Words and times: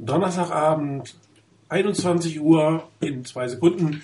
Donnerstagabend, 0.00 1.14
21 1.68 2.40
Uhr 2.40 2.88
in 3.00 3.24
zwei 3.24 3.48
Sekunden. 3.48 4.02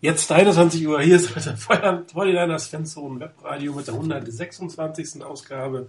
Jetzt 0.00 0.30
21 0.30 0.86
Uhr, 0.86 1.00
hier 1.00 1.16
ist 1.16 1.34
der 1.46 1.56
Feuerliners 1.56 2.68
Fanzone 2.68 3.20
Webradio 3.20 3.72
mit 3.72 3.86
der 3.86 3.94
126. 3.94 5.24
Ausgabe. 5.24 5.88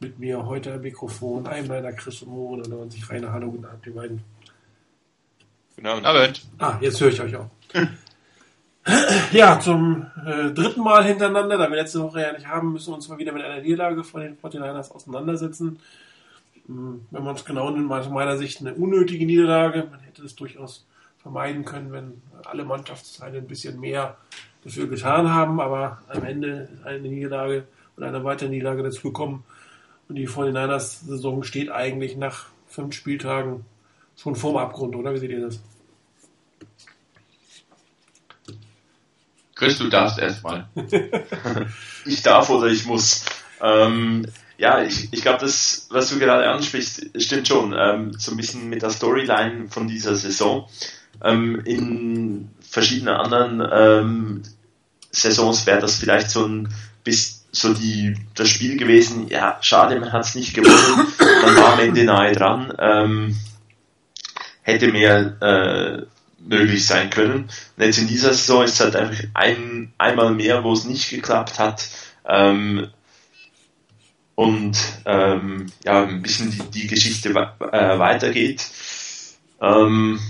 Mit 0.00 0.18
mir 0.18 0.44
heute 0.44 0.74
am 0.74 0.82
Mikrofon, 0.82 1.46
einem 1.46 1.68
meiner 1.68 1.92
Chris 1.92 2.20
und 2.22 2.32
Mo, 2.32 2.56
99 2.56 3.08
Rainer, 3.08 3.32
hallo, 3.32 3.50
guten 3.52 3.64
Abend, 3.64 3.86
die 3.86 3.90
beiden. 3.90 4.22
Guten 5.76 5.86
Abend. 5.86 6.42
Ah, 6.58 6.76
jetzt 6.80 7.00
höre 7.00 7.08
ich 7.08 7.20
euch 7.20 7.36
auch. 7.36 7.48
ja, 9.32 9.58
zum 9.60 10.06
äh, 10.26 10.50
dritten 10.50 10.82
Mal 10.82 11.04
hintereinander, 11.04 11.56
da 11.56 11.70
wir 11.70 11.76
letzte 11.76 12.02
Woche 12.02 12.20
ja 12.20 12.32
nicht 12.32 12.46
haben, 12.46 12.72
müssen 12.72 12.88
wir 12.90 12.96
uns 12.96 13.08
mal 13.08 13.16
wieder 13.16 13.32
mit 13.32 13.42
einer 13.42 13.62
Niederlage 13.62 14.04
von 14.04 14.20
den 14.20 14.36
49ers 14.36 14.92
auseinandersetzen. 14.92 15.78
Hm, 16.66 17.06
wenn 17.10 17.24
man 17.24 17.34
es 17.34 17.44
genau 17.44 17.70
nimmt, 17.70 17.90
aus 17.92 18.08
meiner 18.08 18.36
Sicht 18.36 18.60
eine 18.60 18.74
unnötige 18.74 19.24
Niederlage. 19.24 19.86
Man 19.90 20.00
hätte 20.00 20.24
es 20.24 20.34
durchaus 20.34 20.86
vermeiden 21.18 21.64
können, 21.64 21.92
wenn 21.92 22.22
alle 22.44 22.64
Mannschaftsteile 22.64 23.38
ein 23.38 23.46
bisschen 23.46 23.80
mehr 23.80 24.16
dafür 24.64 24.88
getan 24.88 25.28
haben, 25.32 25.60
aber 25.60 26.02
am 26.08 26.24
Ende 26.24 26.68
ist 26.72 26.84
eine 26.84 27.08
Niederlage 27.08 27.66
und 27.96 28.02
eine 28.02 28.24
weitere 28.24 28.48
Niederlage 28.48 28.82
dazu 28.82 29.08
gekommen. 29.08 29.44
Und 30.08 30.16
die 30.16 30.28
49ers 30.28 31.04
Saison 31.06 31.42
steht 31.42 31.70
eigentlich 31.70 32.16
nach 32.16 32.46
fünf 32.68 32.94
Spieltagen 32.94 33.64
schon 34.16 34.36
vorm 34.36 34.56
Abgrund, 34.56 34.94
oder? 34.94 35.14
Wie 35.14 35.18
seht 35.18 35.30
ihr 35.30 35.40
das? 35.40 35.60
Chris, 39.54 39.78
du 39.78 39.88
darfst 39.88 40.18
erstmal. 40.18 40.68
ich 42.04 42.22
darf 42.22 42.50
oder 42.50 42.66
ich 42.66 42.84
muss. 42.86 43.24
Ähm, 43.60 44.26
ja, 44.58 44.82
ich, 44.82 45.12
ich 45.12 45.22
glaube, 45.22 45.38
das, 45.40 45.86
was 45.90 46.10
du 46.10 46.18
gerade 46.18 46.48
ansprichst, 46.48 47.10
stimmt 47.22 47.48
schon. 47.48 47.74
Ähm, 47.78 48.12
so 48.18 48.32
ein 48.32 48.36
bisschen 48.36 48.68
mit 48.68 48.82
der 48.82 48.90
Storyline 48.90 49.68
von 49.68 49.88
dieser 49.88 50.16
Saison. 50.16 50.68
Ähm, 51.22 51.60
in 51.64 52.50
verschiedenen 52.60 53.14
anderen 53.14 53.68
ähm, 53.72 54.42
Saisons 55.10 55.66
wäre 55.66 55.80
das 55.80 55.96
vielleicht 55.96 56.30
so 56.30 56.46
ein 56.46 56.68
bisschen 57.04 57.36
so 57.56 57.72
die, 57.72 58.14
das 58.34 58.50
Spiel 58.50 58.76
gewesen, 58.76 59.28
ja, 59.28 59.58
schade, 59.62 59.98
man 59.98 60.12
hat 60.12 60.24
es 60.26 60.34
nicht 60.34 60.52
gewonnen, 60.54 61.06
man 61.18 61.56
war 61.56 61.72
am 61.72 61.80
Ende 61.80 62.04
nahe 62.04 62.32
dran, 62.32 62.72
ähm, 62.78 63.36
hätte 64.62 64.88
mehr 64.88 65.40
äh, 65.40 66.02
möglich 66.38 66.86
sein 66.86 67.08
können. 67.10 67.48
Und 67.76 67.82
jetzt 67.82 67.98
in 67.98 68.08
dieser 68.08 68.34
Saison 68.34 68.64
ist 68.64 68.74
es 68.74 68.80
halt 68.80 68.96
einfach 68.96 69.24
ein, 69.34 69.92
einmal 69.96 70.32
mehr, 70.32 70.64
wo 70.64 70.72
es 70.72 70.84
nicht 70.84 71.08
geklappt 71.08 71.58
hat. 71.58 71.88
Ähm, 72.28 72.88
und 74.36 74.76
ähm, 75.06 75.66
ja, 75.84 76.04
ein 76.04 76.22
bisschen 76.22 76.50
die, 76.50 76.80
die 76.82 76.86
Geschichte 76.86 77.30
äh, 77.30 77.98
weitergeht. 77.98 78.64
Ähm, 79.60 80.20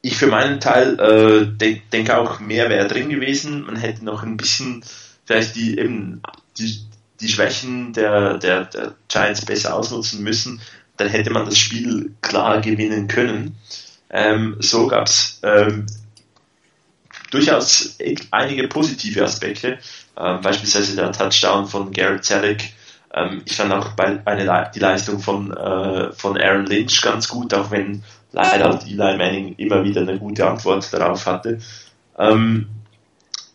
ich 0.00 0.16
für 0.16 0.28
meinen 0.28 0.60
Teil 0.60 0.98
äh, 0.98 1.56
denke 1.58 1.82
denk 1.92 2.10
auch, 2.10 2.40
mehr 2.40 2.70
wäre 2.70 2.88
drin 2.88 3.10
gewesen. 3.10 3.66
Man 3.66 3.76
hätte 3.76 4.04
noch 4.04 4.22
ein 4.22 4.36
bisschen 4.36 4.82
vielleicht 5.26 5.56
die 5.56 5.78
eben 5.78 6.22
die, 6.56 6.80
die 7.20 7.28
Schwächen 7.28 7.92
der, 7.92 8.38
der, 8.38 8.64
der 8.66 8.94
Giants 9.08 9.44
besser 9.44 9.74
ausnutzen 9.74 10.22
müssen. 10.22 10.60
Dann 10.96 11.08
hätte 11.08 11.30
man 11.30 11.44
das 11.44 11.58
Spiel 11.58 12.14
klar 12.22 12.60
gewinnen 12.60 13.08
können. 13.08 13.56
Ähm, 14.08 14.56
so 14.60 14.86
gab 14.86 15.08
es 15.08 15.40
ähm, 15.42 15.86
durchaus 17.32 17.98
einige 18.30 18.68
positive 18.68 19.24
Aspekte. 19.24 19.78
Ähm, 20.16 20.40
beispielsweise 20.42 20.94
der 20.94 21.12
Touchdown 21.12 21.66
von 21.66 21.92
Garrett 21.92 22.24
Zellick 22.24 22.72
ähm, 23.12 23.42
ich 23.44 23.56
fand 23.56 23.72
auch 23.72 23.92
bei, 23.92 24.20
eine, 24.24 24.70
die 24.74 24.78
Leistung 24.78 25.20
von, 25.20 25.52
äh, 25.52 26.12
von 26.12 26.40
Aaron 26.40 26.66
Lynch 26.66 27.02
ganz 27.02 27.28
gut, 27.28 27.52
auch 27.54 27.70
wenn 27.70 28.02
leider 28.32 28.80
Eli 28.86 29.16
Manning 29.16 29.54
immer 29.56 29.82
wieder 29.84 30.02
eine 30.02 30.18
gute 30.18 30.46
Antwort 30.46 30.92
darauf 30.92 31.26
hatte. 31.26 31.58
Ähm, 32.18 32.68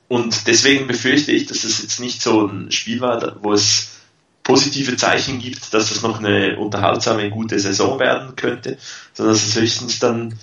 und 0.07 0.47
deswegen 0.47 0.87
befürchte 0.87 1.31
ich, 1.31 1.45
dass 1.47 1.63
es 1.63 1.81
jetzt 1.81 1.99
nicht 1.99 2.21
so 2.21 2.45
ein 2.45 2.71
Spiel 2.71 3.01
war, 3.01 3.37
wo 3.41 3.53
es 3.53 3.95
positive 4.43 4.95
Zeichen 4.95 5.39
gibt, 5.39 5.73
dass 5.73 5.89
das 5.89 6.03
noch 6.03 6.19
eine 6.19 6.57
unterhaltsame, 6.57 7.29
gute 7.31 7.57
Saison 7.59 7.99
werden 7.99 8.35
könnte, 8.35 8.77
sondern 9.13 9.33
dass 9.33 9.45
es 9.45 9.55
höchstens 9.55 9.99
dann 9.99 10.37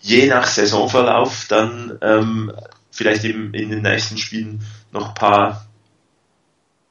je 0.00 0.26
nach 0.26 0.46
Saisonverlauf 0.46 1.46
dann 1.48 1.96
ähm, 2.02 2.52
vielleicht 2.90 3.24
eben 3.24 3.54
in 3.54 3.70
den 3.70 3.82
nächsten 3.82 4.18
Spielen 4.18 4.62
noch 4.90 5.10
ein 5.10 5.14
paar, 5.14 5.66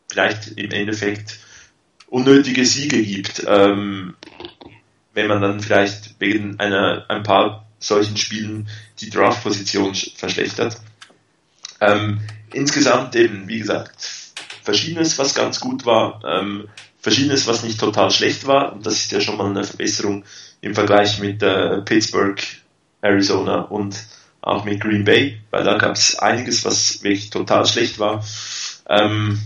vielleicht 0.09 0.57
im 0.57 0.71
Endeffekt 0.71 1.39
unnötige 2.13 2.63
Siege 2.63 3.01
gibt, 3.01 3.43
ähm, 3.47 4.13
wenn 5.15 5.27
man 5.27 5.41
dann 5.41 5.61
vielleicht 5.61 6.19
wegen 6.19 6.59
einer, 6.59 7.05
ein 7.09 7.23
paar 7.23 7.65
solchen 7.79 8.17
Spielen 8.17 8.69
die 8.99 9.09
Draft-Position 9.09 9.95
verschlechtert. 9.95 10.79
Ähm, 11.81 12.21
insgesamt 12.53 13.15
eben, 13.15 13.47
wie 13.47 13.57
gesagt, 13.57 13.95
Verschiedenes, 14.61 15.17
was 15.17 15.33
ganz 15.33 15.59
gut 15.59 15.87
war, 15.87 16.21
ähm, 16.23 16.69
Verschiedenes, 16.99 17.47
was 17.47 17.63
nicht 17.63 17.79
total 17.79 18.11
schlecht 18.11 18.45
war. 18.45 18.73
Und 18.73 18.85
das 18.85 18.93
ist 18.93 19.11
ja 19.11 19.19
schon 19.19 19.37
mal 19.37 19.49
eine 19.49 19.63
Verbesserung 19.63 20.23
im 20.61 20.75
Vergleich 20.75 21.19
mit 21.19 21.41
äh, 21.41 21.81
Pittsburgh, 21.81 22.39
Arizona 23.01 23.61
und 23.61 23.97
auch 24.39 24.65
mit 24.65 24.79
Green 24.81 25.03
Bay, 25.03 25.41
weil 25.49 25.63
da 25.63 25.79
gab 25.79 25.95
es 25.95 26.19
einiges, 26.19 26.63
was 26.63 27.01
wirklich 27.01 27.31
total 27.31 27.65
schlecht 27.65 27.97
war. 27.97 28.23
Ähm, 28.87 29.39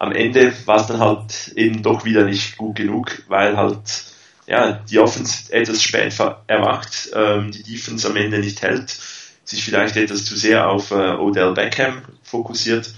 am 0.00 0.12
Ende 0.12 0.52
war 0.64 0.80
es 0.80 0.86
dann 0.86 0.98
halt 0.98 1.52
eben 1.56 1.82
doch 1.82 2.06
wieder 2.06 2.24
nicht 2.24 2.56
gut 2.56 2.76
genug, 2.76 3.22
weil 3.28 3.56
halt 3.56 4.04
ja, 4.46 4.80
die 4.90 4.98
Offense 4.98 5.52
etwas 5.52 5.82
spät 5.82 6.18
erwacht, 6.46 7.10
ähm, 7.14 7.52
die 7.52 7.62
Defense 7.62 8.08
am 8.08 8.16
Ende 8.16 8.38
nicht 8.38 8.62
hält, 8.62 8.96
sich 9.44 9.62
vielleicht 9.62 9.96
etwas 9.96 10.24
zu 10.24 10.36
sehr 10.36 10.68
auf 10.68 10.90
äh, 10.90 11.12
Odell 11.16 11.52
Beckham 11.52 12.00
fokussiert 12.22 12.94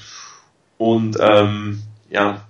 und 0.78 1.16
ähm, 1.20 1.82
ja, 2.08 2.46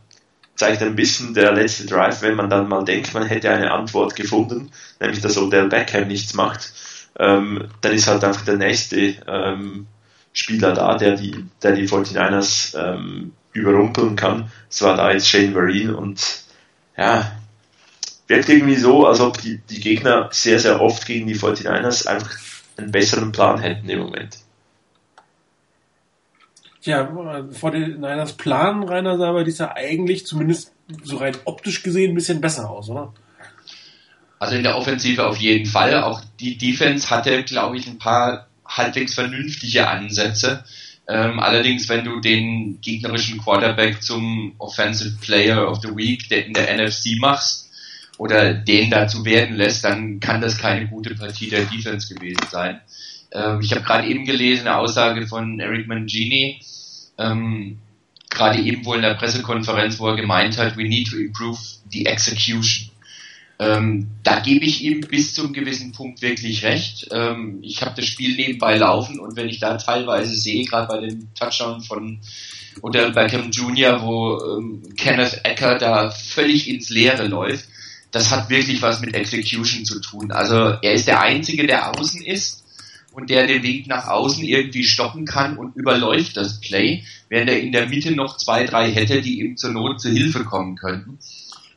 zeigt 0.54 0.82
ein 0.82 0.96
bisschen 0.96 1.32
der 1.32 1.52
letzte 1.52 1.86
Drive, 1.86 2.20
wenn 2.20 2.36
man 2.36 2.50
dann 2.50 2.68
mal 2.68 2.84
denkt, 2.84 3.14
man 3.14 3.26
hätte 3.26 3.50
eine 3.50 3.70
Antwort 3.70 4.14
gefunden, 4.14 4.70
nämlich 5.00 5.20
dass 5.22 5.38
Odell 5.38 5.68
Beckham 5.68 6.08
nichts 6.08 6.34
macht, 6.34 6.74
ähm, 7.18 7.68
dann 7.80 7.92
ist 7.92 8.06
halt 8.06 8.22
einfach 8.22 8.44
der 8.44 8.58
nächste 8.58 9.16
ähm, 9.26 9.86
Spieler 10.34 10.74
da, 10.74 10.98
der 10.98 11.16
die, 11.16 11.46
der 11.62 11.72
die 11.72 11.88
49ers 11.88 12.76
ähm, 12.78 13.32
überrumpeln 13.52 14.16
kann. 14.16 14.50
Es 14.70 14.82
war 14.82 14.96
da 14.96 15.12
jetzt 15.12 15.28
Shane 15.28 15.52
Vereen 15.52 15.94
und 15.94 16.44
ja, 16.96 17.32
wirkt 18.26 18.48
irgendwie 18.48 18.76
so, 18.76 19.06
als 19.06 19.20
ob 19.20 19.40
die, 19.40 19.58
die 19.58 19.80
Gegner 19.80 20.28
sehr, 20.32 20.58
sehr 20.58 20.80
oft 20.80 21.06
gegen 21.06 21.26
die 21.26 21.36
49ers 21.36 22.06
einfach 22.06 22.38
einen 22.76 22.90
besseren 22.90 23.32
Plan 23.32 23.58
hätten 23.58 23.88
im 23.88 24.00
Moment. 24.00 24.38
Ja, 26.82 27.08
vor 27.52 27.70
den 27.70 28.00
Niners 28.00 28.32
Plan, 28.32 28.82
Rainer, 28.82 29.16
sah 29.16 29.28
aber 29.28 29.44
dieser 29.44 29.76
eigentlich 29.76 30.26
zumindest 30.26 30.72
so 31.04 31.18
rein 31.18 31.36
optisch 31.44 31.82
gesehen 31.82 32.10
ein 32.10 32.14
bisschen 32.14 32.40
besser 32.40 32.68
aus, 32.68 32.88
oder? 32.88 33.12
Also 34.40 34.56
in 34.56 34.64
der 34.64 34.76
Offensive 34.76 35.24
auf 35.24 35.36
jeden 35.36 35.66
Fall. 35.66 36.02
Auch 36.02 36.20
die 36.40 36.58
Defense 36.58 37.10
hatte, 37.10 37.44
glaube 37.44 37.76
ich, 37.76 37.86
ein 37.86 37.98
paar 37.98 38.48
halbwegs 38.66 39.14
vernünftige 39.14 39.86
Ansätze. 39.86 40.64
Ähm, 41.12 41.40
allerdings, 41.40 41.90
wenn 41.90 42.06
du 42.06 42.20
den 42.20 42.80
gegnerischen 42.80 43.38
Quarterback 43.38 44.02
zum 44.02 44.54
Offensive 44.56 45.18
Player 45.20 45.70
of 45.70 45.82
the 45.82 45.94
Week 45.94 46.30
in 46.30 46.54
der 46.54 46.74
NFC 46.74 47.18
machst 47.18 47.68
oder 48.16 48.54
den 48.54 48.88
dazu 48.88 49.22
werden 49.26 49.56
lässt, 49.56 49.84
dann 49.84 50.20
kann 50.20 50.40
das 50.40 50.56
keine 50.56 50.88
gute 50.88 51.14
Partie 51.14 51.50
der 51.50 51.66
Defense 51.66 52.14
gewesen 52.14 52.40
sein. 52.50 52.80
Ähm, 53.30 53.60
ich 53.60 53.72
habe 53.72 53.82
gerade 53.82 54.08
eben 54.08 54.24
gelesen 54.24 54.66
eine 54.66 54.78
Aussage 54.78 55.26
von 55.26 55.60
Eric 55.60 55.86
Mangini, 55.86 56.62
ähm, 57.18 57.76
gerade 58.30 58.62
eben 58.62 58.86
wohl 58.86 58.96
in 58.96 59.02
der 59.02 59.12
Pressekonferenz, 59.12 59.98
wo 59.98 60.08
er 60.08 60.16
gemeint 60.16 60.56
hat, 60.56 60.78
we 60.78 60.84
need 60.84 61.10
to 61.10 61.18
improve 61.18 61.58
the 61.90 62.06
execution. 62.06 62.90
Ähm, 63.62 64.08
da 64.24 64.40
gebe 64.40 64.64
ich 64.64 64.82
ihm 64.82 65.02
bis 65.02 65.34
zum 65.34 65.52
gewissen 65.52 65.92
Punkt 65.92 66.20
wirklich 66.20 66.64
recht. 66.64 67.06
Ähm, 67.12 67.60
ich 67.62 67.80
habe 67.80 67.92
das 67.94 68.06
Spiel 68.06 68.34
nebenbei 68.34 68.76
laufen 68.76 69.20
und 69.20 69.36
wenn 69.36 69.48
ich 69.48 69.60
da 69.60 69.76
teilweise 69.76 70.34
sehe, 70.34 70.64
gerade 70.64 70.88
bei 70.88 71.06
dem 71.06 71.28
Touchdown 71.34 71.80
von 71.80 72.18
Odell 72.80 73.12
Beckham 73.12 73.52
Jr., 73.52 74.02
wo 74.02 74.58
ähm, 74.58 74.82
Kenneth 74.96 75.42
Ecker 75.44 75.78
da 75.78 76.10
völlig 76.10 76.68
ins 76.68 76.90
Leere 76.90 77.28
läuft, 77.28 77.66
das 78.10 78.32
hat 78.32 78.50
wirklich 78.50 78.82
was 78.82 79.00
mit 79.00 79.14
Execution 79.14 79.84
zu 79.84 80.00
tun. 80.00 80.32
Also 80.32 80.56
er 80.82 80.94
ist 80.94 81.06
der 81.06 81.20
Einzige, 81.22 81.64
der 81.64 81.96
außen 81.96 82.24
ist 82.24 82.64
und 83.12 83.30
der 83.30 83.46
den 83.46 83.62
Weg 83.62 83.86
nach 83.86 84.08
außen 84.08 84.42
irgendwie 84.42 84.84
stoppen 84.84 85.24
kann 85.24 85.56
und 85.56 85.76
überläuft 85.76 86.36
das 86.36 86.60
Play, 86.60 87.04
während 87.28 87.50
er 87.50 87.60
in 87.60 87.70
der 87.70 87.88
Mitte 87.88 88.10
noch 88.10 88.38
zwei, 88.38 88.64
drei 88.64 88.90
hätte, 88.90 89.22
die 89.22 89.38
ihm 89.38 89.56
zur 89.56 89.70
Not 89.70 90.00
zu 90.00 90.10
Hilfe 90.10 90.42
kommen 90.42 90.74
könnten 90.74 91.20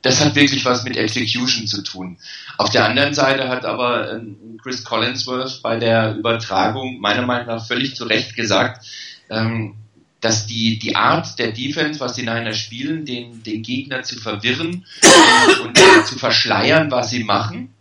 das 0.05 0.23
hat 0.23 0.35
wirklich 0.35 0.63
was 0.65 0.83
mit 0.83 0.97
Execution 0.97 1.65
zu 1.65 1.81
tun. 1.81 2.17
Auf 2.59 2.69
der 2.69 2.85
anderen 2.85 3.15
Seite 3.15 3.49
hat 3.49 3.65
aber 3.65 4.13
ähm, 4.13 4.59
Chris 4.61 4.83
Collinsworth 4.83 5.63
bei 5.63 5.77
der 5.77 6.15
Übertragung 6.15 6.99
meiner 6.99 7.23
Meinung 7.23 7.47
nach 7.47 7.65
völlig 7.65 7.95
zu 7.95 8.03
Recht 8.05 8.35
gesagt, 8.35 8.85
ähm, 9.31 9.73
dass 10.21 10.45
die, 10.45 10.77
die 10.77 10.95
Art 10.95 11.39
der 11.39 11.53
Defense, 11.53 11.99
was 11.99 12.13
die 12.13 12.21
Niners 12.21 12.59
spielen, 12.59 13.05
den, 13.05 13.41
den 13.41 13.63
Gegner 13.63 14.03
zu 14.03 14.19
verwirren 14.19 14.85
und, 15.63 15.79
und 15.79 16.05
zu 16.05 16.19
verschleiern, 16.19 16.91
was 16.91 17.09
sie 17.09 17.23
machen, 17.23 17.73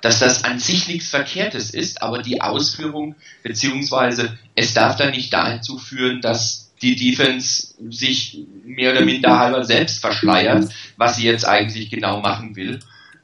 dass 0.00 0.20
das 0.20 0.44
an 0.44 0.58
sich 0.58 0.88
nichts 0.88 1.10
Verkehrtes 1.10 1.68
ist, 1.68 2.00
aber 2.00 2.22
die 2.22 2.40
Ausführung, 2.40 3.14
beziehungsweise 3.42 4.38
es 4.54 4.72
darf 4.72 4.96
dann 4.96 5.10
nicht 5.10 5.34
dazu 5.34 5.76
führen, 5.76 6.22
dass 6.22 6.69
die 6.82 6.96
Defense 6.96 7.74
sich 7.90 8.38
mehr 8.64 8.92
oder 8.92 9.04
minder 9.04 9.38
halber 9.38 9.64
selbst 9.64 10.00
verschleiert, 10.00 10.72
was 10.96 11.16
sie 11.16 11.24
jetzt 11.24 11.46
eigentlich 11.46 11.90
genau 11.90 12.20
machen 12.20 12.56
will. 12.56 12.80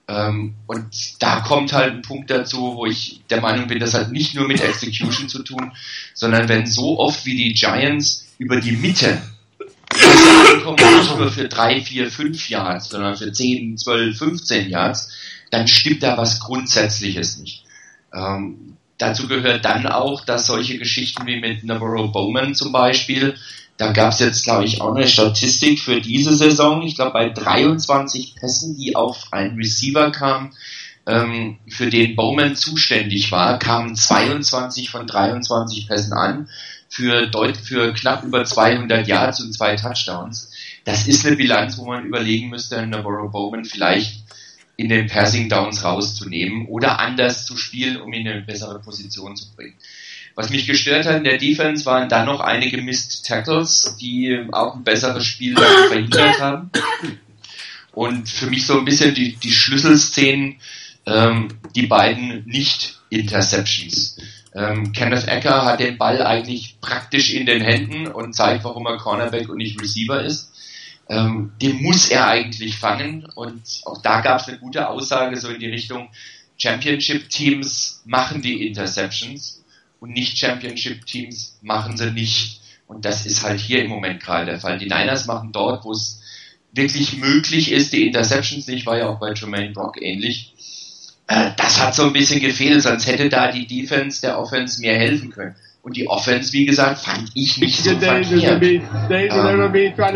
Ähm, 0.09 0.55
und 0.67 1.23
da 1.23 1.41
kommt 1.41 1.73
halt 1.73 1.95
ein 1.95 2.03
Punkt 2.03 2.31
dazu, 2.31 2.75
wo 2.77 2.87
ich 2.87 3.23
der 3.29 3.41
Meinung 3.41 3.67
bin, 3.67 3.81
das 3.81 3.95
hat 3.95 4.13
nicht 4.13 4.35
nur 4.35 4.47
mit 4.47 4.61
Execution 4.61 5.29
zu 5.29 5.43
tun, 5.43 5.73
sondern 6.15 6.49
wenn 6.49 6.67
so 6.67 6.99
oft 6.99 7.25
wie 7.27 7.37
die 7.37 7.55
Giants 7.55 8.29
über 8.39 8.61
die 8.61 8.73
Mitte 8.73 9.21
ankommen, 9.91 10.99
nicht 10.99 11.17
nur 11.17 11.31
für 11.33 11.49
drei, 11.49 11.81
vier, 11.81 12.11
fünf 12.11 12.49
Yards, 12.49 12.91
sondern 12.91 13.17
für 13.17 13.33
zehn, 13.33 13.77
zwölf, 13.77 14.19
15 14.19 14.69
Yards, 14.69 15.11
dann 15.51 15.67
stimmt 15.67 16.03
da 16.03 16.17
was 16.17 16.41
Grundsätzliches 16.41 17.39
nicht. 17.39 17.65
Ähm, 18.13 18.76
dazu 18.99 19.29
gehört 19.29 19.65
dann 19.65 19.87
auch, 19.87 20.25
dass 20.25 20.47
solche 20.47 20.79
Geschichten 20.79 21.27
wie 21.27 21.41
mit 21.41 21.65
Navarro 21.65 22.09
Bowman 22.09 22.55
zum 22.55 22.73
Beispiel, 22.73 23.37
da 23.77 23.93
gab 23.93 24.13
es 24.13 24.21
jetzt, 24.21 24.45
glaube 24.45 24.65
ich, 24.65 24.81
auch 24.81 24.95
eine 24.95 25.07
Statistik 25.07 25.81
für 25.81 26.01
diese 26.01 26.35
Saison. 26.35 26.83
Ich 26.83 26.95
glaube, 26.95 27.13
bei 27.13 27.29
23 27.29 28.35
Pässen, 28.37 28.77
die 28.77 28.97
auf 28.97 29.33
einen 29.33 29.57
Receiver 29.57 30.11
kamen, 30.11 30.55
ähm, 31.07 31.59
für 31.69 31.91
den 31.91 32.17
Bowman 32.17 32.57
zuständig 32.57 33.31
war, 33.31 33.59
kamen 33.59 33.95
22 33.95 34.91
von 34.91 35.07
23 35.07 35.87
Pässen 35.87 36.15
an 36.15 36.49
für, 36.89 37.27
deut 37.27 37.57
für 37.57 37.93
knapp 37.93 38.25
über 38.25 38.45
200 38.45 39.07
Yards 39.07 39.41
und 39.41 39.53
zwei 39.53 39.77
Touchdowns. 39.77 40.51
Das 40.85 41.07
ist 41.07 41.27
eine 41.27 41.37
Bilanz, 41.37 41.79
wo 41.79 41.87
man 41.87 42.05
überlegen 42.05 42.49
müsste, 42.49 42.87
Navarro 42.87 43.29
Bowman 43.29 43.65
vielleicht 43.65 44.23
in 44.77 44.89
den 44.89 45.07
Passing 45.07 45.49
Downs 45.49 45.85
rauszunehmen 45.85 46.67
oder 46.67 46.99
anders 47.01 47.47
zu 47.47 47.57
spielen, 47.57 48.01
um 48.01 48.13
ihn 48.13 48.27
in 48.27 48.33
eine 48.33 48.43
bessere 48.43 48.79
Position 48.81 49.37
zu 49.37 49.55
bringen. 49.55 49.75
Was 50.35 50.51
mich 50.51 50.67
gestört 50.67 51.07
hat 51.07 51.17
in 51.17 51.25
der 51.25 51.39
Defense 51.39 51.87
waren 51.87 52.11
dann 52.11 52.27
noch 52.27 52.41
einige 52.41 52.83
Missed 52.83 53.25
Tackles, 53.25 53.97
die 53.99 54.39
auch 54.53 54.75
ein 54.75 54.85
besseres 54.85 55.25
Spiel 55.25 55.57
verhindert 55.57 56.41
haben. 56.41 56.71
Und 57.93 58.29
für 58.29 58.47
mich 58.47 58.67
so 58.67 58.79
ein 58.79 58.85
bisschen 58.85 59.15
die, 59.15 59.37
die 59.37 59.51
Schlüsselszenen, 59.51 60.57
ähm, 61.07 61.49
die 61.75 61.87
beiden 61.87 62.45
Nicht-Interceptions. 62.45 64.19
Ähm, 64.55 64.93
Kenneth 64.93 65.27
Ecker 65.27 65.65
hat 65.65 65.81
den 65.81 65.97
Ball 65.97 66.23
eigentlich 66.23 66.77
praktisch 66.83 67.33
in 67.33 67.47
den 67.47 67.63
Händen 67.63 68.07
und 68.07 68.35
zeigt, 68.35 68.65
warum 68.65 68.87
er 68.87 68.99
Cornerback 68.99 69.49
und 69.49 69.57
nicht 69.57 69.81
Receiver 69.81 70.23
ist. 70.23 70.53
Ähm, 71.09 71.53
den 71.63 71.83
muss 71.83 72.09
er 72.09 72.27
eigentlich 72.27 72.79
fangen 72.79 73.27
und 73.35 73.63
auch 73.85 74.03
da 74.03 74.21
gab 74.21 74.41
es 74.41 74.49
eine 74.49 74.59
gute 74.59 74.89
Aussage 74.89 75.37
so 75.37 75.49
in 75.49 75.61
die 75.61 75.71
Richtung, 75.71 76.09
Championship-Teams 76.59 78.03
machen 78.07 78.43
die 78.43 78.67
Interceptions 78.67 79.65
und 80.01 80.11
nicht 80.13 80.39
Championship-Teams 80.39 81.59
machen 81.63 81.97
sie 81.97 82.11
nicht. 82.11 82.61
Und 82.87 83.05
das 83.05 83.27
ist 83.27 83.43
halt 83.43 83.61
hier 83.61 83.83
im 83.83 83.91
Moment 83.91 84.23
gerade 84.23 84.47
der 84.47 84.61
Fall. 84.61 84.79
Die 84.79 84.87
Niners 84.87 85.27
machen 85.27 85.53
dort, 85.53 85.85
wo 85.85 85.93
es 85.93 86.23
wirklich 86.73 87.17
möglich 87.17 87.73
ist, 87.73 87.93
die 87.93 88.07
Interceptions 88.07 88.67
nicht, 88.67 88.87
war 88.87 88.99
ja 88.99 89.09
auch 89.09 89.19
bei 89.19 89.33
Jermaine 89.33 89.73
Brock 89.73 90.01
ähnlich. 90.01 90.53
Äh, 91.27 91.51
das 91.57 91.81
hat 91.81 91.95
so 91.95 92.05
ein 92.05 92.13
bisschen 92.13 92.41
gefehlt, 92.41 92.83
sonst 92.83 93.07
hätte 93.07 93.29
da 93.29 93.51
die 93.51 93.67
Defense 93.67 94.21
der 94.21 94.39
Offense 94.39 94.81
mehr 94.81 94.97
helfen 94.97 95.31
können. 95.31 95.57
Und 95.87 95.97
die 95.97 96.09
Offense, 96.09 96.53
wie 96.53 96.67
gesagt, 96.67 96.99
fand 96.99 97.31
ich 97.35 97.59
nicht 97.59 97.85
so 97.85 97.97
verkehrt. 97.97 98.61
Ähm, 98.61 98.83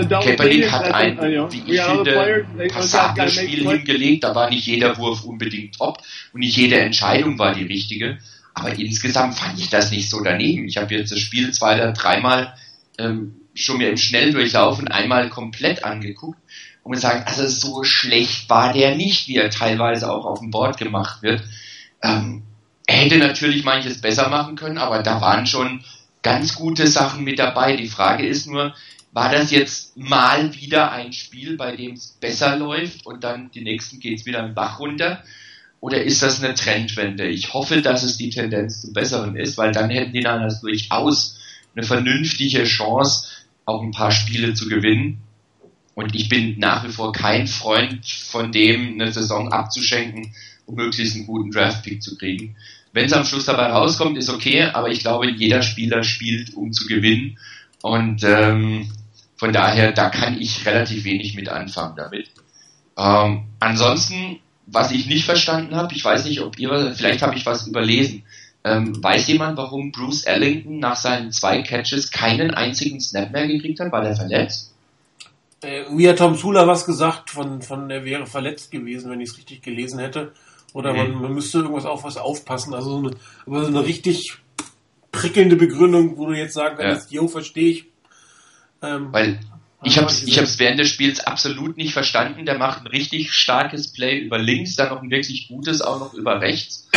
Kaepernick 0.08 0.72
hat 0.72 0.92
ein, 0.92 1.16
wie 1.52 1.74
ich 1.74 1.80
finde, 1.80 2.44
passables 2.70 3.34
Spiel 3.34 3.68
hingelegt. 3.68 4.24
Da 4.24 4.34
war 4.34 4.50
nicht 4.50 4.66
jeder 4.66 4.98
Wurf 4.98 5.22
unbedingt 5.22 5.78
top 5.78 5.98
und 6.32 6.40
nicht 6.40 6.56
jede 6.56 6.80
Entscheidung 6.80 7.38
war 7.38 7.54
die 7.54 7.62
richtige. 7.62 8.18
Aber 8.52 8.76
insgesamt 8.76 9.36
fand 9.36 9.60
ich 9.60 9.70
das 9.70 9.92
nicht 9.92 10.10
so 10.10 10.20
daneben. 10.24 10.66
Ich 10.66 10.76
habe 10.76 10.92
jetzt 10.92 11.12
das 11.12 11.20
Spiel 11.20 11.52
zwei 11.52 11.76
oder 11.76 11.92
dreimal 11.92 12.52
ähm, 12.98 13.36
schon 13.54 13.78
mir 13.78 13.90
im 13.90 13.96
Schnelldurchlaufen 13.96 14.88
einmal 14.88 15.28
komplett 15.28 15.84
angeguckt 15.84 16.40
und 16.82 16.98
sagen, 16.98 17.22
also 17.26 17.46
so 17.46 17.84
schlecht 17.84 18.50
war 18.50 18.72
der 18.72 18.96
nicht, 18.96 19.28
wie 19.28 19.36
er 19.36 19.50
teilweise 19.50 20.10
auch 20.10 20.24
auf 20.24 20.40
dem 20.40 20.50
Board 20.50 20.78
gemacht 20.78 21.22
wird. 21.22 21.44
Ähm, 22.02 22.42
hätte 23.00 23.18
natürlich 23.18 23.64
manches 23.64 24.00
besser 24.00 24.28
machen 24.28 24.56
können, 24.56 24.78
aber 24.78 25.02
da 25.02 25.20
waren 25.20 25.46
schon 25.46 25.84
ganz 26.22 26.54
gute 26.54 26.86
Sachen 26.86 27.24
mit 27.24 27.38
dabei. 27.38 27.76
Die 27.76 27.88
Frage 27.88 28.26
ist 28.26 28.46
nur, 28.46 28.74
war 29.12 29.32
das 29.32 29.50
jetzt 29.50 29.96
mal 29.96 30.54
wieder 30.54 30.92
ein 30.92 31.12
Spiel, 31.12 31.56
bei 31.56 31.74
dem 31.74 31.94
es 31.94 32.18
besser 32.20 32.56
läuft 32.56 33.06
und 33.06 33.24
dann 33.24 33.50
die 33.50 33.62
nächsten 33.62 33.98
geht 33.98 34.20
es 34.20 34.26
wieder 34.26 34.44
im 34.44 34.54
Bach 34.54 34.78
runter? 34.78 35.24
Oder 35.80 36.04
ist 36.04 36.22
das 36.22 36.42
eine 36.42 36.54
Trendwende? 36.54 37.26
Ich 37.26 37.54
hoffe, 37.54 37.80
dass 37.80 38.02
es 38.02 38.18
die 38.18 38.30
Tendenz 38.30 38.82
zum 38.82 38.92
Besseren 38.92 39.34
ist, 39.34 39.56
weil 39.56 39.72
dann 39.72 39.88
hätten 39.88 40.12
die 40.12 40.18
Niners 40.18 40.60
durchaus 40.60 41.38
eine 41.74 41.86
vernünftige 41.86 42.64
Chance, 42.64 43.28
auch 43.64 43.82
ein 43.82 43.92
paar 43.92 44.12
Spiele 44.12 44.52
zu 44.52 44.68
gewinnen. 44.68 45.22
Und 45.94 46.14
ich 46.14 46.28
bin 46.28 46.58
nach 46.58 46.84
wie 46.84 46.92
vor 46.92 47.12
kein 47.12 47.46
Freund 47.46 48.06
von 48.06 48.52
dem, 48.52 49.00
eine 49.00 49.10
Saison 49.12 49.52
abzuschenken, 49.52 50.34
um 50.66 50.74
möglichst 50.74 51.16
einen 51.16 51.26
guten 51.26 51.50
Draftpick 51.50 52.02
zu 52.02 52.16
kriegen. 52.16 52.56
Wenn 52.92 53.06
es 53.06 53.12
am 53.12 53.24
Schluss 53.24 53.46
dabei 53.46 53.66
rauskommt, 53.66 54.18
ist 54.18 54.30
okay, 54.30 54.62
aber 54.64 54.88
ich 54.88 55.00
glaube, 55.00 55.30
jeder 55.30 55.62
Spieler 55.62 56.02
spielt, 56.02 56.54
um 56.54 56.72
zu 56.72 56.86
gewinnen. 56.86 57.38
Und 57.82 58.24
ähm, 58.24 58.90
von 59.36 59.52
daher, 59.52 59.92
da 59.92 60.10
kann 60.10 60.40
ich 60.40 60.66
relativ 60.66 61.04
wenig 61.04 61.34
mit 61.34 61.48
anfangen 61.48 61.96
damit. 61.96 62.30
Ähm, 62.98 63.44
ansonsten 63.60 64.40
was 64.72 64.90
ich 64.92 65.06
nicht 65.06 65.24
verstanden 65.24 65.74
habe, 65.74 65.94
ich 65.94 66.04
weiß 66.04 66.24
nicht, 66.24 66.40
ob 66.40 66.58
ihr, 66.58 66.94
vielleicht 66.94 67.22
habe 67.22 67.34
ich 67.36 67.46
was 67.46 67.66
überlesen. 67.66 68.22
Ähm, 68.62 69.02
weiß 69.02 69.26
jemand, 69.28 69.56
warum 69.56 69.90
Bruce 69.90 70.24
Ellington 70.24 70.78
nach 70.78 70.96
seinen 70.96 71.32
zwei 71.32 71.62
Catches 71.62 72.10
keinen 72.10 72.52
einzigen 72.52 73.00
Snap 73.00 73.32
mehr 73.32 73.48
gekriegt 73.48 73.80
hat? 73.80 73.90
War 73.90 74.02
der 74.02 74.14
verletzt? 74.14 74.74
Äh, 75.62 75.82
irgendwie 75.82 76.08
hat 76.08 76.18
Tom 76.18 76.36
Sula 76.36 76.66
was 76.66 76.84
gesagt, 76.84 77.30
von, 77.30 77.62
von 77.62 77.90
er 77.90 78.04
wäre 78.04 78.26
verletzt 78.26 78.70
gewesen, 78.70 79.10
wenn 79.10 79.20
ich 79.20 79.30
es 79.30 79.38
richtig 79.38 79.62
gelesen 79.62 79.98
hätte. 79.98 80.32
Oder 80.72 80.92
nee. 80.92 80.98
man, 81.02 81.22
man 81.22 81.34
müsste 81.34 81.58
irgendwas 81.58 81.84
auf 81.84 82.04
was 82.04 82.16
aufpassen. 82.16 82.74
Also 82.74 82.90
so 82.90 82.98
eine, 82.98 83.16
aber 83.46 83.62
so 83.62 83.68
eine 83.68 83.84
richtig 83.84 84.38
prickelnde 85.12 85.56
Begründung, 85.56 86.16
wo 86.16 86.26
du 86.26 86.32
jetzt 86.32 86.54
sagen 86.54 86.76
kannst, 86.78 87.10
ja. 87.10 87.20
jo, 87.20 87.28
verstehe 87.28 87.70
ich. 87.70 87.86
Ähm, 88.82 89.12
Weil 89.12 89.40
ich 89.82 89.96
habe 89.96 90.08
es 90.08 90.22
ich 90.22 90.38
hab's 90.38 90.58
während 90.58 90.78
des 90.78 90.88
Spiels 90.88 91.20
absolut 91.20 91.76
nicht 91.76 91.92
verstanden. 91.92 92.44
Der 92.44 92.58
macht 92.58 92.82
ein 92.82 92.86
richtig 92.86 93.32
starkes 93.32 93.92
Play 93.92 94.18
über 94.18 94.38
links, 94.38 94.76
dann 94.76 94.90
noch 94.90 95.02
ein 95.02 95.10
wirklich 95.10 95.48
gutes 95.48 95.80
auch 95.80 95.98
noch 95.98 96.14
über 96.14 96.40
rechts. 96.40 96.88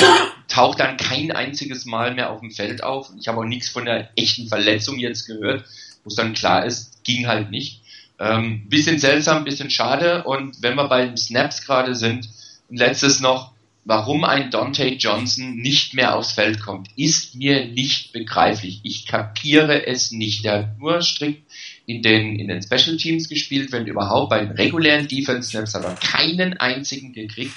Taucht 0.50 0.82
dann 0.82 0.98
kein 0.98 1.32
einziges 1.32 1.86
Mal 1.86 2.14
mehr 2.14 2.30
auf 2.30 2.42
dem 2.42 2.52
Feld 2.52 2.84
auf. 2.84 3.10
Ich 3.18 3.28
habe 3.28 3.40
auch 3.40 3.46
nichts 3.46 3.70
von 3.70 3.86
der 3.86 4.10
echten 4.18 4.48
Verletzung 4.48 5.00
jetzt 5.00 5.26
gehört, 5.28 5.64
wo 6.04 6.10
es 6.10 6.16
dann 6.16 6.34
klar 6.34 6.66
ist, 6.66 7.04
ging 7.06 7.28
halt 7.28 7.52
nicht. 7.52 7.82
Ähm, 8.20 8.68
bisschen 8.68 9.00
seltsam, 9.00 9.46
bisschen 9.46 9.70
schade. 9.70 10.24
Und 10.26 10.62
wenn 10.62 10.76
wir 10.76 10.88
bei 10.90 11.06
den 11.06 11.18
Snaps 11.18 11.66
gerade 11.66 11.96
sind, 11.96 12.30
letztes 12.70 13.22
noch, 13.22 13.53
warum 13.86 14.24
ein 14.24 14.50
Dante 14.50 14.88
Johnson 14.88 15.56
nicht 15.56 15.94
mehr 15.94 16.16
aufs 16.16 16.34
Feld 16.34 16.62
kommt, 16.62 16.90
ist 16.96 17.36
mir 17.36 17.66
nicht 17.66 18.14
begreiflich. 18.14 18.80
Ich 18.84 19.06
kapiere 19.06 19.86
es 19.88 20.12
nicht. 20.12 20.46
Der 20.46 20.54
hat 20.54 20.80
nur 20.80 21.02
strikt 21.02 21.44
in 21.86 22.02
den, 22.02 22.40
in 22.40 22.48
den 22.48 22.62
Special 22.62 22.98
Teams 22.98 23.28
gespielt, 23.28 23.72
wenn 23.72 23.88
überhaupt. 23.88 24.30
Bei 24.30 24.40
den 24.40 24.52
regulären 24.52 25.08
Defense 25.08 25.50
Snaps 25.50 25.74
hat 25.74 25.84
er 25.84 25.96
keinen 25.96 26.58
einzigen 26.58 27.14
gekriegt. 27.14 27.56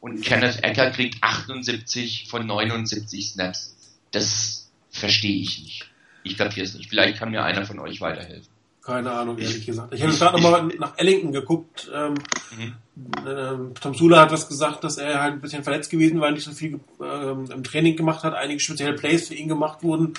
Und 0.00 0.22
Kenneth 0.22 0.64
Ecker 0.64 0.90
kriegt 0.90 1.22
78 1.22 2.26
von 2.28 2.46
79 2.46 3.30
Snaps. 3.30 3.76
Das 4.10 4.70
verstehe 4.90 5.40
ich 5.40 5.62
nicht. 5.62 5.86
Ich 6.24 6.36
kapiere 6.36 6.66
es 6.66 6.74
nicht. 6.74 6.88
Vielleicht 6.88 7.18
kann 7.18 7.30
mir 7.30 7.44
einer 7.44 7.64
von 7.64 7.78
euch 7.78 8.00
weiterhelfen. 8.00 8.49
Keine 8.90 9.12
Ahnung, 9.12 9.38
ehrlich 9.38 9.64
gesagt. 9.64 9.94
Ich 9.94 10.02
habe 10.02 10.12
gerade 10.12 10.42
nochmal 10.42 10.66
nach 10.78 10.98
Ellington 10.98 11.30
geguckt. 11.30 11.88
Ähm, 11.94 12.14
mhm. 12.58 13.26
äh, 13.26 13.80
Tom 13.80 13.94
Sula 13.94 14.22
hat 14.22 14.32
was 14.32 14.48
gesagt, 14.48 14.82
dass 14.82 14.98
er 14.98 15.22
halt 15.22 15.34
ein 15.34 15.40
bisschen 15.40 15.62
verletzt 15.62 15.90
gewesen 15.90 16.20
war, 16.20 16.32
nicht 16.32 16.44
so 16.44 16.50
viel 16.50 16.80
ähm, 17.00 17.48
im 17.52 17.62
Training 17.62 17.96
gemacht 17.96 18.24
hat, 18.24 18.34
einige 18.34 18.58
spezielle 18.58 18.94
Plays 18.94 19.28
für 19.28 19.34
ihn 19.34 19.46
gemacht 19.46 19.84
wurden 19.84 20.14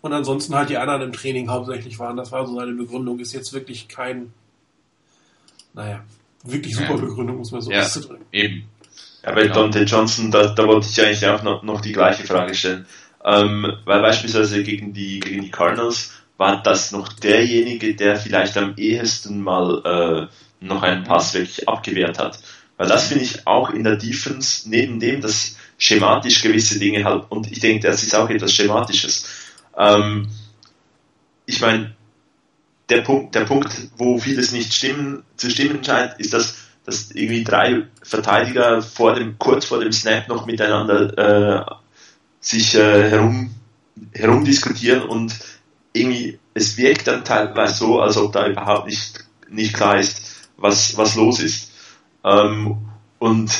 und 0.00 0.12
ansonsten 0.12 0.56
halt 0.56 0.70
die 0.70 0.76
anderen 0.76 1.02
im 1.02 1.12
Training 1.12 1.48
hauptsächlich 1.48 2.00
waren. 2.00 2.16
Das 2.16 2.32
war 2.32 2.44
so 2.48 2.58
seine 2.58 2.72
Begründung. 2.72 3.20
Ist 3.20 3.32
jetzt 3.32 3.52
wirklich 3.52 3.86
kein, 3.86 4.32
naja, 5.72 6.02
wirklich 6.42 6.74
super 6.74 6.98
Begründung, 6.98 7.38
muss 7.38 7.52
man 7.52 7.60
so 7.60 7.70
ja, 7.70 7.82
auszudrücken. 7.82 8.26
Eben. 8.32 8.64
Ja, 9.22 9.32
bei 9.32 9.42
genau. 9.42 9.54
Dante 9.54 9.84
Johnson, 9.84 10.32
da, 10.32 10.48
da 10.48 10.66
wollte 10.66 10.88
ich 10.88 11.00
eigentlich 11.00 11.24
auch 11.26 11.44
noch, 11.44 11.62
noch 11.62 11.80
die 11.80 11.92
gleiche 11.92 12.24
Frage 12.24 12.56
stellen. 12.56 12.86
Ähm, 13.24 13.72
weil 13.84 14.02
beispielsweise 14.02 14.64
gegen 14.64 14.92
die, 14.92 15.20
gegen 15.20 15.42
die 15.42 15.50
Cardinals 15.50 16.12
war 16.36 16.62
das 16.62 16.92
noch 16.92 17.12
derjenige, 17.12 17.94
der 17.94 18.16
vielleicht 18.16 18.56
am 18.56 18.74
ehesten 18.76 19.40
mal 19.42 20.28
äh, 20.60 20.64
noch 20.64 20.82
einen 20.82 21.04
Pass 21.04 21.34
wirklich 21.34 21.68
abgewehrt 21.68 22.18
hat. 22.18 22.38
Weil 22.76 22.88
das 22.88 23.08
finde 23.08 23.24
ich 23.24 23.46
auch 23.46 23.70
in 23.70 23.84
der 23.84 23.96
Defense, 23.96 24.68
neben 24.68 25.00
dem, 25.00 25.20
dass 25.20 25.56
schematisch 25.78 26.42
gewisse 26.42 26.78
Dinge 26.78 27.04
halt, 27.04 27.24
und 27.30 27.50
ich 27.50 27.60
denke, 27.60 27.86
das 27.88 28.02
ist 28.02 28.14
auch 28.14 28.28
etwas 28.28 28.52
Schematisches, 28.52 29.26
ähm, 29.76 30.28
ich 31.46 31.60
meine, 31.60 31.94
der 32.88 33.02
Punkt, 33.02 33.34
der 33.34 33.44
Punkt, 33.44 33.72
wo 33.96 34.18
vieles 34.18 34.52
nicht 34.52 34.72
stimmen, 34.72 35.22
zu 35.36 35.50
stimmen 35.50 35.82
scheint, 35.82 36.18
ist, 36.18 36.32
dass 36.32 36.66
dass 36.86 37.10
irgendwie 37.10 37.42
drei 37.42 37.82
Verteidiger 38.02 38.80
vor 38.80 39.14
dem, 39.14 39.38
kurz 39.38 39.66
vor 39.66 39.80
dem 39.80 39.92
Snap 39.92 40.28
noch 40.28 40.46
miteinander 40.46 41.66
äh, 41.68 41.74
sich 42.40 42.76
äh, 42.76 43.10
herum, 43.10 43.50
herumdiskutieren 44.14 45.02
und 45.02 45.34
irgendwie, 45.96 46.38
es 46.54 46.76
wirkt 46.76 47.06
dann 47.06 47.24
teilweise 47.24 47.74
so, 47.74 48.00
als 48.00 48.16
ob 48.16 48.32
da 48.32 48.46
überhaupt 48.46 48.86
nicht, 48.86 49.24
nicht 49.48 49.74
klar 49.74 49.98
ist, 49.98 50.46
was, 50.56 50.96
was 50.96 51.16
los 51.16 51.40
ist. 51.40 51.72
Ähm, 52.24 52.78
und 53.18 53.50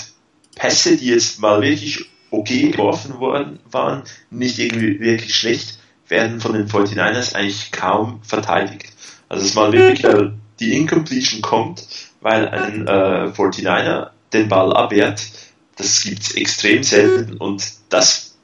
Pässe, 0.55 0.97
die 0.97 1.07
jetzt 1.07 1.41
mal 1.41 1.61
wirklich 1.63 2.05
okay 2.31 2.71
geworfen 2.71 3.19
worden 3.19 3.61
waren, 3.71 4.03
nicht 4.31 4.59
irgendwie 4.59 5.01
wirklich 5.01 5.35
schlecht, 5.35 5.79
werden 6.09 6.41
von 6.41 6.53
den 6.53 6.69
49ers 6.69 7.35
eigentlich 7.35 7.73
kaum 7.73 8.21
verteidigt. 8.23 8.93
Also 9.29 9.45
es 9.45 9.55
mal 9.55 9.73
wirklich 9.73 10.05
äh, 10.05 10.31
die 10.61 10.77
Incompletion 10.77 11.43
kommt, 11.43 11.87
weil 12.21 12.49
ein 12.49 12.87
äh, 12.87 13.33
49er 13.33 14.11
den 14.33 14.49
Ball 14.49 14.73
abwehrt, 14.73 15.27
das 15.77 16.03
gibt's 16.03 16.35
extrem 16.35 16.83
selten 16.83 17.37
und 17.37 17.65
das 17.89 18.37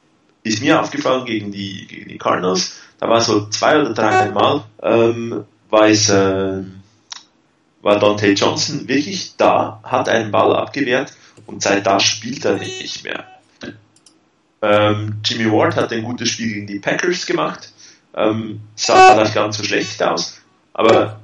ist 0.42 0.61
mir 0.61 0.80
aufgefallen 0.80 1.25
gegen 1.25 1.52
die, 1.52 1.87
gegen 1.87 2.08
die 2.08 2.18
Cardinals. 2.18 2.76
Da 3.02 3.09
war 3.09 3.21
so 3.21 3.49
zwei 3.49 3.80
oder 3.80 3.94
drei 3.94 4.30
Mal, 4.30 4.62
ähm, 4.80 5.44
war 5.71 5.88
es, 5.88 6.09
äh, 6.09 6.62
war 7.80 7.99
Dante 7.99 8.28
Johnson 8.28 8.87
wirklich 8.87 9.37
da, 9.37 9.80
hat 9.82 10.09
einen 10.09 10.30
Ball 10.30 10.54
abgewehrt 10.54 11.12
und 11.47 11.64
seit 11.64 11.85
da 11.85 11.99
spielt 11.99 12.44
er 12.44 12.59
nicht 12.59 13.02
mehr. 13.02 13.26
Ähm, 14.62 15.16
Jimmy 15.25 15.50
Ward 15.50 15.75
hat 15.75 15.92
ein 15.92 16.04
gutes 16.04 16.28
Spiel 16.28 16.54
gegen 16.54 16.68
die 16.68 16.78
Packers 16.78 17.26
gemacht, 17.26 17.73
ähm, 18.14 18.61
sah 18.76 19.21
nicht 19.21 19.35
ganz 19.35 19.56
so 19.56 19.64
schlecht 19.64 20.00
aus, 20.00 20.40
aber 20.73 21.18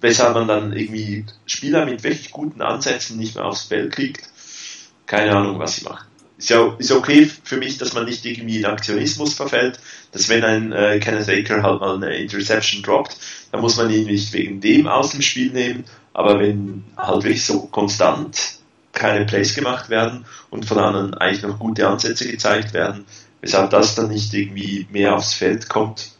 weshalb 0.00 0.34
man 0.34 0.48
dann 0.48 0.72
irgendwie 0.72 1.26
Spieler 1.46 1.84
mit 1.84 2.02
wirklich 2.02 2.32
guten 2.32 2.60
Ansätzen 2.60 3.18
nicht 3.18 3.36
mehr 3.36 3.44
aufs 3.44 3.62
Feld 3.62 3.92
kriegt, 3.92 4.28
keine 5.06 5.30
Ahnung, 5.30 5.60
was 5.60 5.76
sie 5.76 5.84
machen. 5.84 6.08
Ist 6.38 6.50
ja 6.50 6.74
ist 6.78 6.92
okay 6.92 7.30
für 7.44 7.56
mich, 7.56 7.78
dass 7.78 7.94
man 7.94 8.04
nicht 8.04 8.24
irgendwie 8.26 8.58
in 8.58 8.66
Aktionismus 8.66 9.34
verfällt, 9.34 9.80
dass 10.12 10.28
wenn 10.28 10.44
ein 10.44 10.72
äh, 10.72 10.98
Kenneth 10.98 11.26
Baker 11.26 11.62
halt 11.62 11.80
mal 11.80 11.96
eine 11.96 12.14
Interception 12.16 12.82
droppt, 12.82 13.16
dann 13.52 13.62
muss 13.62 13.76
man 13.76 13.90
ihn 13.90 14.04
nicht 14.06 14.32
wegen 14.32 14.60
dem 14.60 14.86
aus 14.86 15.12
dem 15.12 15.22
Spiel 15.22 15.50
nehmen, 15.52 15.84
aber 16.12 16.38
wenn 16.38 16.84
halt 16.96 17.24
wirklich 17.24 17.44
so 17.44 17.62
konstant 17.66 18.56
keine 18.92 19.24
Plays 19.26 19.54
gemacht 19.54 19.88
werden 19.88 20.24
und 20.50 20.66
von 20.66 20.78
anderen 20.78 21.14
eigentlich 21.14 21.42
noch 21.42 21.58
gute 21.58 21.86
Ansätze 21.86 22.30
gezeigt 22.30 22.72
werden, 22.74 23.04
weshalb 23.40 23.70
das 23.70 23.94
dann 23.94 24.08
nicht 24.08 24.32
irgendwie 24.34 24.86
mehr 24.90 25.14
aufs 25.14 25.34
Feld 25.34 25.68
kommt, 25.68 26.10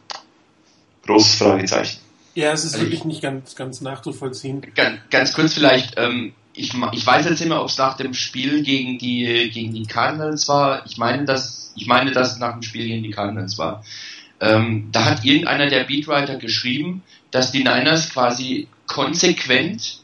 großes 1.06 1.36
Fragezeichen. 1.36 1.98
Ja, 2.34 2.52
es 2.52 2.64
ist 2.64 2.74
also 2.74 2.84
wirklich 2.84 3.00
ich, 3.00 3.06
nicht 3.06 3.22
ganz, 3.22 3.56
ganz 3.56 3.80
nachzuvollziehen. 3.80 4.60
Ganz, 4.74 5.00
ganz 5.10 5.32
kurz 5.32 5.54
vielleicht, 5.54 5.94
ähm, 5.96 6.34
ich, 6.56 6.72
ich 6.92 7.06
weiß 7.06 7.26
jetzt 7.26 7.42
immer, 7.42 7.60
ob 7.60 7.68
es 7.68 7.78
nach 7.78 7.96
dem 7.96 8.14
Spiel 8.14 8.62
gegen 8.62 8.98
die, 8.98 9.50
gegen 9.52 9.74
die 9.74 9.84
Cardinals 9.84 10.48
war. 10.48 10.84
Ich 10.86 10.96
meine, 10.96 11.24
dass, 11.24 11.72
ich 11.76 11.86
meine, 11.86 12.12
dass 12.12 12.32
es 12.32 12.38
nach 12.38 12.54
dem 12.54 12.62
Spiel 12.62 12.86
gegen 12.86 13.02
die 13.02 13.10
Cardinals 13.10 13.58
war. 13.58 13.84
Ähm, 14.40 14.88
da 14.90 15.04
hat 15.04 15.24
irgendeiner 15.24 15.68
der 15.68 15.84
Beatwriter 15.84 16.36
geschrieben, 16.36 17.02
dass 17.30 17.52
die 17.52 17.64
Niners 17.64 18.10
quasi 18.10 18.68
konsequent, 18.86 19.98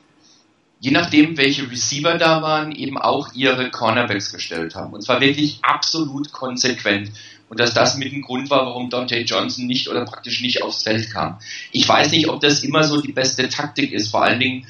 je 0.81 0.91
nachdem 0.91 1.37
welche 1.39 1.71
Receiver 1.71 2.19
da 2.19 2.43
waren, 2.43 2.73
eben 2.73 2.99
auch 2.99 3.33
ihre 3.35 3.71
Cornerbacks 3.71 4.33
gestellt 4.33 4.75
haben. 4.75 4.93
Und 4.93 5.03
zwar 5.03 5.21
wirklich 5.21 5.59
absolut 5.63 6.33
konsequent. 6.33 7.13
Und 7.49 7.61
dass 7.61 7.75
das 7.75 7.97
mit 7.97 8.13
dem 8.13 8.23
Grund 8.23 8.51
war, 8.51 8.67
warum 8.67 8.91
Dante 8.91 9.19
Johnson 9.21 9.67
nicht 9.67 9.89
oder 9.89 10.05
praktisch 10.05 10.41
nicht 10.41 10.63
aufs 10.63 10.83
Feld 10.83 11.11
kam. 11.11 11.39
Ich 11.71 11.87
weiß 11.87 12.11
nicht, 12.11 12.29
ob 12.29 12.41
das 12.41 12.65
immer 12.65 12.85
so 12.85 13.01
die 13.01 13.13
beste 13.13 13.49
Taktik 13.49 13.93
ist, 13.93 14.09
vor 14.09 14.23
allen 14.23 14.41
Dingen, 14.41 14.67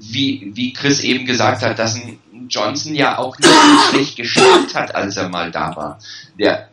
wie, 0.00 0.52
wie 0.54 0.72
Chris 0.72 1.00
eben 1.00 1.26
gesagt 1.26 1.62
hat, 1.62 1.78
dass 1.78 1.94
ein 1.94 2.18
Johnson 2.48 2.94
ja 2.94 3.18
auch 3.18 3.38
nicht 3.38 3.50
schlecht 3.90 4.16
gespielt 4.16 4.74
hat, 4.74 4.94
als 4.94 5.16
er 5.16 5.28
mal 5.28 5.50
da 5.50 5.74
war. 5.76 5.98
Der 6.38 6.68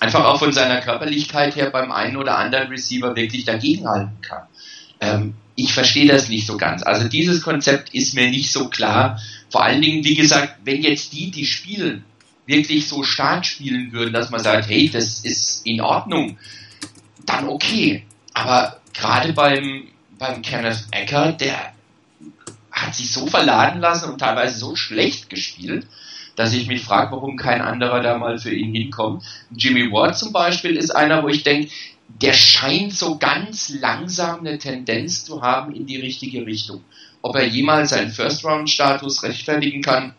einfach 0.00 0.24
auch 0.24 0.38
von 0.38 0.52
seiner 0.52 0.80
Körperlichkeit 0.80 1.56
her 1.56 1.70
beim 1.70 1.92
einen 1.92 2.16
oder 2.16 2.38
anderen 2.38 2.68
Receiver 2.68 3.14
wirklich 3.16 3.44
dagegenhalten 3.44 4.20
kann. 4.20 4.42
Ähm, 5.00 5.34
ich 5.56 5.72
verstehe 5.72 6.06
das 6.06 6.28
nicht 6.28 6.46
so 6.46 6.56
ganz. 6.56 6.82
Also 6.82 7.08
dieses 7.08 7.42
Konzept 7.42 7.94
ist 7.94 8.14
mir 8.14 8.28
nicht 8.28 8.52
so 8.52 8.68
klar. 8.68 9.20
Vor 9.50 9.62
allen 9.62 9.80
Dingen, 9.80 10.04
wie 10.04 10.14
gesagt, 10.14 10.56
wenn 10.64 10.82
jetzt 10.82 11.12
die, 11.12 11.30
die 11.30 11.46
spielen, 11.46 12.04
wirklich 12.46 12.88
so 12.88 13.02
stark 13.02 13.46
spielen 13.46 13.92
würden, 13.92 14.12
dass 14.12 14.30
man 14.30 14.40
sagt, 14.40 14.68
hey, 14.68 14.90
das 14.90 15.20
ist 15.20 15.64
in 15.64 15.80
Ordnung, 15.80 16.38
dann 17.24 17.48
okay. 17.48 18.04
Aber 18.34 18.80
gerade 18.92 19.32
beim, 19.32 19.84
beim 20.18 20.42
Kenneth 20.42 20.84
Ecker, 20.90 21.32
der 21.32 21.72
hat 22.74 22.94
sich 22.94 23.12
so 23.12 23.26
verladen 23.26 23.80
lassen 23.80 24.10
und 24.10 24.18
teilweise 24.18 24.58
so 24.58 24.74
schlecht 24.74 25.30
gespielt, 25.30 25.86
dass 26.36 26.52
ich 26.52 26.66
mich 26.66 26.82
frage, 26.82 27.12
warum 27.12 27.36
kein 27.36 27.62
anderer 27.62 28.02
da 28.02 28.18
mal 28.18 28.38
für 28.38 28.52
ihn 28.52 28.74
hinkommt. 28.74 29.22
Jimmy 29.54 29.90
Ward 29.92 30.18
zum 30.18 30.32
Beispiel 30.32 30.76
ist 30.76 30.90
einer, 30.90 31.22
wo 31.22 31.28
ich 31.28 31.44
denke, 31.44 31.70
der 32.20 32.32
scheint 32.32 32.92
so 32.92 33.16
ganz 33.16 33.70
langsam 33.80 34.40
eine 34.40 34.58
Tendenz 34.58 35.24
zu 35.24 35.42
haben 35.42 35.74
in 35.74 35.86
die 35.86 36.00
richtige 36.00 36.44
Richtung. 36.44 36.82
Ob 37.22 37.36
er 37.36 37.46
jemals 37.46 37.90
seinen 37.90 38.10
First-Round-Status 38.10 39.22
rechtfertigen 39.22 39.80
kann, 39.80 40.14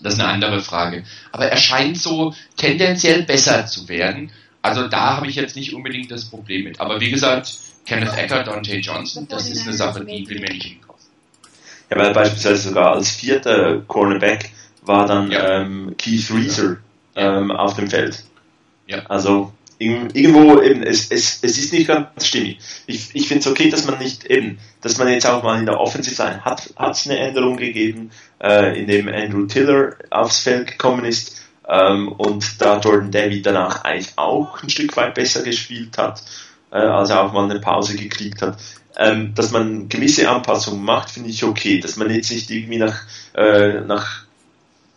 das 0.00 0.14
ist 0.14 0.20
eine 0.20 0.28
andere 0.28 0.60
Frage. 0.60 1.04
Aber 1.32 1.46
er 1.46 1.56
scheint 1.56 1.98
so 1.98 2.34
tendenziell 2.56 3.22
besser 3.22 3.66
zu 3.66 3.88
werden. 3.88 4.30
Also 4.62 4.86
da 4.86 5.16
habe 5.16 5.26
ich 5.26 5.34
jetzt 5.34 5.56
nicht 5.56 5.74
unbedingt 5.74 6.10
das 6.10 6.26
Problem 6.26 6.64
mit. 6.64 6.80
Aber 6.80 7.00
wie 7.00 7.10
gesagt, 7.10 7.52
Kenneth 7.86 8.16
Ecker, 8.16 8.44
Dante 8.44 8.76
Johnson, 8.76 9.26
das 9.28 9.48
ist 9.50 9.62
eine 9.62 9.72
Sache, 9.72 10.04
die 10.04 10.28
will 10.28 10.40
mir 10.40 10.52
nicht 10.52 10.66
in 10.66 10.87
ja, 11.90 11.96
weil 11.96 12.12
beispielsweise 12.12 12.68
sogar 12.68 12.92
als 12.92 13.10
vierter 13.10 13.80
Cornerback 13.86 14.50
war 14.82 15.06
dann 15.06 15.30
ja. 15.30 15.60
ähm, 15.60 15.94
Keith 15.96 16.30
Reeser 16.30 16.78
ähm, 17.16 17.50
auf 17.50 17.74
dem 17.74 17.88
Feld. 17.88 18.24
Ja. 18.86 19.04
Also 19.06 19.52
irgendwo 19.78 20.60
eben, 20.60 20.82
es, 20.82 21.10
es, 21.10 21.38
es 21.42 21.58
ist 21.58 21.72
nicht 21.72 21.86
ganz 21.86 22.26
stimmig. 22.26 22.58
Ich, 22.86 23.14
ich 23.14 23.28
finde 23.28 23.40
es 23.40 23.46
okay, 23.46 23.68
dass 23.70 23.86
man 23.86 23.98
nicht 23.98 24.24
eben, 24.24 24.58
dass 24.80 24.98
man 24.98 25.08
jetzt 25.08 25.26
auch 25.26 25.42
mal 25.42 25.58
in 25.58 25.66
der 25.66 25.78
Offensive 25.78 26.20
Line 26.20 26.44
hat, 26.44 26.72
hat 26.76 26.96
es 26.96 27.06
eine 27.06 27.18
Änderung 27.18 27.56
gegeben, 27.56 28.10
äh, 28.42 28.78
in 28.78 28.86
dem 28.86 29.08
Andrew 29.08 29.46
Tiller 29.46 29.94
aufs 30.10 30.40
Feld 30.40 30.66
gekommen 30.66 31.04
ist 31.04 31.42
ähm, 31.68 32.08
und 32.08 32.60
da 32.60 32.80
Jordan 32.80 33.10
David 33.10 33.46
danach 33.46 33.84
eigentlich 33.84 34.12
auch 34.16 34.62
ein 34.62 34.70
Stück 34.70 34.96
weit 34.96 35.14
besser 35.14 35.42
gespielt 35.42 35.96
hat, 35.96 36.22
äh, 36.72 36.76
als 36.76 37.10
er 37.10 37.22
auch 37.22 37.32
mal 37.32 37.48
eine 37.48 37.60
Pause 37.60 37.96
gekriegt 37.96 38.42
hat 38.42 38.58
ähm, 38.98 39.32
dass 39.34 39.52
man 39.52 39.88
gewisse 39.88 40.28
Anpassungen 40.28 40.84
macht, 40.84 41.10
finde 41.10 41.30
ich 41.30 41.44
okay. 41.44 41.80
Dass 41.80 41.96
man 41.96 42.10
jetzt 42.10 42.30
nicht 42.30 42.50
irgendwie 42.50 42.78
nach, 42.78 43.00
äh, 43.34 43.80
nach 43.80 44.24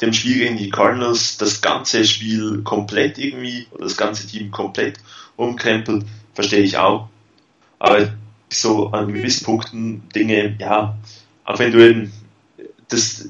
dem 0.01 0.12
Spiel 0.12 0.39
gegen 0.39 0.58
die 0.58 0.72
Cardinals 0.72 1.38
das 1.38 1.62
ganze 1.62 2.03
Spiel 2.05 2.63
komplett 2.63 3.20
irgendwie 3.20 3.67
oder 3.72 3.84
das 3.84 3.98
ganze 3.98 4.27
Team 4.27 4.50
komplett 4.50 4.98
umkrempelt, 5.36 6.05
verstehe 6.34 6.63
ich 6.63 6.77
auch. 6.77 7.10
Aber 7.77 8.12
so 8.51 8.89
an 8.89 9.13
gewissen 9.13 9.46
Punkten 9.46 10.10
Dinge, 10.10 10.55
ja, 10.60 10.98
auch 11.46 11.60
wenn 11.60 11.72
du 11.72 11.88
eben 11.88 12.12
das, 12.89 13.29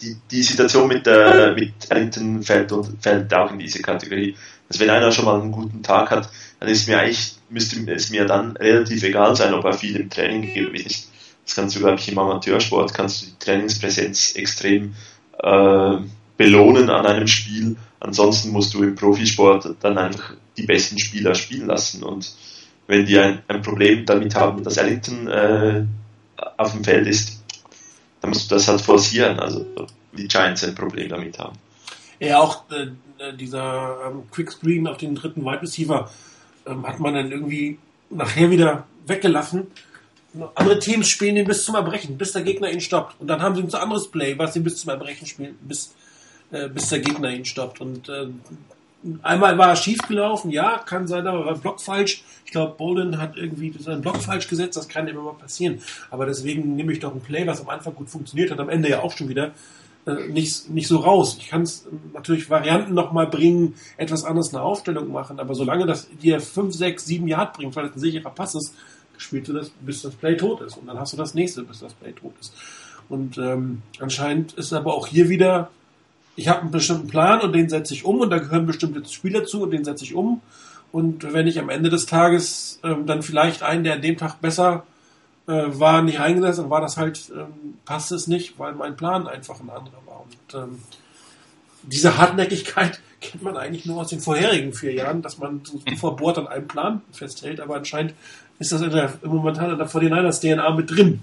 die, 0.00 0.16
die 0.30 0.42
Situation 0.42 0.88
mit, 0.88 1.06
der, 1.06 1.54
mit 1.54 1.72
Ellington 1.90 2.42
fällt, 2.42 2.72
und, 2.72 3.02
fällt 3.02 3.32
auch 3.34 3.52
in 3.52 3.58
diese 3.58 3.82
Kategorie. 3.82 4.36
Also 4.68 4.80
wenn 4.80 4.90
einer 4.90 5.12
schon 5.12 5.26
mal 5.26 5.40
einen 5.40 5.52
guten 5.52 5.82
Tag 5.82 6.10
hat, 6.10 6.28
dann 6.58 6.68
ist 6.68 6.88
mir 6.88 6.98
eigentlich 6.98 7.36
müsste 7.52 7.78
es 7.92 8.10
mir 8.10 8.24
dann 8.24 8.56
relativ 8.56 9.02
egal 9.02 9.36
sein, 9.36 9.54
ob 9.54 9.64
er 9.64 9.74
viel 9.74 9.96
im 9.96 10.10
Training 10.10 10.42
gegeben 10.42 10.74
ist. 10.74 11.10
Das 11.44 11.54
kannst 11.54 11.76
du, 11.76 11.80
glaube 11.80 11.98
ich, 11.98 12.08
im 12.08 12.18
Amateursport, 12.18 12.94
kannst 12.94 13.22
du 13.22 13.26
die 13.26 13.38
Trainingspräsenz 13.38 14.36
extrem 14.36 14.94
äh, 15.42 15.96
belohnen 16.36 16.90
an 16.90 17.06
einem 17.06 17.26
Spiel. 17.26 17.76
Ansonsten 18.00 18.50
musst 18.50 18.74
du 18.74 18.82
im 18.82 18.94
Profisport 18.94 19.76
dann 19.80 19.98
einfach 19.98 20.34
die 20.56 20.64
besten 20.64 20.98
Spieler 20.98 21.34
spielen 21.34 21.66
lassen. 21.66 22.02
Und 22.02 22.32
wenn 22.86 23.06
die 23.06 23.18
ein, 23.18 23.42
ein 23.48 23.62
Problem 23.62 24.06
damit 24.06 24.34
haben, 24.34 24.62
dass 24.62 24.76
Ellington 24.76 25.28
äh, 25.28 25.84
auf 26.56 26.72
dem 26.72 26.84
Feld 26.84 27.06
ist, 27.06 27.42
dann 28.20 28.30
musst 28.30 28.50
du 28.50 28.54
das 28.54 28.68
halt 28.68 28.80
forcieren. 28.80 29.38
Also 29.38 29.66
die 30.16 30.28
Giants 30.28 30.64
ein 30.64 30.74
Problem 30.74 31.08
damit 31.08 31.38
haben. 31.38 31.58
Ja, 32.20 32.38
auch 32.38 32.64
äh, 32.70 33.36
dieser 33.36 33.98
ähm, 34.06 34.22
Quick 34.30 34.52
Screen 34.52 34.86
auf 34.86 34.96
den 34.96 35.14
dritten 35.14 35.44
Wide 35.44 35.62
Receiver 35.62 36.08
ähm, 36.66 36.86
hat 36.86 37.00
man 37.00 37.14
dann 37.14 37.30
irgendwie 37.30 37.78
nachher 38.10 38.50
wieder 38.50 38.86
weggelassen. 39.06 39.66
Andere 40.54 40.78
Teams 40.78 41.08
spielen 41.08 41.36
ihn 41.36 41.46
bis 41.46 41.64
zum 41.64 41.74
Erbrechen, 41.74 42.16
bis 42.16 42.32
der 42.32 42.42
Gegner 42.42 42.70
ihn 42.70 42.80
stoppt. 42.80 43.20
Und 43.20 43.26
dann 43.28 43.42
haben 43.42 43.54
sie 43.54 43.62
ein 43.62 43.82
anderes 43.82 44.08
Play, 44.08 44.38
was 44.38 44.54
sie 44.54 44.60
bis 44.60 44.78
zum 44.78 44.90
Erbrechen 44.90 45.26
spielen, 45.26 45.58
bis, 45.60 45.94
äh, 46.50 46.68
bis 46.68 46.88
der 46.88 47.00
Gegner 47.00 47.30
ihn 47.30 47.44
stoppt. 47.44 47.80
Und 47.80 48.08
äh, 48.08 48.28
einmal 49.22 49.58
war 49.58 49.68
er 49.68 49.76
schief 49.76 49.98
gelaufen, 50.08 50.50
ja, 50.50 50.78
kann 50.78 51.06
sein, 51.06 51.26
aber 51.26 51.44
war 51.44 51.54
Block 51.56 51.80
falsch. 51.80 52.24
Ich 52.46 52.52
glaube, 52.52 52.76
Bolden 52.76 53.20
hat 53.20 53.36
irgendwie 53.36 53.74
seinen 53.78 54.00
Block 54.00 54.16
falsch 54.16 54.48
gesetzt, 54.48 54.76
das 54.76 54.88
kann 54.88 55.06
immer 55.06 55.22
mal 55.22 55.34
passieren. 55.34 55.80
Aber 56.10 56.24
deswegen 56.24 56.76
nehme 56.76 56.92
ich 56.92 57.00
doch 57.00 57.14
ein 57.14 57.20
Play, 57.20 57.46
was 57.46 57.60
am 57.60 57.68
Anfang 57.68 57.94
gut 57.94 58.08
funktioniert 58.08 58.50
hat, 58.50 58.60
am 58.60 58.68
Ende 58.68 58.88
ja 58.88 59.00
auch 59.00 59.16
schon 59.16 59.28
wieder 59.28 59.52
äh, 60.06 60.28
nicht, 60.28 60.68
nicht 60.70 60.88
so 60.88 60.98
raus. 60.98 61.36
Ich 61.38 61.48
kann 61.48 61.62
es 61.62 61.86
natürlich 62.12 62.50
Varianten 62.50 62.94
nochmal 62.94 63.26
bringen, 63.28 63.74
etwas 63.96 64.24
anderes 64.24 64.52
eine 64.52 64.62
Aufstellung 64.62 65.12
machen, 65.12 65.38
aber 65.38 65.54
solange 65.54 65.86
das 65.86 66.08
dir 66.22 66.40
5, 66.40 66.74
6, 66.74 67.04
7 67.04 67.28
Yard 67.28 67.54
bringt, 67.54 67.76
weil 67.76 67.86
das 67.86 67.96
ein 67.96 68.00
sicherer 68.00 68.30
Pass 68.30 68.54
ist, 68.54 68.74
spielst 69.16 69.48
du 69.48 69.52
das, 69.52 69.70
bis 69.80 70.02
das 70.02 70.14
Play 70.14 70.36
tot 70.36 70.60
ist. 70.62 70.76
Und 70.76 70.86
dann 70.86 70.98
hast 70.98 71.12
du 71.12 71.16
das 71.16 71.34
nächste, 71.34 71.62
bis 71.62 71.80
das 71.80 71.94
Play 71.94 72.12
tot 72.12 72.34
ist. 72.40 72.52
Und 73.08 73.38
ähm, 73.38 73.82
anscheinend 74.00 74.54
ist 74.54 74.72
aber 74.72 74.94
auch 74.94 75.06
hier 75.06 75.28
wieder, 75.28 75.70
ich 76.34 76.48
habe 76.48 76.62
einen 76.62 76.70
bestimmten 76.70 77.08
Plan 77.08 77.40
und 77.40 77.52
den 77.52 77.68
setze 77.68 77.94
ich 77.94 78.04
um 78.04 78.20
und 78.20 78.30
da 78.30 78.38
gehören 78.38 78.66
bestimmte 78.66 79.04
Spieler 79.08 79.44
zu 79.44 79.62
und 79.62 79.70
den 79.70 79.84
setze 79.84 80.04
ich 80.04 80.14
um. 80.14 80.40
Und 80.90 81.32
wenn 81.32 81.46
ich 81.46 81.58
am 81.58 81.68
Ende 81.68 81.90
des 81.90 82.06
Tages 82.06 82.80
ähm, 82.82 83.06
dann 83.06 83.22
vielleicht 83.22 83.62
einen, 83.62 83.84
der 83.84 83.94
an 83.94 84.02
dem 84.02 84.16
Tag 84.16 84.40
besser 84.40 84.84
äh, 85.46 85.78
war, 85.78 86.02
nicht 86.02 86.20
eingesetzt, 86.20 86.58
dann 86.58 86.70
war 86.70 86.80
das 86.80 86.96
halt, 86.96 87.30
ähm, 87.34 87.78
passt 87.84 88.12
es 88.12 88.26
nicht, 88.26 88.58
weil 88.58 88.74
mein 88.74 88.96
Plan 88.96 89.26
einfach 89.26 89.60
ein 89.60 89.70
anderer 89.70 89.98
war. 90.06 90.24
Und 90.24 90.54
ähm, 90.54 90.78
diese 91.82 92.16
Hartnäckigkeit 92.18 93.00
kennt 93.20 93.42
man 93.42 93.56
eigentlich 93.56 93.86
nur 93.86 94.00
aus 94.00 94.08
den 94.08 94.20
vorherigen 94.20 94.72
vier 94.72 94.92
Jahren, 94.92 95.22
dass 95.22 95.38
man 95.38 95.62
so 95.64 95.80
verbohrt 95.96 96.38
an 96.38 96.48
einem 96.48 96.68
Plan 96.68 97.02
festhält, 97.12 97.60
aber 97.60 97.76
anscheinend 97.76 98.14
ist 98.58 98.72
das 98.72 98.82
in 98.82 98.90
der, 98.90 99.12
momentan 99.24 99.70
in 99.70 99.78
der 99.78 99.88
49ers 99.88 100.40
DNA 100.40 100.70
mit 100.70 100.90
drin. 100.90 101.20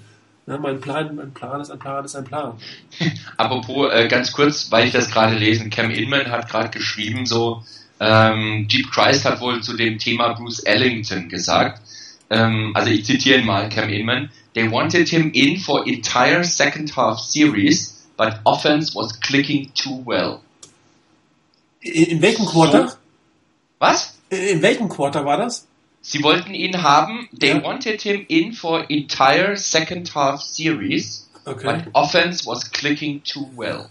Ja, 0.47 0.57
mein 0.57 0.81
Plan, 0.81 1.15
mein 1.15 1.33
Plan 1.33 1.61
ist 1.61 1.69
ein 1.69 1.77
Plan, 1.77 2.03
ist 2.03 2.15
ein 2.15 2.23
Plan. 2.23 2.53
Apropos, 3.37 3.91
äh, 3.93 4.07
ganz 4.07 4.31
kurz, 4.31 4.71
weil 4.71 4.87
ich 4.87 4.91
das 4.91 5.11
gerade 5.11 5.35
lesen, 5.35 5.69
Cam 5.69 5.91
Inman 5.91 6.31
hat 6.31 6.49
gerade 6.49 6.69
geschrieben, 6.69 7.25
so, 7.25 7.63
ähm, 7.99 8.65
Jeep 8.69 8.91
Christ 8.91 9.25
hat 9.25 9.41
wohl 9.41 9.61
zu 9.61 9.75
dem 9.75 9.99
Thema 9.99 10.33
Bruce 10.33 10.59
Ellington 10.59 11.29
gesagt, 11.29 11.81
ähm, 12.29 12.71
also 12.75 12.91
ich 12.91 13.05
zitiere 13.05 13.41
mal 13.41 13.69
Cam 13.69 13.89
Inman, 13.89 14.29
they 14.53 14.69
wanted 14.69 15.09
him 15.09 15.31
in 15.33 15.57
for 15.57 15.87
entire 15.87 16.43
second 16.43 16.95
half 16.95 17.19
series, 17.19 18.07
but 18.17 18.39
offense 18.45 18.95
was 18.95 19.19
clicking 19.19 19.71
too 19.73 20.01
well. 20.05 20.41
In, 21.81 22.05
in 22.05 22.21
welchem 22.21 22.45
Quarter? 22.45 22.89
So, 22.89 22.95
was? 23.79 24.17
In 24.29 24.61
welchem 24.61 24.89
Quarter 24.89 25.25
war 25.25 25.37
das? 25.37 25.67
Sie 26.01 26.23
wollten 26.23 26.53
ihn 26.53 26.81
haben. 26.81 27.27
They 27.37 27.49
ja. 27.49 27.63
wanted 27.63 28.01
him 28.01 28.25
in 28.27 28.53
for 28.53 28.85
entire 28.89 29.55
second 29.57 30.13
half 30.15 30.41
series, 30.41 31.27
okay. 31.45 31.63
but 31.63 31.93
offense 31.93 32.45
was 32.45 32.69
clicking 32.71 33.21
too 33.23 33.49
well. 33.55 33.89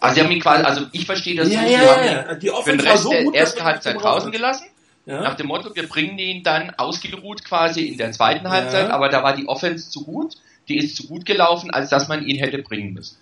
Also 0.00 0.16
sie 0.16 0.20
haben 0.22 0.32
ihn 0.32 0.40
quasi, 0.40 0.64
also 0.64 0.86
ich 0.90 1.06
verstehe 1.06 1.36
das 1.36 1.48
ja, 1.48 1.60
so, 1.60 1.66
ja, 1.66 1.78
sie 1.78 1.86
haben 1.86 2.04
ja, 2.04 2.32
ihn 2.32 2.40
die 2.40 2.50
für 2.64 2.76
den 2.76 2.80
Rest 2.80 3.04
so 3.04 3.10
der 3.10 3.34
ersten 3.34 3.62
Halbzeit 3.62 4.02
draußen 4.02 4.32
gelassen. 4.32 4.66
Ja. 5.04 5.20
Nach 5.20 5.34
dem 5.34 5.48
Motto, 5.48 5.74
wir 5.74 5.88
bringen 5.88 6.18
ihn 6.18 6.42
dann 6.42 6.70
ausgeruht 6.76 7.44
quasi 7.44 7.86
in 7.86 7.98
der 7.98 8.12
zweiten 8.12 8.48
Halbzeit, 8.48 8.90
aber 8.90 9.08
da 9.08 9.22
war 9.24 9.34
die 9.34 9.48
Offense 9.48 9.90
zu 9.90 10.04
gut, 10.04 10.36
die 10.68 10.78
ist 10.78 10.94
zu 10.94 11.08
gut 11.08 11.26
gelaufen, 11.26 11.70
als 11.70 11.90
dass 11.90 12.08
man 12.08 12.24
ihn 12.24 12.38
hätte 12.38 12.58
bringen 12.58 12.94
müssen. 12.94 13.16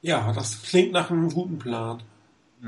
Ja, 0.00 0.32
das 0.32 0.62
klingt 0.62 0.92
nach 0.92 1.10
einem 1.10 1.30
guten 1.30 1.58
Plan. 1.58 2.02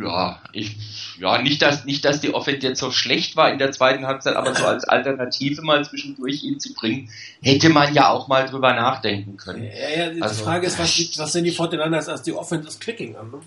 Ja, 0.01 0.41
ich, 0.53 0.77
ja, 1.19 1.43
nicht, 1.43 1.63
dass, 1.63 1.85
nicht, 1.85 2.05
dass 2.05 2.21
die 2.21 2.33
Offense 2.33 2.67
jetzt 2.67 2.79
so 2.79 2.93
schlecht 2.93 3.37
war 3.37 3.51
in 3.51 3.59
der 3.59 3.73
zweiten 3.73 4.07
Halbzeit, 4.07 4.37
aber 4.37 4.55
so 4.55 4.65
als 4.65 4.85
Alternative 4.85 5.63
mal 5.63 5.85
zwischendurch 5.85 6.45
ihn 6.45 6.61
zu 6.61 6.75
bringen, 6.75 7.11
hätte 7.43 7.71
man 7.71 7.93
ja 7.93 8.09
auch 8.09 8.29
mal 8.29 8.47
drüber 8.47 8.73
nachdenken 8.73 9.37
können. 9.37 9.65
Ja, 9.65 10.05
ja, 10.05 10.11
die 10.11 10.23
also, 10.23 10.45
Frage 10.45 10.69
ist, 10.69 10.79
was, 10.79 11.19
was 11.19 11.33
sind 11.33 11.45
die 11.45 11.51
Fortinanders 11.51 12.09
als 12.09 12.23
die 12.23 12.33
Offense 12.33 12.69
ist 12.69 12.81
Clicking 12.81 13.17
an? 13.17 13.31
Ne? 13.33 13.41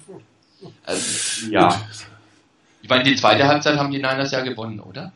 Also, 0.86 1.50
ja. 1.50 1.82
Ich 2.84 2.90
meine, 2.90 3.04
die 3.04 3.16
zweite 3.16 3.48
Halbzeit 3.48 3.78
haben 3.78 3.92
die 3.92 3.98
Niners 3.98 4.32
ja 4.32 4.42
gewonnen, 4.42 4.82
oder? 4.82 5.14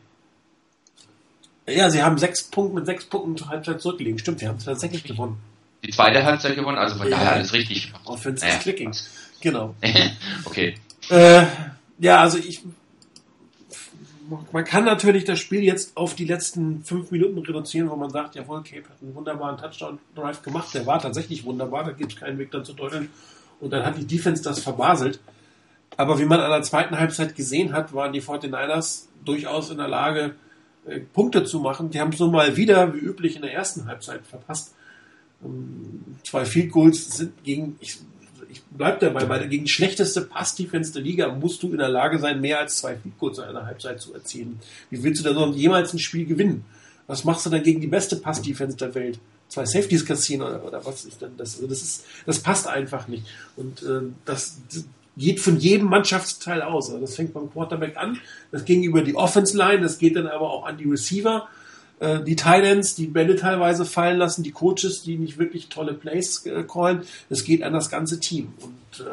Ja, 1.66 1.90
sie 1.90 2.02
haben 2.02 2.16
sechs 2.16 2.42
Punkte 2.44 2.76
mit 2.76 2.86
sechs 2.86 3.04
Punkten 3.04 3.36
zur 3.36 3.50
Halbzeit 3.50 3.82
zurückgelegen. 3.82 4.18
Stimmt, 4.18 4.40
sie 4.40 4.48
haben 4.48 4.58
tatsächlich 4.58 5.04
gewonnen. 5.04 5.38
Die 5.84 5.90
zweite 5.90 6.24
Halbzeit 6.24 6.56
gewonnen, 6.56 6.78
also 6.78 6.96
von 6.96 7.10
ja, 7.10 7.18
daher 7.18 7.32
alles 7.32 7.52
richtig. 7.52 7.92
Offense 8.06 8.46
ist 8.46 8.60
Clicking. 8.60 8.90
Genau. 9.42 9.74
okay. 10.46 10.76
Äh, 11.10 11.44
ja, 11.98 12.20
also 12.22 12.38
ich. 12.38 12.62
Man 14.52 14.64
kann 14.64 14.84
natürlich 14.84 15.24
das 15.24 15.38
Spiel 15.38 15.62
jetzt 15.62 15.96
auf 15.96 16.14
die 16.14 16.24
letzten 16.24 16.84
fünf 16.84 17.10
Minuten 17.10 17.38
reduzieren, 17.38 17.90
wo 17.90 17.96
man 17.96 18.10
sagt, 18.10 18.34
jawohl, 18.34 18.62
Cape 18.62 18.84
hat 18.88 19.00
einen 19.02 19.14
wunderbaren 19.14 19.58
Touchdown-Drive 19.58 20.42
gemacht. 20.42 20.74
Der 20.74 20.86
war 20.86 21.00
tatsächlich 21.00 21.44
wunderbar, 21.44 21.84
da 21.84 21.92
gibt 21.92 22.12
es 22.12 22.18
keinen 22.18 22.38
Weg 22.38 22.50
dann 22.50 22.64
zu 22.64 22.72
deuteln. 22.72 23.10
Und 23.60 23.72
dann 23.72 23.84
hat 23.84 23.96
die 23.98 24.06
Defense 24.06 24.42
das 24.42 24.60
verbaselt. 24.60 25.20
Aber 25.96 26.18
wie 26.18 26.24
man 26.24 26.40
an 26.40 26.50
der 26.50 26.62
zweiten 26.62 26.98
Halbzeit 26.98 27.34
gesehen 27.34 27.72
hat, 27.72 27.92
waren 27.92 28.12
die 28.12 28.22
49ers 28.22 29.06
durchaus 29.24 29.70
in 29.70 29.78
der 29.78 29.88
Lage, 29.88 30.34
äh, 30.86 31.00
Punkte 31.00 31.44
zu 31.44 31.60
machen. 31.60 31.90
Die 31.90 32.00
haben 32.00 32.12
es 32.12 32.20
nun 32.20 32.30
mal 32.30 32.56
wieder, 32.56 32.94
wie 32.94 32.98
üblich, 32.98 33.36
in 33.36 33.42
der 33.42 33.52
ersten 33.52 33.86
Halbzeit 33.86 34.24
verpasst. 34.26 34.74
Ähm, 35.44 36.16
zwei 36.24 36.44
Field 36.44 36.70
Goals 36.70 37.16
sind 37.16 37.42
gegen, 37.42 37.76
ich 37.80 37.98
ich 38.50 38.62
bleib 38.70 39.00
dabei, 39.00 39.28
weil 39.28 39.48
gegen 39.48 39.64
die 39.64 39.70
schlechteste 39.70 40.22
Pass-Defense 40.22 40.92
der 40.92 41.02
Liga 41.02 41.32
musst 41.32 41.62
du 41.62 41.70
in 41.70 41.78
der 41.78 41.88
Lage 41.88 42.18
sein, 42.18 42.40
mehr 42.40 42.58
als 42.58 42.78
zwei 42.78 42.96
Feed 42.96 43.18
Goals 43.18 43.38
in 43.38 43.44
einer 43.44 43.66
Halbzeit 43.66 44.00
zu 44.00 44.14
erzielen. 44.14 44.58
Wie 44.90 45.02
willst 45.02 45.20
du 45.20 45.28
da 45.28 45.34
sonst 45.34 45.56
jemals 45.56 45.92
ein 45.92 45.98
Spiel 45.98 46.26
gewinnen? 46.26 46.64
Was 47.06 47.24
machst 47.24 47.46
du 47.46 47.50
dann 47.50 47.62
gegen 47.62 47.80
die 47.80 47.86
beste 47.86 48.16
Pass-Defense 48.16 48.76
der 48.76 48.94
Welt? 48.94 49.18
Zwei 49.48 49.64
Safeties 49.64 50.04
kassieren 50.04 50.42
oder, 50.42 50.64
oder 50.64 50.84
was 50.84 51.04
ist 51.04 51.22
denn 51.22 51.36
das? 51.36 51.56
Also 51.56 51.66
das 51.66 51.82
ist, 51.82 52.04
das 52.26 52.38
passt 52.40 52.66
einfach 52.66 53.08
nicht. 53.08 53.24
Und 53.56 53.82
äh, 53.82 54.02
das 54.24 54.58
geht 55.18 55.40
von 55.40 55.58
jedem 55.58 55.88
Mannschaftsteil 55.88 56.62
aus. 56.62 56.88
Also 56.88 57.00
das 57.00 57.16
fängt 57.16 57.34
beim 57.34 57.50
Quarterback 57.50 57.96
an, 57.96 58.18
das 58.52 58.64
ging 58.64 58.82
über 58.82 59.02
die 59.02 59.16
Offense 59.16 59.56
Line, 59.56 59.82
das 59.82 59.98
geht 59.98 60.16
dann 60.16 60.28
aber 60.28 60.50
auch 60.50 60.64
an 60.64 60.78
die 60.78 60.88
Receiver 60.88 61.48
äh, 62.00 62.22
die 62.22 62.36
Titans, 62.36 62.94
die 62.94 63.06
Bälle 63.06 63.36
teilweise 63.36 63.84
fallen 63.84 64.18
lassen, 64.18 64.42
die 64.42 64.52
Coaches, 64.52 65.02
die 65.02 65.16
nicht 65.16 65.38
wirklich 65.38 65.68
tolle 65.68 65.94
Plays 65.94 66.44
äh, 66.46 66.62
callen. 66.62 67.02
Es 67.28 67.44
geht 67.44 67.62
an 67.62 67.72
das 67.72 67.90
ganze 67.90 68.20
Team. 68.20 68.52
Und 68.60 69.04
äh, 69.04 69.10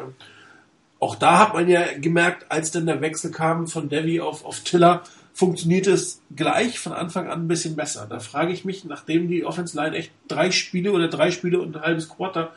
auch 1.00 1.16
da 1.16 1.38
hat 1.38 1.54
man 1.54 1.68
ja 1.68 1.82
gemerkt, 1.98 2.46
als 2.48 2.70
dann 2.70 2.86
der 2.86 3.00
Wechsel 3.00 3.30
kam 3.30 3.66
von 3.66 3.88
Devi 3.88 4.20
auf, 4.20 4.44
auf 4.44 4.60
Tiller, 4.60 5.02
funktioniert 5.34 5.86
es 5.86 6.22
gleich 6.34 6.78
von 6.78 6.92
Anfang 6.92 7.28
an 7.28 7.42
ein 7.42 7.48
bisschen 7.48 7.76
besser. 7.76 8.06
Da 8.08 8.20
frage 8.20 8.52
ich 8.52 8.64
mich, 8.64 8.84
nachdem 8.84 9.28
die 9.28 9.44
Offense 9.44 9.76
Line 9.76 9.94
echt 9.94 10.12
drei 10.28 10.50
Spiele 10.50 10.92
oder 10.92 11.08
drei 11.08 11.30
Spiele 11.30 11.60
und 11.60 11.76
ein 11.76 11.82
halbes 11.82 12.08
Quarter 12.08 12.52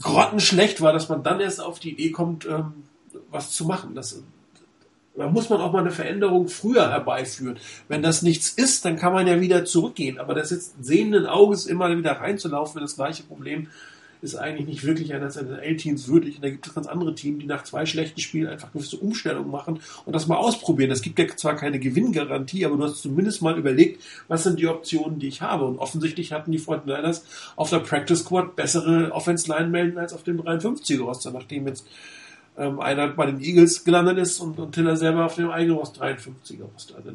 grottenschlecht 0.00 0.80
war, 0.80 0.92
dass 0.92 1.08
man 1.08 1.22
dann 1.22 1.40
erst 1.40 1.60
auf 1.60 1.78
die 1.78 1.92
Idee 1.92 2.10
kommt, 2.10 2.46
ähm, 2.46 2.84
was 3.30 3.50
zu 3.50 3.64
machen. 3.64 3.94
Das 3.94 4.22
da 5.18 5.28
muss 5.28 5.50
man 5.50 5.60
auch 5.60 5.72
mal 5.72 5.80
eine 5.80 5.90
Veränderung 5.90 6.46
früher 6.46 6.90
herbeiführen. 6.90 7.58
Wenn 7.88 8.02
das 8.02 8.22
nichts 8.22 8.50
ist, 8.50 8.84
dann 8.84 8.96
kann 8.96 9.12
man 9.12 9.26
ja 9.26 9.40
wieder 9.40 9.64
zurückgehen. 9.64 10.18
Aber 10.18 10.32
das 10.32 10.50
jetzt 10.50 10.76
sehenden 10.80 11.26
Auges 11.26 11.66
immer 11.66 11.94
wieder 11.96 12.12
reinzulaufen, 12.12 12.76
wenn 12.76 12.82
das 12.82 12.94
gleiche 12.94 13.24
Problem 13.24 13.66
ist 14.20 14.34
eigentlich 14.34 14.66
nicht 14.66 14.84
wirklich 14.84 15.14
eines 15.14 15.40
NFL-Teams 15.40 16.08
würdig. 16.08 16.36
Und 16.36 16.44
da 16.44 16.50
gibt 16.50 16.66
es 16.66 16.74
ganz 16.74 16.86
andere 16.86 17.14
Teams, 17.14 17.40
die 17.40 17.46
nach 17.46 17.64
zwei 17.64 17.86
schlechten 17.86 18.20
Spielen 18.20 18.48
einfach 18.48 18.72
gewisse 18.72 18.96
Umstellungen 18.96 19.50
machen 19.50 19.80
und 20.04 20.12
das 20.12 20.26
mal 20.26 20.36
ausprobieren. 20.36 20.90
Es 20.90 21.02
gibt 21.02 21.18
ja 21.18 21.26
zwar 21.36 21.56
keine 21.56 21.78
Gewinngarantie, 21.78 22.64
aber 22.64 22.76
du 22.76 22.84
hast 22.84 23.02
zumindest 23.02 23.42
mal 23.42 23.58
überlegt, 23.58 24.02
was 24.28 24.42
sind 24.42 24.58
die 24.58 24.66
Optionen, 24.66 25.18
die 25.18 25.28
ich 25.28 25.42
habe. 25.42 25.64
Und 25.64 25.78
offensichtlich 25.78 26.32
hatten 26.32 26.52
die 26.52 26.58
Fortinanders 26.58 27.24
auf 27.56 27.70
der 27.70 27.78
Practice 27.78 28.20
Squad 28.20 28.56
bessere 28.56 29.12
Offense-Line 29.12 29.68
melden 29.68 29.98
als 29.98 30.12
auf 30.12 30.22
dem 30.24 30.40
53er-Roster, 30.40 31.30
nachdem 31.30 31.66
jetzt 31.66 31.86
ähm, 32.58 32.80
einer 32.80 33.08
bei 33.08 33.26
den 33.26 33.40
Eagles 33.40 33.84
gelandet 33.84 34.18
ist 34.18 34.40
und, 34.40 34.58
und 34.58 34.72
Tiller 34.72 34.96
selber 34.96 35.26
auf 35.26 35.36
dem 35.36 35.50
eigenen 35.50 35.76
Rost 35.76 36.02
53er 36.02 36.64
Rost. 36.72 36.94
Also, 36.94 37.10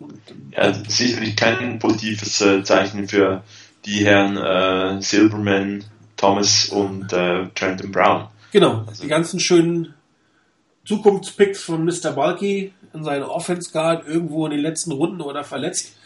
und, 0.00 0.14
ja, 0.50 0.74
sicherlich 0.88 1.36
kein 1.36 1.78
positives 1.78 2.40
äh, 2.40 2.64
Zeichen 2.64 3.06
für 3.06 3.44
die 3.84 4.04
Herren 4.04 4.36
äh, 4.36 5.00
Silverman, 5.00 5.84
Thomas 6.22 6.68
und 6.68 7.12
äh, 7.12 7.48
Trenton 7.56 7.90
Brown. 7.90 8.28
Genau, 8.52 8.84
also, 8.86 9.02
die 9.02 9.08
ganzen 9.08 9.40
schönen 9.40 9.92
Zukunftspicks 10.84 11.64
von 11.64 11.84
Mr. 11.84 12.12
Balky 12.12 12.72
in 12.94 13.02
seiner 13.02 13.28
Offense 13.28 13.72
Guard 13.72 14.06
irgendwo 14.06 14.46
in 14.46 14.52
den 14.52 14.60
letzten 14.60 14.92
Runden 14.92 15.20
oder 15.20 15.42
verletzt. 15.42 15.96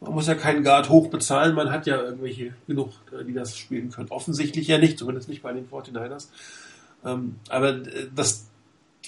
Man 0.00 0.12
muss 0.12 0.26
ja 0.26 0.34
keinen 0.34 0.62
Guard 0.62 0.90
hoch 0.90 1.08
bezahlen, 1.08 1.54
man 1.54 1.70
hat 1.70 1.86
ja 1.86 2.02
irgendwelche 2.02 2.52
genug, 2.66 2.90
äh, 3.18 3.24
die 3.24 3.32
das 3.32 3.56
spielen 3.56 3.90
können. 3.90 4.10
Offensichtlich 4.10 4.68
ja 4.68 4.76
nicht, 4.76 4.98
zumindest 4.98 5.30
nicht 5.30 5.40
bei 5.40 5.54
den 5.54 5.66
49ers. 5.70 6.26
Ähm, 7.06 7.36
aber 7.48 7.70
äh, 7.70 8.08
das 8.14 8.44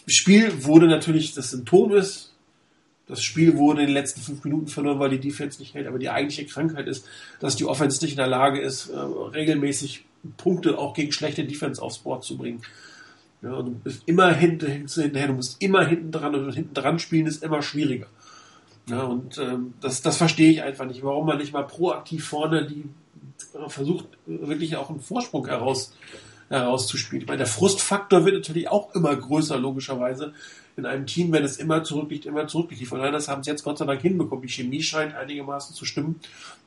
Spiel 0.07 0.65
wurde 0.65 0.87
natürlich 0.87 1.35
das 1.35 1.51
Symptom 1.51 1.95
ist. 1.95 2.33
Das 3.07 3.23
Spiel 3.23 3.59
wurde 3.59 3.83
in 3.83 3.89
den 3.89 3.95
letzten 3.95 4.23
fünf 4.23 4.43
Minuten 4.45 4.69
verloren, 4.69 4.99
weil 4.99 5.11
die 5.11 5.21
Defense 5.21 5.59
nicht 5.61 5.75
hält. 5.75 5.87
Aber 5.87 5.99
die 5.99 6.09
eigentliche 6.09 6.47
Krankheit 6.47 6.87
ist, 6.87 7.07
dass 7.39 7.55
die 7.55 7.67
Offense 7.67 8.03
nicht 8.03 8.13
in 8.13 8.17
der 8.17 8.29
Lage 8.29 8.63
ist, 8.63 8.89
äh, 8.89 8.97
regelmäßig 8.97 10.07
Punkte 10.37 10.79
auch 10.79 10.95
gegen 10.95 11.13
schlechte 11.13 11.45
Defense 11.45 11.81
aufs 11.81 11.99
Board 11.99 12.25
zu 12.25 12.37
bringen. 12.37 12.63
Ja, 13.43 13.61
du 13.63 13.73
bist 13.73 14.03
immer 14.07 14.33
hinterher, 14.33 15.27
du 15.27 15.35
musst 15.35 15.61
immer 15.61 15.87
hinten 15.87 16.11
dran 16.13 16.35
und 16.35 16.53
hinten 16.53 16.75
dran 16.75 16.99
spielen 16.99 17.27
ist 17.27 17.43
immer 17.43 17.63
schwieriger. 17.63 18.07
Ja, 18.89 19.03
und 19.03 19.39
ähm, 19.39 19.75
das, 19.81 20.03
das 20.03 20.17
verstehe 20.17 20.51
ich 20.51 20.63
einfach 20.63 20.87
nicht, 20.87 21.03
warum 21.03 21.27
man 21.27 21.39
nicht 21.39 21.53
mal 21.53 21.67
proaktiv 21.67 22.27
vorne 22.27 22.67
die 22.67 22.85
äh, 23.55 23.69
versucht, 23.69 24.07
wirklich 24.27 24.77
auch 24.77 24.91
einen 24.91 25.01
Vorsprung 25.01 25.47
heraus 25.47 25.95
herauszuspielen. 26.49 27.27
Meine, 27.27 27.39
der 27.39 27.47
Frustfaktor 27.47 28.25
wird 28.25 28.35
natürlich 28.35 28.69
auch 28.69 28.95
immer 28.95 29.15
größer, 29.17 29.59
logischerweise, 29.59 30.33
in 30.77 30.87
einem 30.87 31.07
Team, 31.07 31.33
wenn 31.33 31.45
es 31.45 31.57
immer 31.57 31.85
zurückliegt, 31.85 32.27
immer 32.27 32.49
zurückliegt. 32.49 32.83
Die 32.83 32.95
Niners 32.95 33.29
haben 33.29 33.41
es 33.41 33.47
jetzt 33.47 33.63
Gott 33.63 33.79
sei 33.79 33.85
Dank 33.85 34.01
hinbekommen. 34.01 34.43
Die 34.43 34.53
Chemie 34.53 34.83
scheint 34.83 35.15
einigermaßen 35.15 35.75
zu 35.75 35.85
stimmen. 35.85 36.21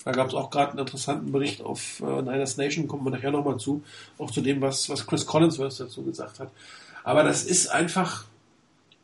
Da 0.07 0.13
gab 0.13 0.29
es 0.29 0.35
auch 0.35 0.49
gerade 0.51 0.71
einen 0.71 0.79
interessanten 0.79 1.33
Bericht 1.33 1.61
auf 1.61 1.99
äh, 1.99 2.21
Niners 2.21 2.55
Nation, 2.55 2.87
kommen 2.87 3.03
wir 3.03 3.09
nachher 3.09 3.31
nochmal 3.31 3.57
zu, 3.57 3.83
auch 4.17 4.31
zu 4.31 4.39
dem, 4.39 4.61
was, 4.61 4.89
was 4.89 5.05
Chris 5.05 5.25
Collinsworth 5.25 5.77
dazu 5.81 6.01
gesagt 6.01 6.39
hat. 6.39 6.49
Aber 7.03 7.23
das 7.23 7.43
ist 7.43 7.67
einfach 7.67 8.23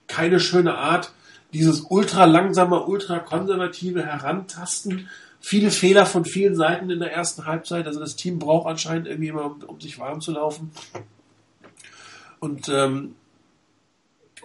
keine 0.08 0.40
schöne 0.40 0.78
Art, 0.78 1.12
dieses 1.52 1.82
ultra 1.82 2.24
langsame, 2.24 2.86
ultra 2.86 3.20
konservative 3.20 4.06
Herantasten 4.06 5.10
viele 5.42 5.72
Fehler 5.72 6.06
von 6.06 6.24
vielen 6.24 6.56
Seiten 6.56 6.90
in 6.90 7.00
der 7.00 7.12
ersten 7.12 7.46
Halbzeit. 7.46 7.86
Also 7.86 8.00
das 8.00 8.16
Team 8.16 8.40
braucht 8.40 8.66
anscheinend 8.66 9.08
irgendwie 9.08 9.28
immer, 9.28 9.46
um, 9.48 9.62
um 9.62 9.82
sich 9.82 10.00
warm 10.00 10.22
zu 10.22 10.32
laufen. 10.32 10.72
Und 12.40 12.70
ähm, 12.70 13.16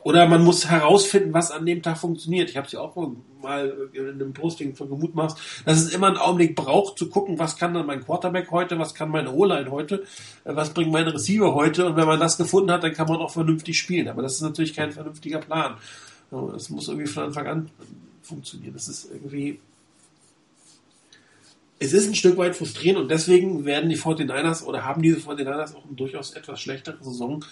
oder 0.08 0.26
man 0.26 0.42
muss 0.42 0.70
herausfinden, 0.70 1.34
was 1.34 1.50
an 1.50 1.66
dem 1.66 1.82
Tag 1.82 1.98
funktioniert. 1.98 2.48
Ich 2.48 2.56
habe 2.56 2.64
es 2.64 2.72
ja 2.72 2.80
auch 2.80 2.96
mal 3.42 3.90
in 3.92 4.08
einem 4.08 4.32
Posting 4.32 4.74
von 4.74 4.88
gemutmaßt, 4.88 5.38
dass 5.66 5.82
es 5.82 5.92
immer 5.92 6.06
einen 6.06 6.16
Augenblick 6.16 6.56
braucht, 6.56 6.96
zu 6.96 7.10
gucken, 7.10 7.38
was 7.38 7.58
kann 7.58 7.74
dann 7.74 7.84
mein 7.84 8.02
Quarterback 8.02 8.50
heute, 8.50 8.78
was 8.78 8.94
kann 8.94 9.10
meine 9.10 9.30
O-Line 9.30 9.70
heute, 9.70 10.04
äh, 10.46 10.56
was 10.56 10.72
bringt 10.72 10.92
mein 10.92 11.08
Receiver 11.08 11.54
heute. 11.54 11.84
Und 11.84 11.96
wenn 11.96 12.06
man 12.06 12.18
das 12.18 12.38
gefunden 12.38 12.70
hat, 12.70 12.84
dann 12.84 12.94
kann 12.94 13.06
man 13.06 13.18
auch 13.18 13.30
vernünftig 13.30 13.78
spielen. 13.78 14.08
Aber 14.08 14.22
das 14.22 14.36
ist 14.36 14.40
natürlich 14.40 14.74
kein 14.74 14.92
vernünftiger 14.92 15.40
Plan. 15.40 15.76
Es 16.56 16.70
muss 16.70 16.88
irgendwie 16.88 17.06
von 17.06 17.24
Anfang 17.24 17.46
an 17.46 17.70
funktionieren. 18.22 18.72
Das 18.72 18.88
ist 18.88 19.10
irgendwie. 19.12 19.60
Es 21.78 21.92
ist 21.92 22.08
ein 22.08 22.14
Stück 22.14 22.38
weit 22.38 22.56
frustrierend 22.56 23.02
und 23.02 23.10
deswegen 23.10 23.66
werden 23.66 23.90
die 23.90 23.98
49ers 23.98 24.64
oder 24.64 24.86
haben 24.86 25.02
diese 25.02 25.18
49ers 25.18 25.76
auch 25.76 25.84
eine 25.84 25.94
durchaus 25.96 26.30
etwas 26.30 26.62
schlechtere 26.62 26.96
Saison. 27.04 27.44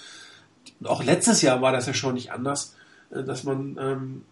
Und 0.81 0.89
auch 0.89 1.03
letztes 1.03 1.43
Jahr 1.43 1.63
war 1.63 1.73
das 1.73 1.87
ja 1.87 1.95
schon 1.95 2.15
nicht 2.15 2.33
anders, 2.33 2.75
äh, 3.11 3.23
dass 3.23 3.45
man 3.45 3.79
ähm, 3.81 4.23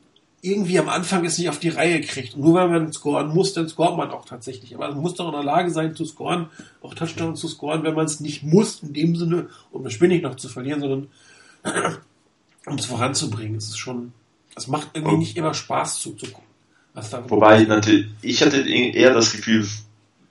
irgendwie 0.44 0.79
am 0.79 0.90
Anfang 0.90 1.25
es 1.25 1.38
nicht 1.38 1.49
auf 1.49 1.59
die 1.59 1.70
Reihe 1.70 2.03
kriegt. 2.03 2.35
Und 2.35 2.42
nur 2.42 2.55
weil 2.55 2.68
man 2.68 2.92
scoren 2.92 3.29
muss, 3.29 3.55
dann 3.55 3.68
scoret 3.68 3.97
man 3.97 4.11
auch 4.11 4.27
tatsächlich. 4.27 4.75
Aber 4.75 4.88
man 4.88 5.01
muss 5.01 5.14
doch 5.14 5.27
in 5.27 5.33
der 5.33 5.42
Lage 5.42 5.70
sein 5.70 5.97
zu 5.97 6.05
scoren, 6.05 6.49
auch 6.83 6.94
Touchdowns 6.94 7.40
zu 7.40 7.49
scoren, 7.49 7.83
wenn 7.83 7.94
man 7.94 8.05
es 8.05 8.20
nicht 8.20 8.42
muss, 8.42 8.83
in 8.83 8.92
dem 8.92 9.16
Sinne, 9.16 9.49
um 9.73 9.83
das 9.85 9.94
Spiel 9.94 10.09
nicht 10.09 10.23
noch 10.23 10.37
zu 10.37 10.49
verlieren, 10.51 10.81
sondern 10.81 11.09
um 12.66 12.75
es 12.77 12.85
voranzubringen. 12.85 13.57
Es 13.57 13.68
ist 13.68 13.79
schon, 13.79 14.12
es 14.55 14.66
macht 14.66 14.90
irgendwie 14.92 15.16
nicht 15.16 15.37
immer 15.37 15.55
Spaß 15.55 15.99
zuzugucken. 16.01 16.44
Wobei, 17.29 17.64
natürlich, 17.64 18.07
ich 18.20 18.42
hatte 18.42 18.61
eher 18.68 19.14
das 19.14 19.33
Gefühl, 19.33 19.66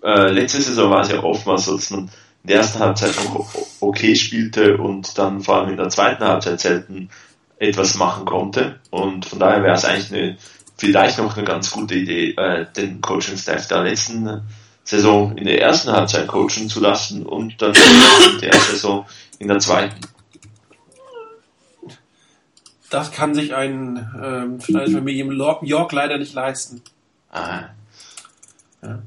äh, 0.03 0.31
letzte 0.31 0.61
Saison 0.61 0.91
war 0.91 1.01
es 1.01 1.09
ja 1.09 1.23
oftmals 1.23 1.65
so, 1.65 1.75
dass 1.75 1.89
man 1.89 2.09
in 2.43 2.49
der 2.49 2.57
ersten 2.57 2.79
Halbzeit 2.79 3.15
noch 3.15 3.49
okay 3.79 4.15
spielte 4.15 4.77
und 4.77 5.17
dann 5.17 5.41
vor 5.41 5.57
allem 5.57 5.69
in 5.69 5.77
der 5.77 5.89
zweiten 5.89 6.23
Halbzeit 6.23 6.59
selten 6.59 7.09
etwas 7.57 7.95
machen 7.95 8.25
konnte. 8.25 8.79
Und 8.89 9.25
von 9.25 9.39
daher 9.39 9.63
wäre 9.63 9.75
es 9.75 9.85
eigentlich 9.85 10.11
eine, 10.13 10.37
vielleicht 10.77 11.19
noch 11.19 11.37
eine 11.37 11.45
ganz 11.45 11.71
gute 11.71 11.95
Idee, 11.95 12.31
äh, 12.31 12.65
den 12.75 12.99
Coaching-Staff 12.99 13.67
der 13.67 13.83
letzten 13.83 14.41
Saison 14.83 15.37
in 15.37 15.45
der 15.45 15.61
ersten 15.61 15.93
Halbzeit 15.93 16.27
coachen 16.27 16.67
zu 16.67 16.81
lassen 16.81 17.25
und 17.25 17.61
dann 17.61 17.73
in 17.73 18.41
der 18.41 18.53
Saison 18.53 19.05
in 19.39 19.47
der 19.47 19.59
zweiten. 19.59 20.01
Das 22.89 23.11
kann 23.11 23.33
sich 23.33 23.55
ein 23.55 24.05
ähm, 24.21 24.59
Familie 24.59 25.23
im 25.23 25.31
York 25.31 25.93
leider 25.93 26.17
nicht 26.17 26.33
leisten. 26.33 26.81
Ah. 27.31 27.69
Ja. 28.83 28.99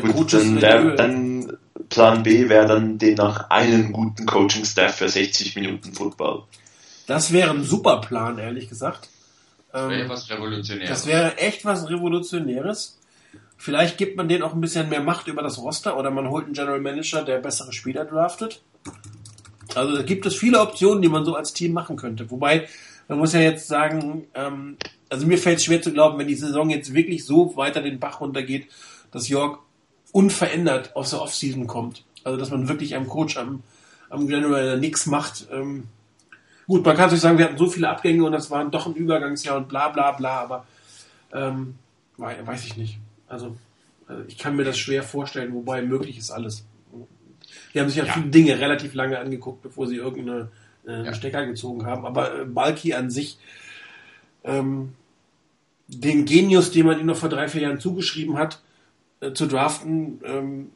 Gut, 0.00 0.32
dann, 0.32 0.58
der, 0.58 0.96
dann 0.96 1.56
Plan 1.92 2.22
B 2.22 2.48
wäre 2.48 2.66
dann 2.66 2.96
demnach 2.96 3.50
einen 3.50 3.92
guten 3.92 4.24
Coaching-Staff 4.24 4.96
für 4.96 5.08
60 5.08 5.54
Minuten 5.56 5.92
Football. 5.92 6.44
Das 7.06 7.32
wäre 7.32 7.50
ein 7.50 7.64
super 7.64 8.00
Plan, 8.00 8.38
ehrlich 8.38 8.70
gesagt. 8.70 9.10
Das 9.70 9.90
wäre 9.90 10.02
ähm, 10.02 10.08
was 10.08 10.30
Revolutionäres. 10.30 10.88
Das 10.88 11.06
wäre 11.06 11.36
echt 11.36 11.64
was 11.66 11.90
Revolutionäres. 11.90 12.98
Vielleicht 13.58 13.98
gibt 13.98 14.16
man 14.16 14.28
denen 14.28 14.42
auch 14.42 14.54
ein 14.54 14.60
bisschen 14.62 14.88
mehr 14.88 15.02
Macht 15.02 15.28
über 15.28 15.42
das 15.42 15.58
Roster 15.58 15.98
oder 15.98 16.10
man 16.10 16.30
holt 16.30 16.46
einen 16.46 16.54
General 16.54 16.80
Manager, 16.80 17.22
der 17.22 17.38
bessere 17.38 17.72
Spieler 17.74 18.06
draftet. 18.06 18.62
Also 19.74 19.94
da 19.94 20.02
gibt 20.02 20.24
es 20.24 20.34
viele 20.34 20.60
Optionen, 20.60 21.02
die 21.02 21.08
man 21.08 21.26
so 21.26 21.34
als 21.34 21.52
Team 21.52 21.72
machen 21.72 21.96
könnte. 21.96 22.30
Wobei, 22.30 22.68
man 23.06 23.18
muss 23.18 23.34
ja 23.34 23.40
jetzt 23.40 23.68
sagen, 23.68 24.28
ähm, 24.34 24.78
also 25.10 25.26
mir 25.26 25.36
fällt 25.36 25.58
es 25.58 25.64
schwer 25.64 25.82
zu 25.82 25.92
glauben, 25.92 26.18
wenn 26.18 26.26
die 26.26 26.34
Saison 26.36 26.70
jetzt 26.70 26.94
wirklich 26.94 27.26
so 27.26 27.54
weiter 27.56 27.82
den 27.82 28.00
Bach 28.00 28.20
runtergeht, 28.22 28.68
dass 29.10 29.28
York 29.28 29.60
unverändert 30.12 30.94
aus 30.94 31.10
der 31.10 31.22
Offseason 31.22 31.66
kommt. 31.66 32.04
Also 32.24 32.38
dass 32.38 32.50
man 32.50 32.68
wirklich 32.68 32.94
einem 32.94 33.08
Coach 33.08 33.36
am, 33.36 33.62
am 34.10 34.28
General 34.28 34.78
nichts 34.78 35.06
macht. 35.06 35.48
Ähm, 35.50 35.88
Gut, 36.66 36.84
man 36.86 36.96
kann 36.96 37.10
sich 37.10 37.20
sagen, 37.20 37.38
wir 37.38 37.46
hatten 37.46 37.58
so 37.58 37.66
viele 37.66 37.88
Abgänge 37.88 38.24
und 38.24 38.32
das 38.32 38.50
war 38.50 38.64
doch 38.64 38.86
ein 38.86 38.94
Übergangsjahr 38.94 39.56
und 39.56 39.68
bla 39.68 39.88
bla 39.88 40.12
bla, 40.12 40.40
aber 40.40 40.66
ähm, 41.32 41.74
weiß 42.16 42.64
ich 42.64 42.76
nicht. 42.76 42.98
Also, 43.28 43.56
also, 44.06 44.22
ich 44.28 44.38
kann 44.38 44.56
mir 44.56 44.64
das 44.64 44.78
schwer 44.78 45.02
vorstellen, 45.02 45.52
wobei 45.54 45.82
möglich 45.82 46.18
ist 46.18 46.30
alles. 46.30 46.64
Die 47.74 47.80
haben 47.80 47.88
sich 47.88 47.98
ja, 47.98 48.04
ja. 48.04 48.12
viele 48.12 48.26
Dinge 48.28 48.60
relativ 48.60 48.94
lange 48.94 49.18
angeguckt, 49.18 49.62
bevor 49.62 49.86
sie 49.86 49.96
irgendeine 49.96 50.48
äh, 50.86 51.04
ja. 51.04 51.14
Stecker 51.14 51.44
gezogen 51.46 51.84
haben. 51.84 52.06
Aber 52.06 52.40
äh, 52.40 52.44
Balki 52.44 52.94
an 52.94 53.10
sich, 53.10 53.38
ähm, 54.44 54.94
den 55.88 56.24
Genius, 56.24 56.70
den 56.70 56.86
man 56.86 56.98
ihm 57.00 57.06
noch 57.06 57.16
vor 57.16 57.28
drei, 57.28 57.48
vier 57.48 57.62
Jahren 57.62 57.80
zugeschrieben 57.80 58.38
hat, 58.38 58.62
äh, 59.22 59.32
zu 59.32 59.46
draften, 59.46 60.20
ähm, 60.24 60.70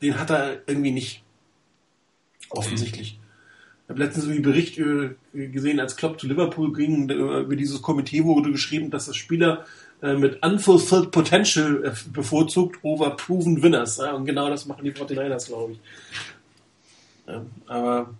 den 0.00 0.18
hat 0.18 0.30
er 0.30 0.62
irgendwie 0.66 0.92
nicht. 0.92 1.22
Offensichtlich 2.48 3.20
habe 3.90 4.04
letztens 4.04 4.28
einen 4.28 4.42
Bericht 4.42 4.78
äh, 4.78 5.10
gesehen, 5.32 5.80
als 5.80 5.96
Klopp 5.96 6.20
zu 6.20 6.28
Liverpool 6.28 6.72
ging, 6.72 7.10
über 7.10 7.56
dieses 7.56 7.82
Komitee 7.82 8.24
wurde 8.24 8.52
geschrieben, 8.52 8.90
dass 8.90 9.06
das 9.06 9.16
Spieler 9.16 9.66
äh, 10.00 10.14
mit 10.14 10.42
unfulfilled 10.44 11.10
potential 11.10 11.84
äh, 11.84 11.92
bevorzugt 12.12 12.78
over 12.82 13.10
proven 13.16 13.62
winners. 13.62 13.98
Und 13.98 14.24
genau 14.24 14.48
das 14.48 14.64
machen 14.66 14.84
die 14.84 14.92
49ers, 14.92 15.48
glaube 15.48 15.72
ich. 15.72 15.80
Aber 17.66 18.14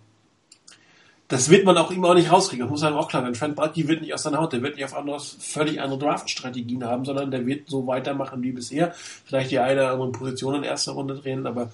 das 1.31 1.49
wird 1.49 1.65
man 1.65 1.77
auch 1.77 1.91
ihm 1.91 2.05
auch 2.05 2.13
nicht 2.13 2.31
rauskriegen. 2.31 2.65
Das 2.65 2.69
muss 2.69 2.83
einem 2.83 2.97
auch 2.97 3.07
klar 3.07 3.23
sein. 3.23 3.33
Trent 3.33 3.55
Barkley 3.55 3.87
wird 3.87 4.01
nicht 4.01 4.13
aus 4.13 4.23
seiner 4.23 4.37
Haut. 4.39 4.53
Der 4.53 4.61
wird 4.61 4.75
nicht 4.75 4.85
auf 4.85 4.95
anderes, 4.95 5.37
völlig 5.39 5.81
andere 5.81 5.99
Draft-Strategien 5.99 6.83
haben, 6.83 7.05
sondern 7.05 7.31
der 7.31 7.45
wird 7.45 7.69
so 7.69 7.87
weitermachen 7.87 8.43
wie 8.43 8.51
bisher. 8.51 8.93
Vielleicht 9.25 9.51
die 9.51 9.59
eine 9.59 9.81
oder 9.81 9.91
andere 9.91 10.11
Position 10.11 10.55
in 10.55 10.63
erster 10.63 10.91
Runde 10.91 11.15
drehen, 11.15 11.47
aber 11.47 11.71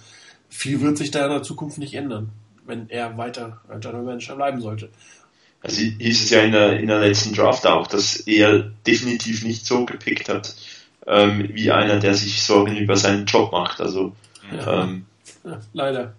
viel 0.50 0.82
wird 0.82 0.98
sich 0.98 1.12
da 1.12 1.26
in 1.26 1.32
der 1.32 1.44
Zukunft 1.44 1.78
nicht 1.78 1.94
ändern 1.94 2.32
wenn 2.68 2.90
er 2.90 3.18
weiter 3.18 3.62
General 3.80 4.04
Manager 4.04 4.36
bleiben 4.36 4.62
sollte. 4.62 4.90
Also 5.62 5.82
hieß 5.82 6.24
es 6.24 6.30
ja 6.30 6.42
in 6.42 6.52
der, 6.52 6.80
in 6.80 6.88
der 6.88 7.00
letzten 7.00 7.34
Draft 7.34 7.66
auch, 7.66 7.88
dass 7.88 8.18
er 8.28 8.72
definitiv 8.86 9.44
nicht 9.44 9.66
so 9.66 9.86
gepickt 9.86 10.30
hat, 10.30 10.56
ähm, 11.08 11.50
wie 11.54 11.72
einer, 11.72 12.00
der 12.00 12.14
sich 12.14 12.44
Sorgen 12.44 12.78
über 12.78 12.96
seinen 12.96 13.26
Job 13.26 13.52
macht. 13.52 13.82
Also 13.82 14.14
ja. 14.52 14.84
Ähm, 14.84 15.06
ja, 15.44 15.60
leider. 15.74 16.14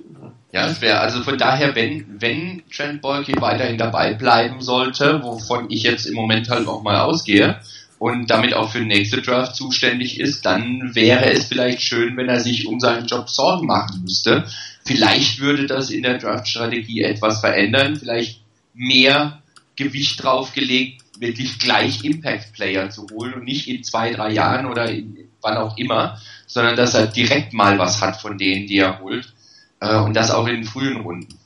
Ja, 0.00 0.32
es 0.52 0.80
wäre 0.80 1.00
also 1.00 1.22
von 1.22 1.36
daher, 1.36 1.74
wenn, 1.74 2.20
wenn 2.20 2.62
Trent 2.74 3.02
Bolke 3.02 3.32
weiterhin 3.40 3.76
dabei 3.76 4.14
bleiben 4.14 4.60
sollte, 4.60 5.22
wovon 5.22 5.70
ich 5.70 5.82
jetzt 5.82 6.06
im 6.06 6.14
Moment 6.14 6.48
halt 6.48 6.66
auch 6.66 6.82
mal 6.82 7.00
ausgehe, 7.00 7.60
und 7.98 8.30
damit 8.30 8.54
auch 8.54 8.70
für 8.70 8.78
den 8.78 8.88
nächste 8.88 9.20
Draft 9.20 9.56
zuständig 9.56 10.20
ist, 10.20 10.46
dann 10.46 10.94
wäre 10.94 11.26
es 11.32 11.46
vielleicht 11.46 11.82
schön, 11.82 12.16
wenn 12.16 12.28
er 12.28 12.40
sich 12.40 12.66
um 12.66 12.78
seinen 12.78 13.06
Job 13.06 13.28
Sorgen 13.28 13.66
machen 13.66 14.02
müsste. 14.02 14.46
Vielleicht 14.84 15.40
würde 15.40 15.66
das 15.66 15.90
in 15.90 16.02
der 16.02 16.18
Draft-Strategie 16.18 17.02
etwas 17.02 17.40
verändern, 17.40 17.96
vielleicht 17.96 18.40
mehr 18.72 19.42
Gewicht 19.76 20.22
draufgelegt, 20.22 21.02
wirklich 21.18 21.58
gleich 21.58 22.04
Impact-Player 22.04 22.90
zu 22.90 23.06
holen 23.12 23.34
und 23.34 23.44
nicht 23.44 23.68
in 23.68 23.82
zwei, 23.82 24.12
drei 24.12 24.32
Jahren 24.32 24.66
oder 24.66 24.88
in, 24.88 25.28
wann 25.42 25.56
auch 25.56 25.76
immer, 25.76 26.20
sondern 26.46 26.76
dass 26.76 26.94
er 26.94 27.08
direkt 27.08 27.52
mal 27.52 27.78
was 27.78 28.00
hat 28.00 28.20
von 28.20 28.38
denen, 28.38 28.66
die 28.68 28.78
er 28.78 29.00
holt. 29.00 29.32
Äh, 29.80 29.98
und 29.98 30.14
das 30.14 30.30
auch 30.30 30.46
in 30.46 30.56
den 30.56 30.64
frühen 30.64 31.00
Runden. 31.00 31.38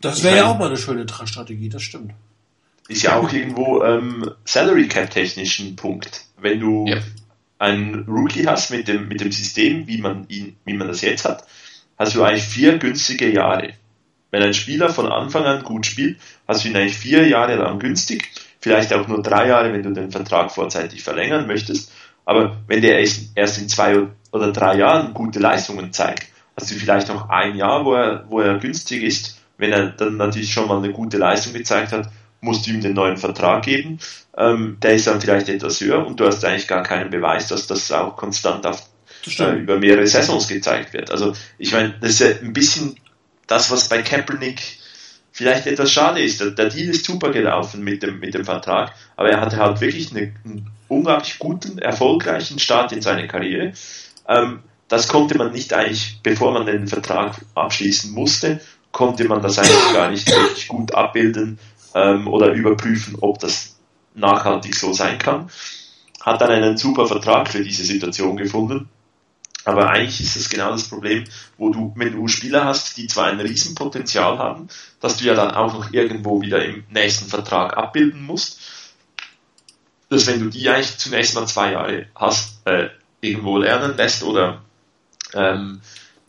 Das 0.00 0.22
wäre 0.22 0.36
ja 0.36 0.46
auch 0.46 0.58
mal 0.58 0.66
eine 0.66 0.76
schöne 0.76 1.06
Strategie, 1.08 1.68
das 1.68 1.82
stimmt 1.82 2.12
ist 2.88 3.02
ja 3.02 3.16
auch 3.16 3.32
irgendwo 3.32 3.82
ähm, 3.82 4.30
Salary 4.44 4.88
Cap 4.88 5.10
technisch 5.10 5.58
ein 5.60 5.76
Punkt. 5.76 6.24
Wenn 6.36 6.60
du 6.60 6.86
ja. 6.86 6.98
einen 7.58 8.04
Rookie 8.06 8.46
hast 8.46 8.70
mit 8.70 8.88
dem, 8.88 9.08
mit 9.08 9.20
dem 9.20 9.32
System, 9.32 9.86
wie 9.86 9.98
man 9.98 10.26
ihn, 10.28 10.56
wie 10.64 10.74
man 10.74 10.88
das 10.88 11.00
jetzt 11.00 11.24
hat, 11.24 11.46
hast 11.98 12.14
du 12.14 12.22
eigentlich 12.22 12.44
vier 12.44 12.78
günstige 12.78 13.32
Jahre. 13.32 13.74
Wenn 14.30 14.42
ein 14.42 14.54
Spieler 14.54 14.88
von 14.88 15.10
Anfang 15.10 15.44
an 15.44 15.62
gut 15.62 15.86
spielt, 15.86 16.18
hast 16.48 16.64
du 16.64 16.68
ihn 16.68 16.76
eigentlich 16.76 16.96
vier 16.96 17.28
Jahre 17.28 17.56
lang 17.56 17.78
günstig, 17.78 18.30
vielleicht 18.60 18.92
auch 18.92 19.06
nur 19.06 19.22
drei 19.22 19.48
Jahre, 19.48 19.72
wenn 19.72 19.82
du 19.82 19.92
den 19.92 20.10
Vertrag 20.10 20.50
vorzeitig 20.50 21.02
verlängern 21.02 21.46
möchtest. 21.46 21.92
Aber 22.24 22.56
wenn 22.66 22.80
der 22.80 22.98
erst 22.98 23.58
in 23.58 23.68
zwei 23.68 24.06
oder 24.30 24.52
drei 24.52 24.76
Jahren 24.76 25.12
gute 25.12 25.38
Leistungen 25.38 25.92
zeigt, 25.92 26.28
hast 26.56 26.70
du 26.70 26.74
vielleicht 26.74 27.08
noch 27.08 27.28
ein 27.28 27.56
Jahr, 27.56 27.84
wo 27.84 27.94
er, 27.94 28.24
wo 28.28 28.40
er 28.40 28.58
günstig 28.58 29.02
ist, 29.02 29.38
wenn 29.58 29.72
er 29.72 29.90
dann 29.90 30.16
natürlich 30.16 30.52
schon 30.52 30.68
mal 30.68 30.78
eine 30.78 30.92
gute 30.92 31.18
Leistung 31.18 31.52
gezeigt 31.52 31.92
hat 31.92 32.08
musst 32.42 32.66
du 32.66 32.72
ihm 32.72 32.80
den 32.82 32.92
neuen 32.92 33.16
Vertrag 33.16 33.64
geben. 33.64 33.98
Ähm, 34.36 34.76
der 34.82 34.94
ist 34.94 35.06
dann 35.06 35.20
vielleicht 35.20 35.48
etwas 35.48 35.80
höher 35.80 36.06
und 36.06 36.20
du 36.20 36.26
hast 36.26 36.44
eigentlich 36.44 36.68
gar 36.68 36.82
keinen 36.82 37.08
Beweis, 37.10 37.46
dass 37.46 37.66
das 37.66 37.90
auch 37.92 38.16
konstant 38.16 38.66
auf, 38.66 38.82
äh, 39.38 39.52
über 39.52 39.78
mehrere 39.78 40.06
Saisons 40.06 40.48
gezeigt 40.48 40.92
wird. 40.92 41.10
Also 41.10 41.34
ich 41.56 41.72
meine, 41.72 41.94
das 42.00 42.10
ist 42.10 42.20
ja 42.20 42.28
ein 42.42 42.52
bisschen 42.52 42.96
das, 43.46 43.70
was 43.70 43.88
bei 43.88 44.02
Kaepernick 44.02 44.60
vielleicht 45.30 45.66
etwas 45.66 45.92
schade 45.92 46.20
ist. 46.20 46.40
Der, 46.40 46.50
der 46.50 46.68
Deal 46.68 46.90
ist 46.90 47.04
super 47.04 47.30
gelaufen 47.30 47.84
mit 47.84 48.02
dem, 48.02 48.18
mit 48.18 48.34
dem 48.34 48.44
Vertrag, 48.44 48.92
aber 49.16 49.30
er 49.30 49.40
hatte 49.40 49.56
halt 49.56 49.80
wirklich 49.80 50.10
eine, 50.10 50.34
einen 50.44 50.70
unglaublich 50.88 51.38
guten, 51.38 51.78
erfolgreichen 51.78 52.58
Start 52.58 52.92
in 52.92 53.02
seine 53.02 53.28
Karriere. 53.28 53.72
Ähm, 54.28 54.60
das 54.92 55.08
konnte 55.08 55.38
man 55.38 55.52
nicht 55.52 55.72
eigentlich, 55.72 56.20
bevor 56.22 56.52
man 56.52 56.66
den 56.66 56.86
Vertrag 56.86 57.40
abschließen 57.54 58.12
musste, 58.12 58.60
konnte 58.90 59.24
man 59.24 59.40
das 59.40 59.58
eigentlich 59.58 59.94
gar 59.94 60.10
nicht 60.10 60.30
wirklich 60.30 60.68
gut 60.68 60.94
abbilden, 60.94 61.58
ähm, 61.94 62.28
oder 62.28 62.52
überprüfen, 62.52 63.16
ob 63.20 63.38
das 63.38 63.76
nachhaltig 64.14 64.74
so 64.74 64.92
sein 64.92 65.18
kann. 65.18 65.50
hat 66.20 66.40
dann 66.40 66.50
einen 66.50 66.76
super 66.76 67.06
Vertrag 67.06 67.48
für 67.48 67.64
diese 67.64 67.84
Situation 67.84 68.36
gefunden. 68.36 68.88
Aber 69.64 69.90
eigentlich 69.90 70.20
ist 70.20 70.36
es 70.36 70.48
genau 70.48 70.70
das 70.70 70.88
Problem, 70.88 71.24
wo 71.56 71.70
du, 71.70 71.92
wenn 71.96 72.12
du 72.12 72.28
Spieler 72.28 72.64
hast, 72.64 72.96
die 72.96 73.08
zwar 73.08 73.26
ein 73.26 73.40
Riesenpotenzial 73.40 74.38
haben, 74.38 74.68
dass 75.00 75.16
du 75.16 75.24
ja 75.24 75.34
dann 75.34 75.50
auch 75.52 75.72
noch 75.72 75.92
irgendwo 75.92 76.40
wieder 76.40 76.64
im 76.64 76.84
nächsten 76.90 77.28
Vertrag 77.28 77.76
abbilden 77.76 78.22
musst, 78.22 78.60
dass 80.10 80.26
wenn 80.26 80.38
du 80.40 80.50
die 80.50 80.68
eigentlich 80.68 80.98
zunächst 80.98 81.34
mal 81.34 81.46
zwei 81.46 81.72
Jahre 81.72 82.06
hast, 82.14 82.64
äh, 82.66 82.90
irgendwo 83.20 83.58
lernen 83.58 83.96
lässt 83.96 84.22
oder 84.22 84.62
ähm, 85.34 85.80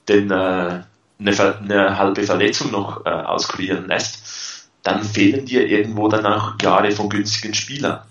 den, 0.07 0.31
äh, 0.31 0.33
eine, 0.33 0.85
eine 1.19 1.97
halbe 1.97 2.23
Verletzung 2.23 2.71
noch 2.71 3.05
äh, 3.05 3.09
auskurieren 3.09 3.87
lässt, 3.87 4.69
dann 4.83 5.03
fehlen 5.03 5.45
dir 5.45 5.67
irgendwo 5.67 6.07
dann 6.09 6.25
auch 6.25 6.61
Jahre 6.61 6.91
von 6.91 7.09
günstigen 7.09 7.53
Spielern. 7.53 8.01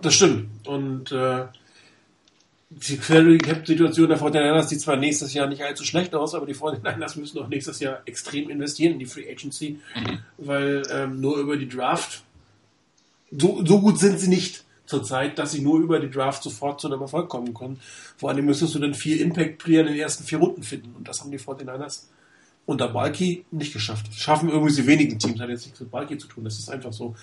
Das 0.00 0.14
stimmt. 0.14 0.66
Und 0.66 1.12
äh, 1.12 1.44
die 2.70 2.96
Salary 2.96 3.38
Cap 3.38 3.66
Situation 3.66 4.08
der 4.08 4.18
49ers 4.18 4.64
sieht 4.64 4.80
zwar 4.80 4.96
nächstes 4.96 5.34
Jahr 5.34 5.46
nicht 5.46 5.62
allzu 5.62 5.84
schlecht 5.84 6.14
aus, 6.14 6.34
aber 6.34 6.46
die 6.46 6.54
49ers 6.54 7.18
müssen 7.18 7.38
auch 7.38 7.48
nächstes 7.48 7.80
Jahr 7.80 8.00
extrem 8.06 8.48
investieren 8.50 8.94
in 8.94 8.98
die 8.98 9.06
Free 9.06 9.30
Agency, 9.30 9.78
mhm. 9.94 10.18
weil 10.38 10.82
ähm, 10.90 11.20
nur 11.20 11.36
über 11.38 11.56
die 11.56 11.68
Draft 11.68 12.22
so, 13.30 13.64
so 13.64 13.80
gut 13.80 13.98
sind 13.98 14.18
sie 14.18 14.28
nicht 14.28 14.64
zurzeit, 14.92 15.38
dass 15.38 15.52
sie 15.52 15.60
nur 15.60 15.80
über 15.80 15.98
die 15.98 16.10
Draft 16.10 16.42
sofort 16.42 16.80
zu 16.80 16.86
einem 16.86 17.00
Erfolg 17.00 17.28
kommen 17.28 17.54
können. 17.54 17.80
Vor 18.16 18.30
allem 18.30 18.44
müsstest 18.44 18.74
du 18.74 18.78
dann 18.78 18.94
vier 18.94 19.20
Impact-Player 19.20 19.80
in 19.80 19.88
den 19.88 19.96
ersten 19.96 20.24
vier 20.24 20.38
Runden 20.38 20.62
finden 20.62 20.94
und 20.96 21.08
das 21.08 21.20
haben 21.20 21.30
die 21.30 21.38
49ers 21.38 22.04
unter 22.64 22.88
Balki 22.88 23.44
nicht 23.50 23.72
geschafft. 23.72 24.06
Das 24.08 24.16
schaffen 24.16 24.48
irgendwie 24.48 24.74
die 24.74 24.86
wenigen 24.86 25.18
Teams, 25.18 25.40
hat 25.40 25.48
jetzt 25.48 25.64
nichts 25.64 25.80
mit 25.80 25.90
Balki 25.90 26.16
zu 26.16 26.28
tun. 26.28 26.44
Das 26.44 26.58
ist 26.58 26.70
einfach 26.70 26.92
so 26.92 27.14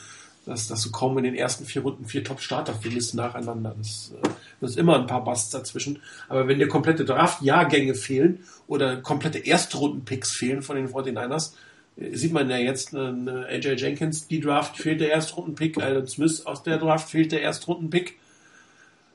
dass, 0.50 0.68
dass 0.68 0.82
du 0.82 0.92
kaum 0.92 1.18
in 1.18 1.24
den 1.24 1.36
ersten 1.36 1.66
vier 1.66 1.84
Runden 1.84 2.06
vier 2.06 2.24
Top-Starter 2.24 2.74
findest 2.74 3.14
nacheinander. 3.16 3.76
Das, 3.78 4.12
äh, 4.16 4.28
das 4.60 4.72
ist 4.72 4.78
immer 4.78 5.00
ein 5.00 5.08
paar 5.08 5.24
Busts 5.24 5.52
dazwischen. 5.52 6.02
Aber 6.28 6.48
wenn 6.48 6.60
dir 6.60 6.68
komplette 6.68 7.06
Draft-Jahrgänge 7.06 7.96
fehlen 7.96 8.44
oder 8.68 8.98
komplette 8.98 9.40
Erstrunden-Picks 9.40 10.36
fehlen 10.36 10.62
von 10.62 10.76
den 10.76 10.90
49ers, 10.90 11.52
äh, 11.52 11.56
sieht 11.98 12.34
man 12.34 12.50
ja 12.50 12.58
jetzt, 12.58 12.96
AJ 12.96 13.76
Jenkins, 13.78 14.28
die 14.28 14.40
Draft 14.40 14.78
fehlt 14.78 15.02
der 15.02 15.12
Erstrunden-Pick, 15.12 15.82
Alan 15.82 16.08
Smith 16.08 16.46
aus 16.46 16.64
der 16.64 16.78
Draft 16.78 17.10
fehlt 17.10 17.32
der 17.32 17.42
Erstrunden-Pick. 17.42 18.18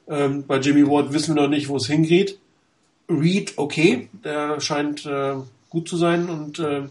Ähm, 0.07 0.45
bei 0.47 0.59
Jimmy 0.59 0.87
Ward 0.87 1.13
wissen 1.13 1.35
wir 1.35 1.43
noch 1.43 1.49
nicht, 1.49 1.69
wo 1.69 1.77
es 1.77 1.87
hingeht. 1.87 2.39
Reed, 3.09 3.55
okay, 3.57 4.09
der 4.25 4.61
scheint 4.61 5.07
äh, 5.07 5.35
gut 5.71 5.89
zu 5.89 5.97
sein 5.97 6.29
und 6.29 6.59
äh, 6.59 6.83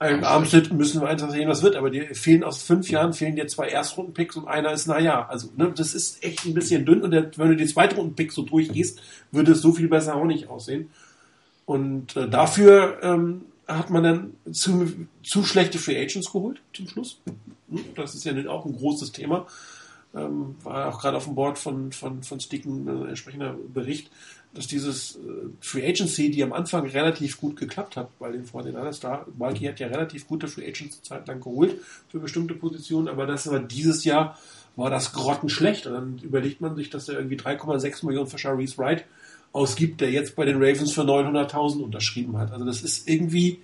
im 0.00 0.24
Armstead 0.24 0.72
müssen 0.72 1.00
wir 1.00 1.08
einfach 1.08 1.30
sehen, 1.30 1.48
was 1.48 1.62
wird, 1.62 1.76
aber 1.76 1.88
die 1.88 2.00
fehlen 2.00 2.44
aus 2.44 2.62
fünf 2.62 2.90
Jahren 2.90 3.12
fehlen 3.12 3.36
dir 3.36 3.46
zwei 3.46 3.68
Erstrundenpicks 3.68 4.36
und 4.36 4.48
einer 4.48 4.72
ist 4.72 4.86
naja. 4.86 5.26
Also, 5.28 5.48
ne, 5.56 5.72
das 5.74 5.94
ist 5.94 6.22
echt 6.22 6.44
ein 6.44 6.54
bisschen 6.54 6.84
dünn 6.84 7.02
und 7.02 7.12
der, 7.12 7.30
wenn 7.36 7.48
du 7.48 7.56
die 7.56 7.66
Zweitrundenpicks 7.66 8.34
so 8.34 8.42
durchgehst, 8.42 9.00
würde 9.30 9.52
es 9.52 9.62
so 9.62 9.72
viel 9.72 9.88
besser 9.88 10.16
auch 10.16 10.24
nicht 10.24 10.48
aussehen. 10.48 10.90
Und 11.64 12.16
äh, 12.16 12.28
dafür 12.28 12.98
ähm, 13.02 13.42
hat 13.66 13.90
man 13.90 14.02
dann 14.02 14.34
zu, 14.52 15.06
zu 15.22 15.44
schlechte 15.44 15.78
Free 15.78 16.00
Agents 16.00 16.30
geholt 16.30 16.60
zum 16.72 16.88
Schluss. 16.88 17.20
Das 17.94 18.14
ist 18.14 18.24
ja 18.24 18.32
auch 18.48 18.64
ein 18.64 18.76
großes 18.76 19.12
Thema. 19.12 19.46
Ähm, 20.14 20.54
war 20.62 20.88
auch 20.88 21.00
gerade 21.00 21.16
auf 21.16 21.24
dem 21.24 21.34
Board 21.34 21.58
von, 21.58 21.90
von, 21.90 22.22
von 22.22 22.38
Sticken 22.38 22.88
ein 22.88 23.06
äh, 23.06 23.08
entsprechender 23.08 23.56
Bericht, 23.72 24.10
dass 24.54 24.68
dieses 24.68 25.16
äh, 25.16 25.18
Free 25.60 25.84
Agency, 25.84 26.30
die 26.30 26.44
am 26.44 26.52
Anfang 26.52 26.86
relativ 26.86 27.40
gut 27.40 27.56
geklappt 27.56 27.96
hat 27.96 28.16
bei 28.20 28.30
den 28.30 28.44
Fortinanders 28.44 29.00
da, 29.00 29.26
Balki 29.36 29.64
hat 29.64 29.80
ja 29.80 29.88
relativ 29.88 30.28
gute 30.28 30.46
Free 30.46 30.68
Agents 30.68 31.02
Zeit 31.02 31.26
lang 31.26 31.40
geholt 31.40 31.80
für 32.08 32.20
bestimmte 32.20 32.54
Positionen, 32.54 33.08
aber 33.08 33.26
das 33.26 33.50
war 33.50 33.58
dieses 33.58 34.04
Jahr 34.04 34.38
war 34.76 34.90
das 34.90 35.12
grottenschlecht 35.12 35.86
und 35.86 35.92
dann 35.94 36.18
überlegt 36.18 36.60
man 36.60 36.76
sich, 36.76 36.90
dass 36.90 37.08
er 37.08 37.16
irgendwie 37.16 37.36
3,6 37.36 38.06
Millionen 38.06 38.28
für 38.28 38.38
Sharice 38.38 38.78
Wright 38.78 39.04
ausgibt, 39.54 40.02
der 40.02 40.10
jetzt 40.10 40.36
bei 40.36 40.44
den 40.44 40.56
Ravens 40.56 40.92
für 40.92 41.02
900.000 41.02 41.80
unterschrieben 41.80 42.36
hat. 42.36 42.52
Also 42.52 42.66
das 42.66 42.82
ist 42.82 43.08
irgendwie 43.08 43.60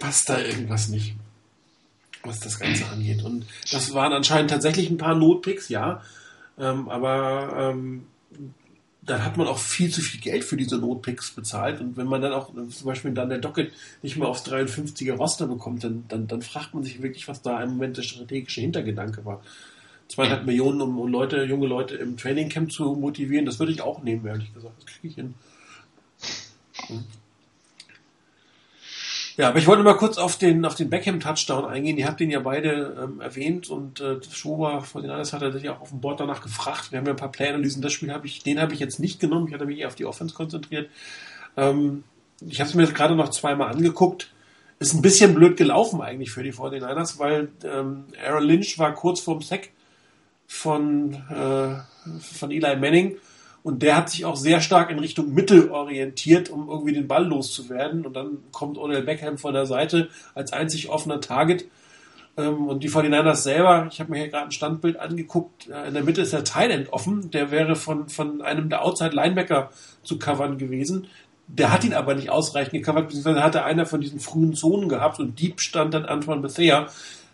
passt 0.00 0.28
da 0.28 0.40
irgendwas 0.40 0.88
nicht, 0.88 1.14
was 2.24 2.40
das 2.40 2.58
Ganze 2.58 2.86
angeht. 2.86 3.22
Und 3.22 3.46
das 3.70 3.94
waren 3.94 4.12
anscheinend 4.12 4.50
tatsächlich 4.50 4.90
ein 4.90 4.98
paar 4.98 5.14
Notpicks, 5.14 5.68
ja, 5.68 6.02
ähm, 6.58 6.88
aber 6.88 7.70
ähm, 7.72 8.06
dann 9.02 9.24
hat 9.24 9.36
man 9.36 9.46
auch 9.46 9.58
viel 9.58 9.90
zu 9.90 10.00
viel 10.00 10.20
Geld 10.20 10.44
für 10.44 10.56
diese 10.56 10.78
Notpicks 10.78 11.30
bezahlt. 11.30 11.80
Und 11.80 11.96
wenn 11.96 12.06
man 12.06 12.20
dann 12.20 12.32
auch 12.32 12.52
zum 12.52 12.86
Beispiel 12.86 13.12
dann 13.12 13.28
der 13.28 13.38
Docket 13.38 13.72
nicht 14.02 14.16
mehr 14.16 14.28
aufs 14.28 14.44
53er 14.44 15.14
Roster 15.14 15.46
bekommt, 15.46 15.84
dann, 15.84 16.04
dann, 16.08 16.26
dann 16.26 16.42
fragt 16.42 16.74
man 16.74 16.82
sich 16.82 17.00
wirklich, 17.00 17.28
was 17.28 17.42
da 17.42 17.62
im 17.62 17.70
Moment 17.70 17.96
der 17.96 18.02
strategische 18.02 18.60
Hintergedanke 18.60 19.24
war. 19.24 19.42
Zweieinhalb 20.10 20.44
Millionen, 20.44 20.80
um, 20.80 21.06
Leute, 21.06 21.44
junge 21.44 21.68
Leute 21.68 21.94
im 21.94 22.16
Trainingcamp 22.16 22.72
zu 22.72 22.96
motivieren, 22.96 23.46
das 23.46 23.60
würde 23.60 23.70
ich 23.70 23.80
auch 23.80 24.02
nehmen, 24.02 24.26
ehrlich 24.26 24.52
gesagt. 24.52 24.74
Das 24.78 24.86
kriege 24.86 25.08
ich 25.08 25.14
hin. 25.14 25.34
Ja, 29.36 29.50
aber 29.50 29.60
ich 29.60 29.68
wollte 29.68 29.84
mal 29.84 29.96
kurz 29.96 30.18
auf 30.18 30.36
den, 30.36 30.64
auf 30.64 30.74
den 30.74 30.90
Beckham-Touchdown 30.90 31.64
eingehen. 31.64 31.96
Ihr 31.96 32.08
habt 32.08 32.18
den 32.18 32.28
ja 32.28 32.40
beide 32.40 32.96
ähm, 33.00 33.20
erwähnt 33.20 33.70
und 33.70 34.00
äh, 34.00 34.16
Schober 34.28 34.80
von 34.80 35.02
den 35.02 35.12
Anders 35.12 35.32
hat 35.32 35.42
er 35.42 35.52
sich 35.52 35.68
auch 35.68 35.80
auf 35.80 35.90
dem 35.90 36.00
Board 36.00 36.18
danach 36.18 36.42
gefragt. 36.42 36.90
Wir 36.90 36.98
haben 36.98 37.06
ja 37.06 37.12
ein 37.12 37.16
paar 37.16 37.30
Play-Analysen. 37.30 37.80
Das 37.80 37.92
Spiel 37.92 38.12
habe 38.12 38.26
ich, 38.26 38.42
den 38.42 38.60
habe 38.60 38.74
ich 38.74 38.80
jetzt 38.80 38.98
nicht 38.98 39.20
genommen. 39.20 39.46
Ich 39.46 39.54
hatte 39.54 39.64
mich 39.64 39.78
eher 39.78 39.86
auf 39.86 39.94
die 39.94 40.06
Offense 40.06 40.34
konzentriert. 40.34 40.90
Ähm, 41.56 42.02
ich 42.40 42.58
habe 42.58 42.68
es 42.68 42.74
mir 42.74 42.86
gerade 42.88 43.14
noch 43.14 43.28
zweimal 43.28 43.70
angeguckt. 43.70 44.32
Ist 44.80 44.94
ein 44.94 45.02
bisschen 45.02 45.34
blöd 45.34 45.56
gelaufen 45.56 46.00
eigentlich 46.00 46.32
für 46.32 46.42
die 46.42 46.52
49ers, 46.52 47.20
weil 47.20 47.48
ähm, 47.62 48.06
Aaron 48.26 48.42
Lynch 48.42 48.78
war 48.78 48.92
kurz 48.92 49.20
vorm 49.20 49.40
Sack 49.40 49.70
von, 50.50 51.14
äh, 51.30 51.76
von 52.18 52.50
Eli 52.50 52.74
Manning 52.74 53.16
und 53.62 53.82
der 53.82 53.96
hat 53.96 54.10
sich 54.10 54.24
auch 54.24 54.34
sehr 54.34 54.60
stark 54.60 54.90
in 54.90 54.98
Richtung 54.98 55.32
Mitte 55.32 55.70
orientiert, 55.70 56.50
um 56.50 56.68
irgendwie 56.68 56.92
den 56.92 57.06
Ball 57.06 57.24
loszuwerden. 57.24 58.04
Und 58.04 58.14
dann 58.14 58.38
kommt 58.50 58.76
Odell 58.76 59.02
Beckham 59.02 59.38
von 59.38 59.54
der 59.54 59.66
Seite 59.66 60.08
als 60.34 60.52
einzig 60.52 60.88
offener 60.88 61.20
Target. 61.20 61.66
Ähm, 62.36 62.66
und 62.66 62.82
die 62.82 62.90
49ers 62.90 63.36
selber, 63.36 63.88
ich 63.92 64.00
habe 64.00 64.10
mir 64.10 64.18
hier 64.18 64.28
gerade 64.28 64.46
ein 64.46 64.50
Standbild 64.50 64.98
angeguckt, 64.98 65.68
äh, 65.68 65.86
in 65.86 65.94
der 65.94 66.02
Mitte 66.02 66.22
ist 66.22 66.32
der 66.32 66.42
Thailand 66.42 66.92
offen. 66.92 67.30
Der 67.30 67.52
wäre 67.52 67.76
von, 67.76 68.08
von 68.08 68.42
einem 68.42 68.70
der 68.70 68.84
Outside 68.84 69.14
Linebacker 69.14 69.70
zu 70.02 70.18
covern 70.18 70.58
gewesen. 70.58 71.06
Der 71.46 71.72
hat 71.72 71.84
ihn 71.84 71.94
aber 71.94 72.14
nicht 72.16 72.30
ausreichend 72.30 72.72
gecovert, 72.72 73.06
beziehungsweise 73.06 73.42
hatte 73.44 73.64
einer 73.64 73.86
von 73.86 74.00
diesen 74.00 74.20
frühen 74.20 74.54
Zonen 74.54 74.88
gehabt 74.88 75.20
und 75.20 75.38
Deep 75.38 75.60
stand 75.60 75.94
dann 75.94 76.06
Antoine 76.06 76.40
Bethea. 76.40 76.88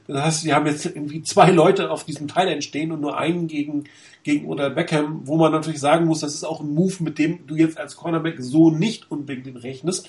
Das 0.08 0.22
heißt, 0.22 0.40
sie 0.42 0.54
haben 0.54 0.66
jetzt 0.66 0.86
irgendwie 0.86 1.22
zwei 1.22 1.50
Leute 1.50 1.90
auf 1.90 2.04
diesem 2.04 2.28
Thailand 2.28 2.62
stehen 2.64 2.92
und 2.92 3.00
nur 3.00 3.18
einen 3.18 3.48
gegen, 3.48 3.84
gegen 4.22 4.46
oder 4.46 4.70
Beckham, 4.70 5.22
wo 5.24 5.36
man 5.36 5.52
natürlich 5.52 5.80
sagen 5.80 6.06
muss, 6.06 6.20
das 6.20 6.34
ist 6.34 6.44
auch 6.44 6.60
ein 6.60 6.74
Move, 6.74 7.02
mit 7.02 7.18
dem 7.18 7.46
du 7.46 7.56
jetzt 7.56 7.78
als 7.78 7.96
Cornerback 7.96 8.36
so 8.38 8.70
nicht 8.70 9.10
unbedingt 9.10 9.62
rechnest. 9.62 10.08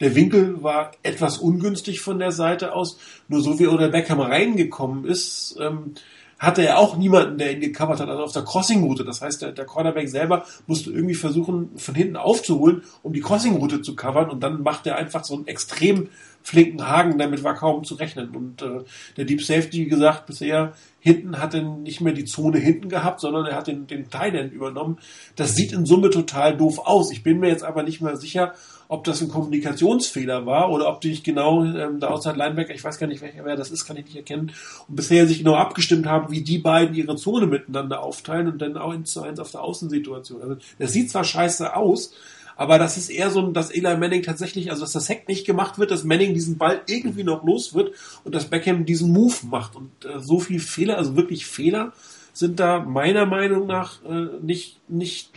Der 0.00 0.14
Winkel 0.14 0.62
war 0.62 0.92
etwas 1.02 1.38
ungünstig 1.38 2.00
von 2.00 2.18
der 2.18 2.30
Seite 2.30 2.72
aus. 2.72 2.98
Nur 3.26 3.42
so 3.42 3.58
wie 3.58 3.66
oder 3.66 3.88
Beckham 3.88 4.20
reingekommen 4.20 5.04
ist, 5.04 5.56
ähm, 5.60 5.94
hatte 6.38 6.64
er 6.64 6.78
auch 6.78 6.96
niemanden, 6.96 7.38
der 7.38 7.52
ihn 7.52 7.60
gecovert 7.60 8.00
hat, 8.00 8.08
also 8.08 8.22
auf 8.22 8.32
der 8.32 8.44
Crossing-Route. 8.44 9.04
Das 9.04 9.20
heißt, 9.20 9.42
der, 9.42 9.52
der 9.52 9.64
Cornerback 9.64 10.08
selber 10.08 10.44
musste 10.66 10.90
irgendwie 10.90 11.14
versuchen, 11.14 11.70
von 11.76 11.94
hinten 11.94 12.16
aufzuholen, 12.16 12.82
um 13.02 13.12
die 13.12 13.20
Crossing-Route 13.20 13.82
zu 13.82 13.96
covern. 13.96 14.30
Und 14.30 14.42
dann 14.42 14.62
macht 14.62 14.86
er 14.86 14.96
einfach 14.96 15.24
so 15.24 15.34
einen 15.34 15.46
extrem 15.48 16.08
flinken 16.42 16.88
Haken, 16.88 17.18
damit 17.18 17.42
war 17.42 17.54
kaum 17.54 17.84
zu 17.84 17.96
rechnen. 17.96 18.30
Und 18.34 18.62
äh, 18.62 18.84
der 19.16 19.24
Deep 19.24 19.42
Safety, 19.42 19.86
wie 19.86 19.88
gesagt, 19.88 20.26
bisher 20.26 20.74
hinten 21.00 21.40
hat 21.40 21.54
er 21.54 21.62
nicht 21.62 22.00
mehr 22.00 22.12
die 22.12 22.24
Zone 22.24 22.58
hinten 22.58 22.88
gehabt, 22.88 23.20
sondern 23.20 23.46
er 23.46 23.56
hat 23.56 23.66
den, 23.66 23.86
den 23.86 24.08
Thailand 24.08 24.52
übernommen. 24.52 24.98
Das 25.36 25.54
sieht 25.54 25.72
in 25.72 25.86
Summe 25.86 26.10
total 26.10 26.56
doof 26.56 26.78
aus. 26.84 27.10
Ich 27.10 27.22
bin 27.22 27.40
mir 27.40 27.48
jetzt 27.48 27.64
aber 27.64 27.82
nicht 27.82 28.00
mehr 28.00 28.16
sicher, 28.16 28.54
ob 28.88 29.04
das 29.04 29.20
ein 29.20 29.28
Kommunikationsfehler 29.28 30.46
war 30.46 30.70
oder 30.70 30.88
ob 30.88 31.00
die 31.02 31.10
nicht 31.10 31.24
genau 31.24 31.62
ähm, 31.62 32.00
der 32.00 32.10
Outside 32.10 32.36
Linebacker, 32.36 32.74
ich 32.74 32.82
weiß 32.82 32.98
gar 32.98 33.06
nicht, 33.06 33.20
welcher 33.20 33.44
wer 33.44 33.54
das 33.54 33.70
ist, 33.70 33.84
kann 33.84 33.98
ich 33.98 34.06
nicht 34.06 34.16
erkennen, 34.16 34.52
und 34.88 34.96
bisher 34.96 35.26
sich 35.26 35.38
genau 35.38 35.54
abgestimmt 35.54 36.06
haben, 36.06 36.32
wie 36.32 36.42
die 36.42 36.58
beiden 36.58 36.94
ihre 36.94 37.16
Zone 37.16 37.46
miteinander 37.46 38.02
aufteilen 38.02 38.48
und 38.48 38.62
dann 38.62 38.78
auch 38.78 38.92
eins 38.92 39.12
zu 39.12 39.22
eins 39.22 39.38
auf 39.38 39.50
der 39.50 39.62
Außensituation. 39.62 40.40
Also 40.42 40.56
das 40.78 40.92
sieht 40.92 41.10
zwar 41.10 41.24
scheiße 41.24 41.76
aus, 41.76 42.14
aber 42.56 42.78
das 42.78 42.96
ist 42.96 43.10
eher 43.10 43.30
so, 43.30 43.42
dass 43.52 43.70
Eli 43.70 43.96
Manning 43.96 44.22
tatsächlich, 44.22 44.70
also 44.70 44.82
dass 44.82 44.92
das 44.92 45.08
Hack 45.08 45.28
nicht 45.28 45.46
gemacht 45.46 45.78
wird, 45.78 45.92
dass 45.92 46.02
Manning 46.02 46.34
diesen 46.34 46.58
Ball 46.58 46.80
irgendwie 46.86 47.22
noch 47.22 47.44
los 47.44 47.72
wird 47.72 47.94
und 48.24 48.34
dass 48.34 48.46
Beckham 48.46 48.84
diesen 48.84 49.12
Move 49.12 49.46
macht. 49.48 49.76
Und 49.76 49.90
äh, 50.04 50.18
so 50.18 50.40
viel 50.40 50.58
Fehler, 50.58 50.96
also 50.96 51.14
wirklich 51.14 51.46
Fehler, 51.46 51.92
sind 52.32 52.58
da 52.58 52.80
meiner 52.80 53.26
Meinung 53.26 53.68
nach 53.68 54.04
äh, 54.04 54.26
nicht, 54.42 54.78
nicht 54.88 55.30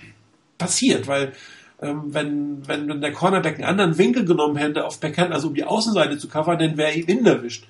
passiert, 0.57 1.07
weil 1.07 1.33
ähm, 1.81 2.13
wenn, 2.13 2.67
wenn, 2.67 2.87
wenn 2.87 3.01
der 3.01 3.11
Cornerback 3.11 3.55
einen 3.55 3.65
anderen 3.65 3.97
Winkel 3.97 4.25
genommen 4.25 4.57
hätte 4.57 4.85
auf 4.85 4.99
Beckham, 4.99 5.31
also 5.31 5.49
um 5.49 5.55
die 5.55 5.63
Außenseite 5.63 6.17
zu 6.17 6.27
covern, 6.27 6.59
dann 6.59 6.77
wäre 6.77 6.93
ihn 6.93 7.05
innen 7.05 7.25
erwischt 7.25 7.65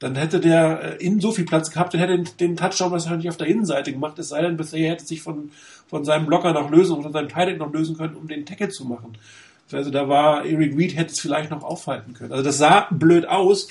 dann 0.00 0.16
hätte 0.16 0.40
der 0.40 0.98
äh, 0.98 1.04
innen 1.04 1.20
so 1.20 1.30
viel 1.30 1.44
Platz 1.44 1.70
gehabt, 1.70 1.94
dann 1.94 2.00
hätte 2.00 2.16
den, 2.16 2.28
den 2.40 2.56
Touchdown 2.56 2.90
wahrscheinlich 2.90 3.28
auf 3.28 3.36
der 3.36 3.46
Innenseite 3.46 3.92
gemacht, 3.92 4.18
es 4.18 4.30
sei 4.30 4.42
denn, 4.42 4.56
bisher 4.56 4.90
hätte 4.90 5.04
sich 5.04 5.22
von, 5.22 5.52
von 5.86 6.04
seinem 6.04 6.26
Blocker 6.26 6.52
noch 6.52 6.70
lösen 6.70 6.96
oder 6.96 7.12
seinem 7.12 7.28
Tight 7.28 7.56
noch 7.58 7.72
lösen 7.72 7.96
können, 7.96 8.16
um 8.16 8.26
den 8.26 8.46
Tackle 8.46 8.70
zu 8.70 8.86
machen. 8.86 9.16
Also 9.70 9.90
da 9.90 10.08
war 10.08 10.44
Eric 10.44 10.76
Reed 10.76 10.96
hätte 10.96 11.12
es 11.12 11.20
vielleicht 11.20 11.50
noch 11.50 11.62
aufhalten 11.62 12.14
können. 12.14 12.32
Also 12.32 12.42
das 12.42 12.58
sah 12.58 12.88
blöd 12.90 13.28
aus, 13.28 13.68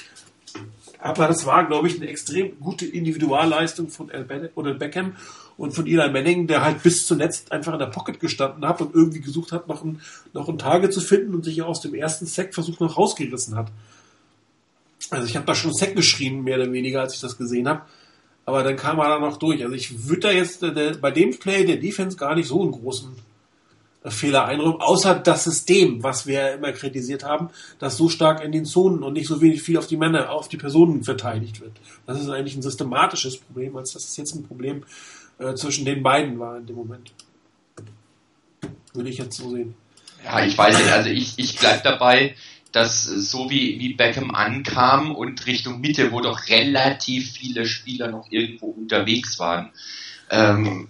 Aber 0.99 1.27
das 1.27 1.45
war, 1.45 1.65
glaube 1.65 1.87
ich, 1.87 1.95
eine 1.95 2.07
extrem 2.07 2.59
gute 2.59 2.85
Individualleistung 2.85 3.89
von 3.89 4.09
El 4.09 4.51
oder 4.55 4.73
Beckham 4.75 5.15
und 5.59 5.73
von 5.73 5.85
Eli 5.85 6.09
Manning, 6.09 6.47
der 6.47 6.63
halt 6.63 6.81
bis 6.81 7.05
zuletzt 7.05 7.51
einfach 7.51 7.73
in 7.73 7.79
der 7.79 7.87
Pocket 7.87 8.17
gestanden 8.19 8.65
hat 8.65 8.79
und 8.81 8.95
irgendwie 8.95 9.19
gesucht 9.19 9.51
hat, 9.51 9.67
noch 9.67 9.83
ein, 9.83 9.99
noch 10.33 10.47
ein 10.47 10.57
Tage 10.57 10.89
zu 10.89 11.01
finden 11.01 11.35
und 11.35 11.43
sich 11.43 11.61
aus 11.61 11.81
dem 11.81 11.93
ersten 11.93 12.25
Sack 12.25 12.53
versucht 12.53 12.79
noch 12.79 12.97
rausgerissen 12.97 13.55
hat. 13.55 13.67
Also 15.09 15.27
ich 15.27 15.35
habe 15.35 15.45
da 15.45 15.53
schon 15.53 15.73
Sack 15.73 15.95
geschrien, 15.95 16.43
mehr 16.43 16.57
oder 16.57 16.71
weniger, 16.71 17.01
als 17.01 17.15
ich 17.15 17.19
das 17.19 17.37
gesehen 17.37 17.67
habe. 17.67 17.81
Aber 18.45 18.63
dann 18.63 18.77
kam 18.77 18.99
er 18.99 19.09
da 19.09 19.19
noch 19.19 19.35
durch. 19.35 19.61
Also 19.61 19.75
ich 19.75 20.07
würde 20.07 20.21
da 20.21 20.31
jetzt 20.31 20.63
äh, 20.63 20.93
bei 20.99 21.11
dem 21.11 21.37
Play 21.37 21.65
der 21.65 21.77
Defense 21.77 22.15
gar 22.15 22.35
nicht 22.35 22.47
so 22.47 22.61
einen 22.61 22.71
großen 22.71 23.15
Fehler 24.05 24.45
einräumen, 24.45 24.79
außer 24.79 25.15
das 25.15 25.43
System, 25.43 26.01
was 26.03 26.25
wir 26.25 26.53
immer 26.53 26.71
kritisiert 26.71 27.25
haben, 27.25 27.49
das 27.79 27.97
so 27.97 28.07
stark 28.07 28.41
in 28.41 28.53
den 28.53 28.63
Zonen 28.63 29.03
und 29.03 29.11
nicht 29.11 29.27
so 29.27 29.41
wenig 29.41 29.61
viel 29.61 29.77
auf 29.77 29.87
die 29.87 29.97
Männer, 29.97 30.31
auf 30.31 30.47
die 30.47 30.55
Personen 30.55 31.03
verteidigt 31.03 31.59
wird. 31.59 31.73
Das 32.05 32.21
ist 32.21 32.29
eigentlich 32.29 32.55
ein 32.55 32.61
systematisches 32.61 33.37
Problem, 33.37 33.75
als 33.75 33.91
dass 33.91 34.05
es 34.05 34.15
jetzt 34.15 34.35
ein 34.35 34.43
Problem 34.43 34.83
äh, 35.39 35.55
zwischen 35.55 35.85
den 35.85 36.03
beiden 36.03 36.39
war 36.39 36.57
in 36.57 36.65
dem 36.65 36.75
Moment. 36.75 37.11
Würde 38.93 39.09
ich 39.09 39.17
jetzt 39.17 39.37
so 39.37 39.51
sehen. 39.51 39.75
Ja, 40.23 40.43
ich 40.43 40.57
weiß 40.57 40.77
nicht, 40.77 40.91
also 40.91 41.09
ich, 41.09 41.33
ich 41.37 41.57
bleib 41.57 41.83
dabei, 41.83 42.35
dass 42.71 43.03
so 43.03 43.49
wie, 43.49 43.79
wie 43.79 43.93
Beckham 43.93 44.31
ankam 44.35 45.15
und 45.15 45.45
Richtung 45.47 45.79
Mitte, 45.79 46.11
wo 46.11 46.21
doch 46.21 46.49
relativ 46.49 47.31
viele 47.31 47.65
Spieler 47.65 48.09
noch 48.09 48.27
irgendwo 48.29 48.67
unterwegs 48.67 49.39
waren, 49.39 49.71
ähm, 50.29 50.89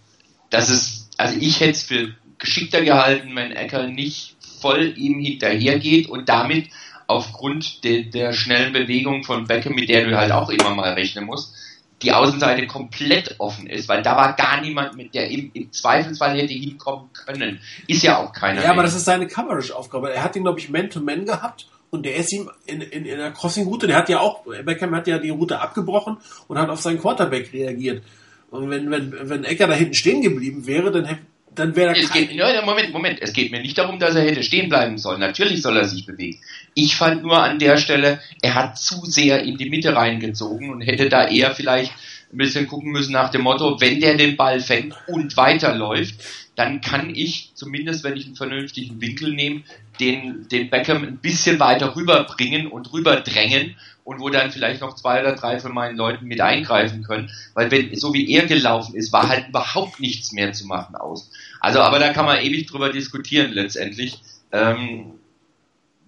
das 0.50 0.70
ist, 0.70 1.10
also 1.18 1.38
ich 1.40 1.60
hätte 1.60 1.72
es 1.72 1.84
für 1.84 2.16
geschickter 2.38 2.82
gehalten, 2.82 3.36
wenn 3.36 3.52
Ecker 3.52 3.88
nicht 3.88 4.36
voll 4.60 4.94
ihm 4.98 5.20
hinterhergeht 5.20 6.10
und 6.10 6.28
damit 6.28 6.70
aufgrund 7.08 7.84
de, 7.84 8.04
der 8.04 8.34
schnellen 8.34 8.74
Bewegung 8.74 9.24
von 9.24 9.46
Beckham, 9.46 9.76
mit 9.76 9.90
der 9.90 10.06
du 10.06 10.18
halt 10.18 10.32
auch 10.32 10.50
immer 10.50 10.76
mal 10.76 10.94
rechnen 10.94 11.26
musst, 11.26 11.54
die 12.02 12.12
Außenseite 12.12 12.66
komplett 12.68 13.36
offen 13.40 13.68
ist, 13.68 13.90
weil 13.90 14.02
da 14.02 14.16
war 14.16 14.34
gar 14.34 14.62
niemand 14.62 14.96
mit, 14.96 15.14
der 15.14 15.30
im, 15.30 15.52
im 15.54 15.72
Zweifelsfall 15.72 16.38
hätte 16.38 16.54
hinkommen 16.54 17.10
können. 17.14 17.60
Ist 17.88 18.04
ja 18.04 18.18
auch 18.18 18.32
keiner. 18.32 18.62
Ja, 18.62 18.68
mehr. 18.68 18.72
aber 18.72 18.84
das 18.84 18.96
ist 18.96 19.06
seine 19.06 19.28
Coverage-Aufgabe. 19.28 20.14
Er 20.14 20.24
hat 20.24 20.36
ihn, 20.36 20.44
glaube 20.44 20.60
ich, 20.60 20.70
Man-to-Man 20.70 21.26
gehabt 21.26 21.68
und 21.90 22.06
der 22.06 22.16
ist 22.16 22.32
ihm 22.32 22.50
in, 22.66 22.82
in, 22.82 23.06
in 23.06 23.18
der 23.18 23.32
Crossing-Route, 23.32 23.88
der 23.88 23.98
hat 23.98 24.10
ja 24.10 24.20
auch, 24.20 24.46
Beckham 24.64 24.96
hat 24.96 25.08
ja 25.08 25.18
die 25.18 25.30
Route 25.30 25.60
abgebrochen 25.60 26.18
und 26.48 26.58
hat 26.58 26.70
auf 26.70 26.82
seinen 26.82 27.00
Quarterback 27.00 27.52
reagiert. 27.52 28.04
Und 28.52 28.70
wenn, 28.70 28.90
wenn, 28.90 29.14
wenn 29.30 29.44
Ecker 29.44 29.68
da 29.68 29.74
hinten 29.74 29.94
stehen 29.94 30.22
geblieben 30.22 30.66
wäre, 30.66 30.92
dann 30.92 31.06
hätte 31.06 31.22
dann 31.56 31.76
wäre 31.76 31.98
es 31.98 32.12
geht, 32.12 32.32
ja, 32.32 32.62
Moment, 32.64 32.92
Moment, 32.94 33.20
es 33.22 33.34
geht 33.34 33.52
mir 33.52 33.62
nicht 33.62 33.78
darum, 33.78 34.00
dass 34.00 34.16
er 34.16 34.24
hätte 34.24 34.44
stehen 34.44 34.70
bleiben 34.70 34.98
sollen. 34.98 35.20
Natürlich 35.20 35.62
soll 35.62 35.78
er 35.78 35.86
sich 35.86 36.06
bewegen. 36.06 36.40
Ich 36.74 36.96
fand 36.96 37.24
nur 37.24 37.42
an 37.42 37.60
der 37.60 37.78
Stelle, 37.78 38.20
er 38.42 38.56
hat 38.56 38.78
zu 38.78 39.06
sehr 39.06 39.44
in 39.44 39.58
die 39.58 39.70
Mitte 39.70 39.96
reingezogen 39.96 40.70
und 40.70 40.82
hätte 40.82 41.10
da 41.10 41.28
eher 41.28 41.54
vielleicht 41.56 41.94
ein 42.32 42.38
bisschen 42.38 42.68
gucken 42.68 42.92
müssen 42.92 43.12
nach 43.12 43.30
dem 43.30 43.42
Motto, 43.42 43.82
wenn 43.82 44.00
der 44.00 44.16
den 44.16 44.38
Ball 44.38 44.60
fängt 44.60 44.96
und 45.08 45.36
weiterläuft, 45.36 46.16
dann 46.56 46.82
kann 46.82 47.16
ich, 47.16 47.52
zumindest 47.56 48.04
wenn 48.04 48.18
ich 48.18 48.26
einen 48.26 48.36
vernünftigen 48.36 49.00
Winkel 49.00 49.34
nehme, 49.34 49.64
den, 50.00 50.48
den 50.50 50.70
Beckham 50.70 51.04
ein 51.04 51.18
bisschen 51.18 51.60
weiter 51.60 51.96
rüberbringen 51.96 52.68
und 52.68 52.92
rüberdrängen 52.94 53.76
und 54.04 54.20
wo 54.20 54.30
dann 54.30 54.52
vielleicht 54.52 54.82
noch 54.82 54.96
zwei 54.96 55.22
oder 55.22 55.36
drei 55.36 55.60
von 55.60 55.74
meinen 55.74 55.98
Leuten 55.98 56.26
mit 56.26 56.42
eingreifen 56.42 57.04
können, 57.04 57.32
weil 57.54 57.72
wenn, 57.72 57.96
so 57.96 58.14
wie 58.14 58.30
er 58.32 58.46
gelaufen 58.46 58.96
ist, 58.96 59.14
war 59.14 59.30
halt 59.30 59.50
überhaupt 59.50 60.00
nichts 60.00 60.32
mehr 60.32 60.52
zu 60.52 60.66
machen 60.68 60.96
aus. 60.96 61.32
Also, 61.60 61.80
aber 61.80 62.00
da 62.00 62.12
kann 62.14 62.26
man 62.26 62.42
ewig 62.42 62.68
drüber 62.68 62.92
diskutieren 62.92 63.52
letztendlich. 63.52 64.20
Ähm, 64.52 65.19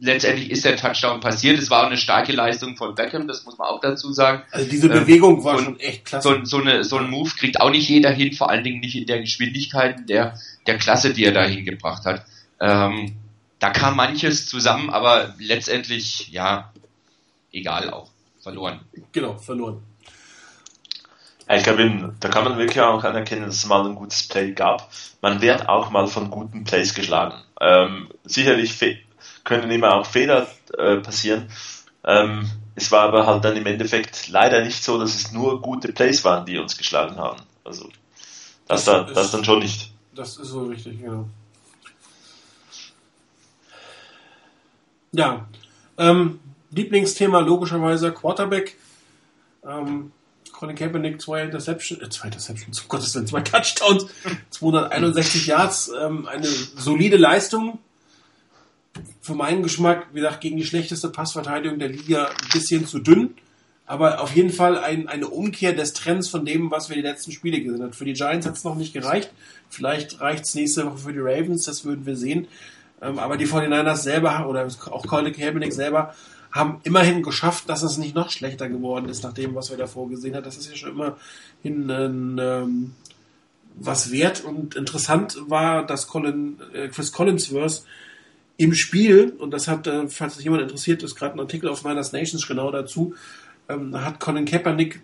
letztendlich 0.01 0.49
ist 0.49 0.65
der 0.65 0.75
Touchdown 0.75 1.19
passiert. 1.19 1.59
Es 1.59 1.69
war 1.69 1.83
auch 1.83 1.87
eine 1.87 1.97
starke 1.97 2.33
Leistung 2.33 2.75
von 2.75 2.95
Beckham, 2.95 3.27
das 3.27 3.45
muss 3.45 3.57
man 3.57 3.67
auch 3.67 3.79
dazu 3.79 4.11
sagen. 4.11 4.41
Also 4.51 4.67
diese 4.67 4.89
Bewegung 4.89 5.37
ähm, 5.37 5.43
war 5.43 5.59
schon 5.59 5.79
echt 5.79 6.05
klasse. 6.05 6.27
So, 6.27 6.43
so, 6.43 6.57
eine, 6.57 6.83
so 6.83 6.97
ein 6.97 7.09
Move 7.09 7.29
kriegt 7.37 7.61
auch 7.61 7.69
nicht 7.69 7.87
jeder 7.87 8.09
hin, 8.09 8.33
vor 8.33 8.49
allen 8.49 8.63
Dingen 8.63 8.79
nicht 8.79 8.95
in 8.95 9.05
der 9.05 9.21
Geschwindigkeit 9.21 10.09
der, 10.09 10.37
der 10.65 10.77
Klasse, 10.77 11.13
die 11.13 11.23
er 11.23 11.31
da 11.31 11.43
hingebracht 11.43 12.03
hat. 12.05 12.25
Ähm, 12.59 13.13
da 13.59 13.69
kam 13.69 13.95
manches 13.95 14.49
zusammen, 14.49 14.89
aber 14.89 15.35
letztendlich, 15.37 16.29
ja, 16.29 16.73
egal 17.51 17.91
auch. 17.91 18.09
Verloren. 18.41 18.79
Genau, 19.11 19.37
verloren. 19.37 19.83
Ich 21.47 21.63
glaube, 21.63 22.15
da 22.19 22.29
kann 22.29 22.45
man 22.45 22.57
wirklich 22.57 22.79
auch 22.79 23.03
anerkennen, 23.03 23.45
dass 23.45 23.55
es 23.55 23.65
mal 23.67 23.85
ein 23.85 23.95
gutes 23.95 24.27
Play 24.27 24.53
gab. 24.53 24.89
Man 25.21 25.41
wird 25.41 25.69
auch 25.69 25.91
mal 25.91 26.07
von 26.07 26.31
guten 26.31 26.63
Plays 26.63 26.95
geschlagen. 26.95 27.35
Ähm, 27.59 28.07
sicherlich 28.23 28.73
können 29.43 29.69
immer 29.71 29.95
auch 29.95 30.05
Fehler 30.05 30.47
äh, 30.77 30.97
passieren. 30.97 31.49
Ähm, 32.03 32.49
es 32.75 32.91
war 32.91 33.01
aber 33.03 33.25
halt 33.27 33.43
dann 33.43 33.55
im 33.57 33.65
Endeffekt 33.65 34.29
leider 34.29 34.63
nicht 34.63 34.84
so, 34.84 34.99
dass 34.99 35.15
es 35.15 35.31
nur 35.31 35.62
gute 35.62 35.91
Plays 35.91 36.23
waren, 36.23 36.45
die 36.45 36.57
uns 36.57 36.77
geschlagen 36.77 37.17
haben. 37.17 37.41
Also 37.63 37.89
das, 38.67 38.86
das, 38.86 38.86
da, 38.86 39.01
ist, 39.01 39.15
das 39.15 39.31
dann 39.31 39.45
schon 39.45 39.60
nicht. 39.60 39.91
Das 40.15 40.38
ist 40.38 40.47
so 40.47 40.65
richtig, 40.65 40.99
genau. 41.01 41.27
Ja. 45.12 45.45
Ähm, 45.97 46.39
Lieblingsthema 46.71 47.39
logischerweise 47.39 48.12
Quarterback. 48.12 48.77
Ähm, 49.63 50.12
Colin 50.53 50.75
Kaepernick, 50.75 51.21
zwei 51.21 51.43
Interceptions, 51.43 52.01
äh, 52.01 52.10
zwei 52.10 52.27
Interceptions, 52.27 52.79
um 52.81 52.88
Gottes 52.88 53.13
Willen, 53.15 53.27
zwei 53.27 53.41
Touchdowns, 53.41 54.05
261 54.51 55.47
Yards, 55.47 55.91
ähm, 55.99 56.27
eine 56.27 56.45
solide 56.45 57.17
Leistung. 57.17 57.79
Für 59.21 59.36
meinen 59.36 59.63
Geschmack, 59.63 60.07
wie 60.12 60.19
gesagt, 60.19 60.41
gegen 60.41 60.57
die 60.57 60.65
schlechteste 60.65 61.10
Passverteidigung 61.10 61.79
der 61.79 61.89
Liga 61.89 62.25
ein 62.25 62.49
bisschen 62.51 62.88
zu 62.88 62.99
dünn. 62.99 63.36
Aber 63.86 64.21
auf 64.21 64.36
jeden 64.36 64.51
Fall 64.51 64.77
ein, 64.77 65.07
eine 65.07 65.27
Umkehr 65.27 65.73
des 65.73 65.93
Trends 65.93 66.29
von 66.29 66.45
dem, 66.45 66.71
was 66.71 66.89
wir 66.89 66.95
die 66.95 67.01
letzten 67.01 67.31
Spiele 67.31 67.62
gesehen 67.62 67.84
haben. 67.84 67.93
Für 67.93 68.05
die 68.05 68.13
Giants 68.13 68.47
hat 68.47 68.55
es 68.55 68.63
noch 68.63 68.75
nicht 68.75 68.93
gereicht. 68.93 69.31
Vielleicht 69.69 70.21
reicht 70.21 70.45
es 70.45 70.55
nächste 70.55 70.86
Woche 70.86 70.97
für 70.97 71.13
die 71.13 71.19
Ravens, 71.19 71.65
das 71.65 71.86
würden 71.86 72.05
wir 72.05 72.15
sehen. 72.15 72.47
Ähm, 73.01 73.19
aber 73.19 73.38
die 73.38 73.47
49ers 73.47 73.97
selber 73.97 74.47
oder 74.47 74.67
auch 74.91 75.05
Colin 75.05 75.34
Kaepernick 75.34 75.73
selber 75.73 76.15
haben 76.51 76.79
immerhin 76.84 77.23
geschafft, 77.23 77.69
dass 77.69 77.81
es 77.81 77.97
nicht 77.97 78.15
noch 78.15 78.29
schlechter 78.29 78.69
geworden 78.69 79.10
ist, 79.10 79.23
nach 79.23 79.34
dem, 79.34 79.55
was 79.55 79.69
wir 79.69 79.77
davor 79.77 80.10
gesehen 80.10 80.36
haben. 80.36 80.43
Das 80.43 80.57
ist 80.57 80.69
ja 80.69 80.75
schon 80.75 80.91
immerhin 80.91 81.89
ein, 81.89 82.38
ähm, 82.39 82.91
was 83.75 84.12
wert 84.12 84.43
und 84.43 84.75
interessant 84.75 85.38
war, 85.47 85.86
dass 85.86 86.07
Colin, 86.07 86.60
äh, 86.73 86.89
Chris 86.89 87.12
Collinsworth 87.12 87.84
im 88.57 88.73
Spiel, 88.73 89.33
und 89.39 89.51
das 89.51 89.67
hat, 89.67 89.87
äh, 89.87 90.07
falls 90.07 90.35
sich 90.35 90.43
jemand 90.43 90.63
interessiert, 90.63 91.03
ist 91.03 91.15
gerade 91.15 91.35
ein 91.35 91.39
Artikel 91.39 91.69
auf 91.69 91.83
Niners 91.83 92.11
Nations 92.11 92.47
genau 92.47 92.71
dazu, 92.71 93.15
ähm, 93.69 93.99
hat 93.99 94.19
Colin 94.19 94.45
Kaepernick 94.45 95.01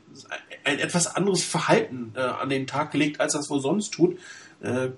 ein 0.63 0.79
etwas 0.79 1.15
anderes 1.15 1.43
Verhalten 1.43 2.11
äh, 2.15 2.19
an 2.19 2.49
den 2.49 2.67
Tag 2.67 2.91
gelegt, 2.91 3.19
als 3.19 3.33
er 3.33 3.39
es 3.39 3.49
wohl 3.49 3.61
sonst 3.61 3.91
tut. 3.91 4.17
Äh, 4.59 4.89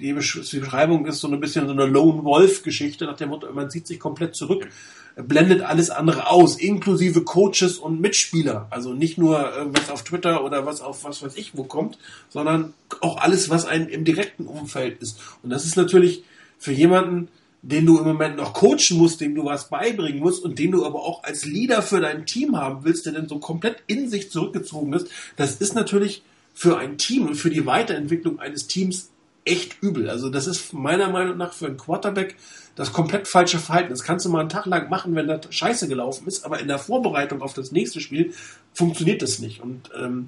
die, 0.00 0.12
Beschreibung 0.12 1.06
ist 1.06 1.20
so 1.20 1.28
ein 1.28 1.40
bisschen 1.40 1.66
so 1.66 1.72
eine 1.72 1.86
Lone 1.86 2.22
Wolf-Geschichte, 2.24 3.06
nach 3.06 3.16
dem 3.16 3.30
Motto, 3.30 3.50
man 3.52 3.70
zieht 3.70 3.86
sich 3.86 3.98
komplett 3.98 4.36
zurück, 4.36 4.68
blendet 5.16 5.62
alles 5.62 5.88
andere 5.88 6.28
aus, 6.28 6.56
inklusive 6.56 7.22
Coaches 7.22 7.78
und 7.78 8.00
Mitspieler. 8.00 8.66
Also 8.70 8.92
nicht 8.92 9.16
nur 9.16 9.50
was 9.72 9.88
auf 9.88 10.04
Twitter 10.04 10.44
oder 10.44 10.66
was 10.66 10.82
auf 10.82 11.04
was 11.04 11.22
weiß 11.22 11.36
ich 11.36 11.56
wo 11.56 11.64
kommt, 11.64 11.98
sondern 12.28 12.74
auch 13.00 13.16
alles, 13.16 13.48
was 13.48 13.64
einem 13.64 13.88
im 13.88 14.04
direkten 14.04 14.46
Umfeld 14.46 15.00
ist. 15.00 15.18
Und 15.42 15.48
das 15.48 15.64
ist 15.64 15.76
natürlich 15.76 16.24
für 16.58 16.72
jemanden, 16.72 17.28
den 17.68 17.84
du 17.84 17.98
im 17.98 18.04
Moment 18.04 18.36
noch 18.36 18.52
coachen 18.52 18.96
musst, 18.96 19.20
dem 19.20 19.34
du 19.34 19.44
was 19.44 19.68
beibringen 19.68 20.20
musst 20.20 20.44
und 20.44 20.58
den 20.58 20.70
du 20.70 20.86
aber 20.86 21.00
auch 21.00 21.24
als 21.24 21.44
Leader 21.44 21.82
für 21.82 22.00
dein 22.00 22.24
Team 22.24 22.56
haben 22.56 22.84
willst, 22.84 23.06
der 23.06 23.12
dann 23.12 23.28
so 23.28 23.38
komplett 23.38 23.82
in 23.88 24.08
sich 24.08 24.30
zurückgezogen 24.30 24.92
ist, 24.92 25.08
das 25.34 25.56
ist 25.56 25.74
natürlich 25.74 26.22
für 26.54 26.78
ein 26.78 26.96
Team 26.96 27.26
und 27.26 27.34
für 27.34 27.50
die 27.50 27.66
Weiterentwicklung 27.66 28.38
eines 28.38 28.68
Teams 28.68 29.10
echt 29.44 29.82
übel. 29.82 30.08
Also 30.08 30.30
das 30.30 30.46
ist 30.46 30.72
meiner 30.72 31.10
Meinung 31.10 31.36
nach 31.36 31.52
für 31.52 31.66
einen 31.66 31.76
Quarterback 31.76 32.36
das 32.76 32.92
komplett 32.92 33.26
falsche 33.26 33.58
Verhalten. 33.58 33.90
Das 33.90 34.02
kannst 34.02 34.24
du 34.26 34.30
mal 34.30 34.40
einen 34.40 34.48
Tag 34.48 34.66
lang 34.66 34.88
machen, 34.88 35.14
wenn 35.16 35.26
das 35.26 35.40
scheiße 35.50 35.88
gelaufen 35.88 36.26
ist, 36.28 36.44
aber 36.44 36.60
in 36.60 36.68
der 36.68 36.78
Vorbereitung 36.78 37.42
auf 37.42 37.54
das 37.54 37.72
nächste 37.72 38.00
Spiel 38.00 38.32
funktioniert 38.74 39.22
das 39.22 39.38
nicht. 39.40 39.60
Und 39.60 39.90
ähm, 39.98 40.26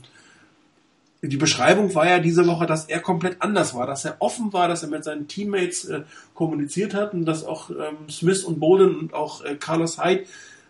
die 1.23 1.37
Beschreibung 1.37 1.95
war 1.95 2.09
ja 2.09 2.21
diese 2.21 2.47
Woche, 2.47 2.67
dass 2.67 2.85
er 2.85 3.01
komplett 3.01 3.43
anders 3.43 3.75
war, 3.75 3.87
dass 3.87 4.05
er 4.05 4.17
offen 4.21 4.53
war, 4.53 4.69
dass 4.69 4.85
er 4.85 4.89
mit 4.89 5.03
seinen 5.03 5.27
Teammates 5.27 5.85
äh, 5.87 6.03
kommuniziert 6.35 6.95
hat 6.95 7.13
und 7.13 7.25
dass 7.25 7.45
auch 7.45 7.71
ähm, 7.71 8.09
Smith 8.09 8.45
und 8.45 8.61
Bolden 8.61 8.97
und 8.97 9.15
auch 9.15 9.45
äh, 9.45 9.57
Carlos 9.57 10.03
Hyde 10.03 10.25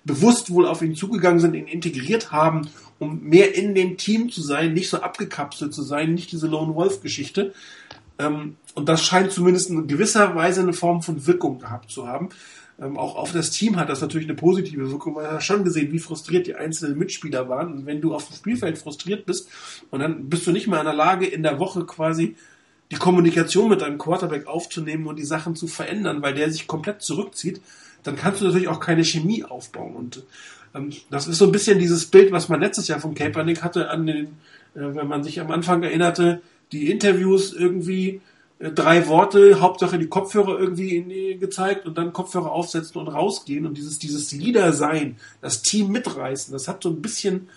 bewusst 0.04 0.50
wohl 0.50 0.66
auf 0.66 0.80
ihn 0.80 0.94
zugegangen 0.94 1.38
sind, 1.38 1.54
ihn 1.54 1.66
integriert 1.66 2.32
haben, 2.32 2.68
um 2.98 3.22
mehr 3.22 3.54
in 3.54 3.74
dem 3.74 3.98
Team 3.98 4.30
zu 4.30 4.40
sein, 4.40 4.72
nicht 4.72 4.88
so 4.88 5.02
abgekapselt 5.02 5.74
zu 5.74 5.82
sein, 5.82 6.14
nicht 6.14 6.32
diese 6.32 6.46
Lone 6.46 6.74
Wolf 6.74 7.02
Geschichte. 7.02 7.52
Ähm, 8.18 8.56
und 8.74 8.88
das 8.88 9.04
scheint 9.04 9.32
zumindest 9.32 9.68
in 9.68 9.86
gewisser 9.86 10.34
Weise 10.34 10.62
eine 10.62 10.72
Form 10.72 11.02
von 11.02 11.26
Wirkung 11.26 11.58
gehabt 11.58 11.90
zu 11.90 12.08
haben. 12.08 12.30
Ähm, 12.80 12.96
auch 12.96 13.16
auf 13.16 13.32
das 13.32 13.50
Team 13.50 13.76
hat 13.76 13.88
das 13.88 14.00
natürlich 14.00 14.28
eine 14.28 14.36
positive 14.36 14.90
Wirkung, 14.90 15.16
er 15.16 15.32
hat 15.32 15.42
schon 15.42 15.64
gesehen, 15.64 15.92
wie 15.92 15.98
frustriert 15.98 16.46
die 16.46 16.54
einzelnen 16.54 16.98
Mitspieler 16.98 17.48
waren. 17.48 17.72
Und 17.72 17.86
wenn 17.86 18.00
du 18.00 18.14
auf 18.14 18.28
dem 18.28 18.36
Spielfeld 18.36 18.78
frustriert 18.78 19.26
bist 19.26 19.48
und 19.90 20.00
dann 20.00 20.28
bist 20.28 20.46
du 20.46 20.52
nicht 20.52 20.68
mehr 20.68 20.80
in 20.80 20.86
der 20.86 20.94
Lage, 20.94 21.26
in 21.26 21.42
der 21.42 21.58
Woche 21.58 21.84
quasi 21.84 22.36
die 22.90 22.96
Kommunikation 22.96 23.68
mit 23.68 23.82
deinem 23.82 23.98
Quarterback 23.98 24.46
aufzunehmen 24.46 25.06
und 25.06 25.18
die 25.18 25.24
Sachen 25.24 25.54
zu 25.54 25.66
verändern, 25.66 26.22
weil 26.22 26.34
der 26.34 26.50
sich 26.50 26.66
komplett 26.66 27.02
zurückzieht, 27.02 27.60
dann 28.02 28.16
kannst 28.16 28.40
du 28.40 28.46
natürlich 28.46 28.68
auch 28.68 28.80
keine 28.80 29.04
Chemie 29.04 29.44
aufbauen. 29.44 29.94
Und 29.94 30.22
Ähm, 30.74 30.90
das 31.10 31.26
ist 31.26 31.38
so 31.38 31.46
ein 31.46 31.52
bisschen 31.52 31.78
dieses 31.78 32.06
Bild, 32.06 32.32
was 32.32 32.48
man 32.48 32.60
letztes 32.60 32.88
Jahr 32.88 33.00
vom 33.00 33.14
Kaepernick 33.14 33.62
hatte, 33.62 33.90
an 33.90 34.06
den, 34.06 34.24
äh, 34.74 34.94
wenn 34.94 35.08
man 35.08 35.24
sich 35.24 35.40
am 35.40 35.50
Anfang 35.50 35.82
erinnerte, 35.82 36.40
die 36.72 36.90
Interviews 36.90 37.52
irgendwie 37.52 38.20
drei 38.60 39.06
Worte, 39.06 39.60
Hauptsache 39.60 39.98
die 39.98 40.08
Kopfhörer 40.08 40.58
irgendwie 40.58 41.36
gezeigt 41.38 41.86
und 41.86 41.96
dann 41.96 42.12
Kopfhörer 42.12 42.50
aufsetzen 42.50 43.00
und 43.00 43.08
rausgehen 43.08 43.66
und 43.66 43.78
dieses, 43.78 43.98
dieses 43.98 44.32
Leader 44.32 44.72
sein, 44.72 45.16
das 45.40 45.62
Team 45.62 45.90
mitreißen, 45.92 46.52
das 46.52 46.66
hat 46.66 46.82
so 46.82 46.90
ein 46.90 47.00
bisschen 47.00 47.48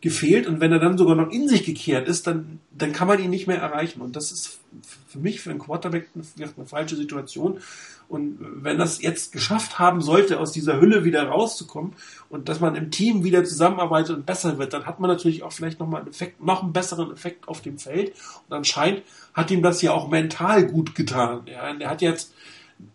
gefehlt 0.00 0.46
und 0.46 0.60
wenn 0.60 0.72
er 0.72 0.78
dann 0.78 0.98
sogar 0.98 1.16
noch 1.16 1.30
in 1.30 1.48
sich 1.48 1.64
gekehrt 1.64 2.08
ist, 2.08 2.26
dann, 2.26 2.60
dann 2.70 2.92
kann 2.92 3.08
man 3.08 3.18
ihn 3.18 3.30
nicht 3.30 3.46
mehr 3.46 3.58
erreichen 3.58 4.00
und 4.00 4.16
das 4.16 4.32
ist 4.32 4.60
für 5.08 5.18
mich, 5.18 5.40
für 5.40 5.50
einen 5.50 5.58
Quarterback 5.58 6.08
eine, 6.14 6.24
eine 6.56 6.66
falsche 6.66 6.96
Situation 6.96 7.60
und 8.08 8.38
wenn 8.40 8.78
das 8.78 9.02
jetzt 9.02 9.32
geschafft 9.32 9.80
haben 9.80 10.00
sollte, 10.00 10.38
aus 10.38 10.52
dieser 10.52 10.80
Hülle 10.80 11.04
wieder 11.04 11.24
rauszukommen 11.24 11.94
und 12.28 12.48
dass 12.48 12.60
man 12.60 12.76
im 12.76 12.92
Team 12.92 13.24
wieder 13.24 13.44
zusammenarbeitet 13.44 14.16
und 14.16 14.26
besser 14.26 14.58
wird, 14.58 14.72
dann 14.72 14.86
hat 14.86 15.00
man 15.00 15.10
natürlich 15.10 15.42
auch 15.42 15.52
vielleicht 15.52 15.80
nochmal 15.80 16.02
einen 16.02 16.10
Effekt, 16.10 16.42
noch 16.42 16.62
einen 16.62 16.72
besseren 16.72 17.10
Effekt 17.12 17.48
auf 17.48 17.62
dem 17.62 17.78
Feld. 17.78 18.12
Und 18.48 18.56
anscheinend 18.56 19.02
hat 19.36 19.50
ihm 19.50 19.62
das 19.62 19.82
ja 19.82 19.92
auch 19.92 20.08
mental 20.08 20.66
gut 20.66 20.94
getan. 20.94 21.42
Ja, 21.46 21.72
er 21.78 21.90
hat 21.90 22.00
jetzt 22.02 22.32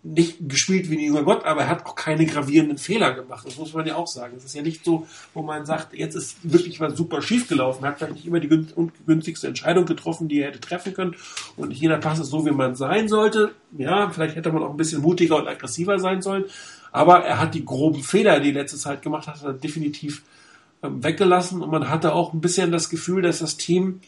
nicht 0.04 0.38
gespielt 0.48 0.90
wie 0.90 0.98
ein 0.98 1.06
junger 1.06 1.24
Gott, 1.24 1.46
aber 1.46 1.62
er 1.62 1.70
hat 1.70 1.86
auch 1.86 1.96
keine 1.96 2.26
gravierenden 2.26 2.78
Fehler 2.78 3.14
gemacht. 3.14 3.46
Das 3.46 3.58
muss 3.58 3.74
man 3.74 3.86
ja 3.86 3.96
auch 3.96 4.08
sagen. 4.08 4.36
Es 4.38 4.44
ist 4.44 4.56
ja 4.56 4.62
nicht 4.62 4.84
so, 4.84 5.08
wo 5.34 5.42
man 5.42 5.66
sagt, 5.66 5.94
jetzt 5.94 6.16
ist 6.16 6.38
wirklich 6.44 6.80
was 6.80 6.96
super 6.96 7.22
schief 7.22 7.48
gelaufen. 7.48 7.84
Er 7.84 7.90
hat 7.90 7.98
vielleicht 8.00 8.16
nicht 8.16 8.26
immer 8.26 8.40
die 8.40 8.66
günstigste 9.06 9.48
Entscheidung 9.48 9.86
getroffen, 9.86 10.28
die 10.28 10.40
er 10.40 10.50
hätte 10.50 10.60
treffen 10.60 10.94
können. 10.94 11.16
Und 11.58 11.72
jeder 11.74 11.98
Pass 11.98 12.20
ist 12.20 12.30
so, 12.30 12.46
wie 12.46 12.52
man 12.52 12.76
sein 12.76 13.08
sollte. 13.08 13.54
Ja, 13.78 14.10
vielleicht 14.10 14.36
hätte 14.36 14.52
man 14.52 14.64
auch 14.64 14.72
ein 14.72 14.78
bisschen 14.78 15.02
mutiger 15.02 15.38
und 15.38 15.48
aggressiver 15.48 16.00
sein 16.00 16.22
sollen. 16.22 16.46
Aber 16.92 17.24
er 17.24 17.40
hat 17.40 17.54
die 17.54 17.66
groben 17.66 18.04
Fehler, 18.04 18.40
die 18.40 18.50
er 18.50 18.56
letzte 18.56 18.78
Zeit 18.78 19.02
gemacht 19.02 19.28
hat, 19.28 19.42
hat 19.42 19.64
definitiv 19.64 20.24
ähm, 20.84 21.04
weggelassen. 21.04 21.62
Und 21.62 21.72
man 21.72 21.90
hatte 21.90 22.14
auch 22.14 22.34
ein 22.34 22.42
bisschen 22.42 22.72
das 22.72 22.90
Gefühl, 22.90 23.22
dass 23.22 23.40
das 23.40 23.58
Team 23.58 24.02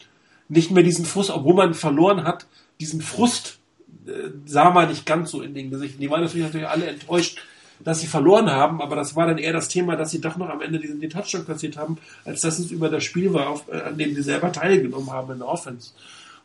nicht 0.48 0.70
mehr 0.70 0.82
diesen 0.82 1.04
Frust, 1.04 1.30
obwohl 1.30 1.54
man 1.54 1.74
verloren 1.74 2.24
hat, 2.24 2.46
diesen 2.80 3.00
Frust 3.00 3.58
äh, 4.06 4.30
sah 4.44 4.70
man 4.70 4.88
nicht 4.88 5.06
ganz 5.06 5.30
so 5.30 5.42
in 5.42 5.54
den 5.54 5.70
Gesichtern. 5.70 6.00
Die 6.00 6.10
waren 6.10 6.22
natürlich, 6.22 6.46
natürlich 6.46 6.68
alle 6.68 6.86
enttäuscht, 6.86 7.40
dass 7.82 8.00
sie 8.00 8.06
verloren 8.06 8.50
haben, 8.50 8.80
aber 8.80 8.96
das 8.96 9.16
war 9.16 9.26
dann 9.26 9.38
eher 9.38 9.52
das 9.52 9.68
Thema, 9.68 9.96
dass 9.96 10.10
sie 10.10 10.20
doch 10.20 10.36
noch 10.36 10.48
am 10.48 10.60
Ende 10.60 10.78
diesen 10.78 11.00
den 11.00 11.10
Touchdown 11.10 11.46
kassiert 11.46 11.76
haben, 11.76 11.98
als 12.24 12.40
dass 12.40 12.58
es 12.58 12.70
über 12.70 12.88
das 12.88 13.04
Spiel 13.04 13.32
war, 13.32 13.48
auf, 13.48 13.68
äh, 13.68 13.80
an 13.80 13.98
dem 13.98 14.14
sie 14.14 14.22
selber 14.22 14.52
teilgenommen 14.52 15.10
haben 15.10 15.32
in 15.32 15.38
der 15.38 15.48
Offense. 15.48 15.90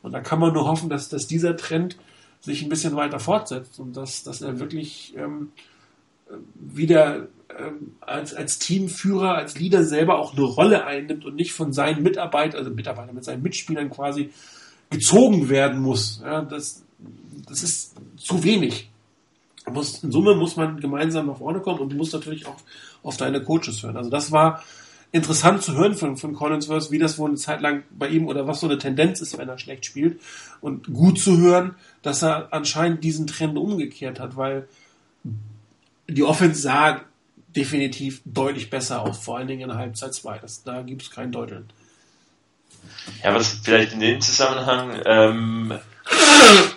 Und 0.02 0.14
da 0.14 0.22
kann 0.22 0.40
man 0.40 0.54
nur 0.54 0.66
hoffen, 0.66 0.90
dass, 0.90 1.10
dass 1.10 1.28
dieser 1.28 1.58
Trend 1.58 1.98
sich 2.42 2.64
ein 2.64 2.70
bisschen 2.70 2.96
weiter 2.96 3.20
fortsetzt 3.20 3.80
und 3.80 3.98
dass, 3.98 4.24
dass 4.24 4.42
er 4.42 4.60
wirklich 4.60 5.14
ähm, 5.18 5.52
wieder 6.56 7.16
ähm, 7.18 7.28
als, 8.02 8.34
als 8.34 8.60
Teamführer, 8.60 9.36
als 9.36 9.60
Leader 9.60 9.84
selber 9.84 10.20
auch 10.20 10.34
eine 10.34 10.46
Rolle 10.46 10.86
einnimmt 10.86 11.26
und 11.26 11.36
nicht 11.36 11.54
von 11.54 11.74
seinen 11.74 12.04
Mitarbeitern, 12.04 12.60
also 12.60 12.72
Mitarbeitern 12.72 13.16
mit 13.16 13.24
seinen 13.24 13.44
Mitspielern 13.44 13.90
quasi 13.90 14.32
gezogen 14.90 15.50
werden 15.50 15.80
muss. 15.82 16.22
Ja, 16.24 16.42
das, 16.42 16.84
das 17.48 17.64
ist 17.64 17.96
zu 18.18 18.44
wenig. 18.44 18.90
Muss, 19.72 20.04
in 20.04 20.12
Summe 20.12 20.36
muss 20.36 20.56
man 20.56 20.80
gemeinsam 20.80 21.28
nach 21.28 21.38
vorne 21.38 21.60
kommen 21.60 21.80
und 21.80 21.92
du 21.92 21.96
musst 21.96 22.14
natürlich 22.14 22.48
auch 22.48 22.58
auf 23.04 23.18
deine 23.18 23.44
Coaches 23.44 23.84
hören. 23.84 23.98
Also 23.98 24.10
das 24.10 24.32
war 24.32 24.64
interessant 25.12 25.62
zu 25.62 25.76
hören 25.76 25.96
von, 25.96 26.18
von 26.18 26.34
Collinsworth, 26.34 26.92
wie 26.92 27.00
das 27.00 27.18
wohl 27.18 27.30
eine 27.30 27.38
Zeit 27.38 27.62
lang 27.62 27.84
bei 27.92 28.08
ihm 28.10 28.28
oder 28.28 28.48
was 28.48 28.60
so 28.60 28.68
eine 28.68 28.78
Tendenz 28.78 29.22
ist, 29.22 29.38
wenn 29.38 29.50
er 29.50 29.58
schlecht 29.58 29.86
spielt. 29.86 30.20
Und 30.62 30.92
gut 30.94 31.20
zu 31.20 31.38
hören, 31.38 31.76
dass 32.02 32.24
er 32.24 32.52
anscheinend 32.52 33.04
diesen 33.04 33.28
Trend 33.28 33.58
umgekehrt 33.58 34.20
hat, 34.20 34.36
weil 34.36 34.68
die 36.08 36.24
Offense 36.24 36.62
sah 36.62 37.02
definitiv 37.60 38.22
deutlich 38.26 38.70
besser 38.70 39.02
aus, 39.02 39.18
vor 39.18 39.38
allen 39.38 39.48
Dingen 39.48 39.70
in 39.70 39.78
Halbzeit 39.78 40.14
2. 40.14 40.42
da 40.66 40.82
gibt 40.82 41.02
es 41.02 41.12
kein 41.12 41.32
Deuteln. 41.32 41.66
Ja, 43.24 43.36
was 43.36 43.60
vielleicht 43.64 43.94
in 43.94 44.00
dem 44.00 44.22
Zusammenhang 44.22 45.02
ähm, 45.06 45.74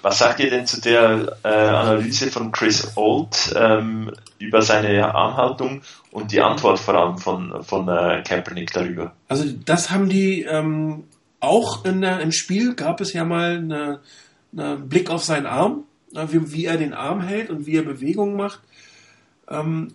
was 0.03 0.18
sagt 0.18 0.41
ihr 0.41 0.51
denn 0.51 0.66
zu 0.66 0.80
der 0.80 1.37
äh, 1.45 1.49
Analyse 1.49 2.30
von 2.30 2.53
Chris 2.53 2.93
Old 2.97 3.55
ähm, 3.57 4.12
über 4.39 4.61
seine 4.61 5.14
Armhaltung 5.14 5.83
und 6.11 6.33
die 6.33 6.41
Antwort 6.41 6.78
vor 6.78 6.95
allem 6.95 7.18
von, 7.18 7.62
von 7.62 7.89
äh, 7.89 8.22
Kaepernick 8.26 8.72
darüber? 8.72 9.12
Also 9.28 9.45
das 9.64 9.91
haben 9.91 10.09
die 10.09 10.43
ähm, 10.43 11.05
auch 11.41 11.85
in 11.85 12.01
der, 12.03 12.20
im 12.20 12.33
Spiel 12.33 12.74
gab 12.74 13.01
es 13.01 13.12
ja 13.12 13.24
mal 13.24 13.57
einen 13.57 13.99
eine 14.55 14.76
Blick 14.76 15.09
auf 15.09 15.24
seinen 15.24 15.47
Arm, 15.47 15.85
wie, 16.11 16.53
wie, 16.53 16.66
er 16.66 16.76
den 16.76 16.93
Arm 16.93 17.22
hält 17.22 17.49
und 17.49 17.64
wie 17.66 17.76
er 17.76 17.83
Bewegungen 17.83 18.37
macht. 18.37 18.61
Ähm, 19.49 19.93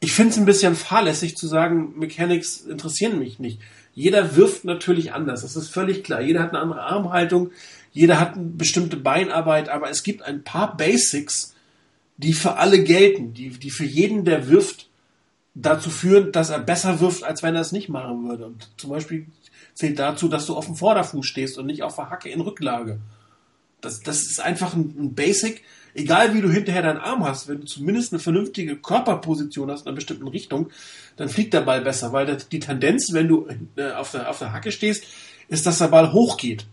ich 0.00 0.12
finde 0.12 0.32
es 0.32 0.38
ein 0.38 0.46
bisschen 0.46 0.74
fahrlässig 0.74 1.36
zu 1.36 1.46
sagen, 1.46 1.98
Mechanics 1.98 2.62
interessieren 2.62 3.18
mich 3.18 3.38
nicht. 3.38 3.60
Jeder 3.94 4.36
wirft 4.36 4.64
natürlich 4.64 5.12
anders, 5.12 5.42
das 5.42 5.56
ist 5.56 5.68
völlig 5.68 6.04
klar. 6.04 6.22
Jeder 6.22 6.42
hat 6.42 6.50
eine 6.50 6.60
andere 6.60 6.82
Armhaltung, 6.82 7.50
jeder 7.92 8.18
hat 8.18 8.34
eine 8.34 8.44
bestimmte 8.44 8.96
Beinarbeit, 8.96 9.68
aber 9.68 9.90
es 9.90 10.02
gibt 10.02 10.22
ein 10.22 10.42
paar 10.42 10.76
Basics, 10.76 11.54
die 12.16 12.32
für 12.32 12.56
alle 12.56 12.82
gelten, 12.82 13.34
die, 13.34 13.50
die 13.50 13.70
für 13.70 13.84
jeden, 13.84 14.24
der 14.24 14.48
wirft, 14.48 14.90
dazu 15.54 15.90
führen, 15.90 16.32
dass 16.32 16.50
er 16.50 16.60
besser 16.60 17.00
wirft, 17.00 17.24
als 17.24 17.42
wenn 17.42 17.54
er 17.54 17.60
es 17.60 17.72
nicht 17.72 17.88
machen 17.88 18.28
würde. 18.28 18.46
Und 18.46 18.68
zum 18.76 18.90
Beispiel 18.90 19.26
zählt 19.74 19.98
dazu, 19.98 20.28
dass 20.28 20.46
du 20.46 20.54
auf 20.54 20.66
dem 20.66 20.76
Vorderfuß 20.76 21.26
stehst 21.26 21.58
und 21.58 21.66
nicht 21.66 21.82
auf 21.82 21.96
der 21.96 22.10
Hacke 22.10 22.28
in 22.28 22.40
Rücklage. 22.40 23.00
Das, 23.80 24.00
das 24.00 24.22
ist 24.22 24.40
einfach 24.40 24.74
ein, 24.74 24.94
ein 24.98 25.14
Basic. 25.14 25.62
Egal 25.94 26.34
wie 26.34 26.40
du 26.40 26.50
hinterher 26.50 26.82
deinen 26.82 26.98
Arm 26.98 27.24
hast, 27.24 27.48
wenn 27.48 27.60
du 27.60 27.66
zumindest 27.66 28.12
eine 28.12 28.20
vernünftige 28.20 28.76
Körperposition 28.76 29.70
hast 29.70 29.82
in 29.82 29.88
einer 29.88 29.96
bestimmten 29.96 30.28
Richtung, 30.28 30.70
dann 31.16 31.28
fliegt 31.28 31.54
der 31.54 31.62
Ball 31.62 31.80
besser, 31.80 32.12
weil 32.12 32.36
die 32.36 32.60
Tendenz, 32.60 33.12
wenn 33.12 33.28
du 33.28 33.48
äh, 33.76 33.92
auf 33.92 34.12
der, 34.12 34.30
auf 34.30 34.38
der 34.38 34.52
Hacke 34.52 34.72
stehst, 34.72 35.04
ist, 35.48 35.66
dass 35.66 35.78
der 35.78 35.88
Ball 35.88 36.12
hochgeht. 36.12 36.66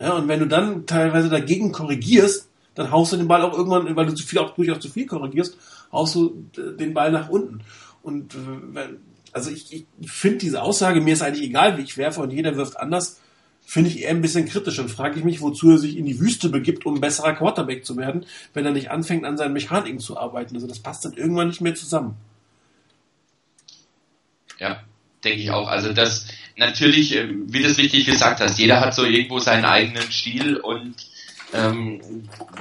Ja, 0.00 0.14
und 0.14 0.28
wenn 0.28 0.40
du 0.40 0.46
dann 0.46 0.86
teilweise 0.86 1.28
dagegen 1.28 1.72
korrigierst, 1.72 2.48
dann 2.74 2.90
haust 2.90 3.12
du 3.12 3.16
den 3.16 3.28
Ball 3.28 3.42
auch 3.42 3.56
irgendwann, 3.56 3.96
weil 3.96 4.06
du 4.06 4.14
zu 4.14 4.26
viel, 4.26 4.38
auch 4.38 4.54
durchaus 4.54 4.80
zu 4.80 4.88
viel 4.88 5.06
korrigierst, 5.06 5.56
haust 5.92 6.14
du 6.14 6.44
den 6.56 6.94
Ball 6.94 7.10
nach 7.10 7.28
unten. 7.28 7.60
Und 8.02 8.34
äh, 8.34 8.88
also 9.32 9.50
ich, 9.50 9.72
ich 9.72 10.10
finde 10.10 10.38
diese 10.38 10.62
Aussage, 10.62 11.00
mir 11.00 11.12
ist 11.12 11.22
eigentlich 11.22 11.44
egal, 11.44 11.76
wie 11.76 11.82
ich 11.82 11.96
werfe 11.98 12.20
und 12.20 12.30
jeder 12.30 12.56
wirft 12.56 12.78
anders, 12.78 13.20
finde 13.68 13.90
ich 13.90 14.00
eher 14.00 14.10
ein 14.10 14.22
bisschen 14.22 14.48
kritisch. 14.48 14.78
Dann 14.78 14.88
frage 14.88 15.18
ich 15.18 15.24
mich, 15.26 15.42
wozu 15.42 15.72
er 15.72 15.78
sich 15.78 15.98
in 15.98 16.06
die 16.06 16.18
Wüste 16.18 16.48
begibt, 16.48 16.86
um 16.86 17.02
besserer 17.02 17.34
Quarterback 17.34 17.84
zu 17.84 17.98
werden, 17.98 18.24
wenn 18.54 18.64
er 18.64 18.72
nicht 18.72 18.90
anfängt, 18.90 19.26
an 19.26 19.36
seinen 19.36 19.52
Mechaniken 19.52 20.00
zu 20.00 20.16
arbeiten. 20.18 20.54
Also 20.54 20.66
das 20.66 20.78
passt 20.78 21.04
dann 21.04 21.12
irgendwann 21.12 21.48
nicht 21.48 21.60
mehr 21.60 21.74
zusammen. 21.74 22.16
Ja, 24.58 24.80
denke 25.22 25.42
ich 25.42 25.50
auch. 25.50 25.68
Also 25.68 25.92
das 25.92 26.28
natürlich, 26.56 27.14
äh, 27.14 27.28
wie 27.28 27.62
du 27.62 27.68
es 27.68 27.76
richtig 27.76 28.06
gesagt 28.06 28.40
hast, 28.40 28.58
jeder 28.58 28.80
hat 28.80 28.94
so 28.94 29.04
irgendwo 29.04 29.38
seinen 29.38 29.66
eigenen 29.66 30.10
Stil 30.10 30.56
und 30.56 30.94
ähm, 31.52 32.00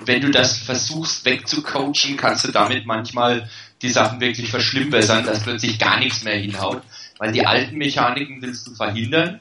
wenn 0.03 0.19
du 0.19 0.29
das 0.29 0.57
versuchst 0.57 1.23
wegzucoachen, 1.23 2.17
kannst 2.17 2.45
du 2.45 2.51
damit 2.51 2.85
manchmal 2.85 3.49
die 3.81 3.89
Sachen 3.89 4.19
wirklich 4.19 4.49
verschlimmbessern, 4.49 5.25
dass 5.25 5.43
plötzlich 5.43 5.79
gar 5.79 5.99
nichts 5.99 6.25
mehr 6.25 6.35
hinhaut. 6.35 6.81
Weil 7.17 7.31
die 7.31 7.45
alten 7.45 7.77
Mechaniken 7.77 8.41
willst 8.41 8.67
du 8.67 8.75
verhindern, 8.75 9.39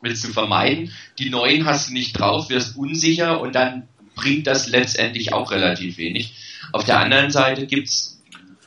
willst 0.00 0.24
du 0.24 0.32
vermeiden, 0.32 0.92
die 1.18 1.30
neuen 1.30 1.64
hast 1.66 1.88
du 1.88 1.92
nicht 1.92 2.18
drauf, 2.18 2.50
wirst 2.50 2.76
unsicher 2.76 3.40
und 3.40 3.54
dann 3.54 3.88
bringt 4.14 4.46
das 4.46 4.68
letztendlich 4.68 5.32
auch 5.32 5.50
relativ 5.50 5.98
wenig. 5.98 6.34
Auf 6.72 6.84
der 6.84 7.00
anderen 7.00 7.30
Seite 7.30 7.66
gibt's, 7.66 8.20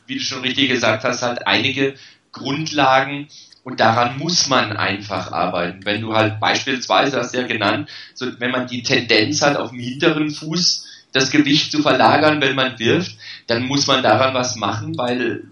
wie 0.06 0.14
du 0.16 0.20
schon 0.20 0.42
richtig 0.42 0.68
gesagt 0.68 1.04
hast, 1.04 1.22
halt 1.22 1.46
einige 1.46 1.94
Grundlagen, 2.32 3.28
und 3.64 3.78
daran 3.78 4.18
muss 4.18 4.48
man 4.48 4.76
einfach 4.76 5.30
arbeiten. 5.32 5.84
Wenn 5.84 6.00
du 6.00 6.14
halt 6.14 6.40
beispielsweise, 6.40 7.18
hast 7.18 7.32
du 7.32 7.38
ja 7.38 7.46
genannt, 7.46 7.88
so, 8.14 8.26
wenn 8.40 8.50
man 8.50 8.66
die 8.66 8.82
Tendenz 8.82 9.40
hat, 9.42 9.56
auf 9.56 9.70
dem 9.70 9.78
hinteren 9.78 10.30
Fuß 10.30 10.86
das 11.12 11.30
Gewicht 11.30 11.70
zu 11.70 11.82
verlagern, 11.82 12.40
wenn 12.40 12.56
man 12.56 12.78
wirft, 12.78 13.16
dann 13.46 13.66
muss 13.66 13.86
man 13.86 14.02
daran 14.02 14.34
was 14.34 14.56
machen, 14.56 14.96
weil 14.96 15.44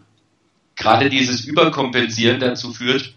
gerade 0.74 1.09
dieses 1.09 1.45
Überkompensieren 1.45 2.41
dazu 2.41 2.72
führt, 2.72 3.14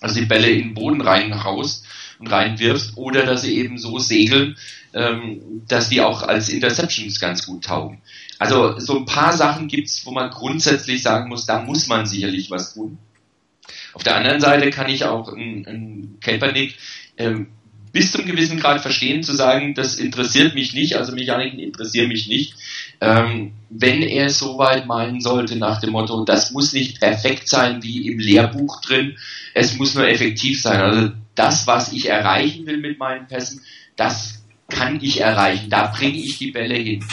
dass 0.00 0.14
die 0.14 0.26
Bälle 0.26 0.50
in 0.50 0.68
den 0.68 0.74
Boden 0.74 1.00
reinhaust 1.00 1.84
und 2.18 2.28
reinwirfst 2.28 2.96
oder 2.96 3.24
dass 3.24 3.42
sie 3.42 3.56
eben 3.58 3.78
so 3.78 3.98
segeln, 3.98 4.56
ähm, 4.94 5.62
dass 5.68 5.88
die 5.88 6.00
auch 6.00 6.22
als 6.22 6.48
Interceptions 6.48 7.20
ganz 7.20 7.46
gut 7.46 7.64
taugen. 7.64 8.00
Also 8.38 8.78
so 8.78 8.98
ein 8.98 9.04
paar 9.04 9.32
Sachen 9.36 9.68
gibt's, 9.68 10.06
wo 10.06 10.10
man 10.12 10.30
grundsätzlich 10.30 11.02
sagen 11.02 11.28
muss, 11.28 11.46
da 11.46 11.60
muss 11.60 11.88
man 11.88 12.06
sicherlich 12.06 12.50
was 12.50 12.74
tun. 12.74 12.98
Auf 13.92 14.02
der 14.02 14.16
anderen 14.16 14.40
Seite 14.40 14.70
kann 14.70 14.88
ich 14.88 15.04
auch 15.04 15.32
einen 15.32 16.18
Kaepernick 16.20 16.76
ähm, 17.16 17.48
bis 17.92 18.12
zum 18.12 18.26
gewissen 18.26 18.60
Grad 18.60 18.80
verstehen, 18.80 19.22
zu 19.22 19.34
sagen, 19.34 19.74
das 19.74 19.96
interessiert 19.96 20.54
mich 20.54 20.74
nicht, 20.74 20.96
also 20.96 21.12
Mechaniken 21.12 21.58
interessieren 21.58 22.08
mich 22.08 22.28
nicht, 22.28 22.54
ähm, 23.00 23.52
wenn 23.70 24.02
er 24.02 24.30
so 24.30 24.58
weit 24.58 24.86
meinen 24.86 25.20
sollte 25.20 25.56
nach 25.56 25.80
dem 25.80 25.90
Motto, 25.90 26.24
das 26.24 26.52
muss 26.52 26.72
nicht 26.72 27.00
perfekt 27.00 27.48
sein 27.48 27.82
wie 27.82 28.08
im 28.08 28.18
Lehrbuch 28.18 28.80
drin, 28.80 29.16
es 29.54 29.76
muss 29.76 29.94
nur 29.94 30.08
effektiv 30.08 30.60
sein. 30.62 30.80
Also 30.80 31.10
das, 31.34 31.66
was 31.66 31.92
ich 31.92 32.08
erreichen 32.08 32.66
will 32.66 32.78
mit 32.78 32.98
meinen 32.98 33.26
Pässen, 33.26 33.62
das 33.96 34.42
kann 34.68 34.98
ich 35.02 35.20
erreichen, 35.20 35.70
da 35.70 35.86
bringe 35.86 36.18
ich 36.18 36.38
die 36.38 36.50
Bälle 36.50 36.74
hin. 36.74 37.04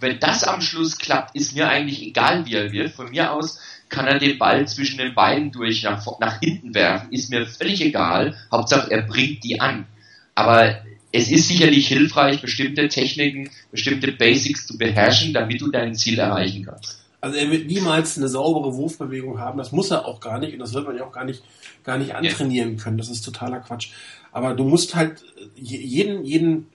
Wenn 0.00 0.18
das 0.18 0.44
am 0.44 0.60
Schluss 0.60 0.98
klappt, 0.98 1.34
ist 1.34 1.54
mir 1.54 1.68
eigentlich 1.68 2.02
egal, 2.02 2.44
wie 2.46 2.54
er 2.54 2.72
wird. 2.72 2.92
Von 2.92 3.10
mir 3.10 3.32
aus 3.32 3.58
kann 3.88 4.06
er 4.06 4.18
den 4.18 4.38
Ball 4.38 4.66
zwischen 4.66 4.98
den 4.98 5.14
Beinen 5.14 5.52
durch 5.52 5.82
nach, 5.82 6.04
nach 6.18 6.40
hinten 6.40 6.74
werfen, 6.74 7.12
ist 7.12 7.30
mir 7.30 7.46
völlig 7.46 7.80
egal. 7.80 8.36
Hauptsache 8.50 8.90
er 8.90 9.02
bringt 9.02 9.44
die 9.44 9.60
an. 9.60 9.86
Aber 10.34 10.76
es 11.14 11.30
ist 11.30 11.46
sicherlich 11.46 11.86
hilfreich, 11.86 12.40
bestimmte 12.40 12.88
Techniken, 12.88 13.48
bestimmte 13.70 14.10
Basics 14.10 14.66
zu 14.66 14.76
beherrschen, 14.76 15.32
damit 15.32 15.60
du 15.60 15.70
dein 15.70 15.94
Ziel 15.94 16.18
erreichen 16.18 16.64
kannst. 16.64 17.04
Also 17.20 17.38
er 17.38 17.52
wird 17.52 17.68
niemals 17.68 18.18
eine 18.18 18.26
saubere 18.26 18.74
Wurfbewegung 18.74 19.38
haben, 19.38 19.56
das 19.56 19.70
muss 19.70 19.92
er 19.92 20.06
auch 20.06 20.18
gar 20.18 20.40
nicht 20.40 20.54
und 20.54 20.58
das 20.58 20.74
wird 20.74 20.88
man 20.88 20.96
ja 20.96 21.04
auch 21.04 21.12
gar 21.12 21.24
nicht, 21.24 21.44
gar 21.84 21.98
nicht 21.98 22.16
antrainieren 22.16 22.78
können. 22.78 22.98
Das 22.98 23.10
ist 23.10 23.22
totaler 23.22 23.60
Quatsch. 23.60 23.92
Aber 24.32 24.54
du 24.54 24.64
musst 24.64 24.96
halt 24.96 25.22
jeden, 25.54 26.24
jeden 26.24 26.66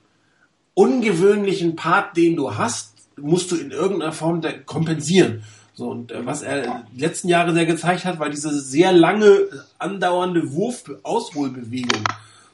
ungewöhnlichen 0.73 1.75
Part, 1.75 2.15
den 2.15 2.37
du 2.37 2.55
hast, 2.55 2.93
musst 3.17 3.51
du 3.51 3.57
in 3.57 3.71
irgendeiner 3.71 4.13
Form 4.13 4.41
kompensieren. 4.65 5.43
So, 5.73 5.89
und 5.89 6.13
äh, 6.13 6.25
was 6.25 6.43
er 6.43 6.85
die 6.93 7.01
letzten 7.01 7.27
Jahre 7.27 7.53
sehr 7.53 7.65
gezeigt 7.65 8.05
hat, 8.05 8.19
war 8.19 8.29
diese 8.29 8.57
sehr 8.57 8.93
lange 8.93 9.49
andauernde 9.77 10.53
Wurf-Ausholbewegung. 10.53 12.03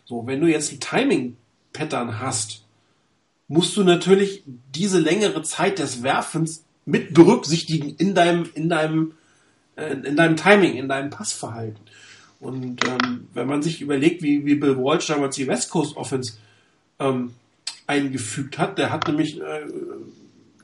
So, 0.03 0.25
wenn 0.25 0.41
du 0.41 0.47
jetzt 0.47 0.71
ein 0.71 0.79
Timing-Pattern 1.75 2.19
hast, 2.19 2.63
musst 3.47 3.77
du 3.77 3.83
natürlich 3.83 4.43
diese 4.73 4.99
längere 4.99 5.43
Zeit 5.43 5.79
des 5.79 6.03
Werfens 6.03 6.63
mit 6.85 7.13
berücksichtigen 7.13 7.95
in 7.95 8.15
deinem, 8.15 8.49
in 8.53 8.69
deinem, 8.69 9.13
äh, 9.75 9.93
in 9.93 10.15
deinem 10.15 10.35
Timing, 10.35 10.75
in 10.75 10.87
deinem 10.87 11.09
Passverhalten. 11.09 11.81
Und 12.39 12.83
ähm, 12.85 13.27
wenn 13.33 13.47
man 13.47 13.61
sich 13.61 13.81
überlegt, 13.81 14.21
wie, 14.21 14.45
wie 14.45 14.55
Bill 14.55 14.77
Walsh 14.77 15.07
damals 15.07 15.35
die 15.35 15.47
West 15.47 15.69
Coast 15.69 15.95
Offense 15.95 16.33
ähm, 16.99 17.33
eingefügt 17.87 18.57
hat, 18.57 18.77
der 18.77 18.91
hat 18.91 19.07
nämlich 19.07 19.39
äh, 19.39 19.65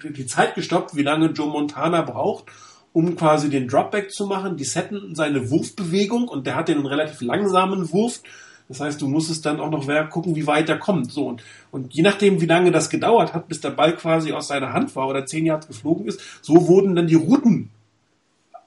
die 0.04 0.26
Zeit 0.26 0.56
gestoppt, 0.56 0.96
wie 0.96 1.04
lange 1.04 1.28
Joe 1.28 1.50
Montana 1.50 2.02
braucht, 2.02 2.46
um 2.94 3.16
quasi 3.16 3.50
den 3.50 3.68
Dropback 3.68 4.12
zu 4.12 4.26
machen. 4.26 4.58
Die 4.58 4.64
setten 4.64 5.16
seine 5.16 5.50
Wurfbewegung 5.50 6.28
und 6.28 6.46
der 6.46 6.56
hat 6.56 6.68
den 6.68 6.86
relativ 6.86 7.22
langsamen 7.22 7.92
Wurf. 7.92 8.22
Das 8.68 8.80
heißt, 8.80 9.02
du 9.02 9.08
musstest 9.08 9.46
dann 9.46 9.60
auch 9.60 9.70
noch 9.70 9.88
gucken, 10.10 10.36
wie 10.36 10.48
weit 10.48 10.70
er 10.70 10.78
kommt. 10.78 11.12
So 11.12 11.28
und, 11.28 11.44
und 11.72 11.94
je 11.94 12.04
nachdem, 12.04 12.42
wie 12.42 12.46
lange 12.46 12.72
das 12.72 12.90
gedauert 12.90 13.34
hat, 13.34 13.48
bis 13.48 13.62
der 13.62 13.72
Ball 13.72 13.96
quasi 13.96 14.32
aus 14.32 14.48
seiner 14.48 14.74
Hand 14.74 14.96
war 14.96 15.08
oder 15.08 15.26
zehn 15.26 15.46
Yards 15.46 15.68
geflogen 15.68 16.08
ist, 16.08 16.22
so 16.42 16.68
wurden 16.68 16.96
dann 16.96 17.08
die 17.08 17.16
Routen 17.16 17.70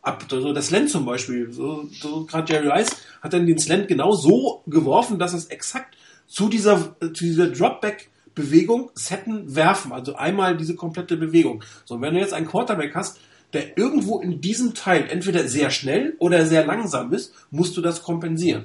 ab. 0.02 0.24
Also 0.30 0.52
das 0.52 0.68
Slant 0.68 0.90
zum 0.90 1.04
Beispiel. 1.04 1.52
So, 1.52 1.88
so 1.90 2.24
gerade 2.24 2.52
Jerry 2.52 2.68
Rice 2.68 2.96
hat 3.22 3.32
dann 3.32 3.46
den 3.46 3.58
Slant 3.58 3.88
genau 3.88 4.12
so 4.12 4.62
geworfen, 4.66 5.18
dass 5.18 5.32
es 5.32 5.46
exakt 5.46 5.96
zu 6.26 6.48
dieser, 6.48 6.96
zu 7.00 7.24
dieser 7.24 7.48
Dropback 7.48 8.10
Bewegung 8.34 8.90
setten, 8.94 9.54
werfen. 9.54 9.92
Also 9.92 10.16
einmal 10.16 10.56
diese 10.56 10.74
komplette 10.74 11.16
Bewegung. 11.16 11.62
So, 11.84 12.00
wenn 12.00 12.14
du 12.14 12.20
jetzt 12.20 12.32
einen 12.32 12.48
Quarterback 12.48 12.94
hast, 12.94 13.20
der 13.52 13.78
irgendwo 13.78 14.20
in 14.20 14.40
diesem 14.40 14.74
Teil 14.74 15.06
entweder 15.08 15.46
sehr 15.46 15.70
schnell 15.70 16.16
oder 16.18 16.44
sehr 16.44 16.66
langsam 16.66 17.12
ist, 17.12 17.32
musst 17.50 17.76
du 17.76 17.80
das 17.80 18.02
kompensieren. 18.02 18.64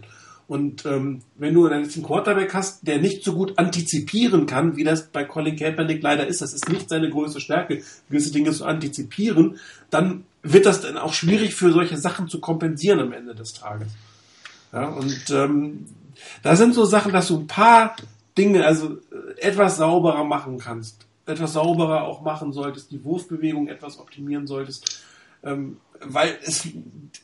Und 0.49 0.83
ähm, 0.87 1.21
wenn 1.35 1.53
du 1.53 1.69
dann 1.69 1.83
jetzt 1.83 1.95
einen 1.95 2.07
Quarterback 2.07 2.55
hast, 2.55 2.87
der 2.87 2.97
nicht 2.97 3.23
so 3.23 3.35
gut 3.35 3.59
antizipieren 3.59 4.47
kann, 4.47 4.77
wie 4.77 4.83
das 4.83 5.05
bei 5.05 5.23
Colin 5.23 5.55
Kaepernick 5.55 6.01
leider 6.01 6.25
ist, 6.25 6.41
das 6.41 6.53
ist 6.53 6.67
nicht 6.69 6.89
seine 6.89 7.07
größte 7.07 7.39
Stärke, 7.39 7.83
gewisse 8.09 8.31
Dinge 8.31 8.51
zu 8.51 8.65
antizipieren, 8.65 9.59
dann 9.91 10.23
wird 10.41 10.65
das 10.65 10.81
dann 10.81 10.97
auch 10.97 11.13
schwierig 11.13 11.53
für 11.53 11.71
solche 11.71 11.97
Sachen 11.97 12.27
zu 12.27 12.39
kompensieren 12.39 12.99
am 12.99 13.13
Ende 13.13 13.35
des 13.35 13.53
Tages. 13.53 13.89
Ja, 14.73 14.87
und 14.87 15.29
ähm, 15.29 15.85
da 16.41 16.55
sind 16.55 16.73
so 16.73 16.83
Sachen, 16.83 17.13
dass 17.13 17.27
du 17.27 17.41
ein 17.41 17.47
paar 17.47 17.95
Dinge, 18.35 18.65
also 18.65 18.97
äh, 19.11 19.41
etwas 19.41 19.77
sauberer 19.77 20.23
machen 20.23 20.57
kannst, 20.57 21.05
etwas 21.27 21.53
sauberer 21.53 22.05
auch 22.05 22.23
machen 22.23 22.53
solltest, 22.53 22.89
die 22.89 23.03
Wurfbewegung 23.03 23.67
etwas 23.67 23.99
optimieren 23.99 24.47
solltest, 24.47 25.03
ähm, 25.43 25.77
weil 26.01 26.37
es 26.43 26.67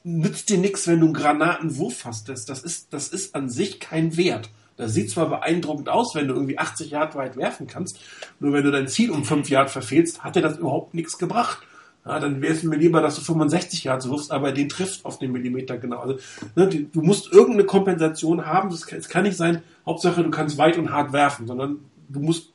nützt 0.04 0.50
dir 0.50 0.58
nichts, 0.58 0.88
wenn 0.88 1.00
du 1.00 1.06
einen 1.08 1.14
Granatenwurf 1.14 2.06
hast. 2.06 2.30
Das, 2.30 2.46
das, 2.46 2.64
ist, 2.64 2.94
das 2.94 3.10
ist 3.10 3.36
an 3.36 3.50
sich 3.50 3.80
kein 3.80 4.18
Wert. 4.18 4.50
Das 4.78 4.94
sieht 4.94 5.10
zwar 5.10 5.30
beeindruckend 5.30 5.88
aus, 5.88 6.16
wenn 6.16 6.28
du 6.28 6.34
irgendwie 6.34 6.60
80 6.60 6.92
Yard 6.92 7.16
weit 7.16 7.38
werfen 7.38 7.68
kannst, 7.68 8.00
nur 8.40 8.52
wenn 8.52 8.64
du 8.64 8.72
dein 8.72 8.90
Ziel 8.90 9.10
um 9.12 9.24
5 9.24 9.50
Yard 9.50 9.70
verfehlst, 9.70 10.24
hat 10.24 10.36
dir 10.36 10.42
das 10.42 10.58
überhaupt 10.58 10.94
nichts 10.94 11.18
gebracht. 11.18 11.60
Ja, 12.06 12.20
dann 12.20 12.42
wäre 12.42 12.54
es 12.54 12.62
mir 12.62 12.76
lieber, 12.76 13.02
dass 13.02 13.16
du 13.16 13.22
65 13.22 13.86
Yards 13.86 14.08
wirfst, 14.10 14.32
aber 14.32 14.52
den 14.52 14.70
trifft 14.70 15.06
auf 15.06 15.18
den 15.18 15.32
Millimeter 15.32 15.78
genau. 15.78 16.02
Also, 16.02 16.20
ne, 16.56 16.68
du 16.68 17.02
musst 17.02 17.32
irgendeine 17.32 17.66
Kompensation 17.66 18.46
haben. 18.46 18.70
Es 18.70 18.86
kann, 18.86 19.02
kann, 19.02 19.24
nicht 19.24 19.38
sein, 19.38 19.64
Hauptsache 19.88 20.22
du 20.22 20.30
kannst 20.30 20.60
weit 20.60 20.78
und 20.78 20.92
hart 20.92 21.14
werfen, 21.14 21.48
sondern 21.48 21.80
du 22.10 22.20
musst, 22.20 22.54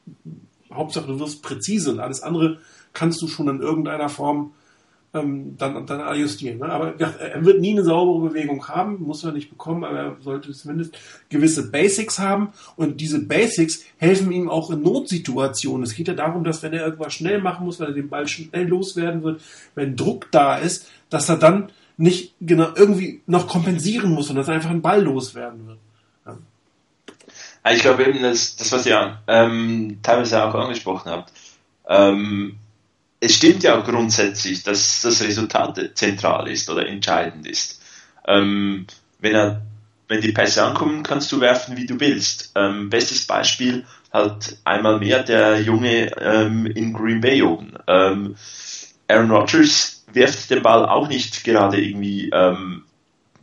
Hauptsache 0.73 1.09
du 1.09 1.19
wirst 1.19 1.43
präzise 1.43 1.91
und 1.91 1.99
alles 1.99 2.23
andere 2.23 2.59
kannst 2.93 3.21
du 3.23 3.27
schon 3.27 3.49
in 3.49 3.61
irgendeiner 3.61 4.09
Form 4.09 4.53
ähm, 5.13 5.57
dann, 5.59 5.87
dann 5.87 6.01
adjustieren. 6.01 6.59
Ne? 6.59 6.67
Aber 6.67 6.95
ja, 6.99 7.09
er 7.09 7.45
wird 7.45 7.61
nie 7.61 7.73
eine 7.73 7.83
saubere 7.83 8.29
Bewegung 8.29 8.69
haben, 8.69 9.03
muss 9.03 9.25
er 9.25 9.33
nicht 9.33 9.51
bekommen, 9.51 9.85
aber 9.85 9.99
er 9.99 10.17
sollte 10.21 10.53
zumindest 10.53 10.97
gewisse 11.29 11.71
Basics 11.71 12.19
haben 12.19 12.53
und 12.77 13.01
diese 13.01 13.25
Basics 13.25 13.85
helfen 13.97 14.31
ihm 14.31 14.49
auch 14.49 14.71
in 14.71 14.83
Notsituationen. 14.83 15.83
Es 15.83 15.95
geht 15.95 16.09
ja 16.09 16.15
darum, 16.15 16.45
dass 16.45 16.63
wenn 16.63 16.73
er 16.73 16.85
irgendwas 16.85 17.15
schnell 17.15 17.41
machen 17.41 17.67
muss, 17.67 17.81
weil 17.81 17.89
er 17.89 17.95
den 17.95 18.09
Ball 18.09 18.29
schnell 18.29 18.69
loswerden 18.69 19.23
wird, 19.23 19.41
wenn 19.75 19.97
Druck 19.97 20.29
da 20.31 20.57
ist, 20.57 20.89
dass 21.09 21.29
er 21.29 21.37
dann 21.37 21.73
nicht 21.97 22.35
genau 22.41 22.69
irgendwie 22.77 23.21
noch 23.27 23.49
kompensieren 23.49 24.13
muss 24.13 24.31
und 24.31 24.37
dass 24.37 24.49
er 24.49 24.55
einfach 24.55 24.71
einen 24.71 24.81
Ball 24.81 25.03
loswerden 25.03 25.67
wird. 25.67 25.79
Ja. 26.25 27.73
Ich 27.73 27.83
glaube 27.83 28.05
eben, 28.05 28.23
das, 28.23 28.57
das 28.57 28.71
was 28.73 28.87
ihr 28.87 29.19
ähm, 29.27 29.99
teilweise 30.03 30.43
auch 30.43 30.55
angesprochen 30.55 31.11
habt, 31.11 31.33
ähm, 31.89 32.60
es 33.21 33.37
stimmt 33.37 33.63
ja 33.63 33.79
grundsätzlich, 33.81 34.63
dass 34.63 35.03
das 35.03 35.23
Resultat 35.23 35.79
zentral 35.95 36.49
ist 36.49 36.69
oder 36.71 36.87
entscheidend 36.87 37.47
ist. 37.47 37.81
Ähm, 38.27 38.87
wenn, 39.19 39.35
er, 39.35 39.63
wenn 40.09 40.23
die 40.23 40.33
Pässe 40.33 40.65
ankommen, 40.65 41.03
kannst 41.03 41.31
du 41.31 41.41
werfen, 41.41 41.77
wie 41.77 41.87
du 41.87 42.01
willst. 42.01 42.53
Ähm, 42.55 42.89
bestes 42.89 43.27
Beispiel 43.27 43.85
halt 44.13 44.57
einmal 44.65 44.99
mehr 44.99 45.23
der 45.23 45.61
Junge 45.61 46.11
ähm, 46.19 46.67
in 46.67 46.95
Green 46.95 47.21
Bay 47.21 47.43
oben. 47.43 47.75
Ähm, 47.87 48.37
Aaron 49.07 49.31
Rodgers 49.31 50.05
wirft 50.13 50.51
den 50.51 50.63
Ball 50.63 50.87
auch 50.87 51.09
nicht 51.09 51.45
gerade 51.45 51.81
irgendwie 51.81 52.31
ähm, 52.33 52.85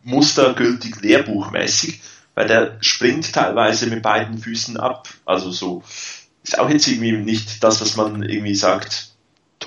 mustergültig 0.03 1.01
lehrbuchmäßig, 1.01 2.01
weil 2.33 2.47
der 2.47 2.77
springt 2.81 3.31
teilweise 3.33 3.87
mit 3.87 4.01
beiden 4.01 4.39
Füßen 4.39 4.77
ab. 4.77 5.07
Also 5.25 5.51
so 5.51 5.83
ist 6.43 6.57
auch 6.57 6.69
jetzt 6.69 6.87
irgendwie 6.87 7.11
nicht 7.11 7.63
das, 7.63 7.81
was 7.81 7.95
man 7.95 8.23
irgendwie 8.23 8.55
sagt, 8.55 9.11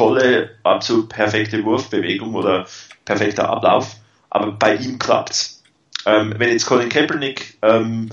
tolle, 0.00 0.56
absolut 0.62 1.10
perfekte 1.10 1.62
Wurfbewegung 1.62 2.34
oder 2.34 2.66
perfekter 3.04 3.50
Ablauf, 3.50 3.96
aber 4.30 4.52
bei 4.52 4.76
ihm 4.76 4.98
klappt's. 4.98 5.62
Ähm, 6.06 6.32
wenn 6.38 6.48
jetzt 6.48 6.64
Colin 6.64 6.88
Kaepernick 6.88 7.58
ähm, 7.60 8.08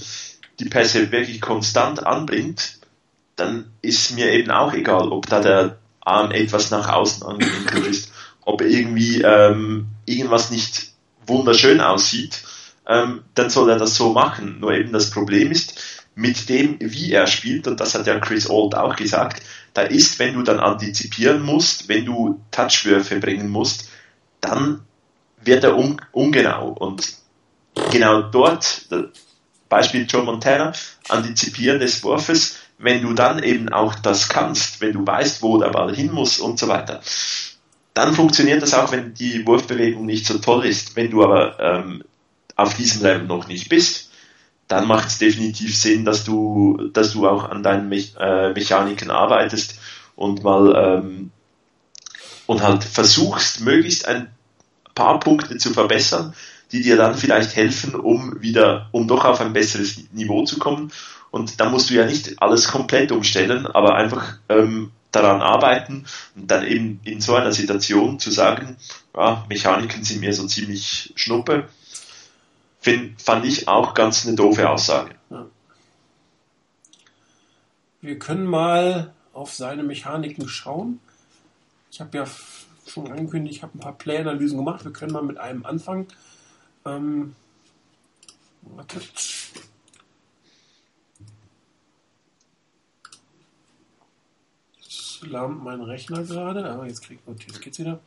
die 0.59 0.65
Pässe 0.65 1.09
wirklich 1.13 1.39
konstant 1.39 2.05
anbringt, 2.05 2.79
dann 3.37 3.71
ist 3.81 4.13
mir 4.15 4.33
eben 4.33 4.51
auch 4.51 4.73
egal, 4.73 5.13
ob 5.13 5.27
da 5.27 5.39
der 5.39 5.77
Arm 6.01 6.31
etwas 6.31 6.71
nach 6.71 6.89
außen 6.89 7.25
angewinkelt 7.25 7.87
ist, 7.87 8.11
ob 8.41 8.61
irgendwie 8.61 9.21
ähm, 9.21 9.87
irgendwas 10.05 10.51
nicht 10.51 10.89
wunderschön 11.25 11.79
aussieht, 11.79 12.43
ähm, 12.85 13.23
dann 13.33 13.49
soll 13.49 13.69
er 13.69 13.77
das 13.77 13.95
so 13.95 14.11
machen. 14.11 14.59
Nur 14.59 14.73
eben 14.73 14.91
das 14.91 15.11
Problem 15.11 15.51
ist, 15.51 15.96
mit 16.17 16.49
dem, 16.49 16.77
wie 16.79 17.11
er 17.11 17.27
spielt, 17.27 17.67
und 17.67 17.79
das 17.79 17.93
hat 17.93 18.07
ja 18.07 18.19
Chris 18.19 18.49
Old 18.49 18.73
auch 18.73 18.95
gesagt, 18.95 19.43
da 19.75 19.83
ist, 19.83 20.17
wenn 20.17 20.33
du 20.33 20.41
dann 20.41 20.59
antizipieren 20.59 21.43
musst, 21.43 21.89
wenn 21.89 22.05
du 22.05 22.41
Touchwürfe 22.49 23.19
bringen 23.19 23.49
musst, 23.49 23.89
dann 24.41 24.81
wird 25.43 25.63
er 25.63 25.77
un 25.77 26.01
ungenau. 26.11 26.69
Und 26.69 27.07
genau 27.91 28.23
dort, 28.23 28.87
Beispiel 29.69 30.07
Joe 30.09 30.23
Montana, 30.23 30.73
antizipieren 31.07 31.79
des 31.79 32.03
Wurfes, 32.03 32.57
wenn 32.79 33.03
du 33.03 33.13
dann 33.13 33.43
eben 33.43 33.69
auch 33.69 33.93
das 33.93 34.27
kannst, 34.27 34.81
wenn 34.81 34.93
du 34.93 35.05
weißt, 35.05 35.43
wo 35.43 35.59
der 35.59 35.69
Ball 35.69 35.95
hin 35.95 36.11
muss 36.11 36.39
und 36.39 36.57
so 36.57 36.67
weiter, 36.67 37.01
dann 37.93 38.15
funktioniert 38.15 38.63
das 38.63 38.73
auch, 38.73 38.91
wenn 38.91 39.13
die 39.13 39.45
Wurfbewegung 39.45 40.07
nicht 40.07 40.25
so 40.25 40.39
toll 40.39 40.65
ist. 40.65 40.95
Wenn 40.95 41.11
du 41.11 41.23
aber 41.23 41.59
ähm, 41.59 42.03
auf 42.55 42.73
diesem 42.73 43.03
Level 43.03 43.27
noch 43.27 43.47
nicht 43.47 43.69
bist, 43.69 44.06
dann 44.67 44.87
macht 44.87 45.07
es 45.07 45.17
definitiv 45.17 45.77
Sinn, 45.77 46.05
dass 46.05 46.23
du, 46.23 46.89
dass 46.93 47.13
du 47.13 47.27
auch 47.27 47.49
an 47.49 47.63
deinen 47.63 47.89
Me 47.89 48.03
äh, 48.19 48.51
Mechaniken 48.53 49.11
arbeitest 49.11 49.79
und 50.15 50.43
mal 50.43 50.75
ähm, 50.75 51.31
und 52.47 52.63
halt 52.63 52.83
versuchst, 52.83 53.61
möglichst 53.61 54.07
ein 54.07 54.29
paar 54.95 55.19
Punkte 55.19 55.57
zu 55.57 55.73
verbessern, 55.73 56.33
die 56.71 56.81
dir 56.81 56.97
dann 56.97 57.15
vielleicht 57.15 57.55
helfen, 57.55 57.95
um 57.95 58.41
wieder, 58.41 58.89
um 58.91 59.07
doch 59.07 59.25
auf 59.25 59.41
ein 59.41 59.53
besseres 59.53 60.11
Niveau 60.11 60.43
zu 60.43 60.57
kommen. 60.57 60.91
Und 61.29 61.59
da 61.59 61.69
musst 61.69 61.89
du 61.89 61.93
ja 61.93 62.05
nicht 62.05 62.41
alles 62.41 62.67
komplett 62.67 63.11
umstellen, 63.11 63.67
aber 63.67 63.95
einfach 63.95 64.37
ähm, 64.49 64.91
daran 65.11 65.41
arbeiten 65.41 66.05
und 66.35 66.49
dann 66.49 66.65
eben 66.65 66.99
in 67.03 67.21
so 67.21 67.35
einer 67.35 67.51
Situation 67.51 68.19
zu 68.19 68.31
sagen, 68.31 68.77
ja, 69.15 69.45
Mechaniken 69.49 70.03
sind 70.03 70.21
mir 70.21 70.33
so 70.33 70.45
ziemlich 70.47 71.13
schnuppe, 71.15 71.67
Find, 72.79 73.21
fand 73.21 73.45
ich 73.45 73.67
auch 73.67 73.93
ganz 73.93 74.25
eine 74.25 74.35
doofe 74.35 74.69
Aussage. 74.69 75.15
Ja. 75.29 75.45
Wir 78.01 78.19
können 78.19 78.45
mal 78.45 79.13
auf 79.33 79.53
seine 79.53 79.83
Mechaniken 79.83 80.47
schauen. 80.47 80.99
Ich 81.91 81.99
habe 81.99 82.17
ja 82.17 82.25
schon 82.85 83.11
angekündigt, 83.11 83.57
ich 83.57 83.63
habe 83.63 83.77
ein 83.77 83.79
paar 83.79 83.97
Play-Analysen 83.97 84.57
gemacht. 84.57 84.85
Wir 84.85 84.93
können 84.93 85.11
mal 85.11 85.23
mit 85.23 85.37
einem 85.37 85.65
anfangen. 85.65 86.07
Ähm, 86.85 87.35
wartet. 88.61 89.03
Jetzt 94.79 95.21
lahmt 95.23 95.63
mein 95.63 95.81
Rechner 95.81 96.23
gerade. 96.23 96.69
Ah, 96.69 96.85
jetzt, 96.85 97.01
kriegt, 97.01 97.27
jetzt 97.27 97.61
geht's 97.61 97.79
wieder. 97.79 97.99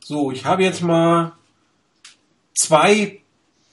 So, 0.00 0.30
ich 0.30 0.44
habe 0.44 0.62
jetzt 0.62 0.82
mal 0.82 1.32
zwei 2.54 3.20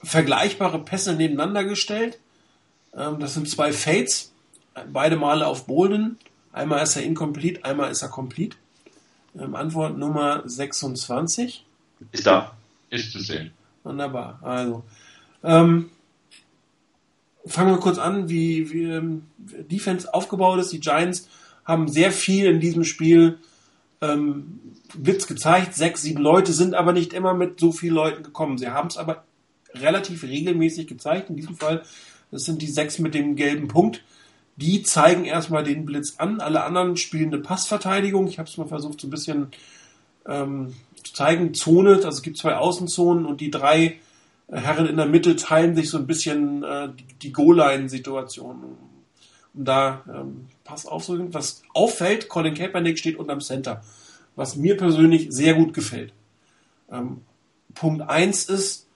vergleichbare 0.02 0.78
Pässe 0.78 1.14
nebeneinander 1.14 1.64
gestellt. 1.64 2.18
Ähm, 2.96 3.20
das 3.20 3.34
sind 3.34 3.48
zwei 3.48 3.72
Fates, 3.72 4.32
beide 4.92 5.16
Male 5.16 5.46
auf 5.46 5.66
Bolden. 5.66 6.18
Einmal 6.52 6.82
ist 6.82 6.96
er 6.96 7.02
incomplete, 7.02 7.64
einmal 7.64 7.90
ist 7.90 8.02
er 8.02 8.08
complete. 8.08 8.56
Ähm, 9.38 9.54
Antwort 9.54 9.96
Nummer 9.96 10.42
26. 10.44 11.64
Ist 12.12 12.26
da. 12.26 12.56
Ist 12.88 13.12
zu 13.12 13.20
sehen. 13.20 13.52
Wunderbar. 13.84 14.40
Also, 14.42 14.82
ähm, 15.44 15.90
fangen 17.46 17.70
wir 17.70 17.78
kurz 17.78 17.98
an, 17.98 18.28
wie, 18.28 18.72
wie 18.72 18.84
ähm, 18.84 19.26
Defense 19.38 20.12
aufgebaut 20.12 20.60
ist. 20.60 20.72
Die 20.72 20.80
Giants 20.80 21.28
haben 21.64 21.88
sehr 21.88 22.10
viel 22.12 22.46
in 22.46 22.60
diesem 22.60 22.84
Spiel 22.84 23.38
ähm, 24.00 24.60
Blitz 24.94 25.26
gezeigt. 25.26 25.74
Sechs, 25.74 26.02
sieben 26.02 26.22
Leute 26.22 26.52
sind 26.52 26.74
aber 26.74 26.92
nicht 26.92 27.12
immer 27.12 27.34
mit 27.34 27.60
so 27.60 27.72
vielen 27.72 27.94
Leuten 27.94 28.22
gekommen. 28.22 28.58
Sie 28.58 28.68
haben 28.68 28.88
es 28.88 28.96
aber 28.96 29.24
relativ 29.74 30.22
regelmäßig 30.22 30.86
gezeigt. 30.86 31.30
In 31.30 31.36
diesem 31.36 31.56
Fall, 31.56 31.82
das 32.30 32.44
sind 32.44 32.62
die 32.62 32.68
sechs 32.68 32.98
mit 32.98 33.14
dem 33.14 33.36
gelben 33.36 33.68
Punkt. 33.68 34.02
Die 34.56 34.82
zeigen 34.82 35.24
erstmal 35.24 35.64
den 35.64 35.84
Blitz 35.84 36.14
an. 36.18 36.40
Alle 36.40 36.64
anderen 36.64 36.96
spielen 36.96 37.32
eine 37.32 37.42
Passverteidigung. 37.42 38.26
Ich 38.26 38.38
habe 38.38 38.48
es 38.48 38.56
mal 38.56 38.68
versucht, 38.68 39.00
so 39.00 39.06
ein 39.06 39.10
bisschen 39.10 39.48
ähm, 40.26 40.74
zu 41.02 41.14
zeigen. 41.14 41.54
Zone, 41.54 41.96
also 41.96 42.08
es 42.08 42.22
gibt 42.22 42.36
zwei 42.36 42.56
Außenzonen 42.56 43.24
und 43.24 43.40
die 43.40 43.50
drei 43.50 43.98
Herren 44.48 44.86
in 44.86 44.96
der 44.96 45.06
Mitte 45.06 45.36
teilen 45.36 45.76
sich 45.76 45.88
so 45.88 45.98
ein 45.98 46.06
bisschen 46.06 46.64
äh, 46.64 46.88
die, 46.88 47.14
die 47.22 47.32
Goal-Line-Situation. 47.32 48.76
Um 49.54 49.64
da 49.64 50.02
ähm, 50.08 50.46
Pass 50.70 50.86
aufzudrücken. 50.86 51.34
Was 51.34 51.62
auffällt, 51.74 52.28
Colin 52.28 52.54
Kaepernick 52.54 52.96
steht 52.98 53.16
unterm 53.16 53.40
Center. 53.40 53.82
Was 54.36 54.54
mir 54.54 54.76
persönlich 54.76 55.26
sehr 55.30 55.54
gut 55.54 55.74
gefällt. 55.74 56.12
Ähm, 56.90 57.22
Punkt 57.74 58.08
eins 58.08 58.44
ist, 58.44 58.86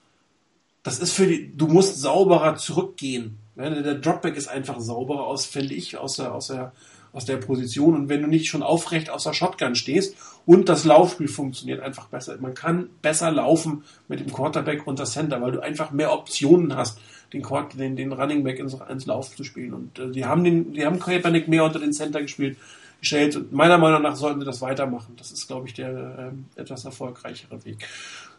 das 0.83 0.99
ist 0.99 1.11
für 1.11 1.27
die, 1.27 1.55
du 1.55 1.67
musst 1.67 1.99
sauberer 1.99 2.55
zurückgehen. 2.55 3.39
Der 3.57 3.95
Dropback 3.95 4.35
ist 4.37 4.47
einfach 4.47 4.79
sauberer 4.79 5.25
aus, 5.25 5.45
finde 5.45 5.73
ich, 5.73 5.97
aus 5.97 6.15
der, 6.15 6.33
aus 6.33 6.47
der, 6.47 6.71
aus 7.11 7.25
der 7.25 7.37
Position. 7.37 7.95
Und 7.95 8.09
wenn 8.09 8.21
du 8.21 8.27
nicht 8.27 8.47
schon 8.47 8.63
aufrecht 8.63 9.09
aus 9.09 9.23
der 9.23 9.33
Shotgun 9.33 9.75
stehst 9.75 10.15
und 10.45 10.69
das 10.69 10.85
Laufspiel 10.85 11.27
funktioniert 11.27 11.81
einfach 11.81 12.07
besser. 12.07 12.37
Man 12.39 12.53
kann 12.53 12.89
besser 13.01 13.31
laufen 13.31 13.83
mit 14.07 14.21
dem 14.21 14.31
Quarterback 14.31 14.87
und 14.87 14.99
der 14.99 15.05
Center, 15.05 15.41
weil 15.41 15.51
du 15.51 15.61
einfach 15.61 15.91
mehr 15.91 16.13
Optionen 16.13 16.75
hast, 16.75 16.99
den, 17.33 17.41
Quarter, 17.41 17.77
den, 17.77 17.95
den 17.95 18.11
Running 18.11 18.43
Back 18.43 18.59
ins, 18.59 18.75
ins 18.89 19.05
Lauf 19.05 19.35
zu 19.35 19.43
spielen. 19.43 19.73
Und 19.73 19.99
äh, 19.99 20.11
die 20.11 20.25
haben 20.25 20.43
den, 20.43 20.73
die 20.73 20.85
haben 20.85 20.99
Kaepernick 20.99 21.47
mehr 21.47 21.63
unter 21.63 21.79
den 21.79 21.93
Center 21.93 22.21
gespielt 22.21 22.57
gestellt. 23.05 23.35
Und 23.35 23.53
meiner 23.53 23.77
Meinung 23.77 24.01
nach 24.01 24.15
sollten 24.15 24.39
sie 24.39 24.45
das 24.45 24.61
weitermachen. 24.61 25.15
Das 25.17 25.31
ist, 25.31 25.47
glaube 25.47 25.67
ich, 25.67 25.73
der 25.73 26.33
äh, 26.57 26.59
etwas 26.59 26.85
erfolgreichere 26.85 27.63
Weg. 27.63 27.87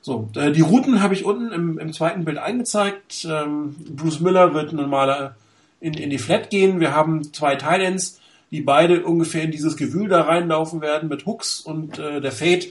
So, 0.01 0.29
äh, 0.35 0.53
die 0.53 0.61
Routen 0.61 1.03
habe 1.03 1.15
ich 1.15 1.25
unten 1.25 1.53
im, 1.53 1.79
im 1.79 1.93
zweiten 1.93 2.25
Bild 2.25 2.39
eingezeigt. 2.39 3.27
Ähm, 3.31 3.77
Bruce 3.91 4.21
Miller 4.21 4.55
wird 4.55 4.73
normaler 4.73 5.37
in, 5.81 5.95
in 5.95 6.11
die 6.11 6.19
Flat 6.19 6.51
gehen. 6.51 6.81
Wir 6.81 6.95
haben 6.95 7.33
zwei 7.33 7.57
Thailands, 7.57 8.21
die 8.51 8.61
beide 8.61 9.05
ungefähr 9.05 9.43
in 9.43 9.51
dieses 9.51 9.77
Gewühl 9.77 10.09
da 10.09 10.23
reinlaufen 10.23 10.81
werden 10.81 11.09
mit 11.09 11.27
Hooks 11.27 11.61
und 11.61 11.99
äh, 11.99 12.21
der 12.21 12.33
Fade. 12.33 12.67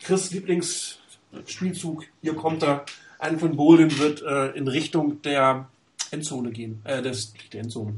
Chris 0.00 0.30
Lieblingsspielzug, 0.30 2.04
hier 2.22 2.34
kommt 2.34 2.62
er. 2.62 2.84
Ein 3.18 3.38
von 3.38 3.56
Bolden 3.56 3.98
wird 3.98 4.22
äh, 4.22 4.50
in 4.56 4.68
Richtung 4.68 5.22
der 5.22 5.68
Endzone 6.10 6.50
gehen. 6.50 6.80
Äh, 6.84 7.02
des, 7.02 7.32
der 7.52 7.62
Endzone. 7.62 7.94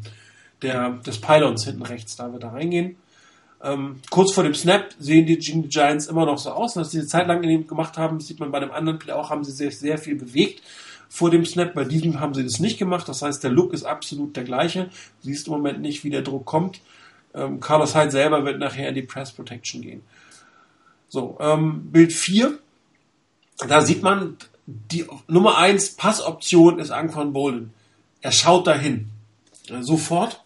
Der, 0.62 0.90
des 0.90 1.20
Pylons 1.20 1.64
hinten 1.64 1.82
rechts, 1.82 2.16
da 2.16 2.32
wird 2.32 2.42
er 2.42 2.52
reingehen. 2.52 2.96
Ähm, 3.62 4.00
kurz 4.10 4.32
vor 4.32 4.44
dem 4.44 4.54
Snap 4.54 4.94
sehen 4.98 5.26
die 5.26 5.38
Giants 5.38 6.06
immer 6.06 6.26
noch 6.26 6.38
so 6.38 6.50
aus. 6.50 6.76
Was 6.76 6.90
sie 6.90 6.98
eine 6.98 7.06
Zeit 7.06 7.26
lang 7.26 7.42
gemacht 7.42 7.96
haben, 7.96 8.20
sieht 8.20 8.40
man 8.40 8.50
bei 8.50 8.60
dem 8.60 8.70
anderen 8.70 8.98
Play 8.98 9.12
auch, 9.12 9.30
haben 9.30 9.44
sie 9.44 9.52
sehr, 9.52 9.70
sehr 9.70 9.98
viel 9.98 10.16
bewegt 10.16 10.62
vor 11.08 11.30
dem 11.30 11.44
Snap. 11.44 11.74
Bei 11.74 11.84
diesem 11.84 12.20
haben 12.20 12.34
sie 12.34 12.44
das 12.44 12.60
nicht 12.60 12.78
gemacht. 12.78 13.08
Das 13.08 13.22
heißt, 13.22 13.42
der 13.42 13.50
Look 13.50 13.72
ist 13.72 13.84
absolut 13.84 14.36
der 14.36 14.44
gleiche. 14.44 14.90
Siehst 15.20 15.46
im 15.46 15.54
Moment 15.54 15.80
nicht, 15.80 16.04
wie 16.04 16.10
der 16.10 16.22
Druck 16.22 16.44
kommt. 16.44 16.80
Ähm, 17.34 17.60
Carlos 17.60 17.94
Hyde 17.94 18.10
selber 18.10 18.44
wird 18.44 18.58
nachher 18.58 18.88
in 18.88 18.94
die 18.94 19.02
Press 19.02 19.32
Protection 19.32 19.82
gehen. 19.82 20.02
So, 21.08 21.36
ähm, 21.40 21.90
Bild 21.90 22.12
4. 22.12 22.58
Da 23.66 23.80
sieht 23.80 24.02
man, 24.02 24.36
die 24.70 25.06
Nummer 25.28 25.56
1 25.56 25.96
Passoption 25.96 26.78
ist 26.78 26.90
Anquan 26.90 27.32
Bolden. 27.32 27.72
Er 28.20 28.32
schaut 28.32 28.66
dahin. 28.66 29.08
Äh, 29.70 29.82
sofort. 29.82 30.44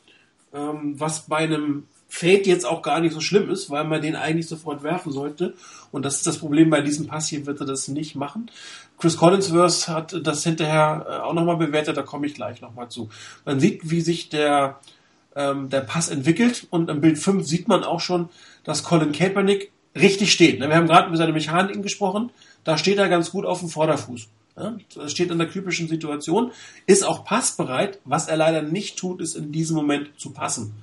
Ähm, 0.55 0.95
was 1.01 1.27
bei 1.27 1.39
einem 1.39 1.89
Fade 2.09 2.43
jetzt 2.45 2.64
auch 2.64 2.83
gar 2.83 3.01
nicht 3.01 3.14
so 3.14 3.20
schlimm 3.20 3.51
ist, 3.51 3.68
weil 3.70 3.85
man 3.85 4.01
den 4.01 4.14
eigentlich 4.14 4.47
sofort 4.47 4.85
werfen 4.85 5.11
sollte. 5.11 5.55
Und 5.91 6.05
das 6.05 6.16
ist 6.16 6.27
das 6.27 6.39
Problem, 6.39 6.70
bei 6.70 6.83
diesem 6.83 7.09
Pass 7.09 7.29
hier 7.29 7.47
wird 7.47 7.59
er 7.61 7.66
das 7.66 7.89
nicht 7.89 8.14
machen. 8.14 8.51
Chris 8.99 9.16
Collinsworth 9.16 9.89
hat 9.89 10.14
das 10.25 10.45
hinterher 10.45 11.07
äh, 11.09 11.14
auch 11.16 11.33
nochmal 11.33 11.57
bewertet, 11.57 11.97
da 11.97 12.03
komme 12.03 12.27
ich 12.27 12.35
gleich 12.35 12.61
nochmal 12.61 12.91
zu. 12.91 13.09
Man 13.45 13.59
sieht, 13.59 13.91
wie 13.91 14.03
sich 14.03 14.29
der, 14.29 14.79
ähm, 15.35 15.68
der 15.68 15.81
Pass 15.81 16.11
entwickelt 16.11 16.68
und 16.70 16.91
im 16.91 17.01
Bild 17.01 17.18
5 17.18 17.45
sieht 17.45 17.66
man 17.66 17.83
auch 17.83 18.01
schon, 18.01 18.29
dass 18.62 18.85
Colin 18.85 19.11
Kaepernick 19.11 19.73
richtig 19.97 20.33
steht. 20.33 20.61
Wir 20.61 20.75
haben 20.75 20.87
gerade 20.87 21.09
über 21.09 21.16
seine 21.16 21.33
Mechanik 21.33 21.83
gesprochen, 21.83 22.31
da 22.65 22.79
steht 22.79 22.99
er 22.99 23.09
ganz 23.09 23.31
gut 23.31 23.45
auf 23.45 23.61
dem 23.61 23.69
Vorderfuß. 23.69 24.29
Ja, 24.55 24.77
steht 25.09 25.31
in 25.31 25.39
der 25.39 25.51
typischen 25.51 25.89
Situation, 25.89 26.53
ist 26.87 27.07
auch 27.07 27.25
passbereit. 27.25 28.01
Was 28.05 28.29
er 28.29 28.37
leider 28.37 28.61
nicht 28.61 28.99
tut, 28.99 29.23
ist 29.23 29.35
in 29.35 29.51
diesem 29.51 29.77
Moment 29.77 30.11
zu 30.19 30.31
passen. 30.31 30.75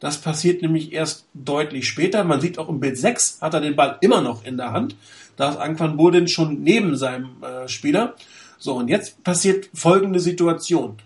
Das 0.00 0.18
passiert 0.18 0.62
nämlich 0.62 0.92
erst 0.92 1.24
deutlich 1.34 1.88
später. 1.88 2.22
Man 2.24 2.40
sieht 2.40 2.58
auch 2.58 2.68
im 2.68 2.80
Bild 2.80 2.98
6 2.98 3.38
hat 3.40 3.54
er 3.54 3.60
den 3.60 3.76
Ball 3.76 3.96
immer 4.00 4.20
noch 4.20 4.44
in 4.44 4.56
der 4.56 4.72
Hand. 4.72 4.94
Da 5.36 5.50
ist 5.50 5.56
Angwan 5.56 5.96
Bodin 5.96 6.28
schon 6.28 6.62
neben 6.62 6.96
seinem 6.96 7.42
äh, 7.42 7.66
Spieler. 7.68 8.14
So, 8.58 8.74
und 8.74 8.88
jetzt 8.88 9.22
passiert 9.24 9.70
folgende 9.72 10.20
Situation. 10.20 10.98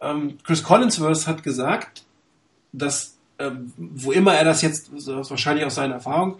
Ähm, 0.00 0.38
Chris 0.44 0.62
Collinsworth 0.62 1.26
hat 1.26 1.42
gesagt, 1.42 2.04
dass, 2.72 3.16
ähm, 3.38 3.72
wo 3.76 4.12
immer 4.12 4.34
er 4.34 4.44
das 4.44 4.62
jetzt, 4.62 4.90
das 4.92 5.06
ist 5.06 5.30
wahrscheinlich 5.30 5.64
aus 5.64 5.76
seiner 5.76 5.94
Erfahrung, 5.94 6.38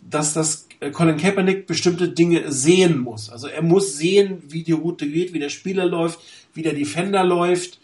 dass 0.00 0.34
das 0.34 0.67
Colin 0.92 1.16
Kaepernick 1.16 1.66
bestimmte 1.66 2.08
Dinge 2.08 2.52
sehen 2.52 2.98
muss. 2.98 3.30
Also 3.30 3.48
er 3.48 3.62
muss 3.62 3.96
sehen, 3.96 4.42
wie 4.46 4.62
die 4.62 4.72
Route 4.72 5.08
geht, 5.08 5.32
wie 5.32 5.40
der 5.40 5.48
Spieler 5.48 5.84
läuft, 5.84 6.20
wie 6.54 6.62
der 6.62 6.74
Defender 6.74 7.24
läuft. 7.24 7.80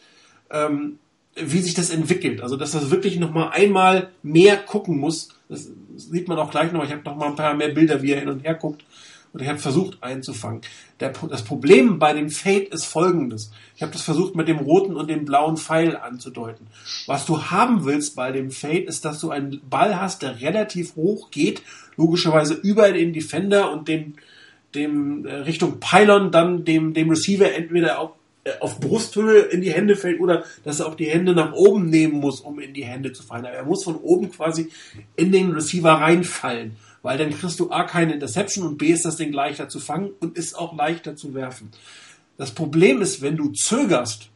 Ähm, 0.51 0.99
wie 1.37 1.61
sich 1.61 1.75
das 1.75 1.91
entwickelt. 1.91 2.41
Also, 2.41 2.57
dass 2.57 2.73
das 2.73 2.91
wirklich 2.91 3.19
nochmal 3.19 3.51
einmal 3.53 4.11
mehr 4.23 4.57
gucken 4.57 4.99
muss. 4.99 5.31
Das 5.49 5.69
sieht 5.97 6.29
man 6.29 6.39
auch 6.39 6.51
gleich 6.51 6.73
noch. 6.73 6.85
Ich 6.85 6.93
habe 6.93 7.03
noch 7.05 7.17
mal 7.17 7.27
ein 7.27 7.37
paar 7.37 7.55
mehr 7.55 7.69
Bilder, 7.69 8.03
wie 8.03 8.13
er 8.13 8.21
hin 8.21 8.29
und 8.29 8.45
her 8.45 8.55
guckt. 8.55 8.85
Und 9.35 9.43
ich 9.43 9.49
habe 9.49 9.59
versucht 9.59 9.99
einzufangen. 10.01 10.61
Der, 11.01 11.13
das 11.29 11.43
Problem 11.43 11.99
bei 11.99 12.13
dem 12.13 12.31
Fade 12.31 12.67
ist 12.67 12.85
folgendes. 12.85 13.51
Ich 13.75 13.83
habe 13.83 13.91
das 13.91 14.03
versucht 14.03 14.37
mit 14.37 14.47
dem 14.47 14.59
roten 14.59 14.95
und 14.95 15.11
dem 15.11 15.25
blauen 15.25 15.57
Pfeil 15.57 15.97
anzudeuten. 15.97 16.69
Was 17.07 17.27
du 17.27 17.51
haben 17.51 17.85
willst 17.85 18.15
bei 18.15 18.31
dem 18.31 18.53
Fade 18.53 18.85
ist, 18.85 19.05
dass 19.05 19.21
du 19.21 19.31
einen 19.31 19.61
Ball 19.69 20.01
hast, 20.01 20.23
der 20.23 20.41
relativ 20.41 20.95
hoch 20.95 21.33
geht, 21.33 21.63
logischerweise 21.97 22.55
über 22.55 22.93
den 22.93 23.13
Defender 23.13 23.73
und 23.73 23.89
dem, 23.89 24.15
dem 24.77 25.27
äh, 25.27 25.35
Richtung 25.35 25.81
Pylon 25.81 26.31
dann 26.31 26.65
dem, 26.65 26.95
dem 26.95 27.11
Receiver 27.11 27.53
entweder 27.53 27.99
auch 27.99 28.15
äh, 28.45 28.53
auf 28.61 28.79
Brusthöhe 28.79 29.41
in 29.41 29.63
die 29.63 29.73
Hände 29.73 29.97
fällt 29.97 30.21
oder 30.21 30.45
dass 30.63 30.79
er 30.79 30.87
auch 30.87 30.95
die 30.95 31.07
Hände 31.07 31.35
nach 31.35 31.55
oben 31.55 31.91
nehmen 31.91 32.21
muss, 32.21 32.41
um 32.41 32.61
in 32.61 32.73
die 32.73 32.85
Hände 32.85 33.13
zu 33.13 33.25
fallen. 33.25 33.47
Aber 33.47 33.55
er 33.55 33.65
muss 33.65 33.83
von 33.83 33.97
oben 33.97 34.31
quasi 34.31 34.71
in 35.17 35.33
den 35.33 35.51
Receiver 35.51 35.91
reinfallen, 35.91 36.77
weil 37.05 37.19
dann 37.19 37.31
kriegst 37.31 37.61
du 37.61 37.71
A 37.71 37.85
keine 37.85 38.15
Interception 38.15 38.67
und 38.67 38.79
B 38.79 38.87
ist 38.87 39.05
das 39.05 39.17
Ding 39.17 39.33
leichter 39.33 39.69
zu 39.69 39.79
fangen 39.79 40.13
und 40.21 40.39
ist 40.39 40.59
auch 40.59 40.75
leichter 40.75 41.15
zu 41.17 41.35
werfen. 41.35 41.71
Das 42.39 42.53
Problem 42.53 43.03
ist, 43.03 43.21
wenn 43.21 43.37
du 43.37 43.51
zögerst, 43.51 44.31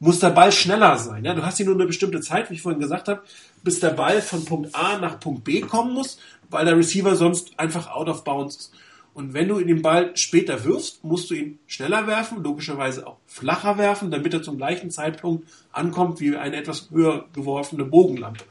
muss 0.00 0.18
der 0.18 0.30
Ball 0.30 0.50
schneller 0.52 0.96
sein. 0.96 1.22
Ja, 1.24 1.34
du 1.34 1.44
hast 1.44 1.58
hier 1.58 1.66
nur 1.66 1.74
eine 1.74 1.84
bestimmte 1.84 2.22
Zeit, 2.22 2.48
wie 2.48 2.54
ich 2.54 2.62
vorhin 2.62 2.80
gesagt 2.80 3.08
habe, 3.08 3.22
bis 3.62 3.78
der 3.78 3.90
Ball 3.90 4.22
von 4.22 4.46
Punkt 4.46 4.74
A 4.74 4.98
nach 4.98 5.20
Punkt 5.20 5.44
B 5.44 5.60
kommen 5.60 5.92
muss, 5.92 6.18
weil 6.48 6.64
der 6.64 6.78
Receiver 6.78 7.14
sonst 7.14 7.58
einfach 7.58 7.88
out 7.88 8.08
of 8.08 8.24
bounds 8.24 8.56
ist. 8.56 8.72
Und 9.12 9.34
wenn 9.34 9.48
du 9.48 9.60
den 9.60 9.82
Ball 9.82 10.16
später 10.16 10.64
wirfst, 10.64 11.04
musst 11.04 11.28
du 11.28 11.34
ihn 11.34 11.58
schneller 11.66 12.06
werfen, 12.06 12.42
logischerweise 12.42 13.06
auch 13.06 13.18
flacher 13.26 13.76
werfen, 13.76 14.10
damit 14.10 14.32
er 14.32 14.42
zum 14.42 14.56
gleichen 14.56 14.90
Zeitpunkt 14.90 15.46
ankommt 15.72 16.20
wie 16.20 16.38
eine 16.38 16.56
etwas 16.56 16.88
höher 16.90 17.26
geworfene 17.34 17.84
Bogenlampe. 17.84 18.44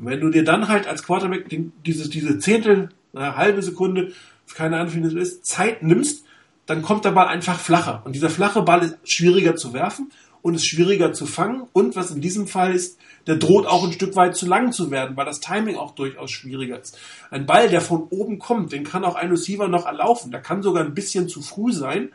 Und 0.00 0.06
wenn 0.06 0.20
du 0.20 0.30
dir 0.30 0.44
dann 0.44 0.68
halt 0.68 0.88
als 0.88 1.02
Quarterback 1.02 1.46
diese, 1.84 2.08
diese 2.08 2.38
Zehntel, 2.38 2.88
eine 3.12 3.36
halbe 3.36 3.62
Sekunde, 3.62 4.12
keine 4.54 4.78
Ahnung, 4.78 4.94
wie 4.94 5.02
das 5.02 5.12
ist, 5.12 5.46
Zeit 5.46 5.82
nimmst, 5.82 6.24
dann 6.66 6.82
kommt 6.82 7.04
der 7.04 7.10
Ball 7.10 7.28
einfach 7.28 7.58
flacher. 7.58 8.02
Und 8.04 8.14
dieser 8.14 8.30
flache 8.30 8.62
Ball 8.62 8.82
ist 8.82 8.96
schwieriger 9.04 9.56
zu 9.56 9.74
werfen 9.74 10.10
und 10.42 10.54
ist 10.54 10.66
schwieriger 10.66 11.12
zu 11.12 11.26
fangen. 11.26 11.66
Und 11.72 11.96
was 11.96 12.10
in 12.10 12.20
diesem 12.20 12.46
Fall 12.46 12.74
ist, 12.74 12.98
der 13.26 13.36
droht 13.36 13.66
auch 13.66 13.84
ein 13.84 13.92
Stück 13.92 14.16
weit 14.16 14.36
zu 14.36 14.46
lang 14.46 14.72
zu 14.72 14.90
werden, 14.90 15.16
weil 15.16 15.26
das 15.26 15.40
Timing 15.40 15.76
auch 15.76 15.94
durchaus 15.94 16.30
schwieriger 16.30 16.80
ist. 16.80 16.98
Ein 17.30 17.44
Ball, 17.44 17.68
der 17.68 17.80
von 17.80 18.04
oben 18.10 18.38
kommt, 18.38 18.72
den 18.72 18.84
kann 18.84 19.04
auch 19.04 19.16
ein 19.16 19.30
Receiver 19.30 19.68
noch 19.68 19.84
erlaufen. 19.84 20.30
Der 20.30 20.40
kann 20.40 20.62
sogar 20.62 20.84
ein 20.84 20.94
bisschen 20.94 21.28
zu 21.28 21.42
früh 21.42 21.72
sein. 21.72 22.10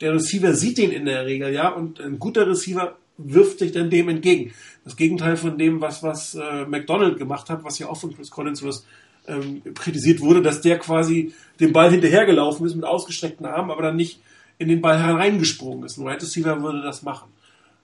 Der 0.00 0.12
Receiver 0.12 0.52
sieht 0.52 0.78
den 0.78 0.90
in 0.90 1.06
der 1.06 1.24
Regel, 1.24 1.52
ja, 1.52 1.68
und 1.68 2.00
ein 2.00 2.18
guter 2.18 2.46
Receiver 2.46 2.96
wirft 3.24 3.58
sich 3.58 3.72
dann 3.72 3.90
dem 3.90 4.08
entgegen. 4.08 4.52
Das 4.84 4.96
Gegenteil 4.96 5.36
von 5.36 5.58
dem, 5.58 5.80
was, 5.80 6.02
was 6.02 6.34
äh, 6.34 6.64
McDonald 6.66 7.18
gemacht 7.18 7.50
hat, 7.50 7.64
was 7.64 7.78
ja 7.78 7.88
auch 7.88 7.96
von 7.96 8.14
Chris 8.14 8.30
Collinsworth 8.30 8.84
ähm, 9.28 9.62
kritisiert 9.74 10.20
wurde, 10.20 10.42
dass 10.42 10.60
der 10.60 10.78
quasi 10.78 11.32
dem 11.60 11.72
Ball 11.72 11.90
hinterhergelaufen 11.90 12.66
ist 12.66 12.74
mit 12.74 12.84
ausgestreckten 12.84 13.46
Armen, 13.46 13.70
aber 13.70 13.82
dann 13.82 13.96
nicht 13.96 14.20
in 14.58 14.68
den 14.68 14.80
Ball 14.80 14.98
hereingesprungen 14.98 15.84
ist. 15.84 15.98
Ein 15.98 16.06
Right 16.06 16.22
Receiver 16.22 16.62
würde 16.62 16.82
das 16.82 17.02
machen. 17.02 17.30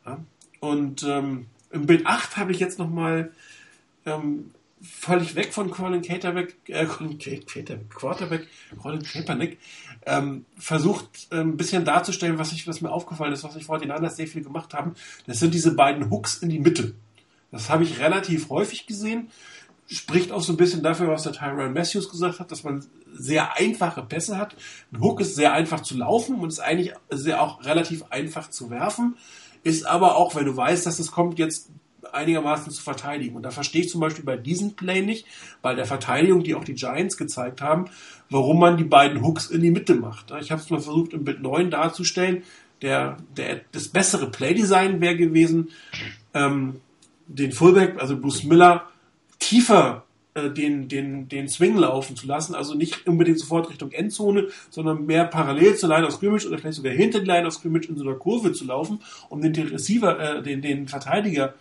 Ja? 0.04 0.18
Und 0.60 1.04
ähm, 1.04 1.46
im 1.70 1.86
Bild 1.86 2.06
8 2.06 2.36
habe 2.36 2.52
ich 2.52 2.58
jetzt 2.58 2.78
nochmal 2.78 3.32
ähm, 4.06 4.50
völlig 4.82 5.34
weg 5.34 5.52
von 5.52 5.70
Colin 5.70 6.02
Caterback, 6.02 6.56
äh, 6.66 6.86
Colin 6.86 7.18
Caterback, 7.18 7.90
Quarterback, 7.90 8.46
Colin 8.80 9.02
Kaepernick, 9.02 9.58
ähm, 10.08 10.46
versucht 10.58 11.28
äh, 11.30 11.40
ein 11.40 11.56
bisschen 11.56 11.84
darzustellen, 11.84 12.38
was, 12.38 12.52
ich, 12.52 12.66
was 12.66 12.80
mir 12.80 12.90
aufgefallen 12.90 13.32
ist, 13.32 13.44
was 13.44 13.56
ich 13.56 13.64
vor 13.64 13.78
den 13.78 13.90
anderen 13.90 14.14
sehr 14.14 14.26
viel 14.26 14.42
gemacht 14.42 14.74
haben. 14.74 14.94
Das 15.26 15.38
sind 15.38 15.54
diese 15.54 15.74
beiden 15.74 16.10
Hooks 16.10 16.38
in 16.38 16.48
die 16.48 16.58
Mitte. 16.58 16.94
Das 17.50 17.70
habe 17.70 17.84
ich 17.84 18.00
relativ 18.00 18.50
häufig 18.50 18.86
gesehen. 18.86 19.30
Spricht 19.86 20.32
auch 20.32 20.42
so 20.42 20.52
ein 20.52 20.58
bisschen 20.58 20.82
dafür, 20.82 21.08
was 21.08 21.22
der 21.22 21.32
Tyrone 21.32 21.70
Matthews 21.70 22.10
gesagt 22.10 22.40
hat, 22.40 22.50
dass 22.52 22.62
man 22.62 22.84
sehr 23.12 23.56
einfache 23.56 24.02
Pässe 24.02 24.36
hat. 24.36 24.54
Ein 24.92 25.00
Hook 25.00 25.20
ist 25.20 25.34
sehr 25.34 25.52
einfach 25.52 25.80
zu 25.80 25.96
laufen 25.96 26.36
und 26.36 26.48
ist 26.48 26.60
eigentlich 26.60 26.92
sehr 27.10 27.42
auch 27.42 27.64
relativ 27.64 28.04
einfach 28.10 28.50
zu 28.50 28.70
werfen. 28.70 29.16
Ist 29.62 29.86
aber 29.86 30.16
auch, 30.16 30.34
wenn 30.34 30.44
du 30.44 30.56
weißt, 30.56 30.84
dass 30.84 30.98
es 30.98 31.10
kommt, 31.10 31.38
jetzt 31.38 31.70
einigermaßen 32.12 32.72
zu 32.72 32.82
verteidigen. 32.82 33.36
Und 33.36 33.42
da 33.42 33.50
verstehe 33.50 33.82
ich 33.82 33.88
zum 33.88 34.00
Beispiel 34.00 34.24
bei 34.24 34.36
diesem 34.36 34.74
Play 34.74 35.02
nicht, 35.02 35.26
bei 35.62 35.74
der 35.74 35.84
Verteidigung, 35.84 36.42
die 36.42 36.54
auch 36.54 36.64
die 36.64 36.74
Giants 36.74 37.16
gezeigt 37.16 37.60
haben, 37.60 37.86
warum 38.30 38.60
man 38.60 38.76
die 38.76 38.84
beiden 38.84 39.22
Hooks 39.22 39.46
in 39.50 39.62
die 39.62 39.70
Mitte 39.70 39.94
macht. 39.94 40.32
Ich 40.40 40.50
habe 40.50 40.60
es 40.60 40.70
mal 40.70 40.80
versucht, 40.80 41.12
im 41.12 41.24
Bild 41.24 41.40
9 41.42 41.70
darzustellen. 41.70 42.42
Der, 42.82 43.16
der, 43.36 43.62
das 43.72 43.88
bessere 43.88 44.30
Playdesign 44.30 45.00
wäre 45.00 45.16
gewesen, 45.16 45.70
ähm, 46.34 46.80
den 47.26 47.52
Fullback, 47.52 48.00
also 48.00 48.16
Bruce 48.18 48.44
Miller, 48.44 48.88
tiefer 49.38 50.04
äh, 50.34 50.50
den, 50.50 50.88
den, 50.88 51.28
den 51.28 51.48
Swing 51.48 51.76
laufen 51.76 52.16
zu 52.16 52.26
lassen, 52.26 52.54
also 52.54 52.74
nicht 52.74 53.06
unbedingt 53.06 53.40
sofort 53.40 53.68
Richtung 53.70 53.90
Endzone, 53.92 54.48
sondern 54.70 55.06
mehr 55.06 55.24
parallel 55.24 55.76
zur 55.76 55.88
Line 55.88 56.06
of 56.06 56.14
Scrimmage 56.14 56.46
oder 56.46 56.58
vielleicht 56.58 56.76
sogar 56.76 56.92
hinter 56.92 57.20
die 57.20 57.26
Line 57.26 57.46
of 57.46 57.54
Scrimmage 57.54 57.88
in 57.88 57.96
so 57.96 58.04
einer 58.04 58.14
Kurve 58.14 58.52
zu 58.52 58.64
laufen, 58.64 59.00
um 59.28 59.40
den 59.40 59.54
Receiver, 59.54 60.18
äh, 60.18 60.42
den, 60.42 60.62
den 60.62 60.88
Verteidiger 60.88 61.54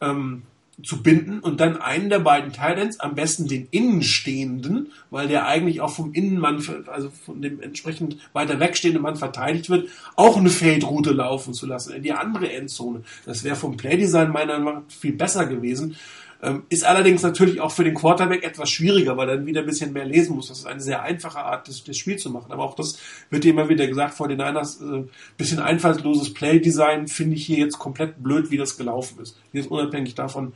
ähm, 0.00 0.42
zu 0.82 1.02
binden 1.02 1.38
und 1.38 1.60
dann 1.60 1.76
einen 1.76 2.10
der 2.10 2.18
beiden 2.18 2.52
Titans, 2.52 2.98
am 2.98 3.14
besten 3.14 3.46
den 3.46 3.68
Innenstehenden, 3.70 4.90
weil 5.10 5.28
der 5.28 5.46
eigentlich 5.46 5.80
auch 5.80 5.94
vom 5.94 6.12
Innenmann, 6.12 6.64
also 6.86 7.10
von 7.10 7.40
dem 7.40 7.60
entsprechend 7.62 8.16
weiter 8.32 8.58
wegstehenden 8.58 9.02
Mann 9.02 9.16
verteidigt 9.16 9.70
wird, 9.70 9.88
auch 10.16 10.36
eine 10.36 10.50
Feldroute 10.50 11.12
laufen 11.12 11.54
zu 11.54 11.66
lassen 11.66 11.94
in 11.94 12.02
die 12.02 12.12
andere 12.12 12.50
Endzone. 12.52 13.02
Das 13.24 13.44
wäre 13.44 13.56
vom 13.56 13.76
Playdesign 13.76 14.30
meiner 14.30 14.58
Meinung 14.58 14.82
nach 14.86 14.94
viel 14.94 15.12
besser 15.12 15.46
gewesen. 15.46 15.96
Ähm, 16.44 16.64
ist 16.68 16.84
allerdings 16.84 17.22
natürlich 17.22 17.60
auch 17.62 17.72
für 17.72 17.84
den 17.84 17.94
Quarterback 17.94 18.44
etwas 18.44 18.68
schwieriger, 18.68 19.16
weil 19.16 19.30
er 19.30 19.36
dann 19.36 19.46
wieder 19.46 19.60
ein 19.60 19.66
bisschen 19.66 19.94
mehr 19.94 20.04
lesen 20.04 20.36
muss. 20.36 20.48
Das 20.48 20.58
ist 20.58 20.66
eine 20.66 20.80
sehr 20.80 21.02
einfache 21.02 21.38
Art, 21.38 21.68
das, 21.68 21.82
das 21.84 21.96
Spiel 21.96 22.16
zu 22.16 22.28
machen. 22.28 22.52
Aber 22.52 22.64
auch 22.64 22.74
das 22.74 22.98
wird 23.30 23.46
immer 23.46 23.70
wieder 23.70 23.86
gesagt 23.86 24.12
vor 24.12 24.28
den 24.28 24.36
Niners. 24.36 24.78
Äh, 24.82 25.04
bisschen 25.38 25.58
einfallsloses 25.58 26.34
Play-Design 26.34 27.08
finde 27.08 27.36
ich 27.36 27.46
hier 27.46 27.58
jetzt 27.58 27.78
komplett 27.78 28.22
blöd, 28.22 28.50
wie 28.50 28.58
das 28.58 28.76
gelaufen 28.76 29.20
ist. 29.22 29.38
Jetzt 29.54 29.70
unabhängig 29.70 30.14
davon, 30.16 30.52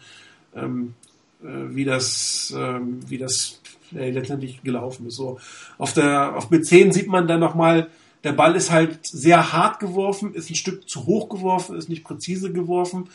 ähm, 0.55 0.93
äh, 1.43 1.47
wie 1.47 1.87
das, 1.87 2.53
ähm, 2.55 3.01
wie 3.09 3.17
das 3.17 3.63
äh, 3.95 4.11
letztendlich 4.11 4.63
gelaufen 4.63 5.07
ist. 5.07 5.17
So 5.17 5.39
auf 5.79 5.95
der 5.95 6.37
auf 6.37 6.51
B10 6.51 6.93
sieht 6.93 7.09
man 7.09 7.27
dann 7.27 7.41
nochmal, 7.41 7.89
der 8.25 8.33
Ball 8.33 8.57
ist 8.57 8.71
halt 8.71 9.07
sehr 9.07 9.55
hart 9.55 9.81
geworfen, 9.81 10.35
ist 10.35 10.51
ein 10.51 10.55
Stück 10.57 10.87
zu 10.87 11.07
hoch 11.07 11.31
geworfen, 11.31 11.77
ist 11.77 11.89
nicht 11.89 12.05
präzise 12.05 12.53
geworfen 12.53 13.09